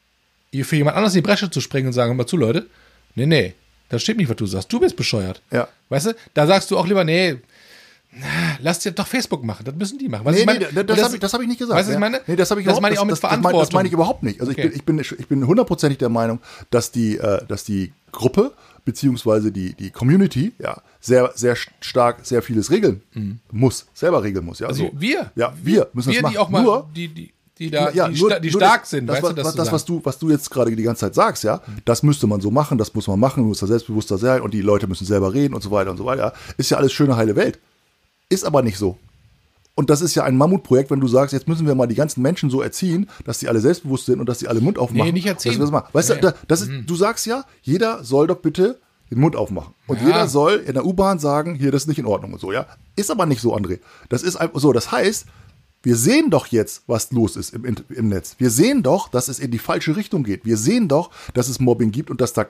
hier 0.53 0.65
für 0.65 0.77
jemand 0.77 0.97
anders 0.97 1.15
in 1.15 1.19
die 1.23 1.27
Bresche 1.27 1.51
zu 1.51 1.61
springen 1.61 1.89
und 1.89 1.93
sagen, 1.93 2.11
hör 2.11 2.17
mal 2.17 2.27
zu, 2.27 2.37
Leute, 2.37 2.67
nee, 3.15 3.27
nee, 3.27 3.55
das 3.89 4.03
stimmt 4.03 4.19
nicht, 4.19 4.29
was 4.29 4.37
du 4.37 4.47
sagst. 4.47 4.73
Du 4.73 4.81
bist 4.81 4.97
bescheuert. 4.97 5.41
Ja. 5.51 5.69
Weißt 5.89 6.07
du, 6.07 6.15
da 6.35 6.47
sagst 6.47 6.71
du 6.71 6.79
auch 6.79 6.87
lieber, 6.87 7.05
nee, 7.05 7.37
na, 8.13 8.27
lass 8.61 8.81
dir 8.81 8.91
doch 8.91 9.07
Facebook 9.07 9.45
machen, 9.45 9.65
das 9.65 9.75
müssen 9.77 9.97
die 9.99 10.09
machen. 10.09 10.25
Du, 10.25 10.31
Nee, 10.33 10.39
ich 10.41 10.47
nee, 10.47 10.53
meine? 10.53 10.85
das, 10.85 10.99
Und 10.99 11.05
habe 11.05 11.15
ich, 11.15 11.21
das 11.21 11.33
hab 11.33 11.41
ich 11.43 11.47
nicht 11.47 11.59
gesagt. 11.59 11.79
Weißt 11.79 11.89
du, 11.89 11.93
was 11.93 11.97
ich 11.97 12.01
meine? 12.01 12.21
Nee, 12.27 12.35
das 12.35 12.51
habe 12.51 12.61
ich 12.61 12.67
das 12.67 12.81
meine 12.81 12.95
ich 12.95 12.99
auch 12.99 13.05
mit 13.05 13.13
das, 13.13 13.21
das, 13.21 13.31
meine- 13.31 13.41
Verantwortung. 13.43 13.61
Das 13.69 13.73
meine 13.73 13.87
ich 13.87 13.93
überhaupt 13.95 14.23
nicht. 14.25 14.41
Also 14.41 14.51
Okay. 14.53 14.71
ich, 14.75 14.83
bin, 14.85 14.99
ich 14.99 15.09
bin 15.11 15.17
ich 15.21 15.29
bin 15.29 15.47
hundertprozentig 15.47 15.99
der 15.99 16.09
Meinung, 16.09 16.41
dass 16.71 16.91
die, 16.91 17.19
äh, 17.19 17.47
dass 17.47 17.63
die 17.63 17.93
Gruppe 18.11 18.53
beziehungsweise 18.85 19.53
die, 19.53 19.75
die 19.75 19.91
Community 19.93 20.53
ja 20.59 20.83
sehr, 21.01 21.31
sehr 21.37 21.55
stark 21.81 22.27
sehr 22.27 22.43
vieles 22.43 22.73
regeln 22.73 23.03
muss, 23.53 23.87
selber 23.95 24.25
regeln 24.25 24.45
muss. 24.45 24.59
Ja, 24.59 24.67
Mhm. 24.67 24.71
Also 24.71 24.85
so. 24.87 25.01
wir. 25.01 25.31
Ja, 25.37 25.53
wir 25.63 25.89
müssen 25.93 26.09
wir, 26.11 26.15
das 26.17 26.23
machen. 26.23 26.33
die 26.33 26.39
auch 26.39 26.49
mal, 26.49 26.63
Nur, 26.65 26.89
die, 26.97 27.07
die, 27.09 27.33
die 27.61 27.71
da, 27.71 27.91
ja, 27.91 28.09
die, 28.09 28.19
nur, 28.19 28.31
sta 28.31 28.41
die 28.41 28.51
nur 28.51 28.61
stark 28.61 28.81
das, 28.83 28.91
sind, 28.91 29.07
das, 29.07 29.17
weißt 29.17 29.23
was, 29.23 29.31
du, 29.31 29.37
das 29.37 29.47
was, 29.47 29.71
das 29.71 29.85
du, 29.85 30.01
was 30.03 30.19
du 30.19 30.31
jetzt 30.31 30.51
gerade 30.51 30.75
die 30.75 30.83
ganze 30.83 31.01
Zeit 31.01 31.15
sagst, 31.15 31.45
ja, 31.45 31.61
das 31.85 32.03
müsste 32.03 32.27
man 32.27 32.41
so 32.41 32.51
machen, 32.51 32.79
das 32.79 32.95
muss 32.95 33.07
man 33.07 33.21
machen, 33.21 33.45
muss 33.45 33.61
da 33.61 33.67
selbstbewusster 33.67 34.19
sein 34.19 34.41
und 34.41 34.55
die 34.55 34.63
Leute 34.63 34.87
müssen 34.87 35.07
selber 35.07 35.33
reden 35.35 35.55
und 35.55 35.63
so 35.63 35.71
weiter 35.71 35.91
und 35.91 35.99
so 35.99 36.07
weiter. 36.07 36.33
Ist 36.57 36.71
ja 36.71 36.79
alles 36.79 36.93
schöne 36.93 37.17
heile 37.17 37.37
Welt. 37.37 37.59
Ist 38.31 38.45
aber 38.45 38.63
nicht 38.63 38.79
so. 38.79 38.97
Und 39.75 39.89
das 39.89 40.01
ist 40.03 40.15
ja 40.15 40.25
ein 40.25 40.37
Mammutprojekt, 40.37 40.91
wenn 40.91 41.01
du 41.01 41.09
sagst, 41.09 41.33
jetzt 41.33 41.49
müssen 41.49 41.67
wir 41.67 41.75
mal 41.75 41.87
die 41.87 41.95
ganzen 41.95 42.23
Menschen 42.23 42.51
so 42.51 42.61
erziehen, 42.61 43.09
dass 43.25 43.39
die 43.39 43.49
alle 43.49 43.61
selbstbewusst 43.61 44.07
sind 44.07 44.21
und 44.21 44.29
dass 44.29 44.39
die 44.39 44.49
alle 44.49 44.61
Mund 44.61 44.79
aufmachen. 44.79 45.07
Nee, 45.07 45.13
nicht 45.13 45.27
erziehen. 45.27 45.61
Weißt 45.93 46.11
Nee. 46.11 46.17
du, 46.17 46.21
da, 46.21 46.35
das 46.49 46.63
ist, 46.63 46.71
du 46.87 46.95
sagst 46.97 47.27
ja, 47.27 47.45
jeder 47.63 48.05
soll 48.05 48.27
doch 48.27 48.39
bitte 48.39 48.79
den 49.11 49.21
Mund 49.21 49.37
aufmachen. 49.37 49.75
Und 49.87 50.01
Ja. 50.01 50.07
jeder 50.07 50.29
soll 50.29 50.63
in 50.67 50.75
der 50.75 50.85
U-Bahn 50.87 51.19
sagen, 51.19 51.55
hier, 51.55 51.73
das 51.73 51.83
ist 51.83 51.89
nicht 51.89 51.99
in 51.99 52.07
Ordnung 52.07 52.33
und 52.33 52.41
so, 52.41 52.53
ja. 52.53 52.67
Ist 52.97 53.11
aber 53.11 53.27
nicht 53.27 53.41
so, 53.41 53.55
André. 53.57 53.81
Das 54.09 54.23
ist 54.23 54.39
so. 54.55 54.73
Das 54.73 54.93
heißt, 54.93 55.27
wir 55.83 55.97
sehen 55.97 56.31
doch 56.31 56.47
jetzt, 56.47 56.83
was 56.87 57.11
los 57.13 57.37
ist 57.37 57.55
im, 57.55 57.65
im 57.89 58.09
Netz. 58.09 58.35
Wir 58.39 58.51
sehen 58.51 58.83
doch, 58.83 59.09
dass 59.09 59.29
es 59.29 59.39
in 59.39 59.51
die 59.51 59.59
falsche 59.59 59.97
Richtung 59.97 60.25
geht. 60.25 60.45
Wir 60.45 60.57
sehen 60.57 60.89
doch, 60.89 61.11
dass 61.35 61.49
es 61.49 61.59
Mobbing 61.61 61.91
gibt 61.91 62.11
und 62.11 62.21
dass 62.21 62.33
da 62.33 62.47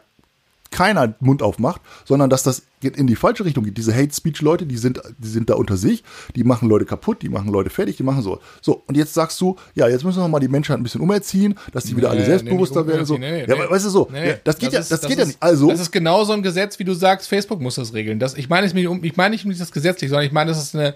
keiner 0.72 1.14
Mund 1.18 1.42
aufmacht, 1.42 1.80
sondern 2.04 2.30
dass 2.30 2.44
das 2.44 2.62
in 2.80 3.08
die 3.08 3.16
falsche 3.16 3.44
Richtung 3.44 3.64
geht. 3.64 3.76
Diese 3.76 3.92
Hate 3.92 4.14
Speech 4.14 4.40
Leute, 4.40 4.66
die 4.66 4.76
sind, 4.76 5.00
die 5.18 5.26
sind 5.28 5.50
da 5.50 5.54
unter 5.54 5.76
sich, 5.76 6.04
die 6.36 6.44
machen 6.44 6.68
Leute 6.68 6.84
kaputt, 6.84 7.22
die 7.22 7.28
machen 7.28 7.48
Leute 7.50 7.70
fertig, 7.70 7.96
die 7.96 8.04
machen 8.04 8.22
so. 8.22 8.38
So, 8.62 8.82
und 8.86 8.96
jetzt 8.96 9.12
sagst 9.12 9.40
du, 9.40 9.56
ja, 9.74 9.88
jetzt 9.88 10.04
müssen 10.04 10.20
wir 10.22 10.28
mal 10.28 10.38
die 10.38 10.46
Menschheit 10.46 10.78
ein 10.78 10.84
bisschen 10.84 11.00
umerziehen, 11.00 11.58
dass 11.72 11.84
die 11.84 11.96
wieder 11.96 12.10
alle 12.10 12.20
Nee, 12.20 12.26
selbstbewusster 12.26 12.82
nee, 12.82 12.88
werden. 12.88 13.04
So. 13.04 13.18
nee, 13.18 13.40
ja, 13.40 13.46
nee. 13.48 13.68
weißt 13.68 13.84
du 13.86 13.90
so, 13.90 14.08
Nee, 14.12 14.28
ja, 14.28 14.34
das 14.44 14.58
geht 14.58 14.72
ja, 14.72 14.78
ist- 14.78 14.92
das, 14.92 15.00
geht 15.00 15.10
ist, 15.10 15.18
ja 15.18 15.24
nicht. 15.26 15.42
Also, 15.42 15.68
Das 15.70 15.80
ist 15.80 15.90
genau 15.90 16.22
so 16.24 16.32
ein 16.34 16.42
Gesetz, 16.42 16.78
wie 16.78 16.84
du 16.84 16.94
sagst, 16.94 17.28
Facebook 17.28 17.60
muss 17.60 17.74
das 17.74 17.92
regeln. 17.92 18.20
Das, 18.20 18.34
ich 18.36 18.48
meine 18.48 18.88
um, 18.88 19.02
ich 19.02 19.16
meine 19.16 19.34
nicht 19.34 19.60
das 19.60 19.72
gesetzlich, 19.72 20.08
sondern 20.08 20.26
ich 20.26 20.32
meine, 20.32 20.52
das 20.52 20.62
ist 20.62 20.76
eine, 20.76 20.94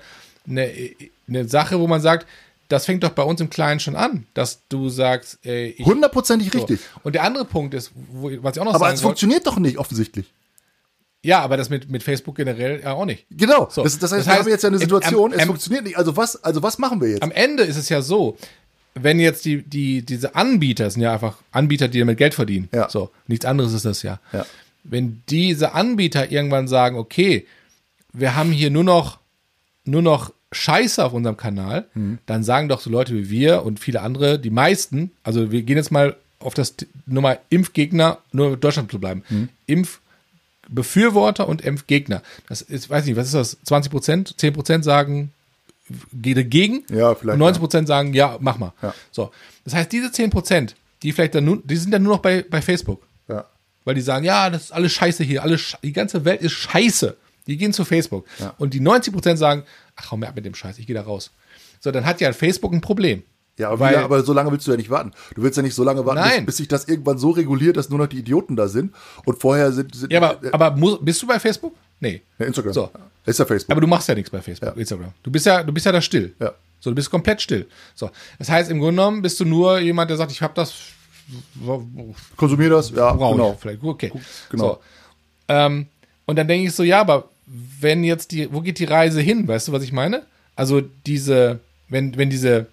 eine, 0.49 0.71
eine 1.29 1.49
Sache, 1.49 1.79
wo 1.81 1.87
man 1.87 2.01
sagt, 2.01 2.27
das 2.69 2.87
fängt 2.87 3.03
doch 3.05 3.11
bei 3.11 3.23
uns 3.23 3.41
im 3.41 3.51
Kleinen 3.51 3.79
schon 3.81 3.95
an, 3.97 4.27
dass 4.35 4.61
du 4.69 4.89
sagst, 4.89 5.45
äh, 5.45 5.67
ich, 5.69 5.85
hundertprozentig 5.85 6.51
so. 6.51 6.59
richtig. 6.59 6.81
Und 7.03 7.15
der 7.15 7.23
andere 7.25 7.45
Punkt 7.45 7.75
ist, 7.75 7.93
wo, 8.13 8.31
was 8.43 8.57
ich 8.57 8.61
auch 8.61 8.65
noch 8.65 8.75
Aber 8.75 8.93
es 8.93 9.01
funktioniert 9.03 9.47
doch 9.47 9.59
nicht, 9.59 9.77
offensichtlich. 9.79 10.33
ja, 11.23 11.41
aber 11.41 11.57
das 11.59 11.69
mit, 11.69 11.91
mit 11.91 12.03
Facebook 12.03 12.37
generell 12.37 12.81
ja 12.83 12.93
auch 12.95 13.05
nicht. 13.05 13.27
Genau. 13.31 13.69
So. 13.71 13.83
Das, 13.83 13.99
das 13.99 14.13
heißt, 14.13 14.21
Das 14.21 14.27
wir 14.27 14.33
heißt, 14.33 14.41
haben 14.43 14.49
jetzt 14.51 14.63
ja 14.63 14.69
eine 14.71 14.79
Situation, 14.79 15.33
am- 15.33 15.37
es 15.37 15.43
am- 15.43 15.49
funktioniert 15.49 15.85
nicht. 15.85 15.99
Also 15.99 16.17
was, 16.17 16.43
also 16.43 16.63
was 16.63 16.79
machen 16.79 17.01
wir 17.03 17.11
jetzt? 17.11 17.23
Am 17.23 17.31
Ende 17.33 17.63
ist 17.65 17.77
es 17.77 17.89
ja 17.91 18.01
so, 18.03 18.39
wenn 18.95 19.21
jetzt 19.21 19.45
die, 19.45 19.63
die, 19.63 20.03
diese 20.03 20.35
Anbieter, 20.35 20.87
es 20.87 20.95
sind 20.95 21.03
ja 21.03 21.13
einfach 21.13 21.37
Anbieter, 21.53 21.89
die 21.89 21.99
damit 21.99 22.17
Geld 22.17 22.33
verdienen. 22.35 22.69
Ja. 22.73 22.89
So, 22.89 23.11
nichts 23.27 23.45
anderes 23.45 23.73
ist 23.75 23.85
das 23.85 24.03
ja. 24.03 24.21
Ja. 24.33 24.47
Wenn 24.85 25.23
diese 25.29 25.73
Anbieter 25.75 26.31
irgendwann 26.31 26.67
sagen, 26.69 26.97
okay, 26.97 27.47
wir 28.13 28.37
haben 28.37 28.53
hier 28.53 28.71
nur 28.71 28.85
noch, 28.85 29.19
nur 29.85 30.01
noch 30.03 30.33
Scheiße 30.55 31.05
auf 31.05 31.13
unserem 31.13 31.37
Kanal, 31.37 31.87
Mhm. 31.95 32.19
dann 32.27 32.45
sagen 32.45 32.69
doch 32.69 32.81
so 32.81 32.89
Leute 32.91 33.15
wie 33.15 33.31
wir 33.31 33.63
und 33.65 33.81
viele 33.81 34.01
andere, 34.03 34.39
die 34.39 34.51
meisten, 34.51 35.11
also 35.23 35.51
wir 35.51 35.63
gehen 35.63 35.77
jetzt 35.77 35.91
mal 35.91 36.17
auf 36.41 36.55
das 36.55 36.75
Nummer 37.07 37.39
Impfgegner, 37.51 38.19
nur 38.33 38.55
in 38.55 38.61
Deutschland 38.61 38.91
zu 38.91 38.99
bleiben. 38.99 39.23
Mhm. 39.29 39.49
Impfbefürworter 40.69 41.49
und 41.49 41.63
Impfgegner. 41.63 42.23
Das 42.49 42.63
ist, 42.63 42.91
weiß 42.91 43.07
nicht, 43.07 43.17
was 43.17 43.27
ist 43.27 43.35
das? 43.35 43.57
20 43.65 43.91
Prozent, 43.91 44.35
10 44.39 44.53
Prozent 44.53 44.85
sagen, 44.85 45.33
gehe 46.13 46.35
dagegen. 46.35 46.85
Ja, 46.91 47.15
vielleicht, 47.15 47.35
Und 47.35 47.39
90 47.41 47.61
Prozent 47.61 47.89
sagen, 47.89 48.15
ja, 48.15 48.37
mach 48.41 48.59
mal. 48.59 48.73
Ja. 48.83 48.95
So. 49.11 49.31
Das 49.65 49.75
heißt, 49.75 49.93
diese 49.93 50.11
10 50.13 50.31
Prozent, 50.31 50.75
die 51.03 51.13
vielleicht 51.13 51.35
dann 51.35 51.45
nur, 51.45 51.61
die 51.65 51.77
sind 51.77 51.91
dann 51.93 52.03
nur 52.03 52.15
noch 52.15 52.23
bei, 52.23 52.45
bei 52.49 52.63
Facebook. 52.63 53.03
Ja. 53.29 53.45
Weil 53.85 53.95
die 53.95 54.01
sagen, 54.01 54.25
ja, 54.25 54.49
das 54.51 54.65
ist 54.65 54.73
alles 54.73 54.93
scheiße 54.93 55.25
hier, 55.25 55.43
alles, 55.43 55.77
die 55.83 55.93
ganze 55.93 56.25
Welt 56.25 56.41
ist 56.43 56.53
scheiße. 56.53 57.17
Die 57.47 57.57
gehen 57.57 57.73
zu 57.73 57.85
Facebook. 57.85 58.25
Und 58.59 58.73
die 58.75 58.81
90 58.81 59.13
Prozent 59.13 59.39
sagen, 59.39 59.65
ach, 59.97 60.11
hau 60.11 60.17
mir 60.17 60.29
ab 60.29 60.37
mit 60.37 60.45
dem 60.47 60.55
Scheiß, 60.55 60.79
ich 60.79 60.87
gehe 60.87 60.95
da 60.95 61.03
raus. 61.03 61.31
So, 61.81 61.91
dann 61.91 62.07
hat 62.07 62.21
ja 62.21 62.33
Facebook 62.33 62.73
ein 62.73 62.81
Problem. 62.81 63.23
Ja, 63.57 63.69
aber, 63.69 63.81
Weil- 63.81 63.91
wie, 63.91 63.95
lange- 63.95 64.05
aber 64.07 64.23
so 64.25 64.33
lange 64.33 64.51
willst 64.51 64.67
du 64.67 64.71
ja 64.73 64.77
nicht 64.77 64.91
warten. 64.91 65.13
Du 65.35 65.43
willst 65.43 65.57
ja 65.57 65.63
nicht 65.63 65.75
so 65.75 65.85
lange 65.85 66.05
warten, 66.05 66.23
bis, 66.23 66.31
Nein. 66.33 66.47
bis 66.47 66.57
sich 66.57 66.67
das 66.69 66.89
irgendwann 66.89 67.19
so 67.19 67.31
reguliert, 67.31 67.77
dass 67.77 67.89
nur 67.89 67.99
noch 68.01 68.07
die 68.09 68.19
Idioten 68.19 68.57
da 68.57 68.67
sind. 68.67 68.93
Und 69.27 69.41
vorher 69.41 69.71
sind, 69.73 69.95
sind 69.95 70.11
Ja, 70.13 70.21
aber, 70.23 70.43
äh, 70.45 70.51
aber 70.53 70.71
muss, 70.77 70.99
bist 71.01 71.23
du 71.23 71.27
bei 71.27 71.39
Facebook? 71.39 71.75
Nee. 72.01 72.23
ja, 72.39 72.47
Instagram. 72.47 72.73
So. 72.73 72.91
Ist 73.27 73.39
ja 73.39 73.45
Facebook. 73.45 73.71
Aber 73.71 73.81
du 73.81 73.87
machst 73.87 74.09
ja 74.09 74.15
nichts 74.15 74.31
bei 74.31 74.41
Facebook, 74.43 74.75
Ja. 74.75 74.81
Instagram. 74.81 75.13
Du 75.23 75.31
bist 75.31 75.47
ja, 75.47 75.63
du 75.63 75.73
bist 75.73 75.87
ja 75.87 75.93
da 75.93 76.01
still. 76.01 76.35
Ja. 76.41 76.53
So, 76.81 76.91
du 76.91 76.97
bist 76.97 77.11
komplett 77.11 77.41
still. 77.41 77.67
So. 77.95 78.11
Das 78.39 78.49
heißt, 78.51 78.71
im 78.71 78.79
Grunde 78.81 78.97
genommen 78.97 79.23
bist 79.23 79.39
du 79.39 79.45
nur 79.45 79.79
jemand, 79.79 80.11
der 80.11 80.17
sagt, 80.17 80.33
ich 80.33 80.43
habe 80.43 80.53
das 80.55 80.75
Konsumier 82.37 82.71
das? 82.71 82.91
Ja, 82.91 83.13
brauche 83.13 83.37
genau. 83.37 83.53
ich 83.55 83.61
vielleicht. 83.61 83.83
Okay. 83.83 84.13
genau. 84.51 84.65
So. 84.75 84.81
Ähm, 85.49 85.87
und 86.27 86.37
dann 86.37 86.49
denke 86.49 86.67
ich 86.69 86.75
so, 86.75 86.83
ja, 86.83 87.01
aber 87.01 87.29
wenn 87.47 88.05
jetzt 88.05 88.31
die, 88.33 88.53
wo 88.53 88.61
geht 88.61 88.79
die 88.79 88.85
Reise 88.85 89.21
hin? 89.21 89.47
Weißt 89.47 89.69
du, 89.69 89.73
was 89.73 89.83
ich 89.83 89.93
meine? 89.93 90.23
Also 90.57 90.83
diese, 91.07 91.61
wenn, 91.89 92.17
wenn 92.17 92.31
diese, 92.31 92.67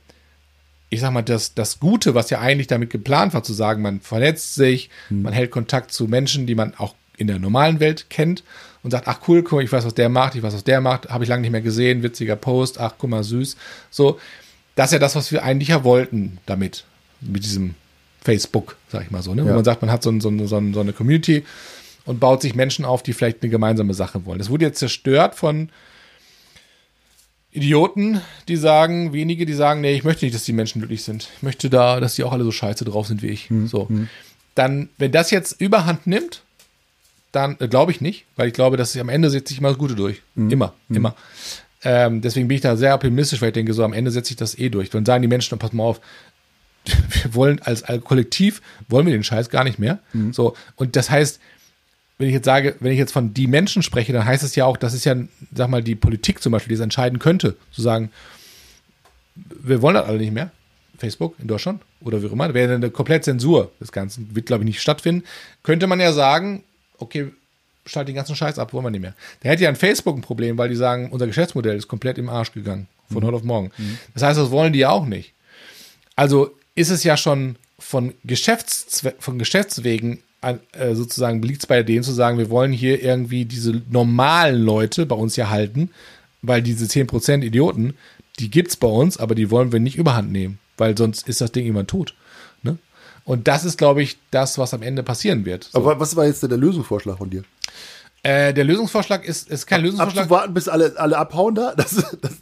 ich 0.90 1.00
sag 1.02 1.12
mal, 1.12 1.22
das, 1.22 1.54
das 1.54 1.80
Gute, 1.80 2.16
was 2.16 2.30
ja 2.30 2.40
eigentlich 2.40 2.68
damit 2.68 2.90
geplant 2.90 3.34
war, 3.34 3.44
zu 3.44 3.54
sagen, 3.54 3.82
man 3.82 4.02
vernetzt 4.02 4.56
sich, 4.56 4.90
Hm. 5.10 5.24
man 5.24 5.34
hält 5.34 5.52
Kontakt 5.52 5.92
zu 5.92 6.08
Menschen, 6.08 6.46
die 6.48 6.56
man 6.56 6.74
auch 6.76 6.96
in 7.18 7.28
der 7.28 7.40
normalen 7.40 7.80
Welt 7.80 8.10
kennt 8.10 8.44
und 8.84 8.92
sagt, 8.92 9.08
ach 9.08 9.20
cool, 9.28 9.44
guck 9.44 9.54
mal, 9.60 9.64
ich 9.64 9.72
weiß, 9.72 9.86
was 9.86 9.94
der 9.94 10.10
macht, 10.10 10.36
ich 10.36 10.42
weiß, 10.44 10.54
was 10.54 10.64
der 10.64 10.82
macht, 10.82 11.10
habe 11.10 11.24
ich 11.24 11.30
lange 11.30 11.42
nicht 11.42 11.52
mehr 11.52 11.62
gesehen, 11.62 12.02
witziger 12.04 12.36
Post, 12.36 12.80
ach 12.80 12.94
guck 12.98 13.10
mal, 13.10 13.24
süß. 13.24 13.56
So, 13.92 14.20
das 14.76 14.88
ist 14.88 14.94
ja 14.94 15.00
das, 15.00 15.16
was 15.16 15.32
wir 15.32 15.44
eigentlich 15.44 15.70
ja 15.70 15.84
wollten 15.84 16.40
damit, 16.46 16.86
mit 17.20 17.44
diesem 17.44 17.76
Facebook, 18.24 18.78
sag 18.92 19.04
ich 19.04 19.12
mal 19.12 19.22
so, 19.22 19.36
ne? 19.36 19.44
Wo 19.44 19.50
Ja. 19.50 19.56
man 19.56 19.64
sagt, 19.66 19.82
man 19.82 19.92
hat 19.92 20.02
so, 20.02 20.18
so, 20.20 20.36
so, 20.38 20.48
so 20.48 20.80
eine 20.80 20.94
Community 20.94 21.44
und 22.06 22.20
baut 22.20 22.42
sich 22.42 22.56
Menschen 22.56 22.86
auf, 22.86 23.04
die 23.04 23.14
vielleicht 23.14 23.42
eine 23.42 23.50
gemeinsame 23.50 23.94
Sache 23.94 24.26
wollen. 24.26 24.40
Das 24.40 24.50
wurde 24.50 24.66
jetzt 24.66 24.80
zerstört 24.80 25.36
von 25.36 25.70
Idioten, 27.52 28.22
die 28.48 28.56
sagen, 28.56 29.14
wenige, 29.14 29.46
die 29.46 29.54
sagen, 29.54 29.82
nee, 29.82 29.94
ich 29.94 30.04
möchte 30.04 30.26
nicht, 30.26 30.34
dass 30.34 30.46
die 30.46 30.54
Menschen 30.54 30.80
glücklich 30.80 31.04
sind. 31.04 31.30
Ich 31.36 31.44
möchte 31.44 31.70
da, 31.70 32.00
dass 32.00 32.16
die 32.16 32.24
auch 32.24 32.32
alle 32.32 32.44
so 32.44 32.52
scheiße 32.52 32.86
drauf 32.86 33.08
sind 33.08 33.22
wie 33.22 33.28
ich. 33.28 33.50
So. 33.68 33.88
Dann, 34.56 34.90
wenn 34.98 35.12
das 35.12 35.32
jetzt 35.32 35.60
überhand 35.60 36.08
nimmt, 36.08 36.44
dann 37.32 37.58
äh, 37.60 37.68
glaube 37.68 37.92
ich 37.92 38.02
nicht, 38.02 38.26
weil 38.36 38.48
ich 38.48 38.54
glaube, 38.54 38.78
dass 38.78 38.96
am 38.98 39.10
Ende 39.10 39.30
setzt 39.30 39.50
sich 39.50 39.60
immer 39.60 39.70
das 39.70 39.78
Gute 39.78 39.96
durch. 39.96 40.22
Immer, 40.50 40.74
immer. 40.90 41.16
Ähm, 41.84 42.22
deswegen 42.22 42.48
bin 42.48 42.56
ich 42.56 42.62
da 42.62 42.76
sehr 42.76 42.94
optimistisch, 42.94 43.42
weil 43.42 43.50
ich 43.50 43.54
denke, 43.54 43.74
so 43.74 43.84
am 43.84 43.94
Ende 43.94 44.12
setzt 44.12 44.28
sich 44.28 44.38
das 44.38 44.58
eh 44.58 44.70
durch. 44.70 44.90
Dann 44.90 45.06
sagen 45.06 45.22
die 45.22 45.28
Menschen, 45.28 45.58
pass 45.58 45.74
mal 45.74 45.84
auf, 45.84 46.02
wir 46.86 47.34
wollen 47.34 47.60
als, 47.62 47.84
als 47.84 48.04
Kollektiv, 48.04 48.62
wollen 48.88 49.06
wir 49.06 49.14
den 49.14 49.24
Scheiß 49.24 49.50
gar 49.50 49.64
nicht 49.64 49.80
mehr. 49.80 50.00
So, 50.32 50.56
und 50.76 50.96
das 50.96 51.10
heißt, 51.10 51.40
wenn 52.22 52.28
ich 52.30 52.36
jetzt 52.36 52.46
sage, 52.46 52.76
wenn 52.80 52.92
ich 52.92 53.00
jetzt 53.00 53.12
von 53.12 53.34
die 53.34 53.48
Menschen 53.48 53.82
spreche, 53.82 54.14
dann 54.14 54.26
heißt 54.26 54.44
es 54.44 54.56
ja 54.56 54.66
auch, 54.66 54.78
das 54.78 54.94
ist 54.94 55.06
ja, 55.06 55.16
sag 55.54 55.70
mal, 55.70 55.82
die 55.82 55.96
Politik 55.96 56.42
zum 56.42 56.52
Beispiel, 56.52 56.70
die 56.70 56.76
es 56.76 56.82
entscheiden 56.82 57.18
könnte, 57.18 57.58
zu 57.72 57.82
sagen, 57.82 58.12
wir 59.36 59.82
wollen 59.82 59.96
das 59.96 60.06
alle 60.06 60.20
nicht 60.20 60.32
mehr. 60.32 60.52
Facebook 61.00 61.34
in 61.40 61.48
Deutschland 61.48 61.82
oder 62.00 62.22
wie 62.22 62.28
auch 62.28 62.32
immer, 62.32 62.54
wäre 62.54 62.76
eine 62.76 62.92
komplette 62.92 63.26
Zensur 63.26 63.72
des 63.82 63.92
Ganzen, 63.92 64.36
wird 64.36 64.46
glaube 64.46 64.64
ich 64.64 64.68
nicht 64.68 64.82
stattfinden. 64.82 65.24
Könnte 65.64 65.88
man 65.88 66.00
ja 66.00 66.14
sagen, 66.14 66.64
okay, 67.00 67.32
schalt 67.88 68.08
den 68.08 68.14
ganzen 68.14 68.36
Scheiß 68.36 68.60
ab, 68.60 68.72
wollen 68.72 68.86
wir 68.86 68.92
nicht 68.92 69.02
mehr. 69.02 69.16
Da 69.42 69.50
hätte 69.50 69.64
ja 69.64 69.70
ein 69.70 69.76
Facebook 69.76 70.16
ein 70.16 70.22
Problem, 70.22 70.60
weil 70.60 70.70
die 70.70 70.76
sagen, 70.76 71.10
unser 71.10 71.26
Geschäftsmodell 71.26 71.76
ist 71.76 71.88
komplett 71.88 72.20
im 72.20 72.30
Arsch 72.30 72.52
gegangen, 72.52 72.88
von 73.12 73.24
heute 73.24 73.38
auf 73.38 73.44
morgen. 73.44 73.72
Das 74.14 74.22
heißt, 74.22 74.40
das 74.40 74.52
wollen 74.52 74.74
die 74.74 74.80
ja 74.80 74.92
auch 74.92 75.08
nicht. 75.08 75.34
Also 76.16 76.56
ist 76.76 76.92
es 76.92 77.04
ja 77.04 77.18
schon 77.18 77.56
von, 77.80 78.14
Geschäftszwe 78.24 79.16
von 79.18 79.40
Geschäftswegen 79.40 80.22
an, 80.42 80.60
äh, 80.74 80.96
sozusagen 80.96 81.42
liegt 81.42 81.62
es 81.62 81.68
bei 81.68 81.84
denen 81.84 82.04
zu 82.04 82.12
sagen, 82.12 82.38
wir 82.38 82.50
wollen 82.50 82.72
hier 82.72 83.02
irgendwie 83.02 83.46
diese 83.46 83.82
normalen 83.90 84.62
Leute 84.62 85.06
bei 85.06 85.16
uns 85.16 85.36
hier 85.36 85.50
halten, 85.50 85.90
weil 86.42 86.62
diese 86.62 86.86
10% 86.86 87.44
Idioten, 87.44 87.94
die 88.40 88.50
gibt's 88.50 88.76
bei 88.76 88.88
uns, 88.88 89.18
aber 89.18 89.36
die 89.36 89.52
wollen 89.52 89.72
wir 89.72 89.80
nicht 89.80 89.98
überhand 89.98 90.32
nehmen, 90.32 90.60
weil 90.78 90.98
sonst 90.98 91.28
ist 91.28 91.42
das 91.42 91.52
Ding 91.52 91.68
immer 91.68 91.86
tot. 91.86 92.16
Ne? 92.64 92.78
Und 93.24 93.48
das 93.48 93.66
ist, 93.66 93.78
glaube 93.78 94.02
ich, 94.02 94.18
das, 94.32 94.58
was 94.58 94.74
am 94.74 94.82
Ende 94.82 95.04
passieren 95.04 95.46
wird. 95.46 95.66
So. 95.66 95.78
Aber 95.78 96.00
was 96.00 96.16
war 96.16 96.26
jetzt 96.26 96.42
denn 96.42 96.50
der 96.50 96.60
Lösungsvorschlag 96.60 97.18
von 97.18 97.30
dir? 97.30 97.44
äh, 98.24 98.54
der 98.54 98.64
Lösungsvorschlag 98.64 99.26
ist, 99.26 99.50
ist 99.50 99.66
kein 99.66 99.82
Lösungsvorschlag. 99.82 100.24
Abzuwarten, 100.24 100.54
bis 100.54 100.68
alle, 100.68 100.94
alle 100.98 101.18
abhauen 101.18 101.56
da? 101.56 101.74
Das, 101.78 101.96
das, 102.22 102.34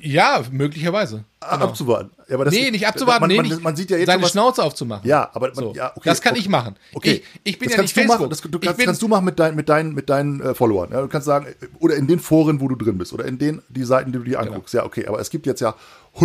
Ja, 0.00 0.42
möglicherweise. 0.50 1.24
Abzuwarten. 1.40 2.10
Ja, 2.28 2.34
aber 2.34 2.44
das, 2.44 2.54
Nee, 2.54 2.70
nicht 2.70 2.86
abzuwarten, 2.86 3.20
man, 3.22 3.30
nee, 3.30 3.36
man, 3.36 3.62
man 3.62 3.76
sieht 3.76 3.90
ja 3.90 3.96
jetzt 3.96 4.06
seine 4.06 4.18
schon 4.18 4.24
was, 4.24 4.32
Schnauze 4.32 4.62
aufzumachen. 4.62 5.08
Ja, 5.08 5.30
aber 5.32 5.46
man, 5.54 5.64
So. 5.64 5.72
ja, 5.74 5.90
okay, 5.96 6.00
das 6.08 6.20
kann 6.20 6.32
okay. 6.32 6.40
ich 6.40 6.48
machen. 6.50 6.76
Okay. 6.92 7.22
Ich, 7.42 7.52
ich 7.54 7.58
bin 7.58 7.68
das 7.68 7.76
ja 7.76 7.82
nicht 7.82 7.96
du 7.96 8.00
Facebook. 8.00 8.18
machen, 8.20 8.30
das, 8.30 8.40
du 8.42 8.58
kannst, 8.58 8.76
bin, 8.76 8.86
kannst 8.86 9.00
du 9.02 9.08
machen 9.08 9.24
mit, 9.24 9.38
dein, 9.38 9.54
mit, 9.56 9.68
deinen, 9.70 9.94
mit 9.94 10.10
deinen 10.10 10.40
äh, 10.42 10.54
Followern. 10.54 10.90
Ja, 10.92 11.00
du 11.00 11.08
kannst 11.08 11.24
sagen, 11.26 11.46
oder 11.78 11.96
in 11.96 12.06
den 12.06 12.20
Foren, 12.20 12.60
wo 12.60 12.68
du 12.68 12.76
drin 12.76 12.98
bist, 12.98 13.12
oder 13.14 13.24
in 13.24 13.38
den 13.38 13.62
die 13.70 13.84
Seiten, 13.84 14.12
die 14.12 14.18
du 14.18 14.24
dir 14.24 14.38
anguckst. 14.38 14.74
Ja, 14.74 14.84
okay, 14.84 15.06
aber 15.06 15.18
es 15.18 15.30
gibt 15.30 15.46
jetzt 15.46 15.60
ja 15.60 15.74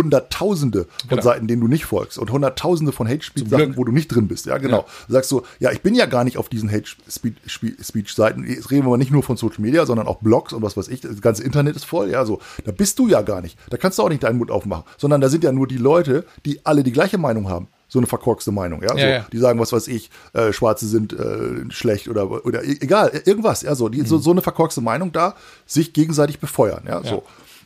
hunderttausende 0.06 0.84
von 0.84 1.08
Genau. 1.08 1.22
Seiten, 1.22 1.46
denen 1.46 1.60
du 1.60 1.68
nicht 1.68 1.84
folgst 1.84 2.18
und 2.18 2.30
hunderttausende 2.32 2.92
von 2.92 3.08
Hate 3.08 3.22
Speech 3.22 3.44
Zum 3.44 3.50
Sachen, 3.50 3.64
Glück. 3.66 3.76
wo 3.76 3.84
du 3.84 3.92
nicht 3.92 4.08
drin 4.08 4.26
bist. 4.28 4.46
Ja, 4.46 4.58
genau. 4.58 4.78
Ja. 4.78 4.84
Du 5.06 5.12
sagst 5.12 5.30
so, 5.30 5.44
ja, 5.60 5.70
ich 5.70 5.80
bin 5.82 5.94
ja 5.94 6.06
gar 6.06 6.24
nicht 6.24 6.38
auf 6.38 6.48
diesen 6.48 6.70
Hate 6.70 6.86
Speech, 7.08 7.34
Speech 7.82 8.12
Seiten. 8.14 8.44
Jetzt 8.46 8.70
reden 8.70 8.84
wir 8.84 8.90
mal 8.90 8.96
nicht 8.96 9.12
nur 9.12 9.22
von 9.22 9.36
Social 9.36 9.60
Media, 9.60 9.86
sondern 9.86 10.06
auch 10.08 10.16
Blogs 10.20 10.52
und 10.52 10.62
was 10.62 10.76
weiß 10.76 10.88
ich. 10.88 11.00
Das 11.02 11.20
ganze 11.20 11.44
Internet 11.44 11.76
ist 11.76 11.84
voll. 11.84 12.10
Ja, 12.10 12.24
so. 12.24 12.40
Da 12.64 12.72
bist 12.72 12.98
du 12.98 13.08
ja 13.08 13.22
gar 13.22 13.40
nicht. 13.40 13.56
Da 13.70 13.76
kannst 13.76 13.98
du 13.98 14.02
auch 14.02 14.08
nicht 14.08 14.22
deinen 14.24 14.38
Mund 14.38 14.50
aufmachen, 14.50 14.84
sondern 15.06 15.20
da 15.20 15.28
sind 15.28 15.44
ja 15.44 15.52
nur 15.52 15.68
die 15.68 15.76
Leute, 15.76 16.24
die 16.44 16.58
alle 16.66 16.82
die 16.82 16.90
gleiche 16.90 17.16
Meinung 17.16 17.48
haben. 17.48 17.68
So 17.88 18.00
eine 18.00 18.08
verkorkste 18.08 18.50
Meinung, 18.50 18.82
ja. 18.82 18.88
so, 18.88 18.98
Ja, 18.98 19.08
ja. 19.08 19.26
Die 19.32 19.38
sagen, 19.38 19.60
was 19.60 19.72
weiß 19.72 19.86
ich, 19.86 20.10
äh, 20.32 20.52
Schwarze 20.52 20.88
sind 20.88 21.12
äh, 21.12 21.70
schlecht 21.70 22.08
oder, 22.08 22.44
oder 22.44 22.64
e- 22.64 22.78
egal, 22.80 23.22
irgendwas, 23.24 23.62
ja, 23.62 23.76
so, 23.76 23.88
die, 23.88 24.00
Mhm. 24.00 24.06
so, 24.06 24.18
so 24.18 24.32
eine 24.32 24.42
verkorkste 24.42 24.80
Meinung 24.80 25.12
da, 25.12 25.36
sich 25.64 25.92
gegenseitig 25.92 26.40
befeuern, 26.40 26.82
ja, 26.88 27.04
so. 27.04 27.22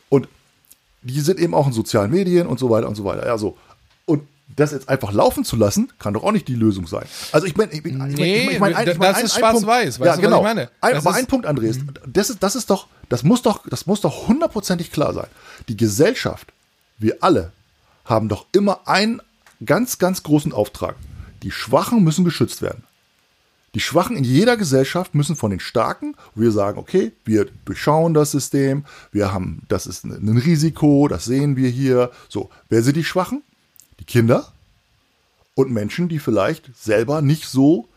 Und 0.09 0.27
die 1.01 1.19
sind 1.21 1.39
eben 1.39 1.55
auch 1.55 1.65
in 1.65 1.73
sozialen 1.73 2.11
Medien 2.11 2.45
und 2.45 2.59
so 2.59 2.69
weiter 2.69 2.87
und 2.87 2.93
so 2.93 3.03
weiter, 3.03 3.25
ja, 3.25 3.35
so. 3.39 3.57
Und 4.05 4.21
das 4.55 4.71
jetzt 4.73 4.89
einfach 4.89 5.11
laufen 5.11 5.43
zu 5.43 5.55
lassen, 5.55 5.91
kann 5.97 6.13
doch 6.13 6.23
auch 6.23 6.31
nicht 6.31 6.47
die 6.47 6.53
Lösung 6.55 6.85
sein. 6.85 7.05
Also 7.31 7.47
ich 7.47 7.57
meine, 7.57 7.71
ich, 7.71 7.83
mein, 7.83 7.93
ich, 7.93 7.97
mein- 7.99 8.13
Nee, 8.13 8.49
ich 8.51 8.59
mein, 8.59 8.75
ein- 8.75 8.87
ich 8.89 8.99
mein, 8.99 9.13
das 9.13 9.23
ist 9.23 9.35
schwarz-weiß, 9.39 9.97
ja, 9.97 10.03
du, 10.03 10.09
was 10.11 10.19
genau. 10.21 10.37
ich 10.37 10.43
meine? 10.43 10.69
Ein, 10.81 10.93
Das 10.93 11.05
aber 11.07 11.15
ein 11.15 11.25
Punkt, 11.25 11.47
Andreas, 11.47 11.77
das 12.05 12.29
ist, 12.29 12.43
das 12.43 12.55
ist 12.55 12.69
doch, 12.69 12.85
das 13.09 13.23
muss 13.23 13.41
doch, 13.41 13.63
das 13.67 13.87
muss 13.87 14.01
doch 14.01 14.27
hundertprozentig 14.27 14.91
klar 14.91 15.13
sein. 15.15 15.27
Die 15.67 15.77
Gesellschaft, 15.77 16.53
wir 17.01 17.17
alle, 17.21 17.51
haben 18.05 18.29
doch 18.29 18.45
immer 18.51 18.87
einen 18.87 19.21
ganz, 19.65 19.97
ganz 19.97 20.23
großen 20.23 20.53
Auftrag. 20.53 20.95
Die 21.43 21.51
Schwachen 21.51 22.03
müssen 22.03 22.25
geschützt 22.25 22.61
werden. 22.61 22.83
Die 23.73 23.79
Schwachen 23.79 24.17
in 24.17 24.25
jeder 24.25 24.57
Gesellschaft 24.57 25.15
müssen 25.15 25.37
von 25.37 25.51
den 25.51 25.61
Starken, 25.61 26.15
wir 26.35 26.51
sagen, 26.51 26.77
okay, 26.77 27.13
wir 27.23 27.47
durchschauen 27.63 28.13
das 28.13 28.31
System, 28.31 28.83
wir 29.13 29.31
haben, 29.31 29.63
das 29.69 29.87
ist 29.87 30.03
ein 30.03 30.11
ein 30.11 30.37
Risiko, 30.37 31.07
das 31.07 31.23
sehen 31.23 31.55
wir 31.55 31.69
hier. 31.69 32.11
So, 32.27 32.49
wer 32.67 32.83
sind 32.83 32.97
die 32.97 33.05
Schwachen? 33.05 33.43
Die 33.99 34.03
Kinder 34.03 34.51
und 35.55 35.71
Menschen, 35.71 36.09
die 36.09 36.19
vielleicht 36.19 36.69
selber 36.77 37.21
nicht 37.21 37.45
so 37.45 37.87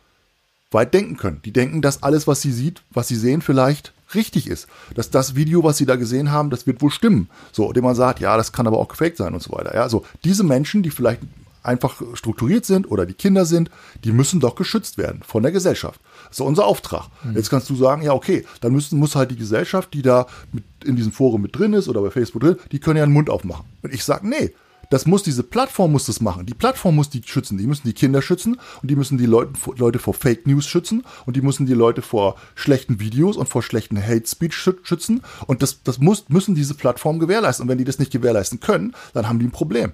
weit 0.70 0.94
denken 0.94 1.16
können. 1.16 1.40
Die 1.44 1.52
denken, 1.52 1.82
dass 1.82 2.04
alles, 2.04 2.28
was 2.28 2.40
sie 2.40 2.52
sieht, 2.52 2.82
was 2.90 3.08
sie 3.08 3.16
sehen, 3.16 3.42
vielleicht 3.42 3.92
richtig 4.14 4.46
ist. 4.48 4.66
Dass 4.94 5.10
das 5.10 5.34
Video, 5.34 5.62
was 5.64 5.76
sie 5.76 5.86
da 5.86 5.96
gesehen 5.96 6.30
haben, 6.30 6.50
das 6.50 6.66
wird 6.66 6.82
wohl 6.82 6.90
stimmen. 6.90 7.28
So, 7.52 7.68
indem 7.68 7.84
man 7.84 7.94
sagt, 7.94 8.20
ja, 8.20 8.36
das 8.36 8.52
kann 8.52 8.66
aber 8.66 8.78
auch 8.78 8.88
gefaked 8.88 9.16
sein 9.16 9.34
und 9.34 9.42
so 9.42 9.52
weiter. 9.52 9.74
Ja, 9.74 9.88
so 9.88 10.04
diese 10.24 10.44
Menschen, 10.44 10.82
die 10.82 10.90
vielleicht 10.90 11.20
einfach 11.64 12.00
strukturiert 12.12 12.66
sind 12.66 12.90
oder 12.90 13.06
die 13.06 13.14
Kinder 13.14 13.46
sind, 13.46 13.70
die 14.04 14.12
müssen 14.12 14.38
doch 14.38 14.54
geschützt 14.54 14.98
werden 14.98 15.22
von 15.26 15.42
der 15.42 15.50
Gesellschaft. 15.50 16.00
Das 16.28 16.38
ist 16.38 16.40
unser 16.44 16.66
Auftrag. 16.66 17.08
Jetzt 17.34 17.48
kannst 17.48 17.70
du 17.70 17.74
sagen, 17.74 18.02
ja, 18.02 18.12
okay, 18.12 18.44
dann 18.60 18.72
müssen, 18.72 18.98
muss 18.98 19.16
halt 19.16 19.30
die 19.30 19.36
Gesellschaft, 19.36 19.94
die 19.94 20.02
da 20.02 20.26
mit 20.52 20.64
in 20.84 20.96
diesem 20.96 21.12
Forum 21.12 21.40
mit 21.40 21.56
drin 21.56 21.72
ist 21.72 21.88
oder 21.88 22.02
bei 22.02 22.10
Facebook 22.10 22.42
drin, 22.42 22.56
die 22.70 22.78
können 22.78 22.98
ja 22.98 23.02
einen 23.02 23.14
Mund 23.14 23.30
aufmachen. 23.30 23.64
Und 23.82 23.94
ich 23.94 24.04
sage, 24.04 24.28
nee, 24.28 24.52
das 24.94 25.06
muss 25.06 25.24
diese 25.24 25.42
Plattform 25.42 25.90
muss 25.90 26.06
das 26.06 26.20
machen. 26.20 26.46
Die 26.46 26.54
Plattform 26.54 26.94
muss 26.94 27.10
die 27.10 27.20
schützen. 27.26 27.58
Die 27.58 27.66
müssen 27.66 27.82
die 27.86 27.92
Kinder 27.94 28.22
schützen 28.22 28.60
und 28.80 28.88
die 28.90 28.94
müssen 28.94 29.18
die 29.18 29.26
Leute, 29.26 29.52
Leute 29.76 29.98
vor 29.98 30.14
Fake 30.14 30.46
News 30.46 30.66
schützen 30.66 31.04
und 31.26 31.34
die 31.34 31.42
müssen 31.42 31.66
die 31.66 31.74
Leute 31.74 32.00
vor 32.00 32.36
schlechten 32.54 33.00
Videos 33.00 33.36
und 33.36 33.48
vor 33.48 33.62
schlechten 33.64 34.00
Hate 34.00 34.26
Speech 34.26 34.54
schü- 34.54 34.78
schützen. 34.84 35.22
Und 35.48 35.62
das, 35.62 35.82
das 35.82 35.98
muss, 35.98 36.28
müssen 36.28 36.54
diese 36.54 36.74
Plattformen 36.74 37.18
gewährleisten. 37.18 37.64
Und 37.64 37.68
wenn 37.70 37.78
die 37.78 37.84
das 37.84 37.98
nicht 37.98 38.12
gewährleisten 38.12 38.60
können, 38.60 38.94
dann 39.14 39.28
haben 39.28 39.40
die 39.40 39.46
ein 39.46 39.50
Problem. 39.50 39.92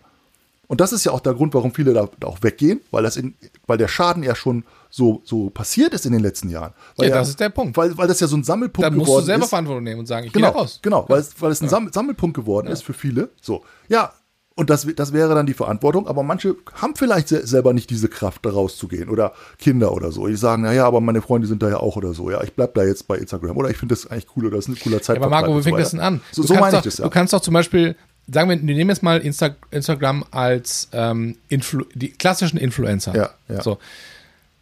Und 0.68 0.80
das 0.80 0.92
ist 0.92 1.04
ja 1.04 1.10
auch 1.12 1.20
der 1.20 1.34
Grund, 1.34 1.52
warum 1.54 1.74
viele 1.74 1.94
da, 1.94 2.08
da 2.20 2.28
auch 2.28 2.42
weggehen, 2.42 2.80
weil 2.92 3.02
das 3.02 3.16
in, 3.16 3.34
weil 3.66 3.78
der 3.78 3.88
Schaden 3.88 4.22
ja 4.22 4.36
schon 4.36 4.64
so, 4.88 5.20
so 5.24 5.50
passiert 5.50 5.94
ist 5.94 6.06
in 6.06 6.12
den 6.12 6.20
letzten 6.20 6.48
Jahren. 6.50 6.74
Weil 6.96 7.08
Ja, 7.08 7.16
das 7.16 7.30
ist 7.30 7.40
der 7.40 7.48
Punkt. 7.48 7.76
Weil, 7.76 7.96
weil 7.98 8.06
das 8.06 8.20
ja 8.20 8.28
so 8.28 8.36
ein 8.36 8.44
Sammelpunkt 8.44 8.86
Dann 8.86 8.94
musst 8.94 9.06
geworden 9.06 9.22
du 9.22 9.26
selber 9.26 9.44
ist. 9.44 9.48
Verantwortung 9.50 9.82
nehmen 9.82 10.00
und 10.00 10.06
sagen, 10.06 10.26
ich 10.26 10.32
gehe 10.32 10.40
Genau, 10.42 10.52
da 10.52 10.58
raus. 10.60 10.78
genau, 10.82 11.06
weil 11.08 11.20
es, 11.20 11.32
weil 11.40 11.50
es 11.50 11.60
ein 11.62 11.68
Samm- 11.68 11.90
Sammelpunkt 11.92 12.36
geworden 12.36 12.68
ist 12.68 12.82
für 12.84 12.92
viele. 12.92 13.30
So, 13.40 13.64
ja, 13.88 14.12
und 14.60 14.68
das, 14.70 14.86
das 14.94 15.12
wäre 15.12 15.34
dann 15.34 15.46
die 15.46 15.54
Verantwortung, 15.54 16.06
aber 16.06 16.22
manche 16.22 16.54
haben 16.74 16.94
vielleicht 16.94 17.28
se 17.28 17.46
selber 17.46 17.72
nicht 17.72 17.88
diese 17.90 18.08
Kraft, 18.08 18.44
da 18.44 18.50
rauszugehen 18.50 19.08
oder 19.08 19.32
Kinder 19.58 19.92
oder 19.92 20.12
so. 20.12 20.26
Die 20.26 20.36
sagen, 20.36 20.62
naja, 20.62 20.86
aber 20.86 21.00
meine 21.00 21.22
Freunde 21.22 21.46
sind 21.48 21.62
da 21.62 21.70
ja 21.70 21.78
auch 21.78 21.96
oder 21.96 22.12
so. 22.14 22.30
Ja, 22.30 22.42
ich 22.44 22.52
bleib 22.52 22.74
da 22.74 22.84
jetzt 22.84 23.08
bei 23.08 23.16
Instagram 23.16 23.56
oder 23.56 23.70
ich 23.70 23.78
finde 23.78 23.94
das 23.94 24.06
eigentlich 24.10 24.26
cool 24.36 24.46
oder 24.46 24.56
das 24.56 24.68
ist 24.68 24.76
ein 24.76 24.80
cooler 24.82 24.96
Ja, 24.98 25.02
Zeitpunkt. 25.02 25.32
aber 25.32 25.40
Marco, 25.40 25.58
wie 25.58 25.62
fängt 25.62 25.78
das 25.78 25.92
denn 25.92 26.00
an? 26.00 26.20
So, 26.30 26.42
so 26.42 26.54
meine 26.54 26.76
ich 26.76 26.82
das 26.82 26.98
ja. 26.98 27.04
Du 27.04 27.10
kannst 27.10 27.32
doch 27.32 27.40
zum 27.40 27.54
Beispiel 27.54 27.96
sagen 28.32 28.50
wir, 28.50 28.56
wir 28.64 28.74
nehmen 28.76 28.90
jetzt 28.90 29.02
mal 29.02 29.18
Insta 29.20 29.56
Instagram 29.70 30.24
als 30.30 30.88
ähm, 30.92 31.36
Influ 31.48 31.84
die 31.94 32.10
klassischen 32.12 32.58
Influencer. 32.58 33.16
Ja, 33.16 33.30
ja. 33.48 33.62
So. 33.62 33.78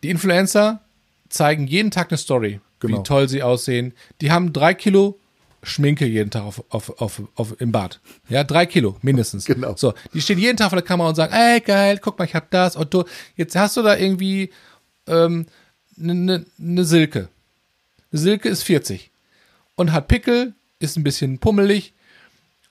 Die 0.04 0.10
Influencer 0.10 0.80
zeigen 1.28 1.66
jeden 1.66 1.90
Tag 1.90 2.10
eine 2.10 2.18
Story, 2.18 2.60
Genau. 2.80 2.98
wie 2.98 3.02
toll 3.02 3.28
sie 3.28 3.42
aussehen. 3.42 3.92
Die 4.20 4.30
haben 4.30 4.52
drei 4.52 4.72
Kilo 4.74 5.18
Schminke 5.68 6.06
jeden 6.06 6.30
Tag 6.30 6.42
auf, 6.42 6.64
auf, 6.70 7.00
auf, 7.00 7.22
auf, 7.34 7.60
im 7.60 7.72
Bad. 7.72 8.00
Ja, 8.28 8.44
drei 8.44 8.66
Kilo 8.66 8.96
mindestens. 9.02 9.44
Genau. 9.58 9.74
So, 9.76 9.94
die 10.14 10.20
stehen 10.20 10.38
jeden 10.38 10.56
Tag 10.56 10.70
vor 10.70 10.76
der 10.76 10.86
Kamera 10.86 11.08
und 11.08 11.14
sagen, 11.14 11.32
ey, 11.32 11.60
geil, 11.60 11.98
guck 12.02 12.18
mal, 12.18 12.24
ich 12.24 12.34
hab 12.34 12.50
das 12.50 12.76
und 12.76 12.92
du, 12.92 13.04
jetzt 13.36 13.56
hast 13.56 13.76
du 13.76 13.82
da 13.82 13.96
irgendwie 13.96 14.50
ähm, 15.06 15.46
eine 16.00 16.14
ne, 16.14 16.46
ne 16.58 16.84
Silke. 16.84 17.28
Eine 18.12 18.20
Silke 18.20 18.48
ist 18.48 18.62
40 18.62 19.10
und 19.74 19.92
hat 19.92 20.08
Pickel, 20.08 20.54
ist 20.78 20.96
ein 20.96 21.04
bisschen 21.04 21.38
pummelig 21.38 21.94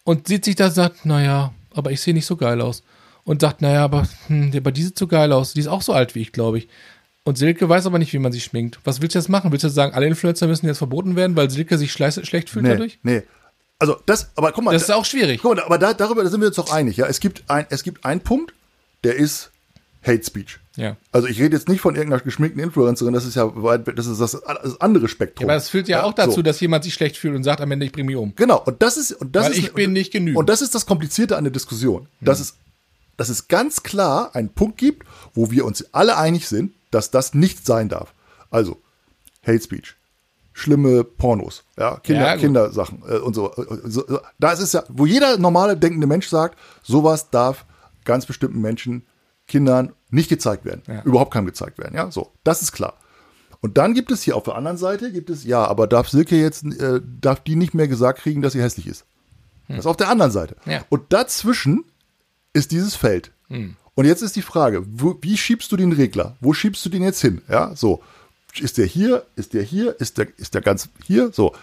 und 0.04 0.28
sieht 0.28 0.46
sich 0.46 0.56
da 0.56 0.68
und 0.68 0.74
sagt, 0.74 1.06
naja, 1.06 1.54
aber 1.74 1.92
ich 1.92 2.02
sehe 2.02 2.14
nicht 2.14 2.26
so 2.26 2.36
geil 2.38 2.62
aus. 2.62 2.84
Und 3.24 3.42
sagt, 3.42 3.62
naja, 3.62 3.84
aber, 3.84 4.08
hm, 4.28 4.54
aber 4.56 4.72
die 4.72 4.84
sieht 4.84 4.98
so 4.98 5.06
geil 5.06 5.34
aus. 5.34 5.54
Die 5.54 5.60
ist 5.60 5.68
auch 5.68 5.82
so 5.82 5.92
alt 5.92 6.16
wie 6.16 6.22
ich, 6.22 6.32
glaube 6.32 6.60
ich. 6.60 6.70
Und 7.28 7.38
Silke 7.38 7.68
weiß 7.68 7.86
aber 7.86 8.00
nicht, 8.00 8.14
wie 8.14 8.20
man 8.20 8.32
sich 8.32 8.46
schminkt. 8.46 8.80
Was 8.86 9.02
willst 9.02 9.14
du 9.14 9.20
jetzt 9.20 9.28
machen? 9.28 9.52
Willst 9.52 9.64
du 9.64 9.68
jetzt 9.68 9.76
sagen, 9.76 9.94
alle 9.94 10.08
Influencer 10.08 10.48
müssen 10.48 10.66
jetzt 10.66 10.78
verboten 10.78 11.18
werden, 11.18 11.36
weil 11.36 11.50
Silke 11.50 11.78
sich 11.78 11.92
schlecht, 11.92 12.50
fühlt 12.50 12.64
Nee, 12.64 12.70
dadurch? 12.70 13.00
nee. 13.04 13.22
Also 13.80 13.98
das, 14.06 14.30
aber 14.38 14.54
guck 14.54 14.64
mal, 14.64 14.72
Das 14.72 14.84
ist 14.84 14.92
auch 14.92 15.04
schwierig. 15.04 15.42
guck 15.42 15.58
mal, 15.58 15.62
aber 15.64 15.78
da, 15.78 15.94
darüber 15.94 16.26
sind 16.30 16.40
wir 16.40 16.48
uns 16.48 16.56
doch 16.56 16.72
einig. 16.72 16.96
Ja, 16.96 17.06
es 17.08 17.20
gibt 17.20 17.44
ein, 17.50 17.66
es 17.70 17.84
gibt 17.84 18.06
einen 18.06 18.22
Punkt, 18.22 18.54
der 19.04 19.18
ist 19.18 19.52
Hate 20.04 20.24
Speech. 20.24 20.58
Ja. 20.78 20.96
Also 21.12 21.28
ich 21.28 21.38
rede 21.42 21.58
jetzt 21.58 21.68
nicht 21.68 21.82
von 21.82 21.96
irgendeiner 21.96 22.24
geschminkten 22.24 22.64
Influencerin, 22.64 23.14
das 23.14 23.26
ist 23.26 23.36
ja 23.36 23.46
das 23.48 24.08
ist 24.08 24.22
das, 24.22 24.32
das 24.64 24.80
andere 24.80 25.10
Spektrum. 25.10 25.50
Aber 25.50 25.58
es 25.58 25.68
führt 25.68 25.90
ja, 25.90 26.04
auch 26.04 26.14
dazu, 26.14 26.32
so. 26.32 26.42
dass 26.44 26.62
jemand 26.62 26.86
sich 26.86 26.94
schlecht 26.94 27.18
fühlt 27.18 27.36
und 27.36 27.44
sagt 27.44 27.60
am 27.60 27.70
Ende, 27.72 27.86
ich 27.86 27.92
bringe 27.92 28.08
mich 28.08 28.16
um. 28.16 28.32
Genau, 28.38 28.64
und 28.64 28.82
das 28.82 28.96
ist 28.96 29.12
und 29.12 29.36
das 29.36 29.48
Weil 29.48 29.52
ist 29.52 29.58
ich 29.58 29.74
bin 29.74 29.92
nicht 29.92 30.14
genügend. 30.14 30.38
Und 30.38 30.48
das 30.48 30.62
ist 30.62 30.74
das 30.74 30.86
Komplizierte 30.86 31.36
an 31.36 31.44
der 31.44 31.52
Diskussion, 31.52 32.08
dass 32.22 32.40
es 32.40 32.56
dass 33.18 33.28
es 33.28 33.50
ganz 33.50 33.84
klar 33.84 34.34
einen 34.34 34.50
Punkt 34.50 34.78
gibt, 34.78 35.06
wo 35.34 35.52
wir 35.52 35.66
uns 35.66 35.94
alle 35.94 36.16
einig 36.16 36.48
sind, 36.48 36.72
dass 36.92 37.12
das 37.12 37.34
nicht 37.34 37.66
sein 37.66 37.90
darf. 37.90 38.14
Also 38.50 38.82
Hate 39.46 39.62
Speech, 39.62 39.96
schlimme 40.54 41.04
Pornos, 41.04 41.64
ja, 41.78 41.98
Kinder, 41.98 42.26
Ja. 42.26 42.38
Kindersachen 42.38 43.02
äh, 43.08 43.18
und 43.18 43.34
so, 43.34 43.54
äh, 43.56 43.80
so. 43.90 44.04
Da 44.40 44.52
ist 44.52 44.60
es 44.60 44.74
ja, 44.74 44.84
wo 44.90 45.06
jeder 45.06 45.38
normale 45.38 45.78
denkende 45.78 46.08
Mensch 46.08 46.28
sagt, 46.30 46.58
sowas 46.84 47.30
darf 47.30 47.66
ganz 48.06 48.26
bestimmten 48.26 48.62
Menschen, 48.62 49.06
Kindern 49.48 49.94
nicht 50.10 50.30
gezeigt 50.30 50.66
werden, 50.66 50.82
Ja. 50.88 51.04
überhaupt 51.04 51.32
keinem 51.34 51.46
gezeigt 51.46 51.78
werden. 51.78 51.96
Ja, 51.96 52.12
so, 52.12 52.32
das 52.44 52.62
ist 52.62 52.72
klar. 52.72 52.94
Und 53.62 53.78
dann 53.78 53.94
gibt 53.94 54.12
es 54.12 54.22
hier 54.22 54.36
auf 54.36 54.44
der 54.44 54.56
anderen 54.56 54.78
Seite, 54.78 55.12
gibt 55.12 55.30
es, 55.30 55.44
ja, 55.44 55.66
aber 55.66 55.88
darf 55.88 56.10
Silke 56.10 56.36
jetzt, 56.40 56.64
äh, 56.64 57.02
darf 57.22 57.40
die 57.42 57.56
nicht 57.56 57.74
mehr 57.74 57.88
gesagt 57.88 58.20
kriegen, 58.20 58.42
dass 58.42 58.54
sie 58.54 58.62
hässlich 58.62 58.88
ist? 58.88 59.06
Das 59.68 59.80
ist 59.80 59.86
auf 59.88 59.98
der 59.98 60.10
anderen 60.10 60.32
Seite. 60.32 60.56
Ja. 60.66 60.86
Und 60.90 61.12
dazwischen 61.12 61.84
ist 62.54 62.72
dieses 62.72 62.96
Feld. 62.96 63.32
Und 63.98 64.06
jetzt 64.06 64.22
ist 64.22 64.36
die 64.36 64.44
Frage, 64.44 64.84
wo, 64.88 65.18
wie 65.22 65.36
schiebst 65.36 65.72
du 65.72 65.76
den 65.76 65.92
Regler? 65.92 66.38
Wo 66.40 66.54
schiebst 66.54 66.86
du 66.86 66.90
den 66.90 67.02
jetzt 67.02 67.20
hin? 67.20 67.42
Ja, 67.50 67.76
so. 67.76 68.04
Ist 68.62 68.78
der 68.78 68.86
hier? 68.86 69.26
Ist 69.36 69.56
der 69.56 69.64
hier? 69.64 70.00
Ist 70.00 70.20
der, 70.20 70.28
ist 70.38 70.54
der 70.54 70.62
ganz 70.62 70.88
hier? 71.04 71.32
So. 71.34 71.56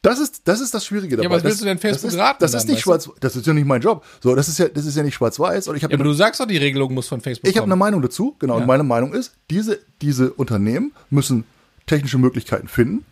Das 0.00 0.18
ist, 0.18 0.48
das 0.48 0.62
ist 0.62 0.72
das 0.72 0.86
Schwierige 0.86 1.18
dabei. 1.18 1.28
was 1.28 1.44
willst 1.44 1.56
das, 1.56 1.60
du 1.60 1.66
denn 1.66 1.78
Facebook 1.78 2.04
das 2.04 2.14
ist, 2.14 2.18
raten 2.18 2.38
Das 2.40 2.54
ist 2.54 2.68
nicht 2.68 2.80
schwarz, 2.80 3.10
das 3.20 3.36
ist 3.36 3.46
ja 3.46 3.52
nicht 3.52 3.66
mein 3.66 3.82
Job. 3.82 4.02
So, 4.22 4.34
das 4.34 4.48
ist 4.48 4.58
ja, 4.58 4.68
das 4.68 4.86
ist 4.86 4.96
ja 4.96 5.02
nicht 5.02 5.14
schwarz-weiß. 5.14 5.68
Und 5.68 5.76
ich 5.76 5.84
habe 5.84 5.92
Ja, 5.92 5.98
aber 5.98 6.04
du 6.04 6.14
sagst 6.14 6.40
doch, 6.40 6.46
die 6.46 6.56
Regelung 6.56 6.94
muss 6.94 7.08
von 7.08 7.20
Facebook 7.20 7.50
ich 7.50 7.56
habe 7.58 7.66
eine. 7.66 7.76
Meinung 7.76 8.00
dazu, 8.00 8.34
genau. 8.38 8.56
Und 8.56 8.66
meine 8.66 8.82
Meinung 8.82 9.12
ist, 9.12 9.34
diese, 9.50 9.78
diese 10.00 10.32
Unternehmen 10.32 10.92
müssen 11.10 11.44
technische 11.84 12.16
Möglichkeiten 12.16 12.66
finden, 12.66 13.04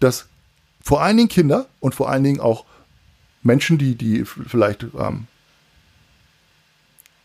dass 0.00 0.26
vor 0.82 1.00
allen 1.00 1.16
Dingen 1.16 1.28
Kinder 1.28 1.68
und 1.78 1.94
vor 1.94 2.10
allen 2.10 2.24
Dingen 2.24 2.40
auch 2.40 2.64
Menschen, 3.44 3.78
die, 3.78 3.94
die 3.94 4.24
vielleicht 4.24 4.84
ähm, 4.98 5.28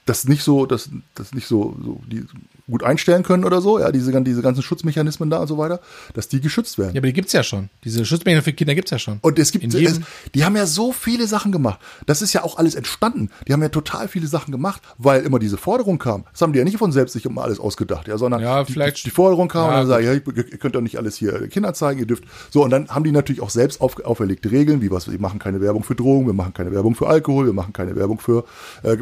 das 0.10 0.27
nicht 0.27 0.44
so, 0.44 0.65
das, 0.65 0.90
das 1.14 1.34
nicht 1.34 1.48
so, 1.48 1.77
so 1.84 2.02
die 2.07 2.26
gut 2.69 2.83
einstellen 2.83 3.23
können 3.23 3.45
oder 3.45 3.61
so, 3.61 3.79
ja, 3.79 3.91
diese, 3.91 4.19
diese 4.23 4.41
ganzen 4.41 4.61
Schutzmechanismen 4.63 5.29
da 5.29 5.37
und 5.39 5.47
so 5.47 5.57
weiter, 5.57 5.79
dass 6.13 6.27
die 6.27 6.41
geschützt 6.41 6.77
werden. 6.77 6.93
Ja, 6.95 6.99
aber 6.99 7.07
die 7.07 7.13
gibt's 7.13 7.33
ja 7.33 7.43
schon. 7.43 7.69
Diese 7.83 8.05
Schutzmechanismen 8.05 8.43
für 8.43 8.53
Kinder 8.53 8.75
gibt's 8.75 8.91
ja 8.91 8.99
schon. 8.99 9.19
Und 9.21 9.39
es 9.39 9.51
gibt, 9.51 9.73
es, 9.73 9.99
die 10.35 10.43
haben 10.45 10.55
ja 10.55 10.65
so 10.65 10.91
viele 10.91 11.27
Sachen 11.27 11.51
gemacht. 11.51 11.79
Das 12.05 12.21
ist 12.21 12.33
ja 12.33 12.43
auch 12.43 12.57
alles 12.57 12.75
entstanden. 12.75 13.29
Die 13.47 13.53
haben 13.53 13.61
ja 13.61 13.69
total 13.69 14.07
viele 14.07 14.27
Sachen 14.27 14.51
gemacht, 14.51 14.81
weil 14.97 15.23
immer 15.23 15.39
diese 15.39 15.57
Forderung 15.57 15.99
kam. 15.99 16.25
Das 16.31 16.41
haben 16.41 16.53
die 16.53 16.59
ja 16.59 16.65
nicht 16.65 16.77
von 16.77 16.91
selbst 16.91 17.13
sich 17.13 17.25
immer 17.25 17.43
alles 17.43 17.59
ausgedacht, 17.59 18.07
ja, 18.07 18.17
sondern 18.17 18.41
Ja, 18.41 18.63
die, 18.63 18.73
vielleicht- 18.73 18.97
die, 18.99 19.03
die 19.05 19.09
Forderung 19.11 19.47
kam 19.47 19.63
Ja, 19.63 19.67
und 19.69 19.75
dann 19.75 19.87
sagen, 19.87 20.05
ja, 20.05 20.13
ihr 20.13 20.21
könnt 20.57 20.75
doch 20.75 20.81
nicht 20.81 20.97
alles 20.97 21.15
hier 21.17 21.47
Kinder 21.47 21.73
zeigen, 21.73 21.99
ihr 21.99 22.05
dürft. 22.05 22.23
So, 22.51 22.63
und 22.63 22.69
dann 22.69 22.87
haben 22.89 23.03
die 23.03 23.11
natürlich 23.11 23.41
auch 23.41 23.49
selbst 23.49 23.81
auf, 23.81 24.03
auferlegte 24.05 24.51
Regeln, 24.51 24.81
wie 24.81 24.91
was, 24.91 25.09
wir 25.11 25.19
machen 25.19 25.39
keine 25.39 25.61
Werbung 25.61 25.83
für 25.83 25.95
Drogen, 25.95 26.25
wir 26.27 26.33
machen 26.33 26.53
keine 26.53 26.71
Werbung 26.71 26.95
für 26.95 27.07
Alkohol, 27.07 27.45
wir 27.47 27.53
machen 27.53 27.73
keine 27.73 27.95
Werbung 27.95 28.19
für, 28.19 28.43
äh, 28.83 28.97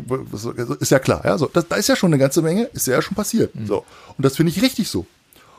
ist 0.80 0.91
ja 0.91 0.99
klar, 0.99 1.22
ja, 1.26 1.38
so, 1.38 1.49
das, 1.52 1.68
da 1.68 1.76
ist 1.76 1.88
ja 1.89 1.95
schon 1.95 2.11
eine 2.14 2.19
ganze 2.19 2.41
Menge, 2.41 2.64
ist 2.73 2.88
ja 2.88 3.02
schon 3.02 3.15
passiert. 3.15 3.52
Mhm. 3.58 3.68
So. 3.68 3.86
Und 4.18 4.26
das 4.26 4.36
finde 4.36 4.52
ich 4.52 4.62
richtig 4.62 4.90
so. 4.90 5.06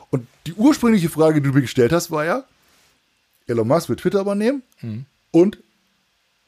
Und 0.09 0.27
die 0.47 0.53
ursprüngliche 0.53 1.09
Frage, 1.09 1.41
die 1.41 1.47
du 1.47 1.53
mir 1.53 1.61
gestellt 1.61 1.91
hast, 1.91 2.09
war 2.11 2.25
ja, 2.25 2.43
Elon 3.47 3.67
Musk 3.67 3.89
wird 3.89 3.99
Twitter 3.99 4.21
übernehmen 4.21 4.63
und 5.31 5.57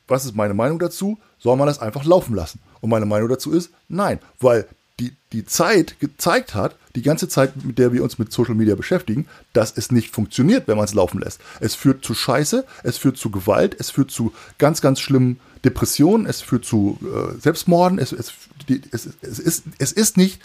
was 0.07 0.26
ist 0.26 0.36
meine 0.36 0.53
Meinung 0.53 0.78
dazu? 0.80 1.18
Soll 1.40 1.56
man 1.57 1.68
das 1.68 1.80
einfach 1.80 2.03
laufen 2.03 2.36
lassen? 2.36 2.60
Und 2.82 2.90
meine 2.90 3.06
Meinung 3.06 3.30
dazu 3.30 3.52
ist, 3.52 3.72
nein, 3.88 4.19
weil 4.40 4.68
die, 4.99 5.14
die 5.32 5.45
Zeit 5.45 5.99
gezeigt 5.99 6.53
hat, 6.53 6.76
die 6.95 7.02
ganze 7.02 7.28
Zeit, 7.28 7.64
mit 7.64 7.80
der 7.80 7.94
wir 7.94 8.03
uns 8.03 8.19
mit 8.19 8.32
Social 8.32 8.53
Media 8.53 8.76
beschäftigen, 8.76 9.26
dass 9.53 9.76
es 9.76 9.91
nicht 9.91 10.11
funktioniert, 10.11 10.68
wenn 10.68 10.76
man 10.76 10.86
es 10.86 10.94
laufen 10.94 11.19
lässt. 11.19 11.40
Es 11.60 11.76
führt 11.76 12.03
zu 12.03 12.14
Scheiße, 12.14 12.65
es 12.84 12.98
führt 12.98 13.18
zu 13.18 13.32
Gewalt, 13.32 13.76
es 13.80 13.90
führt 13.90 14.11
zu 14.11 14.34
ganz, 14.57 14.82
ganz 14.82 14.99
schlimmen 14.99 15.40
Depressionen, 15.64 16.28
es 16.28 16.41
führt 16.41 16.65
zu 16.65 16.99
äh, 17.02 17.40
Selbstmorden, 17.40 17.98
es, 17.98 18.11
es, 18.11 18.34
die, 18.68 18.82
es, 18.91 19.10
es, 19.22 19.40
ist, 19.40 19.64
es 19.80 19.91
ist 19.91 20.18
nicht, 20.18 20.40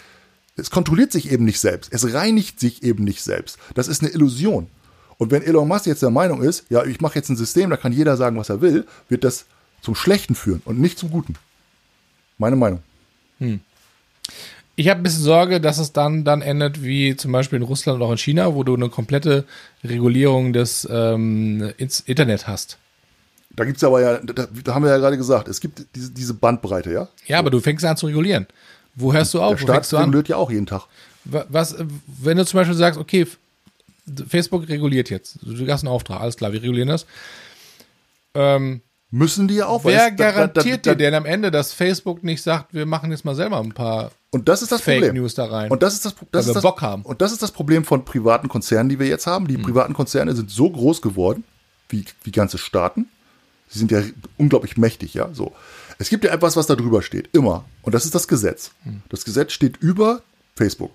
es 0.57 0.71
kontrolliert 0.71 1.11
sich 1.11 1.31
eben 1.31 1.45
nicht 1.45 1.59
selbst, 1.59 1.93
es 1.93 2.13
reinigt 2.13 2.59
sich 2.59 2.83
eben 2.83 3.03
nicht 3.03 3.23
selbst. 3.23 3.57
Das 3.75 3.87
ist 3.87 4.01
eine 4.01 4.11
Illusion. 4.11 4.67
Und 5.17 5.31
wenn 5.31 5.41
Elon 5.41 5.67
Musk 5.67 5.85
jetzt 5.85 6.03
der 6.03 6.09
Meinung 6.09 6.41
ist, 6.41 6.65
ja, 6.69 6.83
ich 6.83 7.01
mache 7.01 7.15
jetzt 7.15 7.29
ein 7.29 7.35
System, 7.35 7.69
da 7.69 7.77
kann 7.77 7.91
jeder 7.91 8.17
sagen, 8.17 8.37
was 8.37 8.49
er 8.49 8.61
will, 8.61 8.85
wird 9.09 9.23
das 9.23 9.45
zum 9.81 9.95
Schlechten 9.95 10.35
führen 10.35 10.61
und 10.65 10.79
nicht 10.79 10.99
zum 10.99 11.09
Guten. 11.09 11.35
Meine 12.37 12.55
Meinung. 12.55 12.81
Ich 14.75 14.89
habe 14.89 14.99
ein 14.99 15.03
bisschen 15.03 15.23
Sorge, 15.23 15.59
dass 15.59 15.79
es 15.79 15.91
dann, 15.91 16.23
dann 16.23 16.41
endet 16.41 16.83
wie 16.83 17.15
zum 17.15 17.31
Beispiel 17.31 17.57
in 17.57 17.63
Russland 17.63 17.99
und 17.99 18.07
auch 18.07 18.11
in 18.11 18.17
China, 18.17 18.53
wo 18.53 18.63
du 18.63 18.75
eine 18.75 18.89
komplette 18.89 19.45
Regulierung 19.83 20.53
des 20.53 20.87
ähm, 20.91 21.71
Internet 22.05 22.47
hast. 22.47 22.77
Da 23.55 23.65
gibt's 23.65 23.83
aber 23.83 24.01
ja, 24.01 24.19
da, 24.19 24.47
da 24.63 24.75
haben 24.75 24.83
wir 24.83 24.91
ja 24.91 24.97
gerade 24.97 25.17
gesagt, 25.17 25.47
es 25.47 25.61
gibt 25.61 25.87
diese, 25.95 26.11
diese 26.11 26.35
Bandbreite, 26.35 26.93
ja? 26.93 27.07
Ja, 27.25 27.39
aber 27.39 27.49
du 27.49 27.59
fängst 27.59 27.83
an 27.85 27.97
zu 27.97 28.05
regulieren. 28.05 28.45
Wo 28.99 29.13
hörst 29.13 29.33
du 29.33 29.41
auf? 29.41 29.63
Der 29.63 29.81
Staat 29.83 29.93
reguliert 30.01 30.27
ja 30.27 30.35
auch 30.35 30.51
jeden 30.51 30.65
Tag. 30.65 30.83
Wa- 31.23 31.45
Was, 31.49 31.75
wenn 32.07 32.37
du 32.37 32.45
zum 32.45 32.57
Beispiel 32.59 32.75
sagst, 32.75 32.99
okay, 32.99 33.25
Facebook 34.27 34.67
reguliert 34.67 35.09
jetzt, 35.09 35.37
du 35.41 35.67
hast 35.71 35.81
einen 35.83 35.89
Auftrag, 35.93 36.19
alles 36.21 36.35
klar, 36.37 36.51
wir 36.51 36.61
regulieren 36.61 36.89
das. 36.89 37.05
Ähm, 38.33 38.81
Müssen 39.09 39.47
die 39.47 39.55
ja 39.55 39.67
auch. 39.67 39.85
wer 39.85 40.07
es- 40.09 40.15
da- 40.17 40.23
da- 40.25 40.31
garantiert 40.31 40.85
da- 40.85 40.91
dir 40.91 40.97
denn 40.97 41.13
am 41.13 41.25
Ende, 41.25 41.49
dass 41.49 41.71
Facebook 41.73 42.23
nicht 42.23 42.41
sagt, 42.41 42.73
wir 42.73 42.85
machen 42.85 43.09
jetzt 43.11 43.23
mal 43.23 43.35
selber 43.35 43.59
ein 43.59 43.71
paar 43.71 44.11
Und 44.31 44.49
das 44.49 44.61
ist 44.61 44.71
das 44.71 44.81
Fake 44.81 44.99
Problem. 45.01 45.21
News 45.21 45.33
da 45.33 45.45
rein? 45.45 45.71
Und 45.71 45.81
das 45.81 45.93
ist 45.93 46.05
das, 46.05 46.13
das, 46.31 46.45
wir 46.45 46.49
ist 46.51 46.55
das 46.55 46.63
Bock 46.63 46.81
haben. 46.81 47.03
Und 47.03 47.21
das 47.21 47.31
ist 47.31 47.41
das 47.41 47.51
Problem 47.51 47.85
von 47.85 48.03
privaten 48.03 48.49
Konzernen, 48.49 48.89
die 48.89 48.99
wir 48.99 49.07
jetzt 49.07 49.25
haben. 49.27 49.43
Mhm. 49.45 49.47
Die 49.49 49.57
privaten 49.57 49.93
Konzerne 49.93 50.35
sind 50.35 50.49
so 50.51 50.69
groß 50.69 51.01
geworden 51.01 51.43
wie, 51.89 52.03
wie 52.23 52.31
ganze 52.31 52.57
Staaten. 52.57 53.07
Sie 53.69 53.79
sind 53.79 53.91
ja 53.91 54.01
unglaublich 54.37 54.75
mächtig, 54.77 55.13
ja. 55.13 55.29
So. 55.33 55.53
Es 55.99 56.09
gibt 56.09 56.23
ja 56.23 56.31
etwas, 56.31 56.55
was 56.55 56.67
da 56.67 56.75
drüber 56.75 57.01
steht, 57.01 57.29
immer. 57.33 57.65
Und 57.81 57.95
das 57.95 58.05
ist 58.05 58.13
das 58.15 58.27
Gesetz. 58.27 58.71
Mhm. 58.85 59.01
Das 59.09 59.25
Gesetz 59.25 59.51
steht 59.51 59.77
über 59.77 60.21
Facebook. 60.55 60.91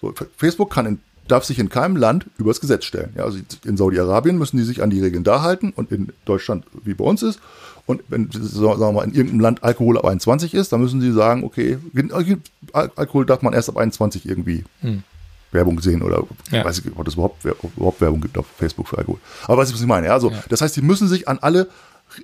So, 0.00 0.12
Facebook 0.36 0.70
kann 0.72 0.86
in, 0.86 0.98
darf 1.28 1.44
sich 1.44 1.58
in 1.58 1.68
keinem 1.70 1.96
Land 1.96 2.26
über 2.38 2.50
das 2.50 2.60
Gesetz 2.60 2.84
stellen. 2.84 3.12
Ja, 3.16 3.24
also 3.24 3.38
in 3.64 3.76
Saudi-Arabien 3.76 4.38
müssen 4.38 4.56
die 4.58 4.62
sich 4.62 4.82
an 4.82 4.90
die 4.90 5.00
Regeln 5.00 5.24
da 5.24 5.42
halten 5.42 5.72
und 5.74 5.90
in 5.90 6.12
Deutschland 6.24 6.64
wie 6.84 6.94
bei 6.94 7.04
uns 7.04 7.22
ist. 7.22 7.40
Und 7.86 8.02
wenn, 8.08 8.30
sagen 8.32 8.80
wir 8.80 8.92
mal, 8.92 9.04
in 9.04 9.12
irgendeinem 9.12 9.40
Land 9.40 9.62
Alkohol 9.64 9.98
ab 9.98 10.04
21 10.06 10.54
ist, 10.54 10.72
dann 10.72 10.80
müssen 10.80 11.00
sie 11.00 11.12
sagen, 11.12 11.44
okay, 11.44 11.78
Al- 12.72 12.90
Alkohol 12.96 13.26
darf 13.26 13.42
man 13.42 13.52
erst 13.52 13.68
ab 13.68 13.76
21 13.76 14.26
irgendwie 14.26 14.64
Werbung 15.52 15.80
sehen 15.80 16.02
oder 16.02 16.18
Hm. 16.18 16.26
Ja. 16.50 16.64
weiß 16.64 16.78
ich, 16.80 16.84
ob 16.96 17.06
es 17.06 17.14
überhaupt, 17.14 17.44
überhaupt 17.76 18.00
Werbung 18.00 18.20
gibt 18.20 18.36
auf 18.38 18.46
Facebook 18.58 18.88
für 18.88 18.98
Alkohol. 18.98 19.18
Aber 19.44 19.58
weißt 19.58 19.70
du, 19.70 19.74
was 19.74 19.80
ich 19.82 19.86
meine? 19.86 20.06
Ja, 20.08 20.14
also, 20.14 20.32
Das 20.48 20.60
heißt, 20.62 20.74
sie 20.74 20.82
müssen 20.82 21.08
sich 21.08 21.28
an 21.28 21.38
alle, 21.40 21.68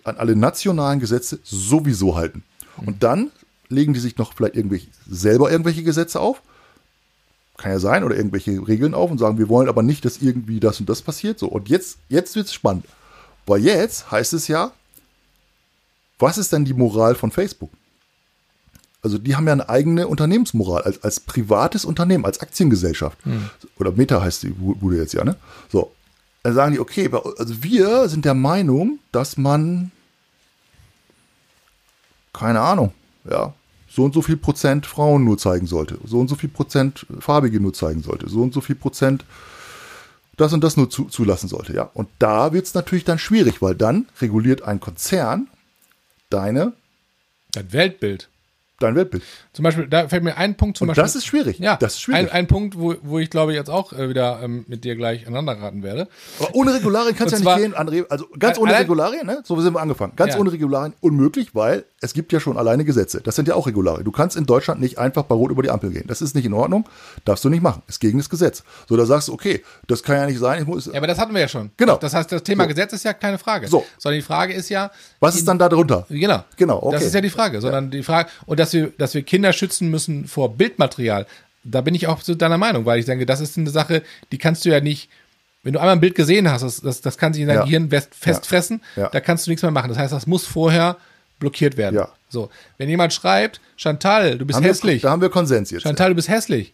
an 0.05 0.17
alle 0.17 0.37
nationalen 0.37 1.01
Gesetze 1.01 1.39
sowieso 1.43 2.17
halten. 2.17 2.43
Hm. 2.77 2.89
Und 2.89 3.03
dann 3.03 3.31
legen 3.69 3.95
die 3.95 4.01
sich 4.01 4.17
noch 4.19 4.35
vielleicht 4.35 4.57
irgendwelche, 4.57 4.89
selber 5.09 5.51
irgendwelche 5.51 5.83
Gesetze 5.83 6.21
auf. 6.21 6.43
Kann 7.57 7.73
ja 7.73 7.79
sein, 7.79 8.05
oder 8.05 8.17
irgendwelche 8.17 8.67
Regeln 8.67 8.95
auf 8.95 9.11
und 9.11 9.19
sagen, 9.19 9.39
wir 9.39 9.49
wollen 9.49 9.69
aber 9.69 9.83
nicht, 9.83 10.05
dass 10.05 10.23
irgendwie 10.23 10.61
das 10.61 10.81
und 10.81 10.89
das 10.89 11.03
passiert. 11.03 11.39
So, 11.39 11.47
und 11.49 11.69
jetzt, 11.69 11.99
jetzt 12.09 12.35
wird 12.35 12.47
es 12.47 12.55
spannend. 12.55 12.87
Weil 13.47 13.61
jetzt 13.61 14.11
heißt 14.11 14.33
es 14.33 14.49
ja, 14.49 14.73
was 16.19 16.39
ist 16.39 16.53
denn 16.53 16.65
die 16.65 16.75
Moral 16.75 17.15
von 17.15 17.31
Facebook? 17.31 17.71
Also 19.03 19.19
die 19.19 19.37
haben 19.37 19.47
ja 19.47 19.53
eine 19.55 19.69
eigene 19.69 20.09
Unternehmensmoral 20.09 20.83
als, 20.83 21.03
als 21.03 21.21
privates 21.21 21.85
Unternehmen, 21.85 22.25
als 22.27 22.41
Aktiengesellschaft. 22.41 23.19
Oder 23.79 23.93
Meta 23.93 24.21
heißt 24.21 24.43
die 24.43 24.49
Bu- 24.51 24.75
Bude 24.75 24.97
jetzt 24.97 25.15
ja, 25.15 25.25
ne? 25.25 25.37
So. 25.71 25.93
Dann 26.43 26.55
sagen 26.55 26.73
die, 26.73 26.81
okay, 26.81 27.11
also 27.39 27.63
wir 27.63 28.09
sind 28.09 28.25
der 28.25 28.35
Meinung, 28.35 28.99
dass 29.13 29.37
man 29.37 29.93
keine 32.33 32.61
Ahnung, 32.61 32.93
ja, 33.29 33.53
so 33.89 34.05
und 34.05 34.15
so 34.15 34.23
viel 34.23 34.37
Prozent 34.37 34.87
Frauen 34.87 35.25
nur 35.25 35.37
zeigen 35.37 35.67
sollte, 35.67 35.99
so 36.05 36.21
und 36.21 36.29
so 36.29 36.37
viel 36.37 36.49
Prozent 36.49 37.07
Farbige 37.19 37.61
nur 37.61 37.73
zeigen 37.73 38.03
sollte, 38.03 38.29
so 38.29 38.43
und 38.43 38.55
so 38.55 38.61
viel 38.61 38.77
Prozent 38.77 39.25
das 40.37 40.55
und 40.55 40.65
das 40.65 40.77
nur 40.79 40.89
zu, 40.89 41.05
zulassen 41.05 41.49
sollte, 41.49 41.75
ja. 41.75 41.91
Und 41.93 42.09
da 42.19 42.53
wird 42.53 42.65
es 42.65 42.73
natürlich 42.73 43.05
dann 43.05 43.19
schwierig, 43.19 43.61
weil 43.61 43.75
dann 43.75 44.07
reguliert 44.21 44.63
ein 44.63 44.81
Konzern 44.81 45.49
deine, 46.31 46.73
Das 47.53 47.73
Weltbild. 47.73 48.29
Dein 48.83 48.97
Weltbild. 48.97 49.23
Zum 49.53 49.63
Beispiel, 49.63 49.87
da 49.87 50.09
fällt 50.09 50.25
mir 50.25 50.37
ein 50.37 50.57
Punkt 50.57 50.77
zum 50.79 50.87
Und 50.87 50.89
Beispiel. 50.91 51.03
das 51.05 51.15
ist 51.17 51.27
schwierig. 51.27 51.59
ja, 51.59 51.77
das 51.77 51.95
ist 51.95 52.01
schwierig. 52.03 52.29
Ein, 52.33 52.41
ein 52.41 52.47
Punkt, 52.47 52.79
wo, 52.79 52.95
wo 53.03 53.19
ich 53.19 53.31
glaube 53.31 53.55
jetzt 53.55 53.71
auch 53.71 53.93
äh, 53.93 54.09
wieder 54.09 54.41
ähm, 54.43 54.65
mit 54.69 54.85
dir 54.85 54.97
gleich 54.97 55.27
aneinander 55.27 55.57
geraten 55.57 55.83
werde. 55.83 56.09
Aber 56.41 56.55
ohne 56.55 56.75
Regularien 56.75 57.15
kann 57.17 57.27
es 57.29 57.33
ja 57.33 57.39
Und 57.39 57.45
nicht 57.45 57.53
zwar- 57.53 57.59
gehen, 57.61 57.75
André. 58.05 58.07
Also 58.11 58.27
ganz 58.39 58.59
ohne 58.59 58.71
Allein- 58.71 58.83
Regularien, 58.83 59.27
ne? 59.27 59.41
So 59.45 59.61
sind 59.61 59.73
wir 59.75 59.81
angefangen. 59.81 60.15
Ganz 60.17 60.35
Ja. 60.35 60.41
ohne 60.41 60.53
Regularien 60.53 60.95
unmöglich, 61.01 61.55
weil 61.55 61.85
es 62.01 62.13
gibt 62.15 62.33
ja 62.33 62.41
schon 62.41 62.57
alleine 62.57 62.85
Gesetze. 62.85 63.21
Das 63.23 63.37
sind 63.37 63.47
ja 63.49 63.55
auch 63.55 63.67
Regularien. 63.67 64.05
Du 64.05 64.13
kannst 64.13 64.37
in 64.37 64.47
Deutschland 64.47 64.81
nicht 64.81 64.99
einfach 64.99 65.25
bei 65.25 65.35
Rot 65.35 65.51
über 65.51 65.63
die 65.63 65.71
Ampel 65.71 65.91
gehen. 65.91 66.05
Das 66.07 66.23
ist 66.23 66.35
nicht 66.35 66.47
in 66.47 66.53
Ordnung. 66.55 66.89
Darfst 67.25 67.45
du 67.45 67.49
nicht 67.51 67.63
machen. 67.63 67.83
Ist 67.87 68.01
gegen 68.01 68.19
das 68.19 68.31
Gesetz. 68.31 68.63
So, 68.89 68.97
da 68.97 69.05
sagst 69.07 69.29
du, 69.29 69.33
okay, 69.35 69.63
das 69.87 70.03
kann 70.03 70.17
ja 70.17 70.27
nicht 70.27 70.39
sein. 70.39 70.63
Ich 70.63 70.67
muss, 70.67 70.87
Ja, 70.87 70.95
aber 70.95 71.07
das 71.07 71.19
hatten 71.19 71.35
wir 71.35 71.41
ja 71.41 71.49
schon. 71.49 71.71
Genau. 71.77 71.97
Das 71.97 72.15
heißt, 72.15 72.33
das 72.33 72.43
Thema 72.43 72.65
So. 72.65 72.69
Gesetz 72.71 72.93
ist 72.95 73.05
ja 73.05 73.13
keine 73.13 73.39
Frage. 73.39 73.69
So. 73.69 73.85
Sondern 73.99 74.19
die 74.19 74.25
Frage 74.25 74.55
ist 74.55 74.69
ja, 74.71 74.91
was 75.21 75.37
ist 75.37 75.47
dann 75.47 75.59
da 75.59 75.69
drunter? 75.69 76.07
Genau. 76.09 76.45
Genau, 76.57 76.79
okay. 76.83 76.95
Das 76.97 77.05
ist 77.05 77.15
ja 77.15 77.21
die 77.21 77.31
Frage. 77.31 77.61
Sondern 77.61 77.91
die 77.91 78.03
Frage, 78.03 78.31
und 78.47 78.59
dass 78.71 78.83
wir, 78.83 78.93
dass 78.99 79.15
wir 79.15 79.23
Kinder 79.23 79.53
schützen 79.53 79.91
müssen 79.91 80.27
vor 80.27 80.55
Bildmaterial, 80.57 81.27
da 81.65 81.81
bin 81.83 81.95
ich 81.95 82.07
auch 82.07 82.23
zu 82.23 82.35
deiner 82.35 82.59
Meinung, 82.59 82.87
weil 82.87 82.99
ich 82.99 83.05
denke, 83.07 83.27
das 83.27 83.41
ist 83.41 83.59
eine 83.59 83.71
Sache, 83.71 84.03
die 84.33 84.39
kannst 84.39 84.65
du 84.65 84.71
ja 84.71 84.81
nicht, 84.81 85.11
wenn 85.63 85.75
du 85.75 85.79
einmal 85.79 85.95
ein 85.97 86.01
Bild 86.01 86.15
gesehen 86.15 86.51
hast, 86.51 86.63
das, 86.63 86.81
das, 86.81 87.01
das 87.03 87.19
kann 87.19 87.33
sich 87.35 87.43
in 87.43 87.49
dein 87.49 87.59
Ja. 87.59 87.65
Gehirn 87.65 87.91
fest, 87.91 88.15
festfressen, 88.15 88.81
Ja. 88.97 89.09
da 89.11 89.21
kannst 89.21 89.47
du 89.47 89.51
nichts 89.51 89.63
mehr 89.63 89.71
machen. 89.71 89.89
Das 89.89 89.99
heißt, 89.99 90.13
das 90.13 90.27
muss 90.27 90.47
vorher 90.47 90.97
blockiert 91.39 91.77
werden. 91.77 91.97
Ja. 91.97 92.09
So. 92.31 92.49
Wenn 92.79 92.89
jemand 92.89 93.13
schreibt, 93.13 93.61
Chantal, 93.77 94.39
du 94.39 94.47
bist 94.47 94.57
Haben 94.57 94.65
hässlich. 94.65 95.03
Wir, 95.03 95.09
da 95.09 95.11
haben 95.13 95.21
wir 95.23 95.29
Konsens 95.31 95.71
jetzt. 95.71 95.83
Chantal, 95.83 96.11
du 96.11 96.15
bist 96.15 96.29
hässlich. 96.29 96.73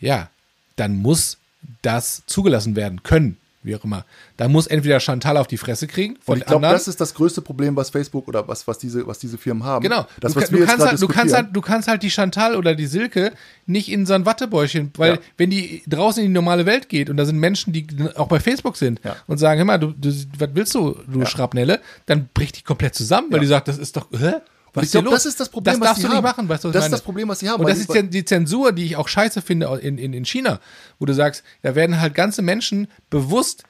Ja, 0.00 0.30
dann 0.76 0.96
muss 0.96 1.38
das 1.82 2.22
zugelassen 2.26 2.74
werden 2.74 3.02
können, 3.02 3.36
wie 3.62 3.76
auch 3.76 3.84
immer. 3.84 4.06
Da 4.38 4.48
muss 4.48 4.66
entweder 4.66 5.00
Chantal 5.00 5.36
auf 5.36 5.46
die 5.46 5.58
Fresse 5.58 5.86
kriegen 5.86 6.16
von 6.24 6.34
Und 6.34 6.38
ich 6.40 6.46
glaube, 6.46 6.66
das 6.66 6.88
ist 6.88 7.00
das 7.00 7.12
größte 7.14 7.42
Problem, 7.42 7.76
was 7.76 7.90
Facebook 7.90 8.26
oder 8.26 8.48
was, 8.48 8.66
was, 8.66 8.78
diese, 8.78 9.06
was 9.06 9.18
diese 9.18 9.36
Firmen 9.36 9.64
haben. 9.64 9.82
Genau. 9.82 10.06
Das, 10.20 10.32
du, 10.32 10.40
was 10.40 10.48
du, 10.48 10.52
wir 10.54 10.60
jetzt 10.60 10.68
kannst 10.70 10.86
halt, 10.86 11.02
du, 11.02 11.08
kannst 11.08 11.34
halt, 11.34 11.48
du 11.52 11.60
kannst 11.60 11.88
halt 11.88 12.02
die 12.02 12.10
Chantal 12.10 12.56
oder 12.56 12.74
die 12.74 12.86
Silke 12.86 13.32
nicht 13.66 13.90
in 13.90 14.06
so 14.06 14.14
ein 14.14 14.24
Wattebäuschen, 14.24 14.92
weil 14.96 15.14
Ja. 15.14 15.18
wenn 15.36 15.50
die 15.50 15.82
draußen 15.86 16.22
in 16.22 16.30
die 16.30 16.34
normale 16.34 16.64
Welt 16.64 16.88
geht 16.88 17.10
und 17.10 17.16
da 17.18 17.26
sind 17.26 17.38
Menschen, 17.38 17.72
die 17.72 17.86
auch 18.16 18.28
bei 18.28 18.40
Facebook 18.40 18.76
sind 18.78 19.00
Ja. 19.04 19.16
und 19.26 19.36
sagen, 19.38 19.58
hör 19.58 19.64
mal, 19.66 19.78
du, 19.78 19.92
du, 19.92 20.08
was 20.38 20.48
willst 20.54 20.74
du, 20.74 20.96
du 21.06 21.26
Schrapnelle, 21.26 21.80
dann 22.06 22.28
bricht 22.32 22.58
die 22.58 22.62
komplett 22.62 22.94
zusammen, 22.94 23.26
weil 23.30 23.40
die 23.40 23.46
sagt, 23.46 23.68
das 23.68 23.76
ist 23.78 23.96
doch, 23.96 24.06
hä? 24.12 24.34
Was 24.72 24.82
ich 24.82 24.86
ist 24.88 24.92
hier 24.92 25.00
glaub, 25.02 25.12
los? 25.12 25.22
das 25.24 25.32
ist 25.32 25.40
das 25.40 25.48
Problem, 25.48 25.80
Das 25.80 25.90
was 25.90 25.98
nicht 25.98 26.08
haben. 26.08 26.22
machen, 26.22 26.48
weißt 26.48 26.64
du, 26.64 26.68
was 26.68 26.74
Das 26.74 26.84
ist 26.84 26.92
das 26.92 27.02
Problem, 27.02 27.28
was 27.28 27.40
die 27.40 27.48
haben, 27.48 27.60
Und 27.62 27.68
das 27.68 27.78
ist 27.78 27.90
die 27.92 28.24
Zensur, 28.24 28.72
die 28.72 28.84
ich 28.84 28.96
auch 28.96 29.08
scheiße 29.08 29.42
finde 29.42 29.66
in, 29.82 29.98
in, 29.98 30.12
in 30.12 30.24
China, 30.24 30.60
wo 30.98 31.06
du 31.06 31.12
sagst, 31.12 31.42
da 31.62 31.74
werden 31.74 32.00
halt 32.00 32.14
ganze 32.14 32.42
Menschen 32.42 32.88
bewusst 33.10 33.64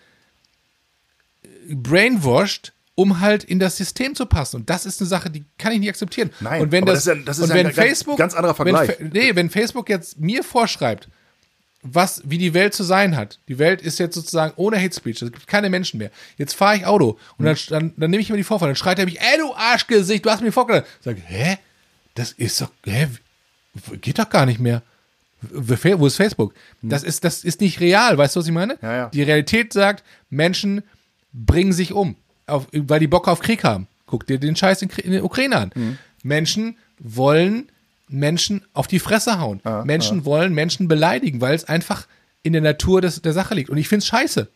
brainwashed, 1.69 2.73
um 2.95 3.21
halt 3.21 3.45
in 3.45 3.59
das 3.59 3.77
System 3.77 4.15
zu 4.15 4.27
passen. 4.27 4.57
Und 4.57 4.71
das 4.71 4.85
ist 4.87 5.01
eine 5.01 5.09
Sache, 5.09 5.31
die 5.31 5.45
kann 5.59 5.73
ich 5.73 5.81
nicht 5.81 5.89
akzeptieren. 5.89 6.31
Nein, 6.41 6.63
und 6.63 6.73
wenn 6.73 6.85
das, 6.85 7.05
das 7.05 7.07
ist 7.07 7.19
ja- 7.19 7.25
das 7.25 7.39
ist 7.39 7.43
und 7.45 7.49
ja 7.51 7.55
wenn 7.55 7.67
ein 7.67 7.75
ganz- 7.75 7.87
Facebook, 7.89 8.19
ganz 8.19 8.35
anderer 8.35 8.55
Vergleich. 8.55 8.97
Wenn, 8.99 9.09
nee, 9.09 9.35
wenn 9.35 9.51
Facebook 9.51 9.89
jetzt 9.89 10.19
mir 10.19 10.43
vorschreibt, 10.45 11.09
was, 11.83 12.23
wie 12.25 12.39
die 12.39 12.53
Welt 12.53 12.75
zu 12.75 12.85
sein 12.85 13.17
hat. 13.17 13.39
Die 13.49 13.59
Welt 13.59 13.81
ist 13.81 13.99
jetzt 13.99 14.15
sozusagen 14.15 14.53
ohne 14.57 14.81
Hate 14.81 14.95
Speech. 14.95 15.23
Es 15.23 15.33
gibt 15.33 15.47
keine 15.47 15.71
Menschen 15.71 15.99
mehr. 15.99 16.11
Jetzt 16.37 16.55
fahre 16.55 16.77
ich 16.77 16.87
Auto 16.87 17.19
und 17.39 17.47
dann, 17.47 17.57
dann, 17.69 17.93
dann 17.97 18.11
nehme 18.11 18.21
ich 18.21 18.29
mir 18.29 18.37
die 18.37 18.45
Vorfahrt. 18.45 18.69
Dann 18.69 18.77
schreit 18.77 18.99
er 18.99 19.07
mich, 19.07 19.21
ey, 19.21 19.39
du 19.39 19.55
Arschgesicht, 19.55 20.25
du 20.25 20.31
hast 20.31 20.43
mir 20.43 20.53
Vorfahrt. 20.53 20.87
Sag, 21.01 21.17
hä? 21.27 21.59
Das 22.15 22.33
ist 22.33 22.61
doch, 22.61 22.71
hä? 22.85 23.09
Geht 24.01 24.19
doch 24.19 24.29
gar 24.29 24.47
nicht 24.47 24.61
mehr. 24.61 24.83
Wo 25.41 26.07
ist 26.07 26.17
Facebook? 26.17 26.53
Das 26.83 27.03
ist, 27.03 27.25
das 27.25 27.45
ist 27.45 27.63
nicht 27.63 27.81
real, 27.81 28.19
weißt 28.19 28.37
du, 28.37 28.41
was 28.41 28.47
ich 28.47 28.53
meine? 28.53 28.79
Ja, 28.83 28.95
ja. 28.95 29.09
Die 29.09 29.23
Realität 29.23 29.73
sagt, 29.73 30.05
Menschen 30.29 30.83
bringen 31.33 31.73
sich 31.73 31.93
um, 31.93 32.17
auf, 32.47 32.67
weil 32.73 33.01
die 33.01 33.07
Bock 33.07 33.27
auf 33.27 33.41
Krieg 33.41 33.65
haben. 33.65 33.87
Guck 34.07 34.27
dir 34.27 34.39
den 34.39 34.57
Scheiß 34.57 34.83
in, 34.83 34.91
in 34.91 35.13
der 35.13 35.25
Ukraine 35.25 35.57
an. 35.57 35.71
Mhm. 35.75 35.99
Menschen 36.23 36.77
wollen 36.99 37.71
Menschen 38.11 38.65
auf 38.73 38.87
die 38.87 38.99
Fresse 38.99 39.39
hauen. 39.39 39.61
Menschen 39.85 40.25
wollen 40.25 40.53
Menschen 40.55 40.89
beleidigen, 40.89 41.41
weil 41.41 41.55
es 41.55 41.65
einfach 41.65 42.07
in 42.43 42.53
der 42.53 42.63
Natur 42.63 43.01
des, 43.01 43.23
der 43.23 43.33
Sache 43.33 43.55
liegt. 43.55 43.71
Und 43.71 43.77
ich 43.77 43.89
find's 43.89 44.07
scheiße. 44.07 44.49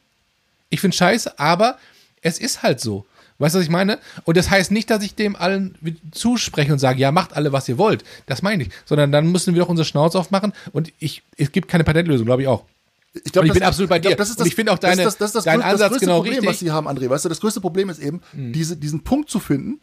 Ich 0.71 0.81
find's 0.81 0.97
scheiße, 0.97 1.39
aber 1.39 1.79
es 2.23 2.39
ist 2.39 2.63
halt 2.63 2.81
so. 2.81 3.05
Weißt 3.39 3.55
du, 3.55 3.59
was 3.59 3.65
ich 3.65 3.71
meine? 3.71 3.99
Und 4.25 4.37
das 4.37 4.49
heißt 4.49 4.71
nicht, 4.71 4.91
dass 4.91 5.03
ich 5.03 5.17
dem 5.17 5.35
allen 5.35 5.75
zuspreche 6.13 6.73
und 6.73 6.79
sage, 6.79 7.01
ja, 7.01 7.11
macht 7.11 7.35
alle, 7.37 7.53
was 7.53 7.69
ihr 7.69 7.79
wollt. 7.79 8.05
Das 8.27 8.43
meine 8.43 8.63
ich. 8.63 8.71
Sondern 8.85 9.11
dann 9.11 9.31
müssen 9.33 9.55
wir 9.55 9.63
doch 9.63 9.69
unsere 9.69 9.85
Schnauze 9.85 10.19
aufmachen. 10.19 10.53
Und 10.73 10.93
ich, 11.01 11.23
es 11.37 11.51
gibt 11.51 11.69
keine 11.69 11.83
Patentlösung, 11.85 12.27
glaube 12.27 12.43
ich 12.43 12.49
auch. 12.49 12.65
Ich, 13.13 13.33
glaub, 13.33 13.43
Und 13.43 13.49
ich 13.49 13.55
bin 13.55 13.63
absolut 13.65 13.91
bei 13.91 13.97
ich 13.97 14.03
glaub, 14.03 14.13
dir. 14.13 14.17
Das 14.17 14.29
ist 14.31 14.37
Und 14.37 14.41
das, 14.41 14.47
ich 14.49 14.55
finde 14.55 14.73
auch 14.73 14.79
das 14.79 14.91
ist 14.93 14.97
deine- 14.99 15.05
das, 15.05 15.19
das, 15.19 15.29
ist 15.31 15.35
das, 15.35 15.45
deinen 15.45 15.63
Ansatz 15.63 15.91
größte 15.91 16.07
genau 16.07 16.17
Problem, 16.19 16.33
richtig. 16.35 16.49
was 16.49 16.59
sie 16.61 16.71
haben, 16.71 16.89
André. 16.89 17.11
Weißt 17.11 17.25
du, 17.25 17.29
das 17.29 17.41
größte 17.41 17.61
Problem 17.61 17.89
ist 17.91 17.99
eben, 18.01 18.21
diese, 18.33 18.77
diesen 18.77 19.03
Punkt 19.03 19.29
zu 19.31 19.41
finden, 19.41 19.81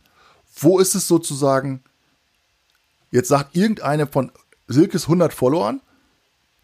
wo 0.60 0.80
ist 0.80 0.96
es 0.96 1.08
sozusagen, 1.08 1.82
jetzt 3.12 3.28
sagt 3.30 3.56
irgendeine 3.56 4.08
von 4.08 4.32
Silkes 4.68 5.04
100 5.04 5.34
Followern, 5.34 5.82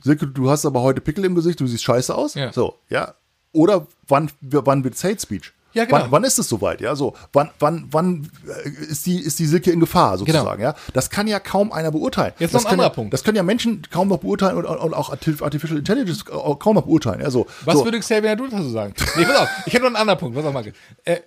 Silke, 0.01 0.27
du 0.27 0.49
hast 0.49 0.65
aber 0.65 0.81
heute 0.81 1.01
Pickel 1.01 1.25
im 1.25 1.35
Gesicht, 1.35 1.59
du 1.59 1.67
siehst 1.67 1.83
scheiße 1.83 2.13
aus. 2.13 2.35
Ja. 2.35 2.53
So, 2.53 2.75
ja. 2.89 3.15
Oder 3.51 3.87
wann, 4.07 4.29
wann 4.41 4.83
wird 4.83 4.95
Hate 5.03 5.19
Speech? 5.19 5.53
Ja, 5.73 5.85
genau. 5.85 6.01
Wann, 6.01 6.11
wann 6.11 6.23
ist 6.23 6.39
es 6.39 6.49
soweit? 6.49 6.81
Ja, 6.81 6.95
so. 6.95 7.13
Wann, 7.33 7.51
wann, 7.59 7.87
wann 7.91 8.29
äh, 8.47 8.69
ist 8.69 9.05
die, 9.05 9.19
ist 9.19 9.37
die 9.37 9.45
Silke 9.45 9.71
in 9.71 9.79
Gefahr, 9.79 10.17
sozusagen? 10.17 10.61
Ja, 10.61 10.75
das 10.93 11.09
kann 11.09 11.27
ja 11.27 11.39
kaum 11.39 11.71
einer 11.71 11.91
beurteilen. 11.91 12.33
Genau. 12.37 12.45
Jetzt 12.45 12.55
das 12.55 12.63
noch 12.63 12.69
ein 12.69 12.73
anderer 12.73 12.89
ja, 12.89 12.93
Punkt. 12.95 13.13
Das 13.13 13.23
können 13.23 13.37
ja 13.37 13.43
Menschen 13.43 13.83
kaum 13.91 14.07
noch 14.07 14.19
beurteilen 14.19 14.57
und, 14.57 14.65
und 14.65 14.93
auch 14.93 15.11
Artif- 15.11 15.43
Artificial 15.43 15.77
Intelligence 15.77 16.25
kaum 16.25 16.75
noch 16.75 16.83
beurteilen. 16.83 17.21
Ja, 17.21 17.29
so. 17.29 17.47
Was 17.65 17.77
so. 17.77 17.85
würde 17.85 17.99
Xavier 17.99 18.29
Nadu 18.29 18.47
dazu 18.47 18.69
sagen? 18.69 18.93
Nee, 19.17 19.25
pass 19.25 19.37
auf, 19.37 19.49
ich 19.65 19.73
hätte 19.73 19.83
noch 19.83 19.87
einen 19.87 19.97
anderen 19.97 20.19
Punkt. 20.19 20.35
Pass 20.35 20.45
auf, 20.45 20.53
Marke. 20.53 20.73
Äh, 21.03 21.17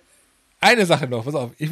eine 0.61 0.85
Sache 0.85 1.07
noch, 1.07 1.25
pass 1.25 1.35
auf. 1.35 1.51
Ich, 1.57 1.69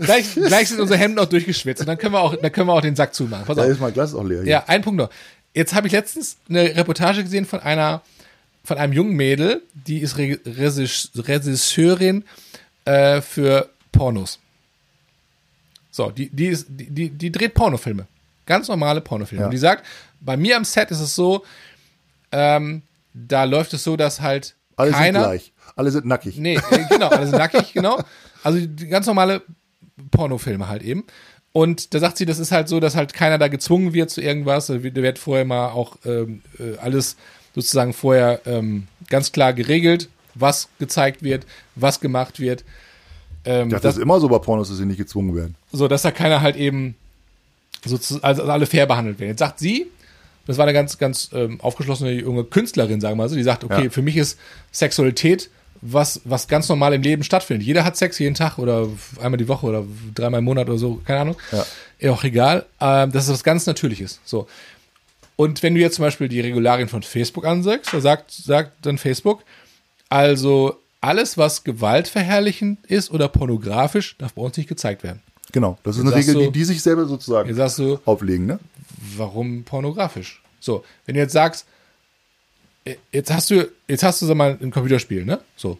gleich, 0.00 0.34
gleich 0.34 0.68
sind 0.68 0.80
unsere 0.80 0.98
Hemden 0.98 1.16
noch 1.16 1.26
durchgeschwitzt 1.26 1.80
und 1.80 1.86
dann 1.86 1.96
können 1.98 2.12
wir 2.14 2.20
auch, 2.20 2.34
dann 2.36 2.50
können 2.52 2.66
wir 2.68 2.72
auch 2.74 2.80
den 2.80 2.96
Sack 2.96 3.14
zumachen. 3.14 3.46
Pass 3.46 3.56
Da 3.56 3.62
auf. 3.62 3.68
ist 3.68 3.80
mein 3.80 3.92
Glas 3.94 4.14
auch 4.14 4.24
leer. 4.24 4.42
Hier. 4.42 4.50
Ja, 4.50 4.64
ein 4.66 4.82
Punkt 4.82 4.98
noch. 4.98 5.10
Jetzt 5.54 5.72
habe 5.74 5.86
ich 5.86 5.92
letztens 5.92 6.36
eine 6.48 6.76
Reportage 6.76 7.22
gesehen 7.22 7.46
von 7.46 7.60
einer, 7.60 8.02
von 8.64 8.76
einem 8.76 8.92
jungen 8.92 9.14
Mädel, 9.14 9.62
die 9.86 10.00
ist 10.00 10.18
Re 10.18 10.38
Regis- 10.44 11.10
Regisseurin 11.16 12.24
äh, 12.84 13.20
für 13.22 13.70
Pornos. 13.92 14.38
So, 15.90 16.10
die, 16.10 16.28
die, 16.28 16.48
ist, 16.48 16.66
die, 16.68 16.90
die, 16.90 17.08
die 17.08 17.32
dreht 17.32 17.54
Pornofilme. 17.54 18.06
Ganz 18.44 18.68
normale 18.68 19.00
Pornofilme. 19.00 19.40
Ja. 19.42 19.46
Und 19.46 19.52
die 19.52 19.58
sagt, 19.58 19.86
bei 20.20 20.36
mir 20.36 20.56
am 20.56 20.64
Set 20.64 20.90
ist 20.90 21.00
es 21.00 21.14
so, 21.14 21.44
ähm, 22.32 22.82
da 23.14 23.44
läuft 23.44 23.72
es 23.72 23.82
so, 23.84 23.96
dass 23.96 24.20
halt 24.20 24.54
Alle 24.76 24.90
keiner. 24.90 25.20
gleich. 25.20 25.52
Alle 25.76 25.90
sind 25.92 26.06
nackig. 26.06 26.38
Nee, 26.38 26.56
äh, 26.56 26.84
genau, 26.88 27.08
alle 27.08 27.26
sind 27.26 27.38
nackig, 27.38 27.72
genau. 27.72 28.02
Also 28.42 28.58
die 28.58 28.88
ganz 28.88 29.06
normale 29.06 29.42
Pornofilme 30.10 30.68
halt 30.68 30.82
eben. 30.82 31.04
Und 31.52 31.94
da 31.94 32.00
sagt 32.00 32.16
sie, 32.18 32.26
das 32.26 32.38
ist 32.38 32.52
halt 32.52 32.68
so, 32.68 32.80
dass 32.80 32.96
halt 32.96 33.14
keiner 33.14 33.38
da 33.38 33.48
gezwungen 33.48 33.92
wird 33.94 34.10
zu 34.10 34.20
irgendwas. 34.20 34.66
Da 34.66 34.82
wird 34.82 35.18
vorher 35.18 35.44
mal 35.44 35.68
auch 35.68 35.96
ähm, 36.04 36.42
äh, 36.58 36.76
alles 36.78 37.16
sozusagen 37.54 37.92
vorher 37.94 38.40
ähm, 38.46 38.88
ganz 39.08 39.32
klar 39.32 39.52
geregelt, 39.54 40.08
was 40.34 40.68
gezeigt 40.78 41.22
wird, 41.22 41.46
was 41.74 42.00
gemacht 42.00 42.40
wird. 42.40 42.64
Ähm, 43.46 43.70
dachte, 43.70 43.82
das, 43.82 43.82
das 43.82 43.96
ist 43.96 44.02
immer 44.02 44.20
so 44.20 44.28
bei 44.28 44.38
Pornos, 44.38 44.68
dass 44.68 44.76
sie 44.78 44.84
nicht 44.84 44.98
gezwungen 44.98 45.34
werden. 45.34 45.54
so, 45.72 45.88
dass 45.88 46.02
da 46.02 46.10
keiner 46.10 46.42
halt 46.42 46.56
eben 46.56 46.94
so 47.84 47.96
zu, 47.96 48.22
also 48.22 48.42
alle 48.42 48.66
fair 48.66 48.86
behandelt 48.86 49.18
werden. 49.18 49.30
Jetzt 49.30 49.38
sagt 49.38 49.58
sie, 49.58 49.86
das 50.46 50.58
war 50.58 50.64
eine 50.64 50.72
ganz, 50.74 50.98
ganz 50.98 51.30
ähm, 51.32 51.60
aufgeschlossene 51.60 52.12
junge 52.12 52.44
Künstlerin, 52.44 53.00
sagen 53.00 53.12
wir 53.16 53.24
mal 53.24 53.28
so, 53.28 53.36
die 53.36 53.42
sagt, 53.42 53.64
okay, 53.64 53.84
Ja. 53.84 53.90
für 53.90 54.02
mich 54.02 54.16
ist 54.16 54.38
Sexualität 54.72 55.48
was, 55.80 56.20
was 56.24 56.48
ganz 56.48 56.68
normal 56.68 56.92
im 56.94 57.02
Leben 57.02 57.22
stattfindet. 57.22 57.66
Jeder 57.66 57.84
hat 57.84 57.96
Sex 57.96 58.18
jeden 58.18 58.34
Tag 58.34 58.58
oder 58.58 58.88
einmal 59.20 59.38
die 59.38 59.48
Woche 59.48 59.66
oder 59.66 59.84
dreimal 60.14 60.38
im 60.38 60.44
Monat 60.44 60.68
oder 60.68 60.78
so, 60.78 61.00
keine 61.04 61.20
Ahnung. 61.20 61.36
Ja. 62.00 62.12
Auch 62.12 62.24
egal. 62.24 62.66
Ähm, 62.80 63.12
das 63.12 63.24
ist 63.24 63.30
was 63.32 63.44
ganz 63.44 63.66
Natürliches. 63.66 64.20
So. 64.24 64.46
Und 65.36 65.62
wenn 65.62 65.74
du 65.74 65.80
jetzt 65.80 65.96
zum 65.96 66.02
Beispiel 66.04 66.28
die 66.28 66.40
Regularien 66.40 66.88
von 66.88 67.02
Facebook 67.02 67.44
ansagst, 67.44 67.92
da 67.92 68.00
sagt, 68.00 68.30
sagt 68.30 68.86
dann 68.86 68.96
Facebook, 68.98 69.42
also 70.08 70.76
alles, 71.00 71.36
was 71.36 71.62
gewaltverherrlichend 71.64 72.84
ist 72.86 73.10
oder 73.10 73.28
pornografisch, 73.28 74.16
darf 74.18 74.32
bei 74.34 74.42
uns 74.42 74.56
nicht 74.56 74.68
gezeigt 74.68 75.02
werden. 75.02 75.20
Genau. 75.52 75.78
Das 75.84 75.96
ist 75.96 76.02
eine 76.02 76.10
sagst 76.10 76.28
Regel, 76.28 76.34
du- 76.46 76.46
die 76.50 76.58
die 76.58 76.64
sich 76.64 76.82
selber 76.82 77.06
sozusagen 77.06 77.54
Jetzt 77.54 77.78
du, 77.78 77.98
auflegen, 78.04 78.46
ne? 78.46 78.58
warum 79.16 79.64
pornografisch? 79.64 80.42
So, 80.60 80.84
wenn 81.04 81.14
du 81.14 81.20
jetzt 81.20 81.32
sagst, 81.32 81.66
jetzt 83.12 83.32
hast 83.32 83.50
du, 83.50 83.68
jetzt 83.88 84.02
hast 84.02 84.22
du 84.22 84.26
sag 84.26 84.36
mal 84.36 84.56
ein 84.60 84.70
Computerspiel, 84.70 85.24
ne? 85.24 85.40
So, 85.56 85.78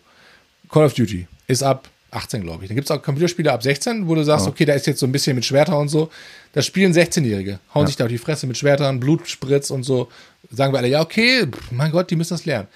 Call 0.71 0.85
of 0.85 0.95
Duty 0.95 1.27
ist 1.47 1.63
ab 1.63 1.89
18, 2.11 2.43
glaube 2.43 2.65
ich. 2.65 2.69
Dann 2.69 2.77
gibt 2.77 2.89
es 2.89 2.91
auch 2.91 3.03
Computerspiele 3.03 3.53
ab 3.53 3.63
16, 3.63 4.09
wo 4.09 4.15
du 4.15 4.25
sagst, 4.25 4.47
okay, 4.47 4.65
da 4.65 4.75
ist 4.75 4.87
jetzt 4.87 5.01
so 5.01 5.07
ein 5.07 5.13
bisschen 5.13 5.35
mit 5.35 5.45
Schwerter 5.45 5.79
und 5.79 5.89
so. 5.89 6.11
Das 6.53 6.65
spielen 6.65 6.93
16-Jährige, 6.93 7.59
hauen 7.75 7.87
sich 7.87 7.97
da 7.97 8.05
auf 8.05 8.11
die 8.11 8.19
Fresse 8.19 8.47
mit 8.47 8.57
Schwertern, 8.57 9.01
Blutspritz 9.01 9.71
und 9.71 9.83
so. 9.83 10.09
Sagen 10.51 10.73
wir 10.73 10.79
alle, 10.79 10.89
ja, 10.89 11.03
okay, 11.03 11.47
mein 11.71 11.91
Gott, 11.91 12.11
die 12.11 12.17
müssen 12.17 12.35
das 12.35 12.45
lernen. 12.47 12.69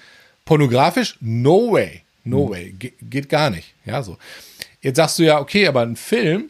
Pornografisch? 0.45 1.17
No 1.21 1.71
way. 1.71 2.01
No 2.23 2.49
way. 2.49 2.73
Ge 2.77 2.93
geht 3.01 3.29
gar 3.29 3.49
nicht. 3.49 3.73
Ja, 3.85 4.03
so. 4.03 4.17
Jetzt 4.81 4.97
sagst 4.97 5.17
du 5.19 5.23
ja, 5.23 5.39
okay, 5.39 5.67
aber 5.67 5.81
ein 5.81 5.95
Film 5.95 6.49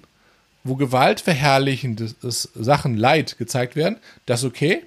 wo 0.64 0.76
gewaltverherrlichende 0.76 2.14
Sachen, 2.22 2.98
Leid 2.98 3.38
gezeigt 3.38 3.76
werden, 3.76 3.98
das 4.26 4.42
ist 4.42 4.46
okay. 4.46 4.84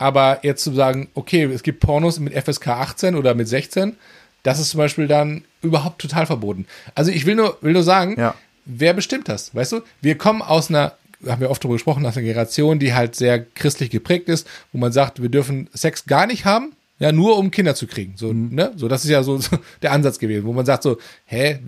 Aber 0.00 0.38
jetzt 0.42 0.64
zu 0.64 0.72
sagen, 0.72 1.08
okay, 1.12 1.44
es 1.44 1.62
gibt 1.62 1.80
Pornos 1.80 2.18
mit 2.20 2.32
FSK 2.32 2.68
18 2.68 3.14
oder 3.14 3.34
mit 3.34 3.46
16, 3.48 3.96
das 4.42 4.58
ist 4.58 4.70
zum 4.70 4.78
Beispiel 4.78 5.06
dann 5.06 5.44
überhaupt 5.60 6.00
total 6.00 6.24
verboten. 6.24 6.64
Also 6.94 7.10
ich 7.10 7.26
will 7.26 7.34
nur, 7.34 7.58
will 7.60 7.74
nur 7.74 7.82
sagen, 7.82 8.18
Ja. 8.18 8.34
wer 8.64 8.94
bestimmt 8.94 9.28
das? 9.28 9.54
Weißt 9.54 9.72
du, 9.72 9.82
wir 10.00 10.16
kommen 10.16 10.40
aus 10.40 10.70
einer, 10.70 10.94
haben 11.26 11.42
wir 11.42 11.50
oft 11.50 11.62
darüber 11.62 11.74
gesprochen, 11.74 12.06
aus 12.06 12.16
einer 12.16 12.24
Generation, 12.26 12.78
die 12.78 12.94
halt 12.94 13.14
sehr 13.14 13.44
christlich 13.44 13.90
geprägt 13.90 14.30
ist, 14.30 14.46
wo 14.72 14.78
man 14.78 14.90
sagt, 14.90 15.20
wir 15.20 15.28
dürfen 15.28 15.68
Sex 15.74 16.06
gar 16.06 16.26
nicht 16.26 16.46
haben, 16.46 16.72
ja, 16.98 17.12
nur 17.12 17.36
um 17.36 17.50
Kinder 17.50 17.74
zu 17.74 17.86
kriegen. 17.86 18.14
So, 18.16 18.32
ne? 18.32 18.72
So, 18.76 18.88
das 18.88 19.04
ist 19.04 19.10
ja 19.10 19.22
so, 19.22 19.36
so 19.36 19.58
der 19.82 19.92
Ansatz 19.92 20.18
gewesen, 20.18 20.46
wo 20.46 20.54
man 20.54 20.64
sagt 20.64 20.82
so, 20.82 20.96
hä, 21.26 21.58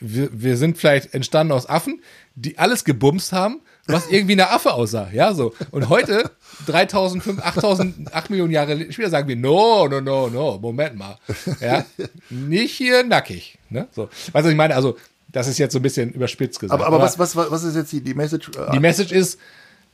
wir, 0.00 0.28
wir 0.32 0.56
sind 0.58 0.76
vielleicht 0.76 1.14
entstanden 1.14 1.52
aus 1.54 1.66
Affen, 1.66 2.02
die 2.34 2.58
alles 2.58 2.84
gebumst 2.84 3.32
haben, 3.32 3.60
was 3.86 4.08
irgendwie 4.10 4.32
eine 4.32 4.50
Affe 4.50 4.72
aussah, 4.72 5.08
ja, 5.12 5.34
so. 5.34 5.54
Und 5.70 5.88
heute, 5.88 6.30
3000, 6.66 7.22
5, 7.22 7.42
8000, 7.42 8.14
8 8.14 8.30
Millionen 8.30 8.50
Jahre 8.52 8.90
später 8.92 9.10
sagen 9.10 9.28
wir, 9.28 9.36
no, 9.36 9.86
no, 9.88 10.00
no, 10.00 10.28
no, 10.28 10.58
Moment 10.60 10.96
mal, 10.96 11.18
ja, 11.60 11.84
nicht 12.30 12.74
hier 12.76 13.04
nackig, 13.04 13.58
ne, 13.70 13.86
so. 13.92 14.04
Weißt 14.04 14.28
du, 14.28 14.32
was 14.34 14.46
ich 14.46 14.56
meine? 14.56 14.74
Also, 14.74 14.96
das 15.32 15.48
ist 15.48 15.58
jetzt 15.58 15.72
so 15.72 15.80
ein 15.80 15.82
bisschen 15.82 16.12
überspitzt 16.12 16.60
gesagt. 16.60 16.80
Aber, 16.80 16.86
aber 16.86 17.00
was, 17.04 17.18
was, 17.18 17.34
was 17.36 17.64
ist 17.64 17.74
jetzt 17.74 17.92
die, 17.92 18.00
die 18.00 18.14
Message? 18.14 18.50
Äh, 18.56 18.70
die 18.72 18.80
Message 18.80 19.10
ist, 19.12 19.38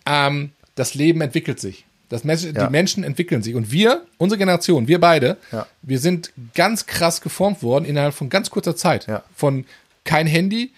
ähm, 0.06 0.50
das 0.74 0.94
Leben 0.94 1.20
entwickelt 1.22 1.58
sich. 1.58 1.86
Das 2.10 2.24
Message, 2.24 2.54
Ja. 2.56 2.66
Die 2.66 2.70
Menschen 2.72 3.04
entwickeln 3.04 3.42
sich. 3.42 3.54
Und 3.54 3.70
wir, 3.72 4.04
unsere 4.18 4.36
Generation, 4.38 4.86
wir 4.88 5.00
beide, 5.00 5.36
Ja. 5.52 5.66
wir 5.82 5.98
sind 5.98 6.32
ganz 6.54 6.86
krass 6.86 7.20
geformt 7.20 7.62
worden 7.62 7.84
innerhalb 7.86 8.12
von 8.14 8.28
ganz 8.28 8.50
kurzer 8.50 8.76
Zeit. 8.76 9.06
Ja. 9.06 9.22
Von 9.34 9.64
kein 10.04 10.26
Handy, 10.26 10.72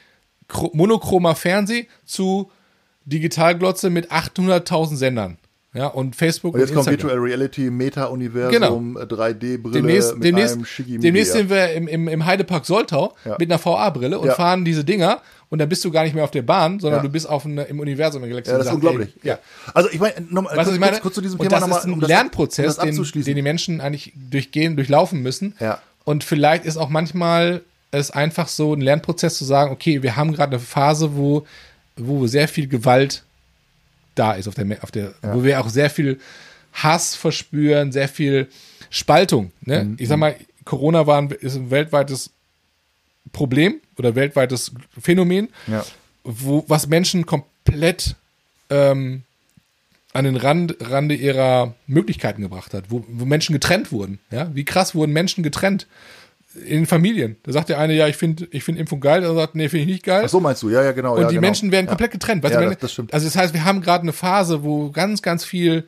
chro- 0.48 0.70
monochromer 0.74 1.34
Fernseh 1.34 1.86
zu 2.06 2.51
Digitalglotze 3.05 3.91
mit 3.91 4.11
800.000 4.12 4.97
Sendern. 4.97 5.39
Ja, 5.74 5.87
und 5.87 6.15
Facebook 6.16 6.53
und 6.53 6.61
jetzt 6.61 6.74
kommt 6.74 6.87
Instagram. 6.87 7.16
Virtual 7.16 7.31
Reality, 7.31 7.70
Meta-Universum, 7.70 8.99
äh, 8.99 9.05
3D-Brille 9.07 9.73
Demnächst, 9.73 10.15
mit 10.15 10.24
demnächst, 10.24 10.55
einem 10.55 10.65
Schicki 10.66 10.99
demnächst 10.99 11.33
sind 11.33 11.49
wir 11.49 11.73
im, 11.73 11.89
im, 11.89 12.09
im 12.09 12.27
Heidepark 12.27 12.66
Soltau 12.66 13.15
Ja. 13.24 13.37
mit 13.39 13.51
einer 13.51 13.59
VR-Brille 13.59 14.19
und 14.19 14.27
Ja. 14.27 14.35
fahren 14.35 14.66
diese 14.66 14.85
Dinger 14.85 15.23
und 15.49 15.61
dann 15.61 15.70
bist 15.70 15.83
du 15.87 15.91
gar 15.91 16.05
nicht 16.05 16.15
mehr 16.15 16.24
auf 16.24 16.31
der 16.31 16.43
Bahn, 16.43 16.79
sondern 16.79 16.99
Ja. 17.01 17.03
du 17.05 17.09
bist 17.09 17.27
auf 17.27 17.47
eine, 17.47 17.62
im 17.65 17.81
Universum 17.81 18.20
der 18.20 18.29
Galaxie. 18.29 18.53
Ja, 18.53 18.59
das 18.59 18.66
ist 18.66 18.73
und 18.73 18.77
unglaublich. 18.85 19.15
Ey, 19.23 19.31
ja. 19.31 19.39
Also 19.73 19.89
ich 19.91 19.99
meine, 19.99 20.15
nochmal 20.29 20.55
kurz, 20.57 20.69
ich 20.69 20.79
meine? 20.79 20.93
kurz, 20.93 21.03
kurz 21.05 21.15
zu 21.15 21.20
diesem 21.23 21.41
und 21.41 21.47
Thema 21.49 21.61
das 21.61 21.61
nochmal. 21.62 21.79
ist 21.79 21.85
ein 21.87 21.93
um 21.95 22.01
das- 22.01 22.09
Lernprozess, 22.09 22.79
um 22.79 22.87
das 22.95 23.11
den, 23.12 23.23
den 23.24 23.37
die 23.37 23.43
Menschen 23.43 23.81
eigentlich 23.81 24.12
durchgehen, 24.31 24.77
durchlaufen 24.77 25.23
müssen. 25.23 25.55
Ja. 25.59 25.81
Und 26.05 26.23
vielleicht 26.23 26.66
ist 26.66 26.77
auch 26.77 26.91
manchmal 26.91 27.62
es 27.93 28.11
einfach 28.11 28.49
so 28.49 28.74
ein 28.74 28.83
Lernprozess 28.83 29.39
zu 29.39 29.47
sagen, 29.47 29.73
okay, 29.73 30.03
wir 30.03 30.16
haben 30.16 30.33
gerade 30.35 30.51
eine 30.57 30.61
Phase, 30.61 31.16
wo, 31.16 31.47
wo 31.97 32.27
sehr 32.27 32.48
viel 32.48 32.69
Gewalt 32.69 33.23
da 34.14 34.32
ist 34.35 34.47
auf 34.48 34.55
der, 34.55 34.82
auf 34.82 34.90
der, 34.90 35.14
wo 35.23 35.43
wir 35.44 35.60
auch 35.60 35.69
sehr 35.69 35.90
viel 35.90 36.20
Hass 36.73 37.14
verspüren, 37.14 37.93
sehr 37.93 38.09
viel 38.09 38.48
Spaltung. 38.90 39.52
Ne? 39.62 39.85
Mhm. 39.85 39.97
Ich 39.98 40.09
sag 40.09 40.19
mal, 40.19 40.36
Corona 40.64 41.06
war 41.06 41.19
ein, 41.20 41.31
ist 41.31 41.56
ein 41.56 41.70
weltweites 41.70 42.31
Problem 43.32 43.81
oder 43.97 44.14
weltweites 44.14 44.73
Phänomen, 45.01 45.48
Ja. 45.66 45.85
wo, 46.24 46.64
was 46.69 46.86
Menschen 46.89 47.24
komplett 47.27 48.16
ähm, 48.70 49.23
an 50.12 50.24
den 50.24 50.36
Rand, 50.36 50.77
Rande 50.81 51.14
ihrer 51.14 51.74
Möglichkeiten 51.86 52.43
gebracht 52.43 52.74
hat, 52.74 52.85
wo, 52.90 53.05
wo 53.09 53.24
Menschen 53.24 53.55
getrennt 53.55 53.93
wurden. 53.93 54.19
Ja? 54.31 54.51
Wie 54.55 54.64
krass 54.64 54.94
wurden 54.94 55.12
Menschen 55.12 55.43
getrennt 55.43 55.86
in 56.55 56.79
den 56.81 56.87
Familien? 56.87 57.37
Da 57.43 57.53
sagt 57.53 57.69
der 57.69 57.79
eine, 57.79 57.95
ja, 57.95 58.09
ich 58.09 58.16
finde 58.16 58.47
ich 58.51 58.65
find 58.65 58.79
Impfung 58.79 59.01
geil, 59.01 59.20
der 59.20 59.31
andere 59.31 59.45
sagt, 59.45 59.55
nee, 59.55 59.69
finde 59.69 59.83
ich 59.85 59.87
nicht 59.89 60.05
geil. 60.05 60.23
Ach 60.24 60.29
so 60.29 60.41
meinst 60.41 60.62
du, 60.62 60.70
ja, 60.70 60.83
ja, 60.83 60.93
genau. 60.93 61.15
Und 61.15 61.23
ja, 61.23 61.29
die 61.29 61.35
genau. 61.37 61.47
Menschen 61.47 61.73
werden 61.73 61.87
ja. 61.87 61.91
komplett 61.91 62.11
getrennt. 62.12 62.43
Weißt 62.43 62.55
Ja, 62.55 62.61
du, 62.61 62.69
das- 62.70 62.79
das 62.79 62.93
stimmt. 62.93 63.12
Also 63.15 63.27
das 63.27 63.37
heißt, 63.37 63.55
wir 63.55 63.65
haben 63.65 63.81
gerade 63.81 64.03
eine 64.03 64.12
Phase, 64.12 64.62
wo 64.62 64.91
ganz, 64.91 65.23
ganz 65.23 65.45
viel 65.45 65.87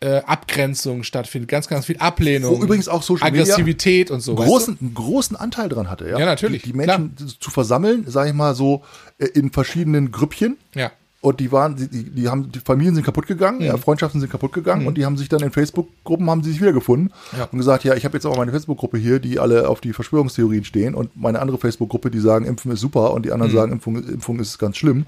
äh, 0.00 0.16
Abgrenzung 0.26 1.02
stattfindet, 1.02 1.48
ganz, 1.48 1.66
ganz 1.68 1.86
viel 1.86 1.96
Ablehnung. 1.98 2.58
Wo 2.58 2.62
übrigens 2.62 2.88
auch 2.88 3.02
Social 3.02 3.30
Media 3.30 3.44
Aggressivität 3.44 4.10
und 4.10 4.20
so. 4.20 4.34
großen, 4.34 4.76
einen 4.80 4.92
großen 4.92 5.36
Anteil 5.36 5.68
dran 5.68 5.88
hatte. 5.88 6.08
Ja, 6.08 6.18
Ja, 6.18 6.26
natürlich, 6.26 6.62
Die, 6.62 6.72
die 6.72 6.76
Menschen 6.76 7.14
zu 7.40 7.50
versammeln, 7.50 8.04
sage 8.06 8.28
ich 8.30 8.34
mal 8.34 8.54
so, 8.54 8.82
äh, 9.18 9.26
in 9.26 9.50
verschiedenen 9.50 10.10
Grüppchen. 10.10 10.58
Weißt 10.74 10.74
du? 10.74 10.80
Ja. 10.80 10.92
Und 11.24 11.40
die 11.40 11.50
waren, 11.52 11.74
die, 11.74 11.88
die, 11.88 12.02
die 12.10 12.28
haben, 12.28 12.52
die 12.52 12.58
Familien 12.58 12.94
sind 12.94 13.02
kaputt 13.02 13.26
gegangen, 13.26 13.60
Mhm. 13.60 13.64
ja, 13.64 13.76
Freundschaften 13.78 14.20
sind 14.20 14.28
kaputt 14.30 14.52
gegangen 14.52 14.86
und 14.86 14.98
die 14.98 15.06
haben 15.06 15.16
sich 15.16 15.30
dann 15.30 15.40
in 15.40 15.50
Facebook-Gruppen 15.50 16.28
haben 16.28 16.42
sie 16.42 16.50
sich 16.52 16.60
wiedergefunden 16.60 17.14
Ja. 17.38 17.48
und 17.50 17.56
gesagt, 17.56 17.82
ja, 17.84 17.94
ich 17.94 18.04
habe 18.04 18.14
jetzt 18.18 18.26
aber 18.26 18.36
meine 18.36 18.50
Facebook-Gruppe 18.52 18.98
hier, 18.98 19.20
die 19.20 19.38
alle 19.38 19.68
auf 19.70 19.80
die 19.80 19.94
Verschwörungstheorien 19.94 20.64
stehen 20.64 20.94
und 20.94 21.16
meine 21.16 21.40
andere 21.40 21.56
Facebook-Gruppe, 21.56 22.10
die 22.10 22.20
sagen, 22.20 22.44
Impfen 22.44 22.70
ist 22.72 22.80
super 22.80 23.12
und 23.14 23.24
die 23.24 23.32
anderen 23.32 23.52
Mhm. 23.52 23.56
sagen, 23.56 23.72
Impfung, 23.72 23.96
Impfung 24.06 24.38
ist 24.38 24.58
ganz 24.58 24.76
schlimm. 24.76 25.06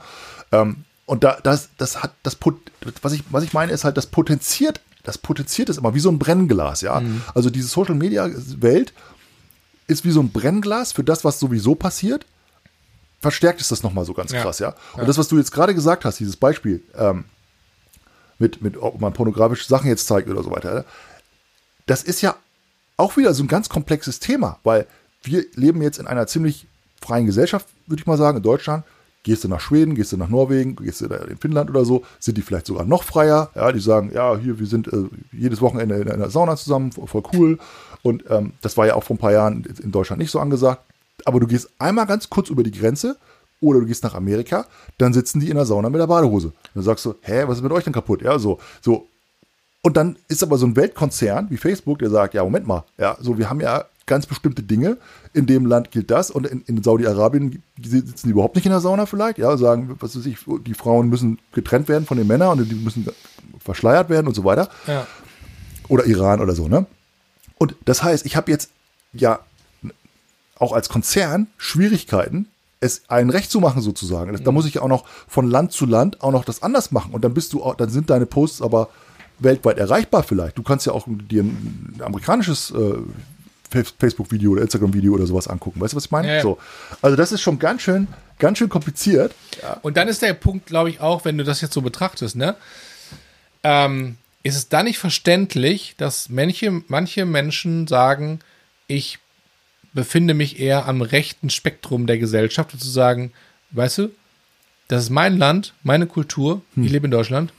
Ähm, 0.52 0.76
und 1.05 1.22
da, 1.22 1.36
das, 1.43 1.68
das 1.76 2.02
hat, 2.02 2.12
das, 2.22 2.38
was 3.02 3.12
ich, 3.12 3.22
was 3.28 3.44
ich 3.44 3.52
meine, 3.52 3.70
ist 3.72 3.84
halt, 3.84 3.98
das 3.98 4.06
potenziert, 4.06 4.80
das 5.05 5.18
potenziert 5.18 5.68
es 5.68 5.76
immer 5.76 5.94
wie 5.94 6.01
so 6.01 6.09
ein 6.10 6.18
Brennglas, 6.18 6.80
ja. 6.80 6.98
Mhm. 7.01 7.20
Also 7.34 7.51
diese 7.51 7.68
Social-Media-Welt 7.68 8.94
ist 9.86 10.05
wie 10.06 10.10
so 10.12 10.20
ein 10.20 10.30
Brennglas 10.30 10.93
für 10.93 11.05
das, 11.05 11.24
was 11.24 11.38
sowieso 11.38 11.74
passiert 11.74 12.24
verstärkt 13.27 13.61
ist 13.61 13.70
das 13.73 13.82
nochmal 13.82 14.05
so 14.05 14.15
ganz 14.15 14.31
Ja. 14.32 14.43
krass, 14.43 14.59
ja. 14.61 14.74
Und 14.94 15.09
das, 15.09 15.19
was 15.19 15.28
du 15.28 15.36
jetzt 15.36 15.51
gerade 15.53 15.74
gesagt 15.74 16.05
hast, 16.05 16.20
dieses 16.20 16.36
Beispiel, 16.36 16.82
ähm, 16.97 17.24
mit, 18.39 18.62
mit, 18.62 18.77
ob 18.77 19.01
man 19.01 19.12
pornografische 19.12 19.66
Sachen 19.66 19.89
jetzt 19.89 20.07
zeigt 20.07 20.28
oder 20.28 20.43
so 20.43 20.51
weiter, 20.51 20.74
ja, 20.74 20.85
das 21.86 22.03
ist 22.03 22.20
ja 22.23 22.36
auch 22.97 23.16
wieder 23.16 23.35
so 23.35 23.43
ein 23.43 23.48
ganz 23.48 23.69
komplexes 23.69 24.20
Thema, 24.20 24.59
weil 24.62 24.86
wir 25.23 25.44
leben 25.55 25.82
jetzt 25.82 25.98
in 25.98 26.07
einer 26.07 26.27
ziemlich 26.27 26.66
freien 27.01 27.27
Gesellschaft, 27.27 27.66
würde 27.86 28.01
ich 28.01 28.07
mal 28.07 28.16
sagen, 28.19 28.36
in 28.39 28.43
Deutschland. 28.43 28.85
Gehst 29.23 29.43
du 29.43 29.48
nach 29.48 29.59
Schweden, 29.61 29.97
gehst 29.97 30.12
du 30.12 30.16
nach 30.16 30.28
Norwegen, 30.28 30.77
gehst 30.77 31.01
du 31.01 31.09
da 31.09 31.16
in 31.16 31.36
Finnland 31.36 31.69
oder 31.69 31.85
so, 31.85 32.05
sind 32.20 32.39
die 32.39 32.43
vielleicht 32.43 32.66
sogar 32.66 32.85
noch 32.85 33.03
freier. 33.03 33.51
Ja, 33.57 33.73
die 33.73 33.81
sagen, 33.81 34.12
ja, 34.15 34.36
hier, 34.36 34.61
wir 34.61 34.66
sind 34.66 34.86
äh, 34.93 35.09
jedes 35.32 35.61
Wochenende 35.61 35.97
in 35.97 36.09
einer 36.09 36.31
Sauna 36.31 36.55
zusammen, 36.57 36.93
voll 36.93 37.24
cool. 37.32 37.59
Und 38.03 38.23
ähm, 38.31 38.53
das 38.61 38.77
war 38.77 38.86
ja 38.86 38.94
auch 38.94 39.03
vor 39.03 39.16
ein 39.16 39.19
paar 39.19 39.32
Jahren 39.32 39.65
in 39.82 39.90
Deutschland 39.90 40.20
nicht 40.20 40.31
so 40.31 40.39
angesagt. 40.39 40.81
Aber 41.24 41.40
du 41.40 41.47
gehst 41.47 41.68
einmal 41.78 42.06
ganz 42.06 42.28
kurz 42.30 42.51
über 42.51 42.62
die 42.62 42.70
Grenze 42.70 43.16
oder 43.60 43.80
du 43.80 43.86
gehst 43.86 44.05
nach 44.05 44.14
Amerika, 44.14 44.66
dann 44.98 45.12
sitzen 45.12 45.40
die 45.40 45.48
in 45.48 45.56
der 45.56 45.66
Sauna 45.66 45.88
mit 45.88 46.01
der 46.01 46.06
Badehose. 46.06 46.52
Dann 46.74 46.82
sagst 46.82 47.05
du, 47.05 47.14
hä, 47.22 47.44
was 47.47 47.59
ist 47.59 47.62
mit 47.62 47.72
euch 47.72 47.84
denn 47.84 47.93
kaputt? 47.93 48.22
Ja, 48.22 48.38
so, 48.38 48.59
so. 48.80 49.09
Und 49.82 49.97
dann 49.97 50.16
ist 50.28 50.43
aber 50.43 50.59
so 50.59 50.66
ein 50.66 50.76
Weltkonzern 50.76 51.48
wie 51.51 51.56
Facebook, 51.56 52.01
der 52.01 52.10
sagt, 52.10 52.34
ja, 52.34 52.44
Moment 52.44 52.66
mal, 52.66 52.84
ja, 52.98 53.16
so, 53.20 53.38
wir 53.38 53.48
haben 53.48 53.60
ja 53.60 53.84
ganz 54.06 54.26
bestimmte 54.26 54.62
Dinge. 54.62 54.98
In 55.32 55.47
dem 55.47 55.66
Land 55.66 55.90
gilt 55.90 56.10
das 56.10 56.30
und 56.30 56.47
in, 56.47 56.62
in 56.66 56.82
Saudi-Arabien 56.82 57.62
sitzen 57.82 58.28
die 58.28 58.30
überhaupt 58.30 58.55
nicht 58.55 58.64
in 58.64 58.72
der 58.72 58.80
Sauna 58.80 59.06
vielleicht, 59.06 59.38
ja, 59.38 59.56
sagen, 59.56 59.97
was 60.01 60.16
weiß 60.16 60.26
ich, 60.26 60.38
die 60.64 60.74
Frauen 60.74 61.09
müssen 61.09 61.38
getrennt 61.52 61.88
werden 61.88 62.06
von 62.06 62.16
den 62.16 62.26
Männern 62.26 62.59
und 62.60 62.70
die 62.70 62.74
müssen 62.74 63.06
verschleiert 63.59 64.09
werden 64.09 64.26
und 64.28 64.34
so 64.34 64.44
weiter. 64.44 64.68
Ja. 64.86 65.06
Oder 65.88 66.06
Iran 66.06 66.40
oder 66.40 66.55
so, 66.55 66.68
ne? 66.68 66.86
Und 67.59 67.74
das 67.84 68.02
heißt, 68.02 68.26
ich 68.26 68.36
habe 68.36 68.51
jetzt 68.51 68.70
ja 69.12 69.40
auch 70.58 70.72
als 70.72 70.88
Konzern 70.88 71.46
Schwierigkeiten, 71.56 72.48
es 72.80 73.02
allen 73.08 73.30
recht 73.30 73.50
zu 73.50 73.60
machen 73.60 73.82
sozusagen. 73.82 74.32
Das, 74.32 74.42
Da 74.42 74.52
muss 74.52 74.66
ich 74.66 74.74
ja 74.74 74.82
auch 74.82 74.88
noch 74.88 75.04
von 75.28 75.50
Land 75.50 75.72
zu 75.72 75.86
Land 75.86 76.22
auch 76.22 76.32
noch 76.32 76.44
das 76.44 76.62
anders 76.62 76.92
machen. 76.92 77.12
Und 77.12 77.24
dann 77.24 77.34
bist 77.34 77.52
du 77.52 77.62
auch, 77.62 77.74
dann 77.74 77.88
sind 77.88 78.10
deine 78.10 78.26
Posts 78.26 78.62
aber 78.62 78.90
weltweit 79.38 79.78
erreichbar 79.78 80.22
vielleicht. 80.22 80.56
Du 80.56 80.62
kannst 80.62 80.86
ja 80.86 80.92
auch 80.92 81.06
dir 81.08 81.42
ein 81.42 82.00
amerikanisches 82.02 82.70
äh, 82.70 82.94
Fa- 83.70 83.90
Facebook-Video 83.98 84.52
oder 84.52 84.62
Instagram-Video 84.62 85.12
oder 85.12 85.26
sowas 85.26 85.48
angucken. 85.48 85.80
Weißt 85.80 85.92
du, 85.92 85.96
was 85.96 86.06
ich 86.06 86.10
meine? 86.10 86.28
Ja, 86.28 86.34
ja. 86.36 86.42
So. 86.42 86.58
Also 87.02 87.16
das 87.16 87.32
ist 87.32 87.40
schon 87.40 87.58
ganz 87.58 87.82
schön, 87.82 88.08
ganz 88.38 88.58
schön 88.58 88.68
kompliziert. 88.68 89.34
Und 89.82 89.96
dann 89.96 90.08
ist 90.08 90.22
der 90.22 90.34
Punkt, 90.34 90.66
glaube 90.66 90.90
ich, 90.90 91.00
auch, 91.00 91.24
wenn 91.24 91.36
du 91.36 91.44
das 91.44 91.60
jetzt 91.60 91.74
so 91.74 91.82
betrachtest, 91.82 92.36
ne? 92.36 92.56
Ähm, 93.62 94.16
ist 94.42 94.56
es 94.56 94.68
dann 94.68 94.84
nicht 94.84 94.98
verständlich, 94.98 95.96
dass 95.98 96.28
manche, 96.28 96.82
manche 96.86 97.24
Menschen 97.24 97.88
sagen, 97.88 98.38
ich 98.86 99.18
befinde 99.97 100.35
mich 100.35 100.60
eher 100.60 100.86
am 100.86 101.02
rechten 101.02 101.51
Spektrum 101.51 102.06
der 102.06 102.18
Gesellschaft 102.18 102.73
und 102.73 102.78
zu 102.78 102.89
sagen, 102.89 103.32
weißt 103.73 103.98
du, 103.98 104.10
das 104.86 105.05
ist 105.05 105.10
mein 105.10 105.36
Land, 105.39 105.73
meine 105.82 106.06
Kultur, 106.06 106.62
ich 106.77 106.93
lebe 106.93 107.06
in 107.06 107.10
Deutschland, 107.10 107.52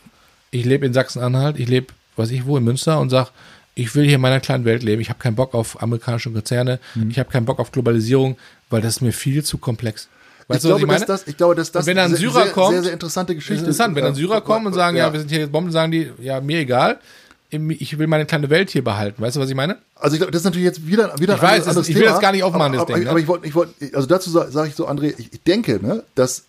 ich 0.52 0.64
lebe 0.64 0.86
in 0.86 0.94
Sachsen-Anhalt, 0.94 1.60
ich 1.60 1.68
lebe, 1.68 1.88
weiß 2.16 2.32
ich 2.32 2.46
wo, 2.46 2.56
in 2.56 2.64
Münster 2.64 3.02
und 3.02 3.10
sag, 3.10 3.32
ich 3.76 3.94
will 3.96 4.06
hier 4.06 4.16
in 4.16 4.22
meiner 4.22 4.40
kleinen 4.40 4.64
Welt 4.64 4.82
leben, 4.84 5.02
ich 5.02 5.10
habe 5.10 5.20
keinen 5.20 5.36
Bock 5.36 5.54
auf 5.54 5.82
amerikanische 5.82 6.32
Konzerne, 6.32 6.80
ich 7.10 7.20
habe 7.20 7.30
keinen 7.30 7.46
Bock 7.46 7.60
auf 7.60 7.72
Globalisierung, 7.72 8.38
weil 8.70 8.82
das 8.82 8.98
ist 8.98 9.02
mir 9.02 9.12
viel 9.12 9.44
zu 9.44 9.58
komplex. 9.58 10.08
Weißt 10.48 10.60
ich, 10.60 10.62
du, 10.62 10.78
glaube, 10.78 10.82
ich 10.82 10.88
dass 10.88 11.00
meine? 11.00 11.06
das, 11.08 11.28
ich 11.28 11.38
glaube, 11.38 11.56
dass 11.56 11.72
das 11.72 11.84
Und 11.84 11.88
wenn 11.88 11.98
dann 11.98 12.16
Syrer 12.16 12.44
sehr, 12.44 12.52
kommt, 12.54 12.74
sehr, 12.74 12.84
sehr 12.84 12.94
interessante 12.94 13.36
Geschichte 13.36 13.56
ist 13.56 13.62
interessant, 13.62 13.96
wenn 13.96 14.04
dann 14.04 14.14
Ja. 14.14 14.20
Syrer 14.20 14.42
kommen 14.42 14.68
und 14.68 14.74
sagen, 14.74 14.96
ja, 14.96 15.12
wir 15.12 15.20
sind 15.20 15.30
hier 15.30 15.40
jetzt 15.40 15.52
Bomben, 15.52 15.72
sagen 15.72 15.92
die, 15.92 16.10
ja, 16.22 16.40
mir 16.40 16.60
egal, 16.60 17.00
ich 17.50 17.98
will 17.98 18.08
meine 18.08 18.26
kleine 18.26 18.50
Welt 18.50 18.70
hier 18.70 18.84
behalten. 18.84 19.22
Weißt 19.22 19.36
du, 19.38 19.40
was 19.40 19.50
ich 19.50 19.56
meine? 19.56 19.78
Also 19.96 20.16
ich 20.16 20.20
glaube, 20.20 20.32
das 20.32 20.42
ist 20.42 20.46
natürlich 20.46 20.66
jetzt 20.66 20.86
wieder, 20.88 21.18
wieder 21.20 21.36
Ich 21.36 21.42
weiß, 21.42 21.66
das 21.66 21.78
ist- 21.78 21.90
ich 21.90 21.96
will 21.96 22.04
das 22.04 22.20
gar 22.20 22.32
nicht 22.34 22.44
aufmachen, 22.44 22.74
das 22.74 22.82
aber, 22.82 22.94
Ding, 22.96 23.04
ne? 23.06 23.10
Aber 23.10 23.20
ich 23.20 23.28
wollte, 23.28 23.48
ich 23.48 23.56
wollte, 23.56 23.74
also 23.96 24.08
dazu 24.08 24.30
sage 24.30 24.52
sag 24.52 24.68
ich 24.68 24.76
so, 24.76 24.88
André, 24.88 25.14
ich, 25.18 25.32
ich 25.34 25.42
denke, 25.44 25.80
ne, 25.82 26.04
dass, 26.16 26.44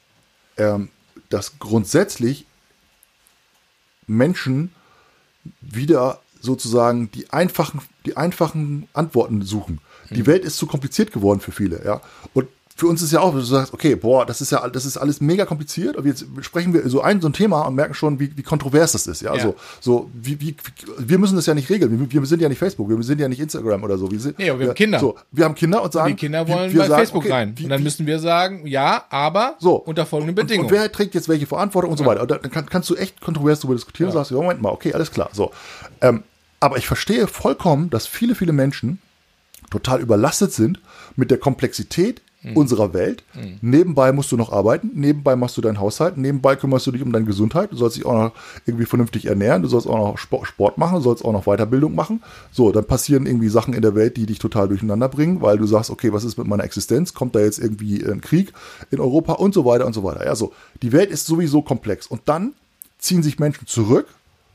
ähm, 0.57 0.89
dass 1.29 1.59
grundsätzlich 1.61 2.47
Menschen 4.07 4.73
wieder 5.61 6.21
sozusagen 6.41 7.11
die 7.13 7.31
einfachen, 7.31 7.81
die 8.07 8.17
einfachen 8.17 8.89
Antworten 8.93 9.43
suchen. 9.43 9.81
Die 10.11 10.27
Welt 10.27 10.43
ist 10.45 10.57
zu 10.57 10.67
kompliziert 10.67 11.13
geworden 11.13 11.41
für 11.41 11.53
viele, 11.53 11.85
ja. 11.85 12.01
Und 12.33 12.49
für 12.79 12.87
uns 12.87 13.03
ist 13.03 13.11
ja 13.13 13.19
auch, 13.19 13.33
du 13.35 13.41
sagst, 13.41 13.75
okay, 13.75 13.97
boah, 13.97 14.25
das 14.25 14.41
ist 14.41 14.53
ja, 14.53 14.69
das 14.69 14.85
ist 14.87 14.97
alles 14.97 15.21
mega 15.21 15.45
kompliziert. 15.45 15.97
Und 15.97 16.07
jetzt 16.07 16.25
sprechen 16.43 16.73
wir 16.73 16.89
so 16.89 17.01
ein, 17.03 17.21
so 17.21 17.29
ein 17.29 17.33
Thema 17.33 17.63
und 17.63 17.75
merken 17.75 17.93
schon, 17.93 18.21
wie, 18.21 18.31
wie 18.37 18.43
kontrovers 18.45 18.93
das 18.93 19.09
ist. 19.09 19.21
Ja, 19.21 19.35
Ja. 19.35 19.43
so, 19.43 19.57
so, 19.81 20.11
wie, 20.15 20.41
wie, 20.41 20.55
wir 20.97 21.19
müssen 21.19 21.35
das 21.35 21.47
ja 21.47 21.55
nicht 21.55 21.69
regeln. 21.71 22.09
Wir, 22.09 22.21
wir 22.23 22.27
sind 22.29 22.41
ja 22.41 22.49
nicht 22.49 22.59
Facebook, 22.59 22.89
wir 22.89 23.03
sind 23.03 23.21
ja 23.21 23.27
nicht 23.29 23.41
Instagram 23.41 23.83
oder 23.83 23.99
so. 23.99 24.09
Wir 24.09 24.21
sind, 24.21 24.39
Nee, 24.39 24.51
aber 24.51 24.61
wir 24.61 24.69
haben 24.69 24.75
Kinder. 24.77 25.01
So, 25.01 25.17
wir 25.33 25.45
haben 25.45 25.57
Kinder 25.57 25.83
und 25.83 25.93
sagen, 25.93 26.11
Die 26.11 26.15
Kinder 26.15 26.47
wir- 26.47 26.55
wollen 26.55 26.73
wir 26.73 26.79
bei 26.83 26.87
sagen, 26.87 27.01
Facebook 27.01 27.25
okay, 27.25 27.33
rein. 27.33 27.55
und 27.61 27.69
dann 27.69 27.83
müssen 27.83 28.07
wir 28.07 28.21
sagen, 28.21 28.65
ja, 28.65 29.05
aber 29.11 29.57
so. 29.59 29.75
unter 29.75 30.07
folgenden 30.07 30.39
und, 30.39 30.47
Bedingungen. 30.47 30.71
Und 30.71 30.77
wer 30.77 30.93
trägt 30.93 31.17
jetzt 31.17 31.29
welche 31.29 31.47
Verantwortung 31.47 31.91
und 31.91 31.97
so 31.97 32.07
weiter. 32.07 32.23
Und 32.23 32.31
dann 32.31 32.43
kann, 32.49 32.67
kannst 32.67 32.89
du 32.91 32.95
echt 32.95 33.21
kontrovers 33.21 33.59
darüber 33.59 33.75
diskutieren 33.75 34.11
und 34.11 34.15
sagst, 34.15 34.31
ja, 34.31 34.37
Moment 34.37 34.63
mal, 34.63 34.71
okay, 34.71 34.93
alles 34.95 35.11
klar. 35.11 35.31
So. 35.33 35.51
Ähm, 36.01 36.23
aber 36.61 36.77
ich 36.79 36.87
verstehe 36.87 37.27
vollkommen, 37.27 37.91
dass 37.91 38.07
viele, 38.07 38.37
viele 38.37 38.53
Menschen 38.53 39.01
total 39.71 40.01
überlastet 40.01 40.53
sind 40.53 40.81
mit 41.17 41.33
der 41.33 41.39
Komplexität 41.39 42.23
Mhm. 42.51 42.57
unserer 42.57 42.95
Welt. 42.95 43.23
Nebenbei 43.61 44.13
musst 44.13 44.33
du 44.33 44.37
noch 44.37 44.53
arbeiten, 44.53 44.91
nebenbei 44.95 45.37
machst 45.37 45.57
du 45.57 45.61
deinen 45.61 45.81
Haushalt, 45.81 46.17
nebenbei 46.17 46.57
kümmerst 46.57 46.87
du 46.87 46.93
dich 46.93 47.03
um 47.03 47.13
deine 47.13 47.25
Gesundheit, 47.25 47.73
du 47.73 47.77
sollst 47.77 47.97
dich 47.97 48.07
auch 48.07 48.13
noch 48.13 48.33
irgendwie 48.67 48.85
vernünftig 48.85 49.27
ernähren, 49.27 49.63
du 49.63 49.69
sollst 49.69 49.87
auch 49.87 49.99
noch 49.99 50.19
Sport, 50.19 50.79
machen, 50.79 50.97
du 50.97 51.01
sollst 51.01 51.25
auch 51.25 51.33
noch 51.33 51.45
Weiterbildung 51.45 51.95
machen. 51.95 52.23
So, 52.53 52.73
dann 52.73 52.85
passieren 52.85 53.27
irgendwie 53.27 53.49
Sachen 53.49 53.75
in 53.75 53.83
der 53.83 53.95
Welt, 53.95 54.17
die 54.17 54.27
dich 54.27 54.39
total 54.39 54.69
durcheinander 54.69 55.09
bringen, 55.09 55.43
weil 55.43 55.59
du 55.59 55.67
sagst, 55.67 55.91
okay, 55.91 56.13
was 56.13 56.25
ist 56.25 56.39
mit 56.39 56.47
meiner 56.47 56.65
Existenz? 56.65 57.15
Kommt 57.15 57.35
da 57.35 57.41
jetzt 57.41 57.59
irgendwie 57.59 58.05
ein 58.05 58.21
Krieg 58.21 58.53
in 58.91 59.01
Europa 59.01 59.35
und 59.35 59.55
so 59.55 59.65
weiter 59.65 59.87
und 59.87 59.93
so 59.93 60.05
weiter. 60.05 60.25
Ja, 60.25 60.35
so, 60.35 60.53
die 60.83 60.93
Welt 60.93 61.11
ist 61.11 61.27
sowieso 61.27 61.63
komplex. 61.63 62.07
Und 62.07 62.23
dann 62.27 62.55
ziehen 62.99 63.23
sich 63.23 63.39
Menschen 63.39 63.67
zurück, 63.67 64.07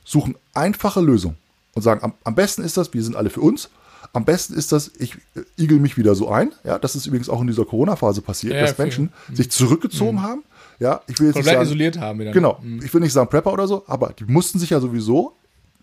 suchen 0.04 0.36
einfache 0.54 1.02
Lösungen 1.02 1.38
und 1.74 1.82
sagen, 1.82 2.04
am, 2.04 2.14
am 2.24 2.36
besten 2.36 2.64
ist 2.64 2.78
das, 2.78 2.94
wir 2.94 3.04
sind 3.04 3.16
alle 3.16 3.30
für 3.30 3.42
uns. 3.42 3.70
Am 4.16 4.26
besten 4.26 4.54
ist 4.54 4.72
das, 4.72 4.92
ich 5.00 5.16
äh, 5.36 5.42
igel 5.58 5.80
mich 5.80 5.98
wieder 5.98 6.14
so 6.14 6.30
ein. 6.30 6.52
Ja, 6.64 6.78
das 6.78 6.96
ist 6.96 7.08
übrigens 7.08 7.30
auch 7.30 7.42
in 7.42 7.48
dieser 7.48 7.66
Corona-Phase 7.66 8.22
passiert, 8.22 8.54
Ja, 8.54 8.62
dass 8.62 8.74
viel. 8.74 8.86
Menschen 8.86 9.14
sich 9.34 9.50
zurückgezogen 9.50 10.22
haben. 10.22 10.44
Ja, 10.80 11.02
ich 11.08 11.20
will 11.20 11.28
jetzt 11.28 11.36
nicht 11.36 11.46
komplett 11.46 11.54
sagen, 11.56 11.66
isoliert 11.66 12.00
haben 12.00 12.20
wir 12.20 12.26
dann. 12.26 12.34
Genau, 12.34 12.60
ich 12.84 12.94
will 12.94 13.02
nicht 13.02 13.14
sagen 13.14 13.30
Prepper 13.30 13.52
oder 13.54 13.68
so, 13.68 13.84
aber 13.88 14.14
die 14.18 14.26
mussten 14.26 14.60
sich 14.60 14.70
ja 14.70 14.80
sowieso 14.80 15.36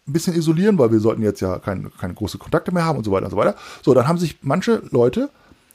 ein 0.07 0.13
bisschen 0.13 0.35
isolieren, 0.35 0.79
weil 0.79 0.93
wir 0.93 1.01
sollten 1.01 1.23
jetzt 1.23 1.41
ja 1.41 1.59
keine, 1.59 1.91
keine 1.91 2.15
große 2.15 2.39
Kontakte 2.39 2.73
mehr 2.73 2.85
haben 2.85 2.99
und 2.99 3.05
so 3.05 3.13
weiter 3.13 3.27
und 3.27 3.31
so 3.31 3.37
weiter. 3.37 3.57
So, 3.83 3.95
dann 3.95 4.07
haben 4.09 4.19
sich 4.19 4.39
manche 4.43 4.83
Leute 4.91 5.31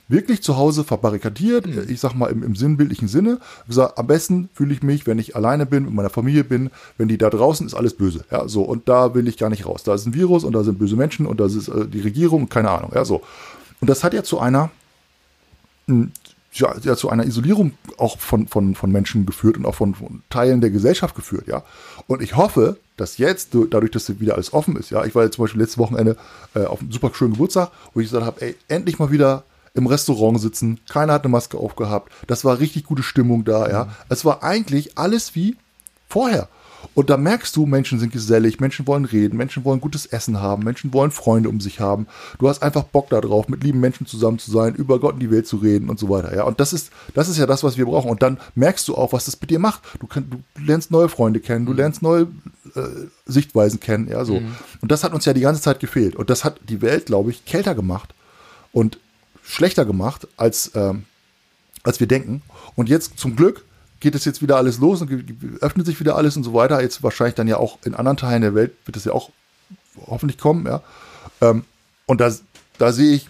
wirklich 0.08 0.44
zu 0.44 0.58
Hause 0.58 0.84
verbarrikadiert, 0.84 1.66
ich 1.68 2.00
sag 2.00 2.14
mal 2.14 2.32
im, 2.32 2.44
im 2.44 2.56
sinnbildlichen 2.56 3.08
Sinne, 3.08 3.40
gesagt, 3.68 3.98
am 3.98 4.08
besten 4.08 4.50
fühle 4.54 4.74
ich 4.74 4.84
mich, 4.84 5.08
wenn 5.08 5.20
ich 5.20 5.36
alleine 5.36 5.66
bin, 5.66 5.86
mit 5.86 5.94
meiner 5.94 6.10
Familie 6.10 6.44
bin, 6.44 6.70
wenn 6.98 7.08
die 7.08 7.18
da 7.18 7.30
draußen 7.30 7.66
ist, 7.66 7.74
alles 7.74 7.96
böse. 7.96 8.24
Ja, 8.32 8.48
so, 8.48 8.62
und 8.62 8.88
da 8.88 9.16
will 9.16 9.28
ich 9.28 9.38
gar 9.38 9.50
nicht 9.50 9.66
raus. 9.66 9.84
Da 9.84 9.96
ist 9.96 10.06
ein 10.06 10.14
Virus 10.14 10.44
und 10.44 10.54
da 10.54 10.64
sind 10.64 10.78
böse 10.80 10.96
Menschen 10.96 11.26
und 11.26 11.40
da 11.40 11.46
ist 11.46 11.68
äh, 11.68 11.88
die 11.88 12.02
Regierung 12.02 12.50
keine 12.50 12.70
Ahnung. 12.70 12.92
Ja, 12.94 13.04
so. 13.06 13.22
Und 13.82 13.90
das 13.90 14.04
hat 14.04 14.14
ja 14.14 14.24
zu 14.24 14.40
einer 14.40 14.70
ja, 15.88 16.76
ja 16.82 16.96
zu 16.96 17.10
einer 17.10 17.26
Isolierung 17.26 17.74
auch 17.98 18.18
von, 18.18 18.48
von, 18.48 18.76
von 18.76 18.92
Menschen 18.92 19.26
geführt 19.26 19.58
und 19.58 19.66
auch 19.66 19.76
von, 19.76 19.94
von 19.94 20.24
Teilen 20.30 20.62
der 20.62 20.70
Gesellschaft 20.72 21.16
geführt, 21.16 21.48
ja. 21.48 21.64
Und 22.08 22.22
ich 22.22 22.38
hoffe, 22.38 22.78
dass 22.98 23.18
jetzt, 23.18 23.54
du- 23.54 23.66
dadurch, 23.66 23.92
dass 23.92 24.20
wieder 24.20 24.36
alles 24.36 24.54
offen 24.54 24.76
ist, 24.78 24.90
ja, 24.90 25.04
ich 25.06 25.14
war 25.14 25.24
jetzt 25.24 25.36
zum 25.36 25.44
Beispiel 25.44 25.62
letztes 25.62 25.78
Wochenende 25.78 26.16
äh, 26.56 26.64
auf 26.64 26.80
einem 26.80 26.92
super 26.92 27.12
schönen 27.14 27.34
Geburtstag, 27.34 27.72
wo 27.94 28.00
ich 28.00 28.08
gesagt 28.08 28.26
habe, 28.26 28.42
ey, 28.42 28.56
endlich 28.68 29.00
mal 29.00 29.12
wieder 29.12 29.44
im 29.76 29.88
Restaurant 29.88 30.40
sitzen, 30.40 30.80
keiner 30.90 31.14
hat 31.14 31.24
eine 31.24 31.32
Maske 31.32 31.58
aufgehabt, 31.58 32.12
das 32.28 32.44
war 32.44 32.60
richtig 32.60 32.86
gute 32.86 33.04
Stimmung 33.04 33.46
da, 33.46 33.70
ja. 33.70 33.90
Es 34.10 34.26
war 34.26 34.42
eigentlich 34.42 34.98
alles 34.98 35.36
wie 35.36 35.58
vorher. 36.10 36.48
Und 36.94 37.10
da 37.10 37.18
merkst 37.18 37.56
du, 37.56 37.66
Menschen 37.66 38.00
sind 38.00 38.14
gesellig, 38.14 38.60
Menschen 38.60 38.86
wollen 38.88 39.06
reden, 39.06 39.38
Menschen 39.38 39.66
wollen 39.66 39.82
gutes 39.82 40.06
Essen 40.06 40.40
haben, 40.40 40.64
Menschen 40.64 40.94
wollen 40.94 41.12
Freunde 41.12 41.50
um 41.50 41.60
sich 41.60 41.80
haben. 41.80 42.08
Du 42.40 42.48
hast 42.48 42.62
einfach 42.62 42.84
Bock 42.84 43.10
darauf, 43.10 43.48
mit 43.48 43.64
lieben 43.64 43.80
Menschen 43.80 44.06
zusammen 44.06 44.40
zu 44.40 44.52
sein, 44.52 44.76
über 44.76 45.00
Gott 45.00 45.16
und 45.16 45.20
die 45.20 45.32
Welt 45.32 45.48
zu 45.48 45.58
reden 45.58 45.90
und 45.90 46.00
so 46.00 46.10
weiter. 46.10 46.36
Ja, 46.36 46.44
und 46.44 46.60
das 46.60 46.74
ist, 46.74 46.92
das 47.14 47.28
ist 47.28 47.38
ja 47.38 47.48
das, 47.48 47.64
was 47.64 47.78
wir 47.78 47.86
brauchen. 47.86 48.10
Und 48.10 48.22
dann 48.22 48.38
merkst 48.54 48.88
du 48.88 48.96
auch, 48.96 49.14
was 49.14 49.26
das 49.26 49.40
mit 49.42 49.50
dir 49.50 49.60
macht. 49.60 49.82
Du, 50.00 50.08
kann, 50.08 50.30
du 50.30 50.38
lernst 50.62 50.92
neue 50.92 51.10
Freunde 51.10 51.40
kennen, 51.40 51.66
du 51.66 51.74
lernst 51.74 52.02
neue 52.02 52.28
äh, 52.76 52.82
Sichtweisen 53.26 53.80
kennen, 53.80 54.08
ja, 54.08 54.24
so. 54.24 54.36
Und 54.82 54.92
das 54.92 55.04
hat 55.04 55.14
uns 55.14 55.26
ja 55.26 55.34
die 55.34 55.42
ganze 55.42 55.62
Zeit 55.62 55.80
gefehlt. 55.80 56.16
Und 56.16 56.30
das 56.30 56.44
hat 56.44 56.60
die 56.70 56.82
Welt, 56.82 57.08
glaube 57.08 57.32
ich, 57.32 57.46
kälter 57.46 57.74
gemacht 57.74 58.14
und 58.72 59.00
schlechter 59.46 59.86
gemacht, 59.86 60.28
als, 60.38 60.72
ähm, 60.76 61.06
als 61.84 62.00
wir 62.00 62.08
denken. 62.08 62.42
Und 62.76 62.90
jetzt 62.90 63.18
zum 63.20 63.36
Glück 63.36 63.64
geht 64.00 64.16
es 64.16 64.26
jetzt 64.26 64.42
wieder 64.42 64.58
alles 64.58 64.80
los 64.80 65.02
und 65.02 65.12
öffnet 65.62 65.86
sich 65.86 66.00
wieder 66.00 66.16
alles 66.16 66.36
und 66.38 66.44
so 66.44 66.54
weiter. 66.54 66.82
Jetzt 66.82 67.04
wahrscheinlich 67.04 67.36
dann 67.36 67.48
ja 67.48 67.58
auch 67.58 67.80
in 67.86 67.96
anderen 67.96 68.18
Teilen 68.18 68.42
der 68.42 68.56
Welt 68.56 68.74
wird 68.86 68.98
es 68.98 69.06
ja 69.06 69.14
auch 69.14 69.30
hoffentlich 70.08 70.38
kommen, 70.38 70.66
ja. 70.66 70.82
Ähm, 71.42 71.64
und 72.06 72.22
da, 72.22 72.32
da 72.78 72.92
sehe 72.92 73.16
ich, 73.16 73.30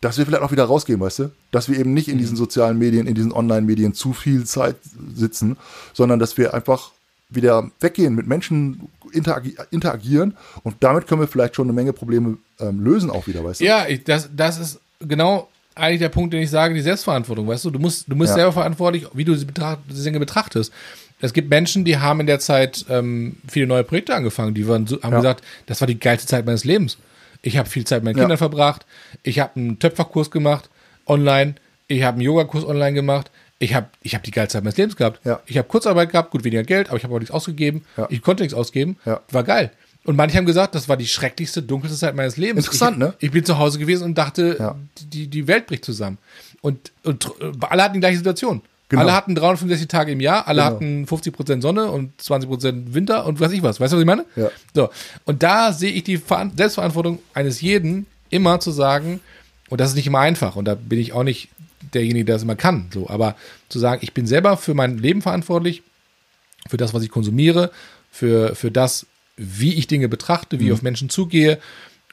dass 0.00 0.18
wir 0.18 0.26
vielleicht 0.26 0.42
auch 0.42 0.52
wieder 0.52 0.64
rausgehen, 0.64 1.00
weißt 1.00 1.18
du? 1.20 1.30
Dass 1.50 1.68
wir 1.68 1.78
eben 1.78 1.94
nicht 1.94 2.08
in 2.08 2.18
diesen 2.18 2.36
sozialen 2.36 2.78
Medien, 2.78 3.06
in 3.06 3.14
diesen 3.14 3.32
Online-Medien 3.32 3.94
zu 3.94 4.12
viel 4.12 4.44
Zeit 4.44 4.76
sitzen, 5.14 5.56
sondern 5.92 6.18
dass 6.18 6.36
wir 6.36 6.54
einfach 6.54 6.90
wieder 7.28 7.70
weggehen, 7.80 8.14
mit 8.14 8.26
Menschen 8.26 8.88
interagi 9.12 9.56
interagieren 9.70 10.36
und 10.64 10.76
damit 10.80 11.06
können 11.06 11.20
wir 11.20 11.28
vielleicht 11.28 11.56
schon 11.56 11.66
eine 11.66 11.72
Menge 11.72 11.92
Probleme 11.92 12.38
ähm, 12.60 12.84
lösen 12.84 13.10
auch 13.10 13.26
wieder, 13.26 13.44
weißt 13.44 13.60
du? 13.60 13.64
Ja, 13.64 13.86
ich, 13.86 14.04
das, 14.04 14.28
das 14.34 14.58
ist 14.58 14.80
genau 15.06 15.48
eigentlich 15.74 16.00
der 16.00 16.08
Punkt, 16.10 16.34
den 16.34 16.42
ich 16.42 16.50
sage, 16.50 16.74
die 16.74 16.80
Selbstverantwortung, 16.82 17.48
weißt 17.48 17.64
du? 17.64 17.70
Du 17.70 17.78
musst, 17.78 18.04
du 18.10 18.16
bist 18.16 18.30
Ja. 18.30 18.34
selber 18.36 18.52
verantwortlich, 18.52 19.06
wie 19.14 19.24
du 19.24 19.34
sie 19.34 19.46
betracht, 19.46 19.78
die 19.88 20.02
Dinge 20.02 20.18
betrachtest. 20.20 20.72
Es 21.20 21.32
gibt 21.32 21.48
Menschen, 21.48 21.84
die 21.84 21.98
haben 21.98 22.20
in 22.20 22.26
der 22.26 22.40
Zeit 22.40 22.84
ähm, 22.90 23.36
viele 23.48 23.66
neue 23.66 23.84
Projekte 23.84 24.14
angefangen, 24.14 24.54
die 24.54 24.66
waren 24.68 24.86
haben 25.02 25.12
Ja. 25.12 25.18
gesagt, 25.18 25.44
das 25.66 25.80
war 25.80 25.86
die 25.86 25.98
geilste 25.98 26.26
Zeit 26.26 26.44
meines 26.46 26.64
Lebens. 26.64 26.98
Ich 27.42 27.56
habe 27.56 27.68
viel 27.68 27.84
Zeit 27.84 28.02
mit 28.02 28.06
meinen 28.12 28.16
Ja. 28.18 28.24
Kindern 28.24 28.38
verbracht, 28.38 28.84
ich 29.22 29.38
habe 29.38 29.52
einen 29.56 29.78
Töpferkurs 29.78 30.30
gemacht, 30.30 30.68
online, 31.06 31.54
ich 31.88 32.02
habe 32.02 32.16
einen 32.16 32.22
Yogakurs 32.22 32.64
online 32.64 32.92
gemacht, 32.92 33.30
ich 33.58 33.74
habe 33.74 33.86
ich 34.02 34.14
hab 34.14 34.24
die 34.24 34.30
geilste 34.32 34.54
Zeit 34.58 34.64
meines 34.64 34.76
Lebens 34.76 34.96
gehabt. 34.96 35.24
Ja. 35.24 35.40
Ich 35.46 35.56
habe 35.56 35.68
Kurzarbeit 35.68 36.10
gehabt, 36.10 36.32
gut 36.32 36.42
weniger 36.44 36.64
Geld, 36.64 36.88
aber 36.88 36.96
ich 36.98 37.04
habe 37.04 37.14
auch 37.14 37.18
nichts 37.20 37.32
ausgegeben. 37.32 37.84
Ich 38.08 38.20
konnte 38.20 38.42
nichts 38.42 38.54
ausgeben. 38.54 38.96
War 39.30 39.44
geil. 39.44 39.70
Und 40.04 40.16
manche 40.16 40.36
haben 40.36 40.46
gesagt, 40.46 40.74
das 40.74 40.88
war 40.88 40.96
die 40.96 41.06
schrecklichste, 41.06 41.62
dunkelste 41.62 41.96
Zeit 41.98 42.16
meines 42.16 42.36
Lebens. 42.36 42.64
Interessant, 42.66 42.94
ich, 42.96 42.98
ne? 42.98 43.14
Ich 43.20 43.30
bin 43.30 43.44
zu 43.44 43.58
Hause 43.58 43.78
gewesen 43.78 44.04
und 44.04 44.18
dachte, 44.18 44.56
Ja. 44.58 44.76
die, 45.00 45.28
die 45.28 45.46
Welt 45.46 45.66
bricht 45.66 45.84
zusammen. 45.84 46.18
Und, 46.60 46.90
und 47.04 47.24
tr- 47.24 47.64
alle 47.68 47.82
hatten 47.84 47.94
die 47.94 48.00
gleiche 48.00 48.18
Situation. 48.18 48.62
Genau. 48.88 49.02
Alle 49.02 49.12
hatten 49.14 49.34
365 49.34 49.88
Tage 49.88 50.12
im 50.12 50.20
Jahr, 50.20 50.46
alle 50.48 50.62
Genau. 50.62 50.74
hatten 50.74 51.06
50% 51.06 51.62
Sonne 51.62 51.90
und 51.90 52.20
20% 52.20 52.92
Winter 52.94 53.24
und 53.26 53.40
weiß 53.40 53.52
ich 53.52 53.62
was. 53.62 53.80
Weißt 53.80 53.92
du, 53.92 53.96
was 53.96 54.02
ich 54.02 54.06
meine? 54.06 54.26
Ja. 54.36 54.50
So. 54.74 54.90
Und 55.24 55.42
da 55.42 55.72
sehe 55.72 55.92
ich 55.92 56.04
die 56.04 56.18
Veran- 56.18 56.52
Selbstverantwortung 56.56 57.20
eines 57.32 57.60
jeden, 57.60 58.06
immer 58.28 58.58
zu 58.60 58.70
sagen, 58.70 59.20
und 59.70 59.80
das 59.80 59.90
ist 59.90 59.96
nicht 59.96 60.06
immer 60.08 60.20
einfach, 60.20 60.56
und 60.56 60.66
da 60.66 60.74
bin 60.74 60.98
ich 60.98 61.12
auch 61.12 61.22
nicht 61.22 61.48
derjenige, 61.94 62.24
der 62.26 62.34
das 62.34 62.42
immer 62.42 62.56
kann, 62.56 62.88
so, 62.92 63.08
aber 63.08 63.34
zu 63.68 63.78
sagen, 63.78 64.00
ich 64.02 64.12
bin 64.12 64.26
selber 64.26 64.56
für 64.56 64.74
mein 64.74 64.98
Leben 64.98 65.22
verantwortlich, 65.22 65.82
für 66.68 66.76
das, 66.76 66.92
was 66.92 67.02
ich 67.02 67.10
konsumiere, 67.10 67.70
für, 68.10 68.54
für 68.54 68.70
das, 68.70 69.06
wie 69.42 69.74
ich 69.74 69.86
Dinge 69.86 70.08
betrachte, 70.08 70.60
wie 70.60 70.66
ich 70.66 70.72
auf 70.72 70.82
Menschen 70.82 71.10
zugehe 71.10 71.58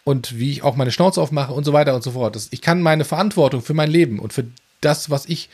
und 0.03 0.37
wie 0.37 0.51
ich 0.51 0.63
auch 0.63 0.75
meine 0.75 0.91
Schnauze 0.91 1.21
aufmache 1.21 1.53
und 1.53 1.63
so 1.63 1.73
weiter 1.73 1.95
und 1.95 2.03
so 2.03 2.11
fort. 2.11 2.35
Das, 2.35 2.47
ich 2.51 2.61
kann 2.61 2.81
meine 2.81 3.05
Verantwortung 3.05 3.61
für 3.61 3.73
mein 3.73 3.91
Leben 3.91 4.19
und 4.19 4.33
für 4.33 4.45
das, 4.81 5.09
was 5.09 5.25
ich, 5.27 5.49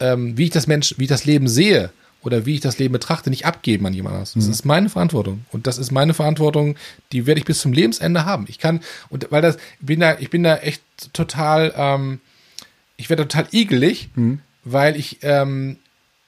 ähm, 0.00 0.38
wie 0.38 0.44
ich 0.44 0.50
das 0.50 0.66
Mensch, 0.66 0.94
wie 0.98 1.04
ich 1.04 1.08
das 1.08 1.24
Leben 1.24 1.48
sehe 1.48 1.90
oder 2.22 2.46
wie 2.46 2.54
ich 2.54 2.60
das 2.60 2.78
Leben 2.78 2.92
betrachte, 2.92 3.30
nicht 3.30 3.46
abgeben 3.46 3.86
an 3.86 3.94
jemand 3.94 4.14
anderes. 4.14 4.34
Das 4.34 4.46
ist 4.46 4.64
meine 4.64 4.88
Verantwortung. 4.88 5.44
Und 5.52 5.66
das 5.66 5.78
ist 5.78 5.90
meine 5.90 6.14
Verantwortung, 6.14 6.76
die 7.12 7.26
werde 7.26 7.38
ich 7.38 7.44
bis 7.44 7.60
zum 7.60 7.72
Lebensende 7.72 8.24
haben. 8.24 8.46
Ich 8.48 8.58
kann, 8.58 8.80
und 9.10 9.28
weil 9.30 9.42
das, 9.42 9.56
ich 9.80 9.86
bin 9.86 10.00
da, 10.00 10.16
ich 10.18 10.30
bin 10.30 10.42
da 10.42 10.56
echt 10.56 10.82
total, 11.12 11.72
ähm, 11.76 12.20
ich 12.96 13.10
werde 13.10 13.28
total 13.28 13.46
igelig, 13.52 14.08
weil 14.64 14.96
ich, 14.96 15.18
ähm, 15.22 15.76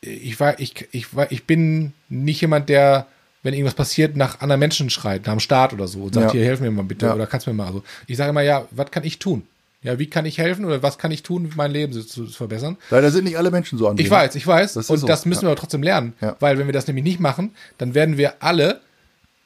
ich 0.01 0.39
war, 0.39 0.61
ich, 0.61 0.87
ich 0.93 1.17
war, 1.17 1.33
ich 1.33 1.45
bin 1.45 1.93
nicht 2.09 2.41
jemand, 2.43 2.69
der, 2.69 3.07
wenn 3.49 3.55
irgendwas 3.55 3.75
passiert, 3.75 4.15
nach 4.15 4.43
anderen 4.43 4.59
Menschen 4.61 4.91
schreit, 4.91 5.25
nach 5.25 5.33
dem 5.33 5.41
Staat 5.41 5.73
oder 5.73 5.89
so 5.89 6.03
und 6.03 6.13
sagt, 6.15 6.27
Ja. 6.27 6.33
hier, 6.33 6.45
helf 6.45 6.61
mir 6.61 6.71
mal 6.71 6.85
bitte 6.85 7.07
Ja. 7.07 7.15
oder 7.15 7.27
kannst 7.27 7.47
mir 7.47 7.55
mal 7.55 7.73
so. 7.73 7.83
Ich 8.07 8.19
sage 8.19 8.29
immer, 8.29 8.43
ja, 8.43 8.69
was 8.73 8.91
kann 8.91 9.05
ich 9.05 9.19
tun? 9.19 9.45
Ja, 9.83 9.99
wie 9.99 10.11
kann 10.11 10.27
ich 10.27 10.37
helfen 10.37 10.67
oder 10.67 10.83
was 10.83 10.99
kann 10.99 11.11
ich 11.13 11.23
tun, 11.23 11.51
mein 11.57 11.71
Leben 11.71 11.95
zu, 11.95 12.03
zu 12.03 12.27
verbessern? 12.27 12.77
Leider 12.91 13.11
sind 13.11 13.25
nicht 13.25 13.39
alle 13.39 13.51
Menschen 13.51 13.79
so 13.79 13.89
an 13.89 13.97
Ich 13.97 14.11
weiß, 14.11 14.35
ich 14.35 14.47
weiß. 14.47 14.75
Das 14.75 14.91
und 14.91 14.99
so, 14.99 15.07
das 15.07 15.25
müssen 15.25 15.41
ja. 15.41 15.47
wir 15.47 15.53
aber 15.53 15.61
trotzdem 15.61 15.83
lernen. 15.83 16.13
Ja. 16.21 16.37
Weil 16.41 16.59
wenn 16.59 16.67
wir 16.67 16.75
das 16.75 16.87
nämlich 16.89 17.05
nicht 17.05 17.21
machen, 17.21 17.55
dann 17.79 17.95
werden 17.95 18.19
wir 18.19 18.43
alle 18.43 18.83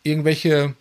irgendwelche 0.03 0.74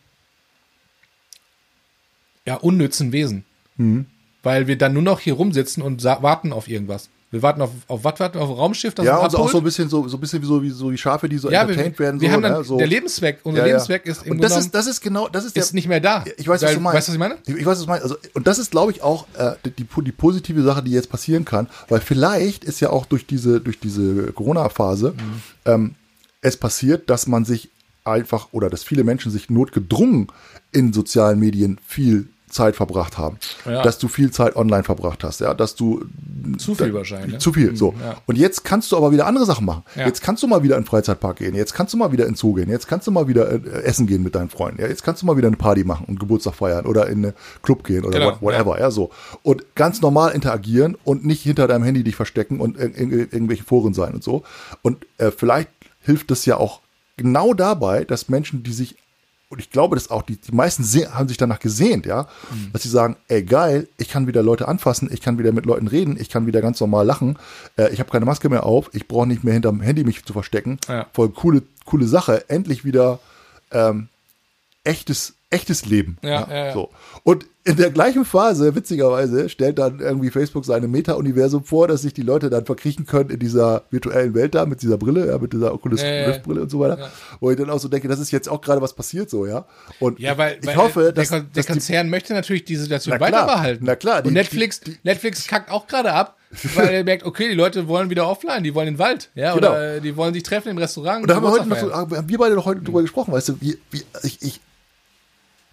ja, 2.48 2.56
unnützen 2.56 3.11
Wesen. 3.11 3.45
Mhm. 3.77 4.07
Weil 4.41 4.65
wir 4.65 4.80
dann 4.80 4.93
nur 4.93 5.03
noch 5.03 5.19
hier 5.19 5.34
rumsitzen 5.34 5.84
und 5.84 6.03
warten 6.03 6.53
auf 6.53 6.68
irgendwas. 6.68 7.10
Wir 7.32 7.41
warten 7.41 7.62
auf, 7.62 7.70
auf 7.88 8.03
was 8.03 8.20
warten 8.20 8.38
wir? 8.38 8.41
Auf 8.41 8.49
ein 8.49 8.56
Raumschiff, 8.56 8.94
das 8.94 9.06
Ja, 9.06 9.16
uns 9.18 9.26
und 9.26 9.32
so 9.32 9.38
auch 9.38 9.49
so 9.49 9.58
ein 9.60 9.64
bisschen 9.64 9.88
so, 9.88 10.06
so 10.10 10.18
ein 10.18 10.20
bisschen 10.20 10.41
wie 10.41 10.45
so, 10.45 10.62
wie 10.62 10.70
so 10.70 10.91
wie 10.91 10.98
Schafe, 10.98 11.30
die 11.30 11.38
so 11.38 11.49
ja, 11.49 11.62
wir, 11.66 11.70
entertained 11.70 11.98
werden. 11.99 12.20
wir 12.22 12.28
so, 12.28 12.34
haben 12.36 12.41
dann 12.44 12.53
ne? 12.53 12.64
so. 12.66 12.78
der 12.78 12.88
Lebenszweck, 12.88 13.40
unser 13.44 13.60
Ja, 13.62 13.66
ja. 13.68 13.74
Lebenszweck 13.74 14.06
ist 14.06 14.26
im 14.26 14.34
Und 14.34 14.44
das 14.44 14.58
ist, 14.58 14.76
das 14.76 14.86
ist 14.86 14.99
genau, 14.99 15.30
das 15.30 15.45
ist, 15.45 15.56
der, 15.56 15.64
ist 15.64 15.74
nicht 15.74 15.88
mehr 15.88 16.02
da. 16.02 16.26
Ich 16.38 16.48
weiß, 16.48 16.62
was 16.62 16.70
Weil- 16.70 16.76
du 16.76 16.82
meinst. 16.82 16.98
Weißt 16.98 17.08
du, 17.08 17.12
was 17.12 17.16
ich 17.16 17.20
meine? 17.20 17.38
Ich, 17.48 17.56
ich 17.56 17.66
weiß, 17.66 17.78
was 17.78 17.82
du 17.84 17.88
meinst. 17.88 18.03
Also, 18.03 18.18
und 18.34 18.48
das 18.48 18.60
ist, 18.60 18.72
glaube 18.72 18.91
ich, 18.91 19.02
auch 19.02 19.28
äh, 19.38 19.53
die, 19.64 19.72
die, 19.72 19.88
die 20.03 20.12
positive 20.12 20.62
Sache, 20.62 20.84
die 20.84 20.91
jetzt 20.91 21.10
passieren 21.10 21.45
kann, 21.45 21.68
weil 21.88 22.02
vielleicht 22.02 22.66
ist 22.66 22.82
ja 22.82 22.90
auch 22.90 23.06
durch 23.06 23.26
diese, 23.26 23.62
durch 23.62 23.80
diese 23.80 24.34
Corona-Phase 24.34 25.12
Mhm. 25.12 25.41
ähm, 25.66 25.95
es 26.41 26.58
passiert, 26.58 27.10
dass 27.10 27.28
man 27.28 27.45
sich 27.45 27.70
einfach 28.03 28.49
oder 28.52 28.70
dass 28.70 28.84
viele 28.84 29.03
Menschen 29.03 29.32
sich 29.32 29.49
notgedrungen 29.49 30.28
in 30.72 30.91
sozialen 30.91 31.40
Medien 31.40 31.80
viel 31.86 32.28
Zeit 32.52 32.76
verbracht 32.76 33.18
haben, 33.18 33.38
Ja. 33.65 33.82
dass 33.82 33.98
du 33.98 34.07
viel 34.07 34.32
Zeit 34.32 34.56
online 34.56 34.84
verbracht 34.84 35.23
hast, 35.23 35.40
ja, 35.41 35.53
dass 35.53 35.76
du 35.76 36.06
Zu 36.57 36.76
viel 36.76 36.94
wahrscheinlich, 36.94 37.34
ne? 37.34 37.38
Zu 37.40 37.53
viel, 37.53 37.76
so. 37.76 37.94
ja. 38.03 38.15
Und 38.26 38.38
jetzt 38.38 38.64
kannst 38.64 38.91
du 38.91 38.98
aber 38.98 39.11
wieder 39.11 39.26
andere 39.28 39.45
Sachen 39.45 39.65
machen. 39.65 39.84
Ja. 39.95 40.06
Jetzt 40.06 40.22
kannst 40.22 40.44
du 40.44 40.48
mal 40.48 40.64
wieder 40.64 40.76
in 40.78 40.82
den 40.84 40.88
Freizeitpark 40.88 41.38
gehen. 41.38 41.56
Jetzt 41.56 41.73
kannst 41.73 41.94
du 41.94 41.98
mal 41.98 42.11
wieder 42.11 42.26
in 42.28 42.36
Zoo 42.36 42.53
gehen. 42.53 42.69
Jetzt 42.69 42.88
kannst 42.88 43.07
du 43.07 43.11
mal 43.11 43.28
wieder 43.28 43.52
äh, 43.52 43.84
essen 43.84 44.07
gehen 44.07 44.23
mit 44.23 44.36
deinen 44.36 44.49
Freunden. 44.49 44.82
Ja, 44.82 44.88
jetzt 44.88 45.03
kannst 45.03 45.22
du 45.22 45.26
mal 45.26 45.38
wieder 45.38 45.48
eine 45.48 45.57
Party 45.57 45.84
machen 45.84 46.06
und 46.07 46.19
Geburtstag 46.19 46.56
feiern 46.56 46.86
oder 46.86 47.07
in 47.07 47.23
einen 47.26 47.34
Club 47.61 47.84
gehen 47.84 48.03
oder 48.06 48.19
Genau, 48.19 48.32
what- 48.34 48.41
whatever. 48.41 48.80
Ja. 48.80 48.91
so. 48.91 49.11
Und 49.44 49.76
ganz 49.76 50.02
normal 50.02 50.32
interagieren 50.34 50.98
und 51.03 51.26
nicht 51.26 51.41
hinter 51.44 51.68
deinem 51.68 51.84
Handy 51.84 52.03
dich 52.03 52.15
verstecken 52.15 52.60
und 52.60 52.78
in, 52.78 52.94
in, 52.94 53.11
in 53.11 53.19
irgendwelche 53.19 53.64
Foren 53.64 53.94
sein 53.94 54.14
und 54.14 54.23
so. 54.23 54.44
Und 54.82 55.06
äh, 55.18 55.32
vielleicht 55.32 55.69
hilft 56.02 56.32
es 56.32 56.45
ja 56.45 56.57
auch 56.57 56.82
genau 57.18 57.53
dabei, 57.53 58.03
dass 58.03 58.28
Menschen, 58.30 58.64
die 58.64 58.73
sich 58.73 58.95
und 59.52 59.60
ich 59.60 59.69
glaube, 59.69 59.95
dass 59.95 60.10
auch 60.10 60.22
die, 60.23 60.38
die 60.38 60.53
meisten 60.53 60.84
haben 61.14 61.28
sich 61.28 61.38
danach 61.38 61.60
gesehnt, 61.60 62.06
ja, 62.06 62.23
Mhm. 62.52 62.72
dass 62.73 62.84
sie 62.84 62.90
sagen, 62.90 63.15
ey 63.28 63.44
geil, 63.44 63.88
ich 63.98 64.10
kann 64.10 64.26
wieder 64.28 64.41
Leute 64.41 64.68
anfassen, 64.68 65.10
ich 65.11 65.22
kann 65.22 65.38
wieder 65.38 65.52
mit 65.52 65.65
Leuten 65.65 65.88
reden, 65.88 66.18
ich 66.19 66.30
kann 66.30 66.48
wieder 66.48 66.61
ganz 66.61 66.80
normal 66.80 67.06
lachen, 67.06 67.38
äh, 67.78 67.91
ich 67.94 67.99
habe 67.99 68.10
keine 68.10 68.26
Maske 68.26 68.49
mehr 68.49 68.65
auf, 68.65 68.90
ich 68.94 69.07
brauche 69.07 69.28
nicht 69.28 69.44
mehr 69.44 69.53
hinterm 69.53 69.82
Handy 69.82 70.03
mich 70.03 70.23
zu 70.26 70.34
verstecken. 70.34 70.80
Ja. 70.88 71.06
Voll 71.14 71.30
coole, 71.30 71.61
coole 71.86 72.07
Sache, 72.07 72.49
endlich 72.49 72.86
wieder 72.86 73.19
ähm, 73.72 74.07
echtes, 74.84 75.36
echtes 75.49 75.86
Leben. 75.86 76.18
Ja, 76.24 76.48
ja, 76.49 76.66
ja. 76.68 76.74
So. 76.74 76.90
Und 77.24 77.45
in 77.64 77.76
der 77.76 77.91
gleichen 77.91 78.26
Phase, 78.26 78.74
witzigerweise, 78.74 79.48
stellt 79.48 79.78
dann 79.78 79.99
irgendwie 79.99 80.32
Facebook 80.32 80.66
seine 80.66 80.88
Meta-Universum 80.88 81.64
vor, 81.64 81.88
dass 81.88 82.02
sich 82.02 82.14
die 82.16 82.24
Leute 82.24 82.49
dann 82.49 82.66
verkriechen 82.66 83.06
können 83.06 83.30
in 83.30 83.38
dieser 83.38 83.84
virtuellen 83.91 84.34
Welt 84.34 84.56
da, 84.56 84.66
mit 84.66 84.82
dieser 84.82 84.98
Brille, 84.98 85.28
ja, 85.28 85.38
mit 85.38 85.53
dieser 85.53 85.72
Oculus. 85.72 86.02
Rift 86.02 86.41
Brille 86.41 86.62
und 86.62 86.72
so 86.72 86.80
weiter. 86.80 87.12
Wo 87.40 87.52
ich 87.52 87.58
dann 87.58 87.70
auch 87.70 87.78
so 87.80 87.88
denke, 87.88 88.08
das 88.08 88.20
ist 88.20 88.32
jetzt 88.32 88.49
auch 88.49 88.62
gerade 88.62 88.82
was 88.82 88.94
passiert 88.94 89.30
so, 89.30 89.45
ja. 89.45 89.66
Und 89.99 90.20
Ja, 90.20 90.36
weil, 90.40 90.58
ich 90.60 90.66
weil 90.66 90.76
hoffe, 90.78 91.02
der, 91.03 91.12
dass, 91.12 91.30
Kon- 91.30 91.40
der 91.41 91.49
dass 91.53 91.66
die, 91.68 91.72
Konzern 91.74 92.10
möchte 92.10 92.34
natürlich 92.34 92.66
die 92.66 92.76
Situation 92.78 93.16
Na 93.20 93.28
klar, 93.28 93.41
weiter 93.44 93.53
behalten. 93.53 93.86
na 93.86 93.95
klar, 93.95 94.22
die- 94.24 94.30
Und 94.30 94.34
Netflix, 94.34 94.80
die- 94.80 94.98
Netflix 95.03 95.48
kackt 95.48 95.70
auch 95.70 95.86
gerade 95.86 96.12
ab, 96.14 96.38
weil 96.74 96.88
er 96.90 97.03
merkt, 97.03 97.24
okay, 97.24 97.48
die 97.49 97.56
Leute 97.56 97.88
wollen 97.88 98.10
wieder 98.10 98.28
offline, 98.28 98.64
die 98.64 98.74
wollen 98.74 98.88
in 98.88 98.94
den 98.95 98.99
Wald, 98.99 99.30
ja, 99.36 99.53
Genau. 99.53 99.68
oder 99.70 99.99
die 99.99 100.18
wollen 100.18 100.34
sich 100.34 100.41
treffen 100.41 100.70
im 100.70 100.80
Restaurant. 100.80 101.22
Und 101.22 101.28
da 101.30 101.36
haben 101.36 101.44
wir 101.44 101.52
heute 101.52 101.68
noch 101.70 101.78
so, 101.78 101.94
haben 101.94 102.28
wir 102.28 102.38
beide 102.40 102.56
doch 102.56 102.66
heute 102.66 102.82
drüber 102.82 103.03
gesprochen, 103.03 103.32
weißt 103.34 103.49
du, 103.49 103.62
wie, 103.62 103.78
wie, 103.91 104.02
ich, 104.24 104.41
ich, 104.41 104.60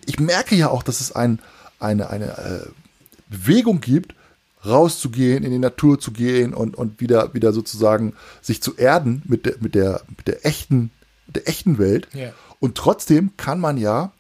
ich 0.07 0.19
merke 0.21 0.55
ja 0.55 0.69
auch, 0.71 0.83
dass 0.83 1.01
es 1.01 1.13
ein, 1.15 1.39
eine, 1.81 2.11
eine 2.11 2.27
äh, 2.27 2.67
Bewegung 3.29 3.81
gibt, 3.81 4.15
rauszugehen, 4.67 5.45
in 5.45 5.51
die 5.51 5.59
Natur 5.59 5.99
zu 6.01 6.11
gehen 6.13 6.53
und, 6.55 6.77
und 6.77 7.01
wieder, 7.01 7.33
wieder 7.35 7.53
sozusagen 7.53 8.15
sich 8.43 8.63
zu 8.63 8.77
erden 8.77 9.23
mit 9.27 9.47
der, 9.47 9.55
mit 9.61 9.75
der, 9.75 10.03
mit 10.17 10.27
der 10.27 10.45
echten, 10.45 10.91
der 11.29 11.49
echten 11.49 11.79
Welt. 11.79 12.09
Ja. 12.13 12.31
Und 12.61 12.77
trotzdem 12.77 13.31
kann 13.37 13.61
man 13.61 13.77
ja 13.79 14.13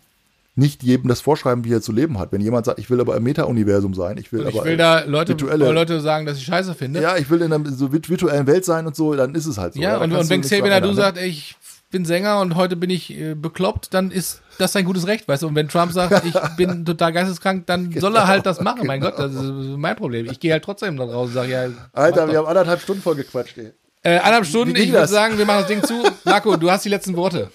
nicht 0.55 0.83
jedem 0.83 1.09
das 1.09 1.21
vorschreiben, 1.21 1.65
wie 1.65 1.73
er 1.73 1.81
zu 1.83 1.93
leben 1.93 2.19
hat. 2.19 2.33
Wenn 2.33 2.41
jemand 2.41 2.67
sagt, 2.67 2.79
ich 2.81 2.91
will 2.91 3.01
aber 3.01 3.17
im 3.17 3.23
Meta-Universum 3.23 3.95
sein, 3.95 4.19
ich 4.19 4.33
will 4.33 4.47
ich 4.49 4.55
aber 4.57 4.65
will 4.65 4.77
da 4.77 5.05
Leute, 5.05 5.33
virtuelle- 5.33 5.71
Leute 5.73 6.01
sagen, 6.01 6.27
dass 6.27 6.37
ich 6.39 6.45
scheiße 6.45 6.75
finde. 6.75 7.01
ja, 7.01 7.17
ich 7.17 7.31
will 7.31 7.43
in 7.43 7.53
einer 7.53 7.69
so 7.71 7.87
virt- 7.87 8.09
virtuellen 8.09 8.47
Welt 8.47 8.65
sein 8.65 8.87
und 8.87 8.97
so, 8.97 9.15
dann 9.15 9.35
ist 9.35 9.47
es 9.47 9.57
halt 9.59 9.75
so. 9.75 9.81
Ja, 9.81 9.99
da 9.99 10.05
und, 10.05 10.13
und 10.13 10.25
du 10.25 10.29
wenn 10.31 10.41
Xavier 10.41 10.65
ändern, 10.73 10.91
ne? 10.91 10.97
sagt, 10.97 11.19
ey, 11.19 11.29
ich 11.29 11.57
bin 11.91 12.05
Sänger 12.05 12.41
und 12.41 12.55
heute 12.57 12.75
bin 12.77 12.91
ich 12.91 13.11
äh, 13.17 13.35
bekloppt, 13.35 13.95
dann 13.95 14.11
ist 14.11 14.41
das 14.59 14.73
sein 14.73 14.85
gutes 14.85 15.07
Recht, 15.07 15.27
weißt 15.27 15.43
du? 15.43 15.49
Und 15.49 15.55
wenn 15.55 15.69
Trump 15.69 15.93
sagt, 15.93 16.25
ich 16.25 16.35
bin 16.57 16.85
total 16.85 17.13
geisteskrank, 17.13 17.67
dann 17.67 17.93
soll 17.99 18.15
er 18.17 18.27
halt 18.27 18.45
das 18.45 18.61
machen. 18.61 18.87
Mein 18.87 19.01
Gott, 19.01 19.19
das 19.19 19.33
ist 19.33 19.43
mein 19.43 19.97
Problem. 19.97 20.27
Ich 20.31 20.41
gehe 20.41 20.53
halt 20.53 20.65
trotzdem 20.65 20.97
da 20.97 21.05
raus 21.05 21.29
und 21.29 21.35
sage, 21.35 21.53
ja. 21.53 21.69
Alter, 21.93 22.29
wir 22.29 22.39
haben 22.39 22.47
anderthalb 22.47 22.81
Stunden 22.81 23.03
voll 23.03 23.15
gequatscht, 23.15 23.57
ey. 23.59 23.73
Äh, 24.03 24.19
eineinhalb 24.19 24.47
Stunden, 24.47 24.77
ich 24.77 24.93
würde 24.93 25.09
sagen, 25.09 25.39
wir 25.39 25.47
machen 25.47 25.61
das 25.61 25.69
Ding 25.69 25.83
zu. 25.83 26.05
Marco, 26.25 26.57
du 26.57 26.71
hast 26.71 26.85
die 26.85 26.89
letzten 26.89 27.17
Worte. 27.17 27.51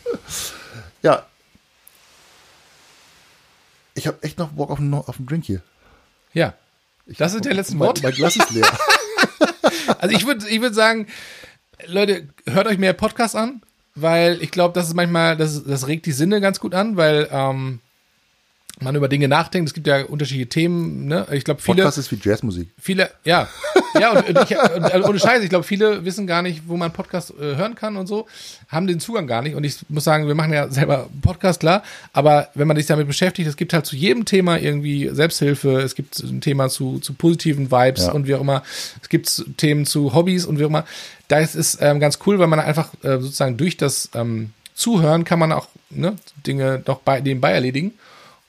Ja. 1.02 1.26
Ich 3.94 4.08
habe 4.08 4.18
echt 4.22 4.40
noch 4.40 4.50
Bock 4.50 4.72
auf 4.72 4.80
einen, 4.80 4.94
auf 4.94 5.18
einen 5.18 5.28
Drink 5.28 5.46
hier. 5.46 5.62
Ja. 6.34 6.54
Das 7.06 7.32
sind 7.32 7.46
der 7.46 7.54
letzten 7.54 7.80
Worte. 7.80 8.02
Mein 8.02 8.14
Glas 8.14 8.36
ist 8.36 8.52
leer. 8.52 8.66
Also 10.00 10.16
ich 10.16 10.26
würde 10.26 10.48
ich 10.48 10.62
würd 10.62 10.76
sagen, 10.76 11.08
Leute, 11.88 12.30
hört 12.46 12.68
euch 12.68 12.78
mehr 12.78 12.94
Podcasts 12.94 13.36
an, 13.36 13.62
weil 13.96 14.42
ich 14.42 14.52
glaube, 14.52 14.74
das 14.74 14.88
ist 14.88 14.94
manchmal, 14.96 15.38
das, 15.38 15.64
das 15.64 15.88
regt 15.88 16.06
die 16.06 16.12
Sinne 16.12 16.42
ganz 16.42 16.60
gut 16.60 16.74
an, 16.74 16.98
weil 16.98 17.28
ähm, 17.32 17.80
man 18.80 18.96
über 18.96 19.08
Dinge 19.08 19.28
nachdenkt. 19.28 19.70
Es 19.70 19.74
gibt 19.74 19.88
ja 19.88 20.04
unterschiedliche 20.06 20.50
Themen. 20.50 21.06
Ne? 21.06 21.28
Ich 21.32 21.44
glaube, 21.44 21.62
viele, 21.62 21.78
Podcast 21.84 21.98
ist 22.00 22.12
wie 22.12 22.20
Jazzmusik. 22.22 22.70
viele, 22.80 23.12
ja, 23.24 23.48
ja 24.00 24.12
und, 24.12 24.28
und, 24.30 24.50
ich, 24.50 24.58
und 24.58 24.84
also 24.84 25.10
ohne 25.10 25.20
Scheiße, 25.20 25.44
ich 25.44 25.50
glaube, 25.50 25.64
viele 25.64 26.04
wissen 26.06 26.26
gar 26.26 26.42
nicht, 26.42 26.64
wo 26.68 26.76
man 26.76 26.92
Podcast 26.92 27.32
äh, 27.40 27.56
hören 27.56 27.76
kann 27.76 27.96
und 27.98 28.08
so, 28.08 28.28
haben 28.70 28.88
den 28.88 29.00
Zugang 29.00 29.28
gar 29.28 29.42
nicht. 29.42 29.56
Und 29.56 29.64
ich 29.64 29.78
muss 29.90 30.04
sagen, 30.04 30.28
wir 30.28 30.36
machen 30.36 30.54
ja 30.54 30.70
selber 30.70 31.08
Podcast, 31.22 31.60
klar, 31.60 31.84
aber 32.14 32.50
wenn 32.56 32.68
man 32.68 32.76
sich 32.76 32.88
damit 32.88 33.08
beschäftigt, 33.08 33.48
es 33.48 33.58
gibt 33.58 33.74
halt 33.74 33.86
zu 33.86 33.96
jedem 33.96 34.26
Thema 34.26 34.58
irgendwie 34.58 35.10
Selbsthilfe, 35.14 35.80
es 35.82 35.94
gibt 35.96 36.20
ein 36.20 36.42
Thema 36.42 36.68
zu, 36.70 37.00
zu 37.00 37.14
positiven 37.14 37.72
Vibes 37.72 38.08
Ja. 38.08 38.12
und 38.12 38.28
wie 38.28 38.36
auch 38.36 38.42
immer, 38.42 38.64
es 39.02 39.10
gibt 39.10 39.44
Themen 39.58 39.86
zu 39.86 40.14
Hobbys 40.14 40.46
und 40.46 40.58
wie 40.60 40.66
auch 40.66 40.70
immer. 40.70 40.86
Da 41.34 41.40
ist 41.40 41.56
es 41.56 41.80
ähm, 41.82 42.00
ganz 42.00 42.20
cool, 42.28 42.38
weil 42.38 42.46
man 42.46 42.60
einfach 42.60 42.90
äh, 43.02 43.20
sozusagen 43.20 43.58
durch 43.58 43.76
das 43.76 44.08
ähm, 44.14 44.52
Zuhören 44.76 45.24
kann 45.24 45.40
man 45.40 45.52
auch 45.52 45.68
ne, 45.90 46.16
Dinge 46.46 46.78
doch 46.86 47.00
bei, 47.00 47.22
nebenbei 47.22 47.52
erledigen. 47.54 47.94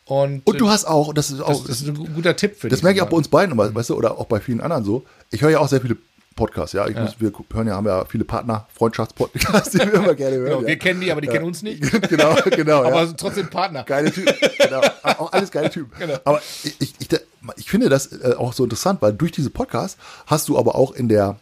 Und, 0.05 0.47
Und 0.47 0.61
du 0.61 0.69
hast 0.69 0.85
auch, 0.85 1.15
das 1.15 1.31
ist 1.31 1.41
auch, 1.41 1.49
das, 1.49 1.63
das 1.65 1.81
ist 1.81 1.89
ein 1.89 1.95
gu- 1.95 2.09
guter 2.15 2.37
Tipp 2.37 2.57
für 2.59 2.69
das 2.69 2.81
dich. 2.81 2.85
merke 2.85 2.99
ich 2.99 3.03
auch 3.03 3.09
bei 3.09 3.17
uns 3.17 3.29
beiden 3.29 3.53
immer, 3.53 3.75
weißt 3.75 3.89
du, 3.89 3.95
oder 3.97 4.19
auch 4.19 4.27
bei 4.27 4.39
vielen 4.39 4.61
anderen 4.61 4.85
so. 4.85 5.07
Ich 5.31 5.41
höre 5.41 5.49
ja 5.49 5.61
auch 5.61 5.69
sehr 5.69 5.81
viele 5.81 5.97
Podcasts, 6.37 6.75
ja. 6.75 6.87
Ich 6.87 6.95
Muss, 6.95 7.19
wir 7.21 7.33
hören 7.55 7.69
ja, 7.69 7.75
haben 7.75 7.87
ja 7.87 8.05
viele 8.05 8.25
Partner, 8.25 8.67
Freundschaftspodcasts, 8.75 9.71
die 9.71 9.79
wir 9.79 9.95
immer 9.95 10.15
gerne 10.15 10.37
hören. 10.37 10.45
Genau, 10.49 10.61
ja. 10.61 10.67
wir 10.67 10.79
kennen 10.79 11.01
die, 11.01 11.11
aber 11.11 11.23
die 11.23 11.29
kennen 11.29 11.47
uns 11.47 11.63
nicht. 11.63 11.81
genau, 12.11 12.35
genau. 12.51 12.83
ja. 12.83 12.91
Aber 12.91 13.07
sind 13.07 13.19
trotzdem 13.19 13.49
Partner. 13.49 13.85
Geile 13.85 14.13
Typen. 14.13 14.35
Genau. 14.59 14.83
Auch 15.05 15.33
alles 15.33 15.51
geile 15.51 15.71
Typen. 15.71 15.91
Genau. 15.99 16.19
Aber 16.27 16.43
ich, 16.65 16.77
ich, 16.83 16.95
ich, 16.99 17.09
ich 17.57 17.71
finde 17.71 17.89
das 17.89 18.13
äh, 18.13 18.35
auch 18.37 18.53
so 18.53 18.65
interessant, 18.65 19.01
weil 19.01 19.15
durch 19.15 19.33
diese 19.33 19.49
Podcasts 19.49 19.97
hast 20.27 20.51
du 20.51 20.59
aber 20.59 20.75
auch 20.75 20.93
in 20.93 21.09
der, 21.09 21.39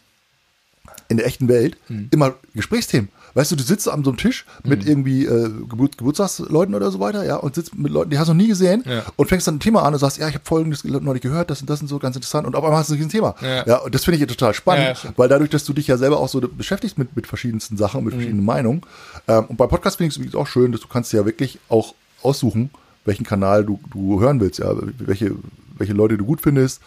in 1.08 1.16
der 1.18 1.26
echten 1.26 1.48
Welt 1.48 1.76
Hm. 1.88 2.08
immer 2.10 2.34
Gesprächsthemen. 2.54 3.08
Weißt 3.34 3.50
du, 3.50 3.56
du 3.56 3.62
sitzt 3.62 3.88
an 3.88 4.04
so 4.04 4.10
einem 4.10 4.18
Tisch 4.18 4.44
mit 4.62 4.82
Hm. 4.82 4.88
irgendwie 4.88 5.24
äh, 5.24 5.48
Geburt, 5.68 5.96
Geburtstagsleuten 5.96 6.74
oder 6.74 6.90
so 6.90 7.00
weiter, 7.00 7.24
ja, 7.24 7.36
und 7.36 7.54
sitzt 7.54 7.74
mit 7.74 7.90
Leuten, 7.90 8.10
die 8.10 8.18
hast 8.18 8.28
du 8.28 8.34
noch 8.34 8.42
nie 8.42 8.48
gesehen 8.48 8.84
Ja. 8.86 9.04
und 9.16 9.28
fängst 9.28 9.46
dann 9.46 9.56
ein 9.56 9.60
Thema 9.60 9.82
an 9.84 9.94
und 9.94 9.98
sagst, 10.00 10.18
ja, 10.18 10.28
ich 10.28 10.34
habe 10.34 10.44
folgendes 10.44 10.84
neulich 10.84 11.22
gehört, 11.22 11.48
das 11.50 11.60
und 11.62 11.70
das 11.70 11.80
und 11.80 11.88
so 11.88 11.98
ganz 11.98 12.14
interessant 12.16 12.46
und 12.46 12.54
auf 12.54 12.62
einmal 12.62 12.78
hast 12.78 12.90
du 12.90 12.94
ein 12.94 13.08
Thema. 13.08 13.34
Ja. 13.42 13.78
und 13.78 13.94
das 13.94 14.04
finde 14.04 14.16
ich 14.16 14.20
ja 14.20 14.26
total 14.26 14.52
spannend, 14.52 14.98
Ja, 15.02 15.08
ja, 15.08 15.14
weil 15.16 15.28
dadurch, 15.30 15.48
dass 15.50 15.64
du 15.64 15.72
dich 15.72 15.86
ja 15.86 15.96
selber 15.96 16.18
auch 16.20 16.28
so 16.28 16.40
beschäftigst 16.40 16.98
mit, 16.98 17.16
mit 17.16 17.26
verschiedensten 17.26 17.76
Sachen, 17.78 18.04
mit 18.04 18.12
verschiedenen 18.12 18.44
Meinungen. 18.44 18.82
Ähm, 19.28 19.46
und 19.48 19.56
bei 19.56 19.66
Podcast 19.66 19.96
finde 19.96 20.08
ich 20.08 20.12
es 20.14 20.16
übrigens 20.18 20.34
auch 20.34 20.46
schön, 20.46 20.70
dass 20.72 20.82
du 20.82 20.88
kannst 20.88 21.12
ja 21.14 21.24
wirklich 21.24 21.58
auch 21.70 21.94
aussuchen, 22.22 22.70
welchen 23.06 23.24
Kanal 23.24 23.64
du, 23.64 23.80
du 23.90 24.20
hören 24.20 24.40
willst, 24.40 24.58
ja, 24.58 24.72
welche, 24.98 25.32
welche 25.78 25.92
Leute 25.94 26.18
du 26.18 26.24
gut 26.26 26.40
findest, 26.42 26.80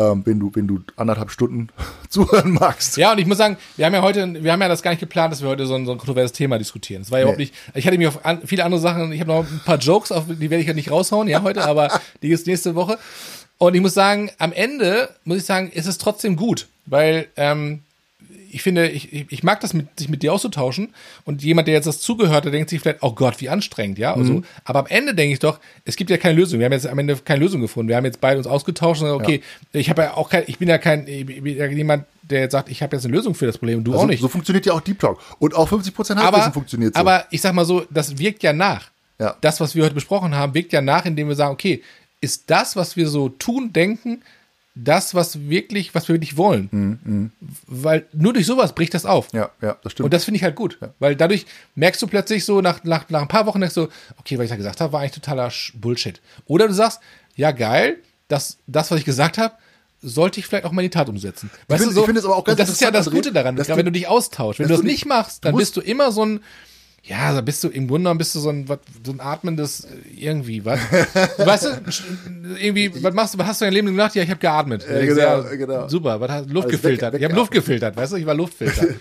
ähm, 0.00 0.22
wenn 0.24 0.40
du, 0.40 0.50
wenn 0.54 0.66
du 0.66 0.80
anderthalb 0.96 1.30
Stunden 1.30 1.68
zuhören 2.08 2.52
magst. 2.52 2.96
Ja, 2.96 3.12
und 3.12 3.18
ich 3.18 3.26
muss 3.26 3.38
sagen, 3.38 3.56
wir 3.76 3.86
haben 3.86 3.94
ja 3.94 4.02
heute, 4.02 4.42
wir 4.42 4.52
haben 4.52 4.62
ja 4.62 4.68
das 4.68 4.82
gar 4.82 4.92
nicht 4.92 5.00
geplant, 5.00 5.32
dass 5.32 5.42
wir 5.42 5.48
heute 5.48 5.66
so 5.66 5.74
ein, 5.74 5.84
so 5.84 5.92
ein 5.92 5.98
kontroverses 5.98 6.32
Thema 6.32 6.58
diskutieren. 6.58 7.02
Das 7.02 7.10
war 7.10 7.18
ja 7.18 7.24
überhaupt 7.24 7.38
nicht, 7.38 7.54
ich 7.74 7.86
hatte 7.86 7.98
mir 7.98 8.08
auf 8.08 8.24
an, 8.24 8.40
viele 8.44 8.64
andere 8.64 8.80
Sachen, 8.80 9.12
ich 9.12 9.20
habe 9.20 9.30
noch 9.30 9.44
ein 9.44 9.60
paar 9.64 9.78
Jokes, 9.78 10.10
auf, 10.10 10.24
die 10.28 10.50
werde 10.50 10.62
ich 10.62 10.66
ja 10.66 10.74
nicht 10.74 10.90
raushauen, 10.90 11.28
ja, 11.28 11.42
heute, 11.42 11.64
aber 11.64 12.00
die 12.22 12.30
ist 12.30 12.46
nächste 12.46 12.74
Woche. 12.74 12.98
Und 13.58 13.74
ich 13.74 13.82
muss 13.82 13.92
sagen, 13.92 14.30
am 14.38 14.52
Ende, 14.52 15.10
muss 15.24 15.38
ich 15.38 15.44
sagen, 15.44 15.70
ist 15.70 15.86
es 15.86 15.98
trotzdem 15.98 16.36
gut, 16.36 16.68
weil, 16.86 17.28
ähm, 17.36 17.82
ich 18.54 18.62
finde, 18.62 18.88
ich, 18.88 19.30
ich 19.30 19.42
mag 19.42 19.60
das, 19.60 19.74
mit, 19.74 19.86
sich 19.98 20.08
mit 20.08 20.22
dir 20.22 20.32
auszutauschen. 20.32 20.94
Und 21.24 21.42
jemand, 21.42 21.68
der 21.68 21.74
jetzt 21.74 21.86
das 21.86 22.00
zugehört, 22.00 22.44
der 22.44 22.52
denkt 22.52 22.70
sich 22.70 22.80
vielleicht, 22.80 23.02
oh 23.02 23.12
Gott, 23.12 23.40
wie 23.40 23.48
anstrengend, 23.48 23.98
ja. 23.98 24.14
Also, 24.14 24.42
aber 24.64 24.80
am 24.80 24.86
Ende 24.86 25.14
denke 25.14 25.32
ich 25.32 25.38
doch, 25.38 25.58
es 25.84 25.96
gibt 25.96 26.10
ja 26.10 26.16
keine 26.16 26.34
Lösung. 26.34 26.58
Wir 26.58 26.66
haben 26.66 26.72
jetzt 26.72 26.86
am 26.86 26.98
Ende 26.98 27.16
keine 27.16 27.40
Lösung 27.40 27.60
gefunden. 27.60 27.88
Wir 27.88 27.96
haben 27.96 28.04
jetzt 28.04 28.20
beide 28.20 28.38
uns 28.38 28.46
ausgetauscht 28.46 29.02
und 29.02 29.08
gesagt, 29.08 29.22
okay, 29.22 29.42
ich 29.72 29.90
habe 29.90 30.02
ja 30.02 30.14
auch 30.14 30.28
kein, 30.28 30.44
ich 30.46 30.58
bin 30.58 30.68
ja 30.68 30.78
kein, 30.78 31.06
ich 31.06 31.26
bin 31.26 31.56
ja 31.56 31.66
jemand, 31.66 32.04
der 32.22 32.40
jetzt 32.40 32.52
sagt, 32.52 32.68
ich 32.68 32.82
habe 32.82 32.96
jetzt 32.96 33.04
eine 33.04 33.14
Lösung 33.14 33.34
für 33.34 33.46
das 33.46 33.58
Problem 33.58 33.78
und 33.78 33.84
du 33.84 33.92
Also, 33.92 34.04
auch 34.04 34.08
nicht. 34.08 34.20
So 34.20 34.28
funktioniert 34.28 34.66
ja 34.66 34.72
auch 34.72 34.80
Deep 34.80 34.98
Talk. 34.98 35.18
Und 35.38 35.54
auch 35.54 35.70
50% 35.70 36.16
Halbwissen 36.16 36.52
funktioniert 36.52 36.94
so. 36.94 37.00
aber 37.00 37.24
ich 37.30 37.40
sag 37.40 37.54
mal 37.54 37.64
so, 37.64 37.84
das 37.90 38.18
wirkt 38.18 38.42
ja 38.42 38.52
nach. 38.52 38.90
Ja. 39.18 39.36
Das, 39.40 39.60
was 39.60 39.74
wir 39.74 39.84
heute 39.84 39.94
besprochen 39.94 40.34
haben, 40.34 40.54
wirkt 40.54 40.72
ja 40.72 40.80
nach, 40.80 41.04
indem 41.04 41.28
wir 41.28 41.34
sagen, 41.34 41.52
okay, 41.52 41.82
ist 42.20 42.50
das, 42.50 42.76
was 42.76 42.96
wir 42.96 43.08
so 43.08 43.28
tun, 43.28 43.72
denken, 43.72 44.22
das, 44.84 45.14
was 45.14 45.48
wirklich, 45.48 45.94
was 45.94 46.08
wir 46.08 46.14
wirklich 46.14 46.36
wollen. 46.36 47.32
Weil 47.66 48.06
nur 48.12 48.32
durch 48.32 48.46
sowas 48.46 48.74
bricht 48.74 48.94
das 48.94 49.04
auf. 49.04 49.28
ja, 49.32 49.50
ja, 49.60 49.76
das 49.82 49.92
stimmt. 49.92 50.04
Und 50.06 50.14
das 50.14 50.24
finde 50.24 50.36
ich 50.36 50.44
halt 50.44 50.56
gut. 50.56 50.78
Weil 50.98 51.16
dadurch 51.16 51.46
merkst 51.74 52.00
du 52.02 52.06
plötzlich 52.06 52.44
so, 52.44 52.60
nach, 52.60 52.84
nach, 52.84 53.08
nach 53.10 53.22
ein 53.22 53.28
paar 53.28 53.46
Wochen 53.46 53.60
denkst 53.60 53.74
du, 53.74 53.88
okay, 54.18 54.38
was 54.38 54.44
ich 54.44 54.50
da 54.50 54.56
gesagt 54.56 54.80
habe, 54.80 54.92
war 54.92 55.00
eigentlich 55.00 55.12
totaler 55.12 55.50
Bullshit. 55.74 56.20
Oder 56.46 56.68
du 56.68 56.74
sagst, 56.74 57.00
ja 57.36 57.50
geil, 57.52 57.98
das, 58.28 58.58
das 58.66 58.90
was 58.90 58.98
ich 58.98 59.04
gesagt 59.04 59.38
habe, 59.38 59.54
sollte 60.02 60.40
ich 60.40 60.46
vielleicht 60.46 60.64
auch 60.64 60.72
mal 60.72 60.82
in 60.82 60.86
die 60.90 60.96
Tat 60.96 61.08
umsetzen. 61.08 61.50
Weißt 61.68 61.82
finde- 61.82 61.94
du, 61.94 61.94
so, 61.94 62.00
ich 62.00 62.06
finde 62.06 62.20
es 62.20 62.24
aber 62.24 62.36
auch 62.36 62.44
ganz 62.44 62.58
das 62.58 62.70
ist 62.70 62.80
ja 62.80 62.90
das 62.90 63.10
Gute 63.10 63.32
daran, 63.32 63.56
dass 63.56 63.66
gerade 63.66 63.78
wenn 63.80 63.86
du 63.86 63.92
dich 63.92 64.08
austauschst. 64.08 64.60
Wenn 64.60 64.68
du 64.68 64.74
das 64.74 64.82
nicht 64.82 65.04
machst, 65.04 65.44
dann 65.44 65.54
bist 65.56 65.76
du 65.76 65.80
immer 65.80 66.10
so 66.12 66.24
ein, 66.24 66.40
Ja, 67.02 67.32
da 67.32 67.40
bist 67.40 67.64
du 67.64 67.68
im 67.68 67.88
Grunde 67.88 68.02
genommen 68.04 68.18
bist 68.18 68.34
du 68.34 68.40
so 68.40 68.50
ein, 68.50 68.66
so 69.04 69.12
ein 69.12 69.20
atmendes 69.20 69.84
äh, 69.84 69.88
irgendwie, 70.14 70.64
was? 70.64 70.78
weißt 71.38 71.64
du, 71.64 71.80
irgendwie, 72.60 73.02
was 73.02 73.14
machst 73.14 73.34
du, 73.34 73.38
was 73.38 73.46
hast 73.48 73.60
du 73.62 73.64
dein 73.64 73.72
Leben 73.74 73.86
gemacht? 73.88 74.14
Ja, 74.14 74.22
ich 74.22 74.30
habe 74.30 74.38
geatmet. 74.38 74.86
Ja, 74.88 74.98
genau, 75.06 75.42
genau. 75.56 75.88
Super, 75.88 76.20
was 76.20 76.30
hast 76.30 76.50
Luft 76.50 76.66
Also 76.66 76.68
weg- 76.68 76.82
gefiltert. 76.82 77.14
ich 77.14 77.24
habe. 77.24 77.34
Luft 77.34 77.52
gefiltert, 77.52 77.96
weißt 77.96 78.12
du, 78.12 78.16
ich 78.16 78.26
war 78.26 78.34
Luftfilter. 78.34 78.86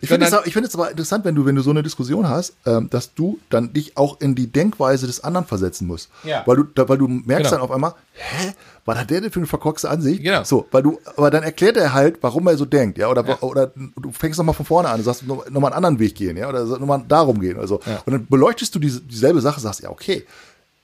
Ich 0.00 0.08
finde 0.08 0.24
es 0.26 0.30
Sondern- 0.30 0.74
aber- 0.74 0.90
interessant, 0.90 1.24
wenn 1.24 1.34
du, 1.34 1.44
wenn 1.46 1.54
du 1.56 1.62
so 1.62 1.70
eine 1.70 1.82
Diskussion 1.82 2.28
hast, 2.28 2.54
ähm, 2.66 2.88
dass 2.90 3.14
du 3.14 3.38
dann 3.50 3.72
dich 3.72 3.96
auch 3.96 4.20
in 4.20 4.34
die 4.34 4.46
Denkweise 4.46 5.06
des 5.06 5.22
anderen 5.24 5.46
versetzen 5.46 5.86
musst. 5.86 6.10
Ja. 6.24 6.42
Weil 6.46 6.56
du, 6.56 6.62
da, 6.64 6.88
weil 6.88 6.98
du 6.98 7.08
merkst 7.08 7.50
Genau. 7.50 7.50
dann 7.50 7.60
auf 7.60 7.70
einmal, 7.70 7.94
hä, 8.12 8.52
was 8.84 8.98
hat 8.98 9.10
der 9.10 9.20
denn 9.20 9.30
für 9.30 9.40
eine 9.40 9.46
verkorkste 9.46 9.90
Ansicht? 9.90 10.22
Genau. 10.22 10.42
So, 10.44 10.66
weil 10.70 10.82
du, 10.82 10.98
aber 11.16 11.30
dann 11.30 11.42
erklärt 11.42 11.76
er 11.76 11.92
halt, 11.92 12.18
warum 12.22 12.46
er 12.46 12.56
so 12.56 12.64
denkt, 12.64 12.98
ja, 12.98 13.08
oder, 13.08 13.42
oder 13.42 13.72
du 13.96 14.12
fängst 14.12 14.38
nochmal 14.38 14.54
von 14.54 14.66
vorne 14.66 14.88
an, 14.88 14.98
du 14.98 15.04
sagst 15.04 15.26
nochmal 15.26 15.50
noch 15.50 15.62
einen 15.62 15.72
anderen 15.74 15.98
Weg 15.98 16.14
gehen, 16.14 16.36
ja, 16.36 16.48
oder 16.48 16.64
nochmal 16.64 17.04
darum 17.06 17.40
gehen, 17.40 17.58
also. 17.58 17.80
Ja. 17.86 18.02
Und 18.06 18.12
dann 18.12 18.26
beleuchtest 18.26 18.74
du 18.74 18.78
diese, 18.78 19.00
dieselbe 19.00 19.40
Sache, 19.40 19.60
sagst, 19.60 19.80
ja, 19.80 19.90
okay, 19.90 20.24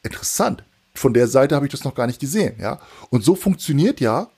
interessant. 0.03 0.63
Von 0.95 1.13
der 1.15 1.29
Seite 1.29 1.55
habe 1.55 1.67
ich 1.67 1.73
das 1.73 1.85
noch 1.85 1.95
gar 1.95 2.07
nicht 2.07 2.21
gesehen, 2.21 2.55
ja. 2.59 2.81
Und 3.11 3.23
so 3.25 3.35
funktioniert 3.35 4.01
ja 4.01 4.29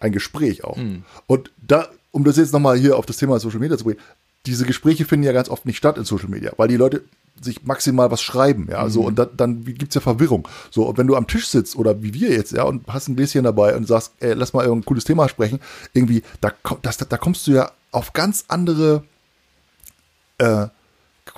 ein 0.00 0.12
Gespräch 0.12 0.64
auch. 0.64 0.76
Hm. 0.76 1.04
Und 1.26 1.50
da, 1.66 1.88
um 2.18 2.24
das 2.24 2.36
jetzt 2.36 2.52
nochmal 2.52 2.76
hier 2.76 2.96
auf 2.96 3.06
das 3.06 3.16
Thema 3.16 3.38
Social 3.38 3.60
Media 3.60 3.78
zu 3.78 3.84
bringen, 3.84 4.00
diese 4.44 4.66
Gespräche 4.66 5.04
finden 5.04 5.24
ja 5.24 5.32
ganz 5.32 5.48
oft 5.48 5.66
nicht 5.66 5.76
statt 5.76 5.96
in 5.98 6.04
Social 6.04 6.28
Media, 6.28 6.52
weil 6.56 6.66
die 6.66 6.76
Leute 6.76 7.04
sich 7.40 7.62
maximal 7.64 8.10
was 8.10 8.20
schreiben, 8.20 8.66
ja, 8.68 8.84
Mhm. 8.84 8.90
so, 8.90 9.02
und 9.02 9.16
da, 9.16 9.24
dann 9.24 9.64
gibt's 9.64 9.94
ja 9.94 10.00
Verwirrung. 10.00 10.48
So, 10.72 10.82
und 10.88 10.98
wenn 10.98 11.06
du 11.06 11.14
am 11.14 11.28
Tisch 11.28 11.46
sitzt 11.46 11.76
oder 11.76 12.02
wie 12.02 12.12
wir 12.12 12.30
jetzt, 12.30 12.50
ja, 12.50 12.64
und 12.64 12.84
hast 12.88 13.06
ein 13.06 13.14
Gläschen 13.14 13.44
dabei 13.44 13.76
und 13.76 13.86
sagst, 13.86 14.14
ey, 14.18 14.32
lass 14.34 14.52
mal 14.52 14.64
irgendein 14.64 14.86
cooles 14.86 15.04
Thema 15.04 15.28
sprechen, 15.28 15.60
irgendwie, 15.92 16.24
da, 16.40 16.52
das, 16.82 16.96
da 16.98 17.16
kommst 17.16 17.46
du 17.46 17.52
ja 17.52 17.70
auf 17.92 18.12
ganz 18.12 18.44
andere 18.48 19.04
äh, 20.38 20.66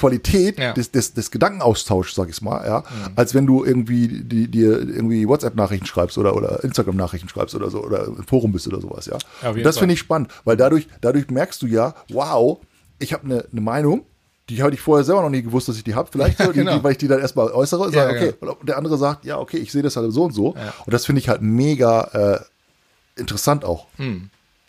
Qualität 0.00 0.58
Ja. 0.58 0.72
des, 0.72 0.90
des, 0.90 1.12
des 1.14 1.30
Gedankenaustauschs, 1.30 2.14
sag 2.14 2.28
ich 2.30 2.40
mal, 2.42 2.64
ja, 2.66 2.82
als 3.16 3.34
wenn 3.34 3.46
du 3.46 3.64
irgendwie 3.64 4.08
die, 4.24 4.48
dir 4.48 4.78
irgendwie 4.80 5.28
WhatsApp-Nachrichten 5.28 5.86
schreibst 5.86 6.16
oder, 6.18 6.34
oder 6.34 6.64
Instagram-Nachrichten 6.64 7.28
schreibst 7.28 7.54
oder 7.54 7.70
so 7.70 7.84
oder 7.84 8.06
im 8.06 8.24
Forum 8.26 8.52
bist 8.52 8.66
oder 8.66 8.80
sowas, 8.80 9.06
ja. 9.06 9.18
Und 9.48 9.62
das 9.62 9.78
finde 9.78 9.92
ich 9.94 10.00
spannend, 10.00 10.30
weil 10.44 10.56
dadurch, 10.56 10.88
dadurch 11.02 11.28
merkst 11.30 11.60
du 11.62 11.66
ja, 11.66 11.94
wow, 12.10 12.58
ich 12.98 13.12
habe 13.12 13.24
eine 13.24 13.44
eine 13.52 13.60
Meinung, 13.60 14.04
die 14.48 14.62
hatte 14.62 14.74
ich 14.74 14.80
vorher 14.80 15.04
selber 15.04 15.22
noch 15.22 15.30
nie 15.30 15.42
gewusst, 15.42 15.68
dass 15.68 15.76
ich 15.76 15.84
die 15.84 15.94
habe, 15.94 16.08
vielleicht, 16.10 16.38
die, 16.40 16.52
Genau. 16.52 16.76
die, 16.78 16.82
weil 16.84 16.92
ich 16.92 16.98
die 16.98 17.06
dann 17.08 17.20
erstmal 17.20 17.50
äußere 17.52 17.82
und 17.84 17.94
Ja, 17.94 18.04
sage, 18.06 18.34
okay, 18.40 18.46
und 18.58 18.68
der 18.68 18.78
andere 18.78 18.98
sagt, 18.98 19.24
ja, 19.24 19.38
okay, 19.38 19.58
ich 19.58 19.70
sehe 19.70 19.82
das 19.82 19.96
halt 19.96 20.12
so 20.12 20.24
und 20.24 20.32
so. 20.32 20.54
Ja. 20.56 20.72
Und 20.86 20.92
das 20.92 21.06
finde 21.06 21.20
ich 21.20 21.28
halt 21.28 21.42
mega 21.42 22.02
äh, 22.36 23.20
interessant 23.20 23.64
auch. 23.64 23.86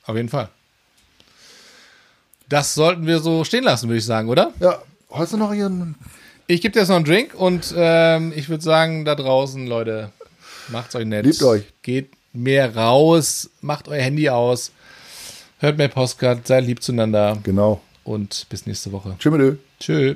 Auf 0.06 0.16
jeden 0.16 0.30
Fall. 0.30 0.50
Das 2.50 2.74
sollten 2.74 3.06
wir 3.08 3.20
so 3.20 3.44
stehen 3.44 3.64
lassen, 3.64 3.88
würde 3.88 4.00
ich 4.00 4.06
sagen, 4.06 4.28
oder? 4.30 4.52
Ja, 4.60 4.80
hast 5.14 5.34
du 5.34 5.38
noch 5.38 5.54
ihren 5.54 5.96
Ich 6.48 6.62
gebe 6.62 6.72
dir 6.74 6.80
jetzt 6.80 6.90
noch 6.90 6.96
einen 6.98 7.06
Drink 7.06 7.34
und 7.36 7.74
ähm, 7.76 8.34
ich 8.36 8.50
würde 8.50 8.64
sagen, 8.64 9.06
da 9.06 9.16
draußen, 9.16 9.68
Leute, 9.68 10.12
macht's 10.70 10.96
euch 10.96 11.06
nett. 11.06 11.26
Liebt 11.26 11.42
euch. 11.44 11.64
Geht 11.82 12.12
mehr 12.34 12.76
raus, 12.76 13.50
macht 13.62 13.88
euer 13.88 14.02
Handy 14.02 14.30
aus, 14.30 14.72
hört 15.60 15.78
mehr 15.78 15.88
Postcard, 15.90 16.48
seid 16.48 16.66
lieb 16.66 16.82
zueinander 16.82 17.38
Genau. 17.44 17.82
und 18.04 18.46
bis 18.50 18.66
nächste 18.66 18.92
Woche. 18.92 19.16
Tschüss. 19.20 19.58
Tschö. 19.80 20.16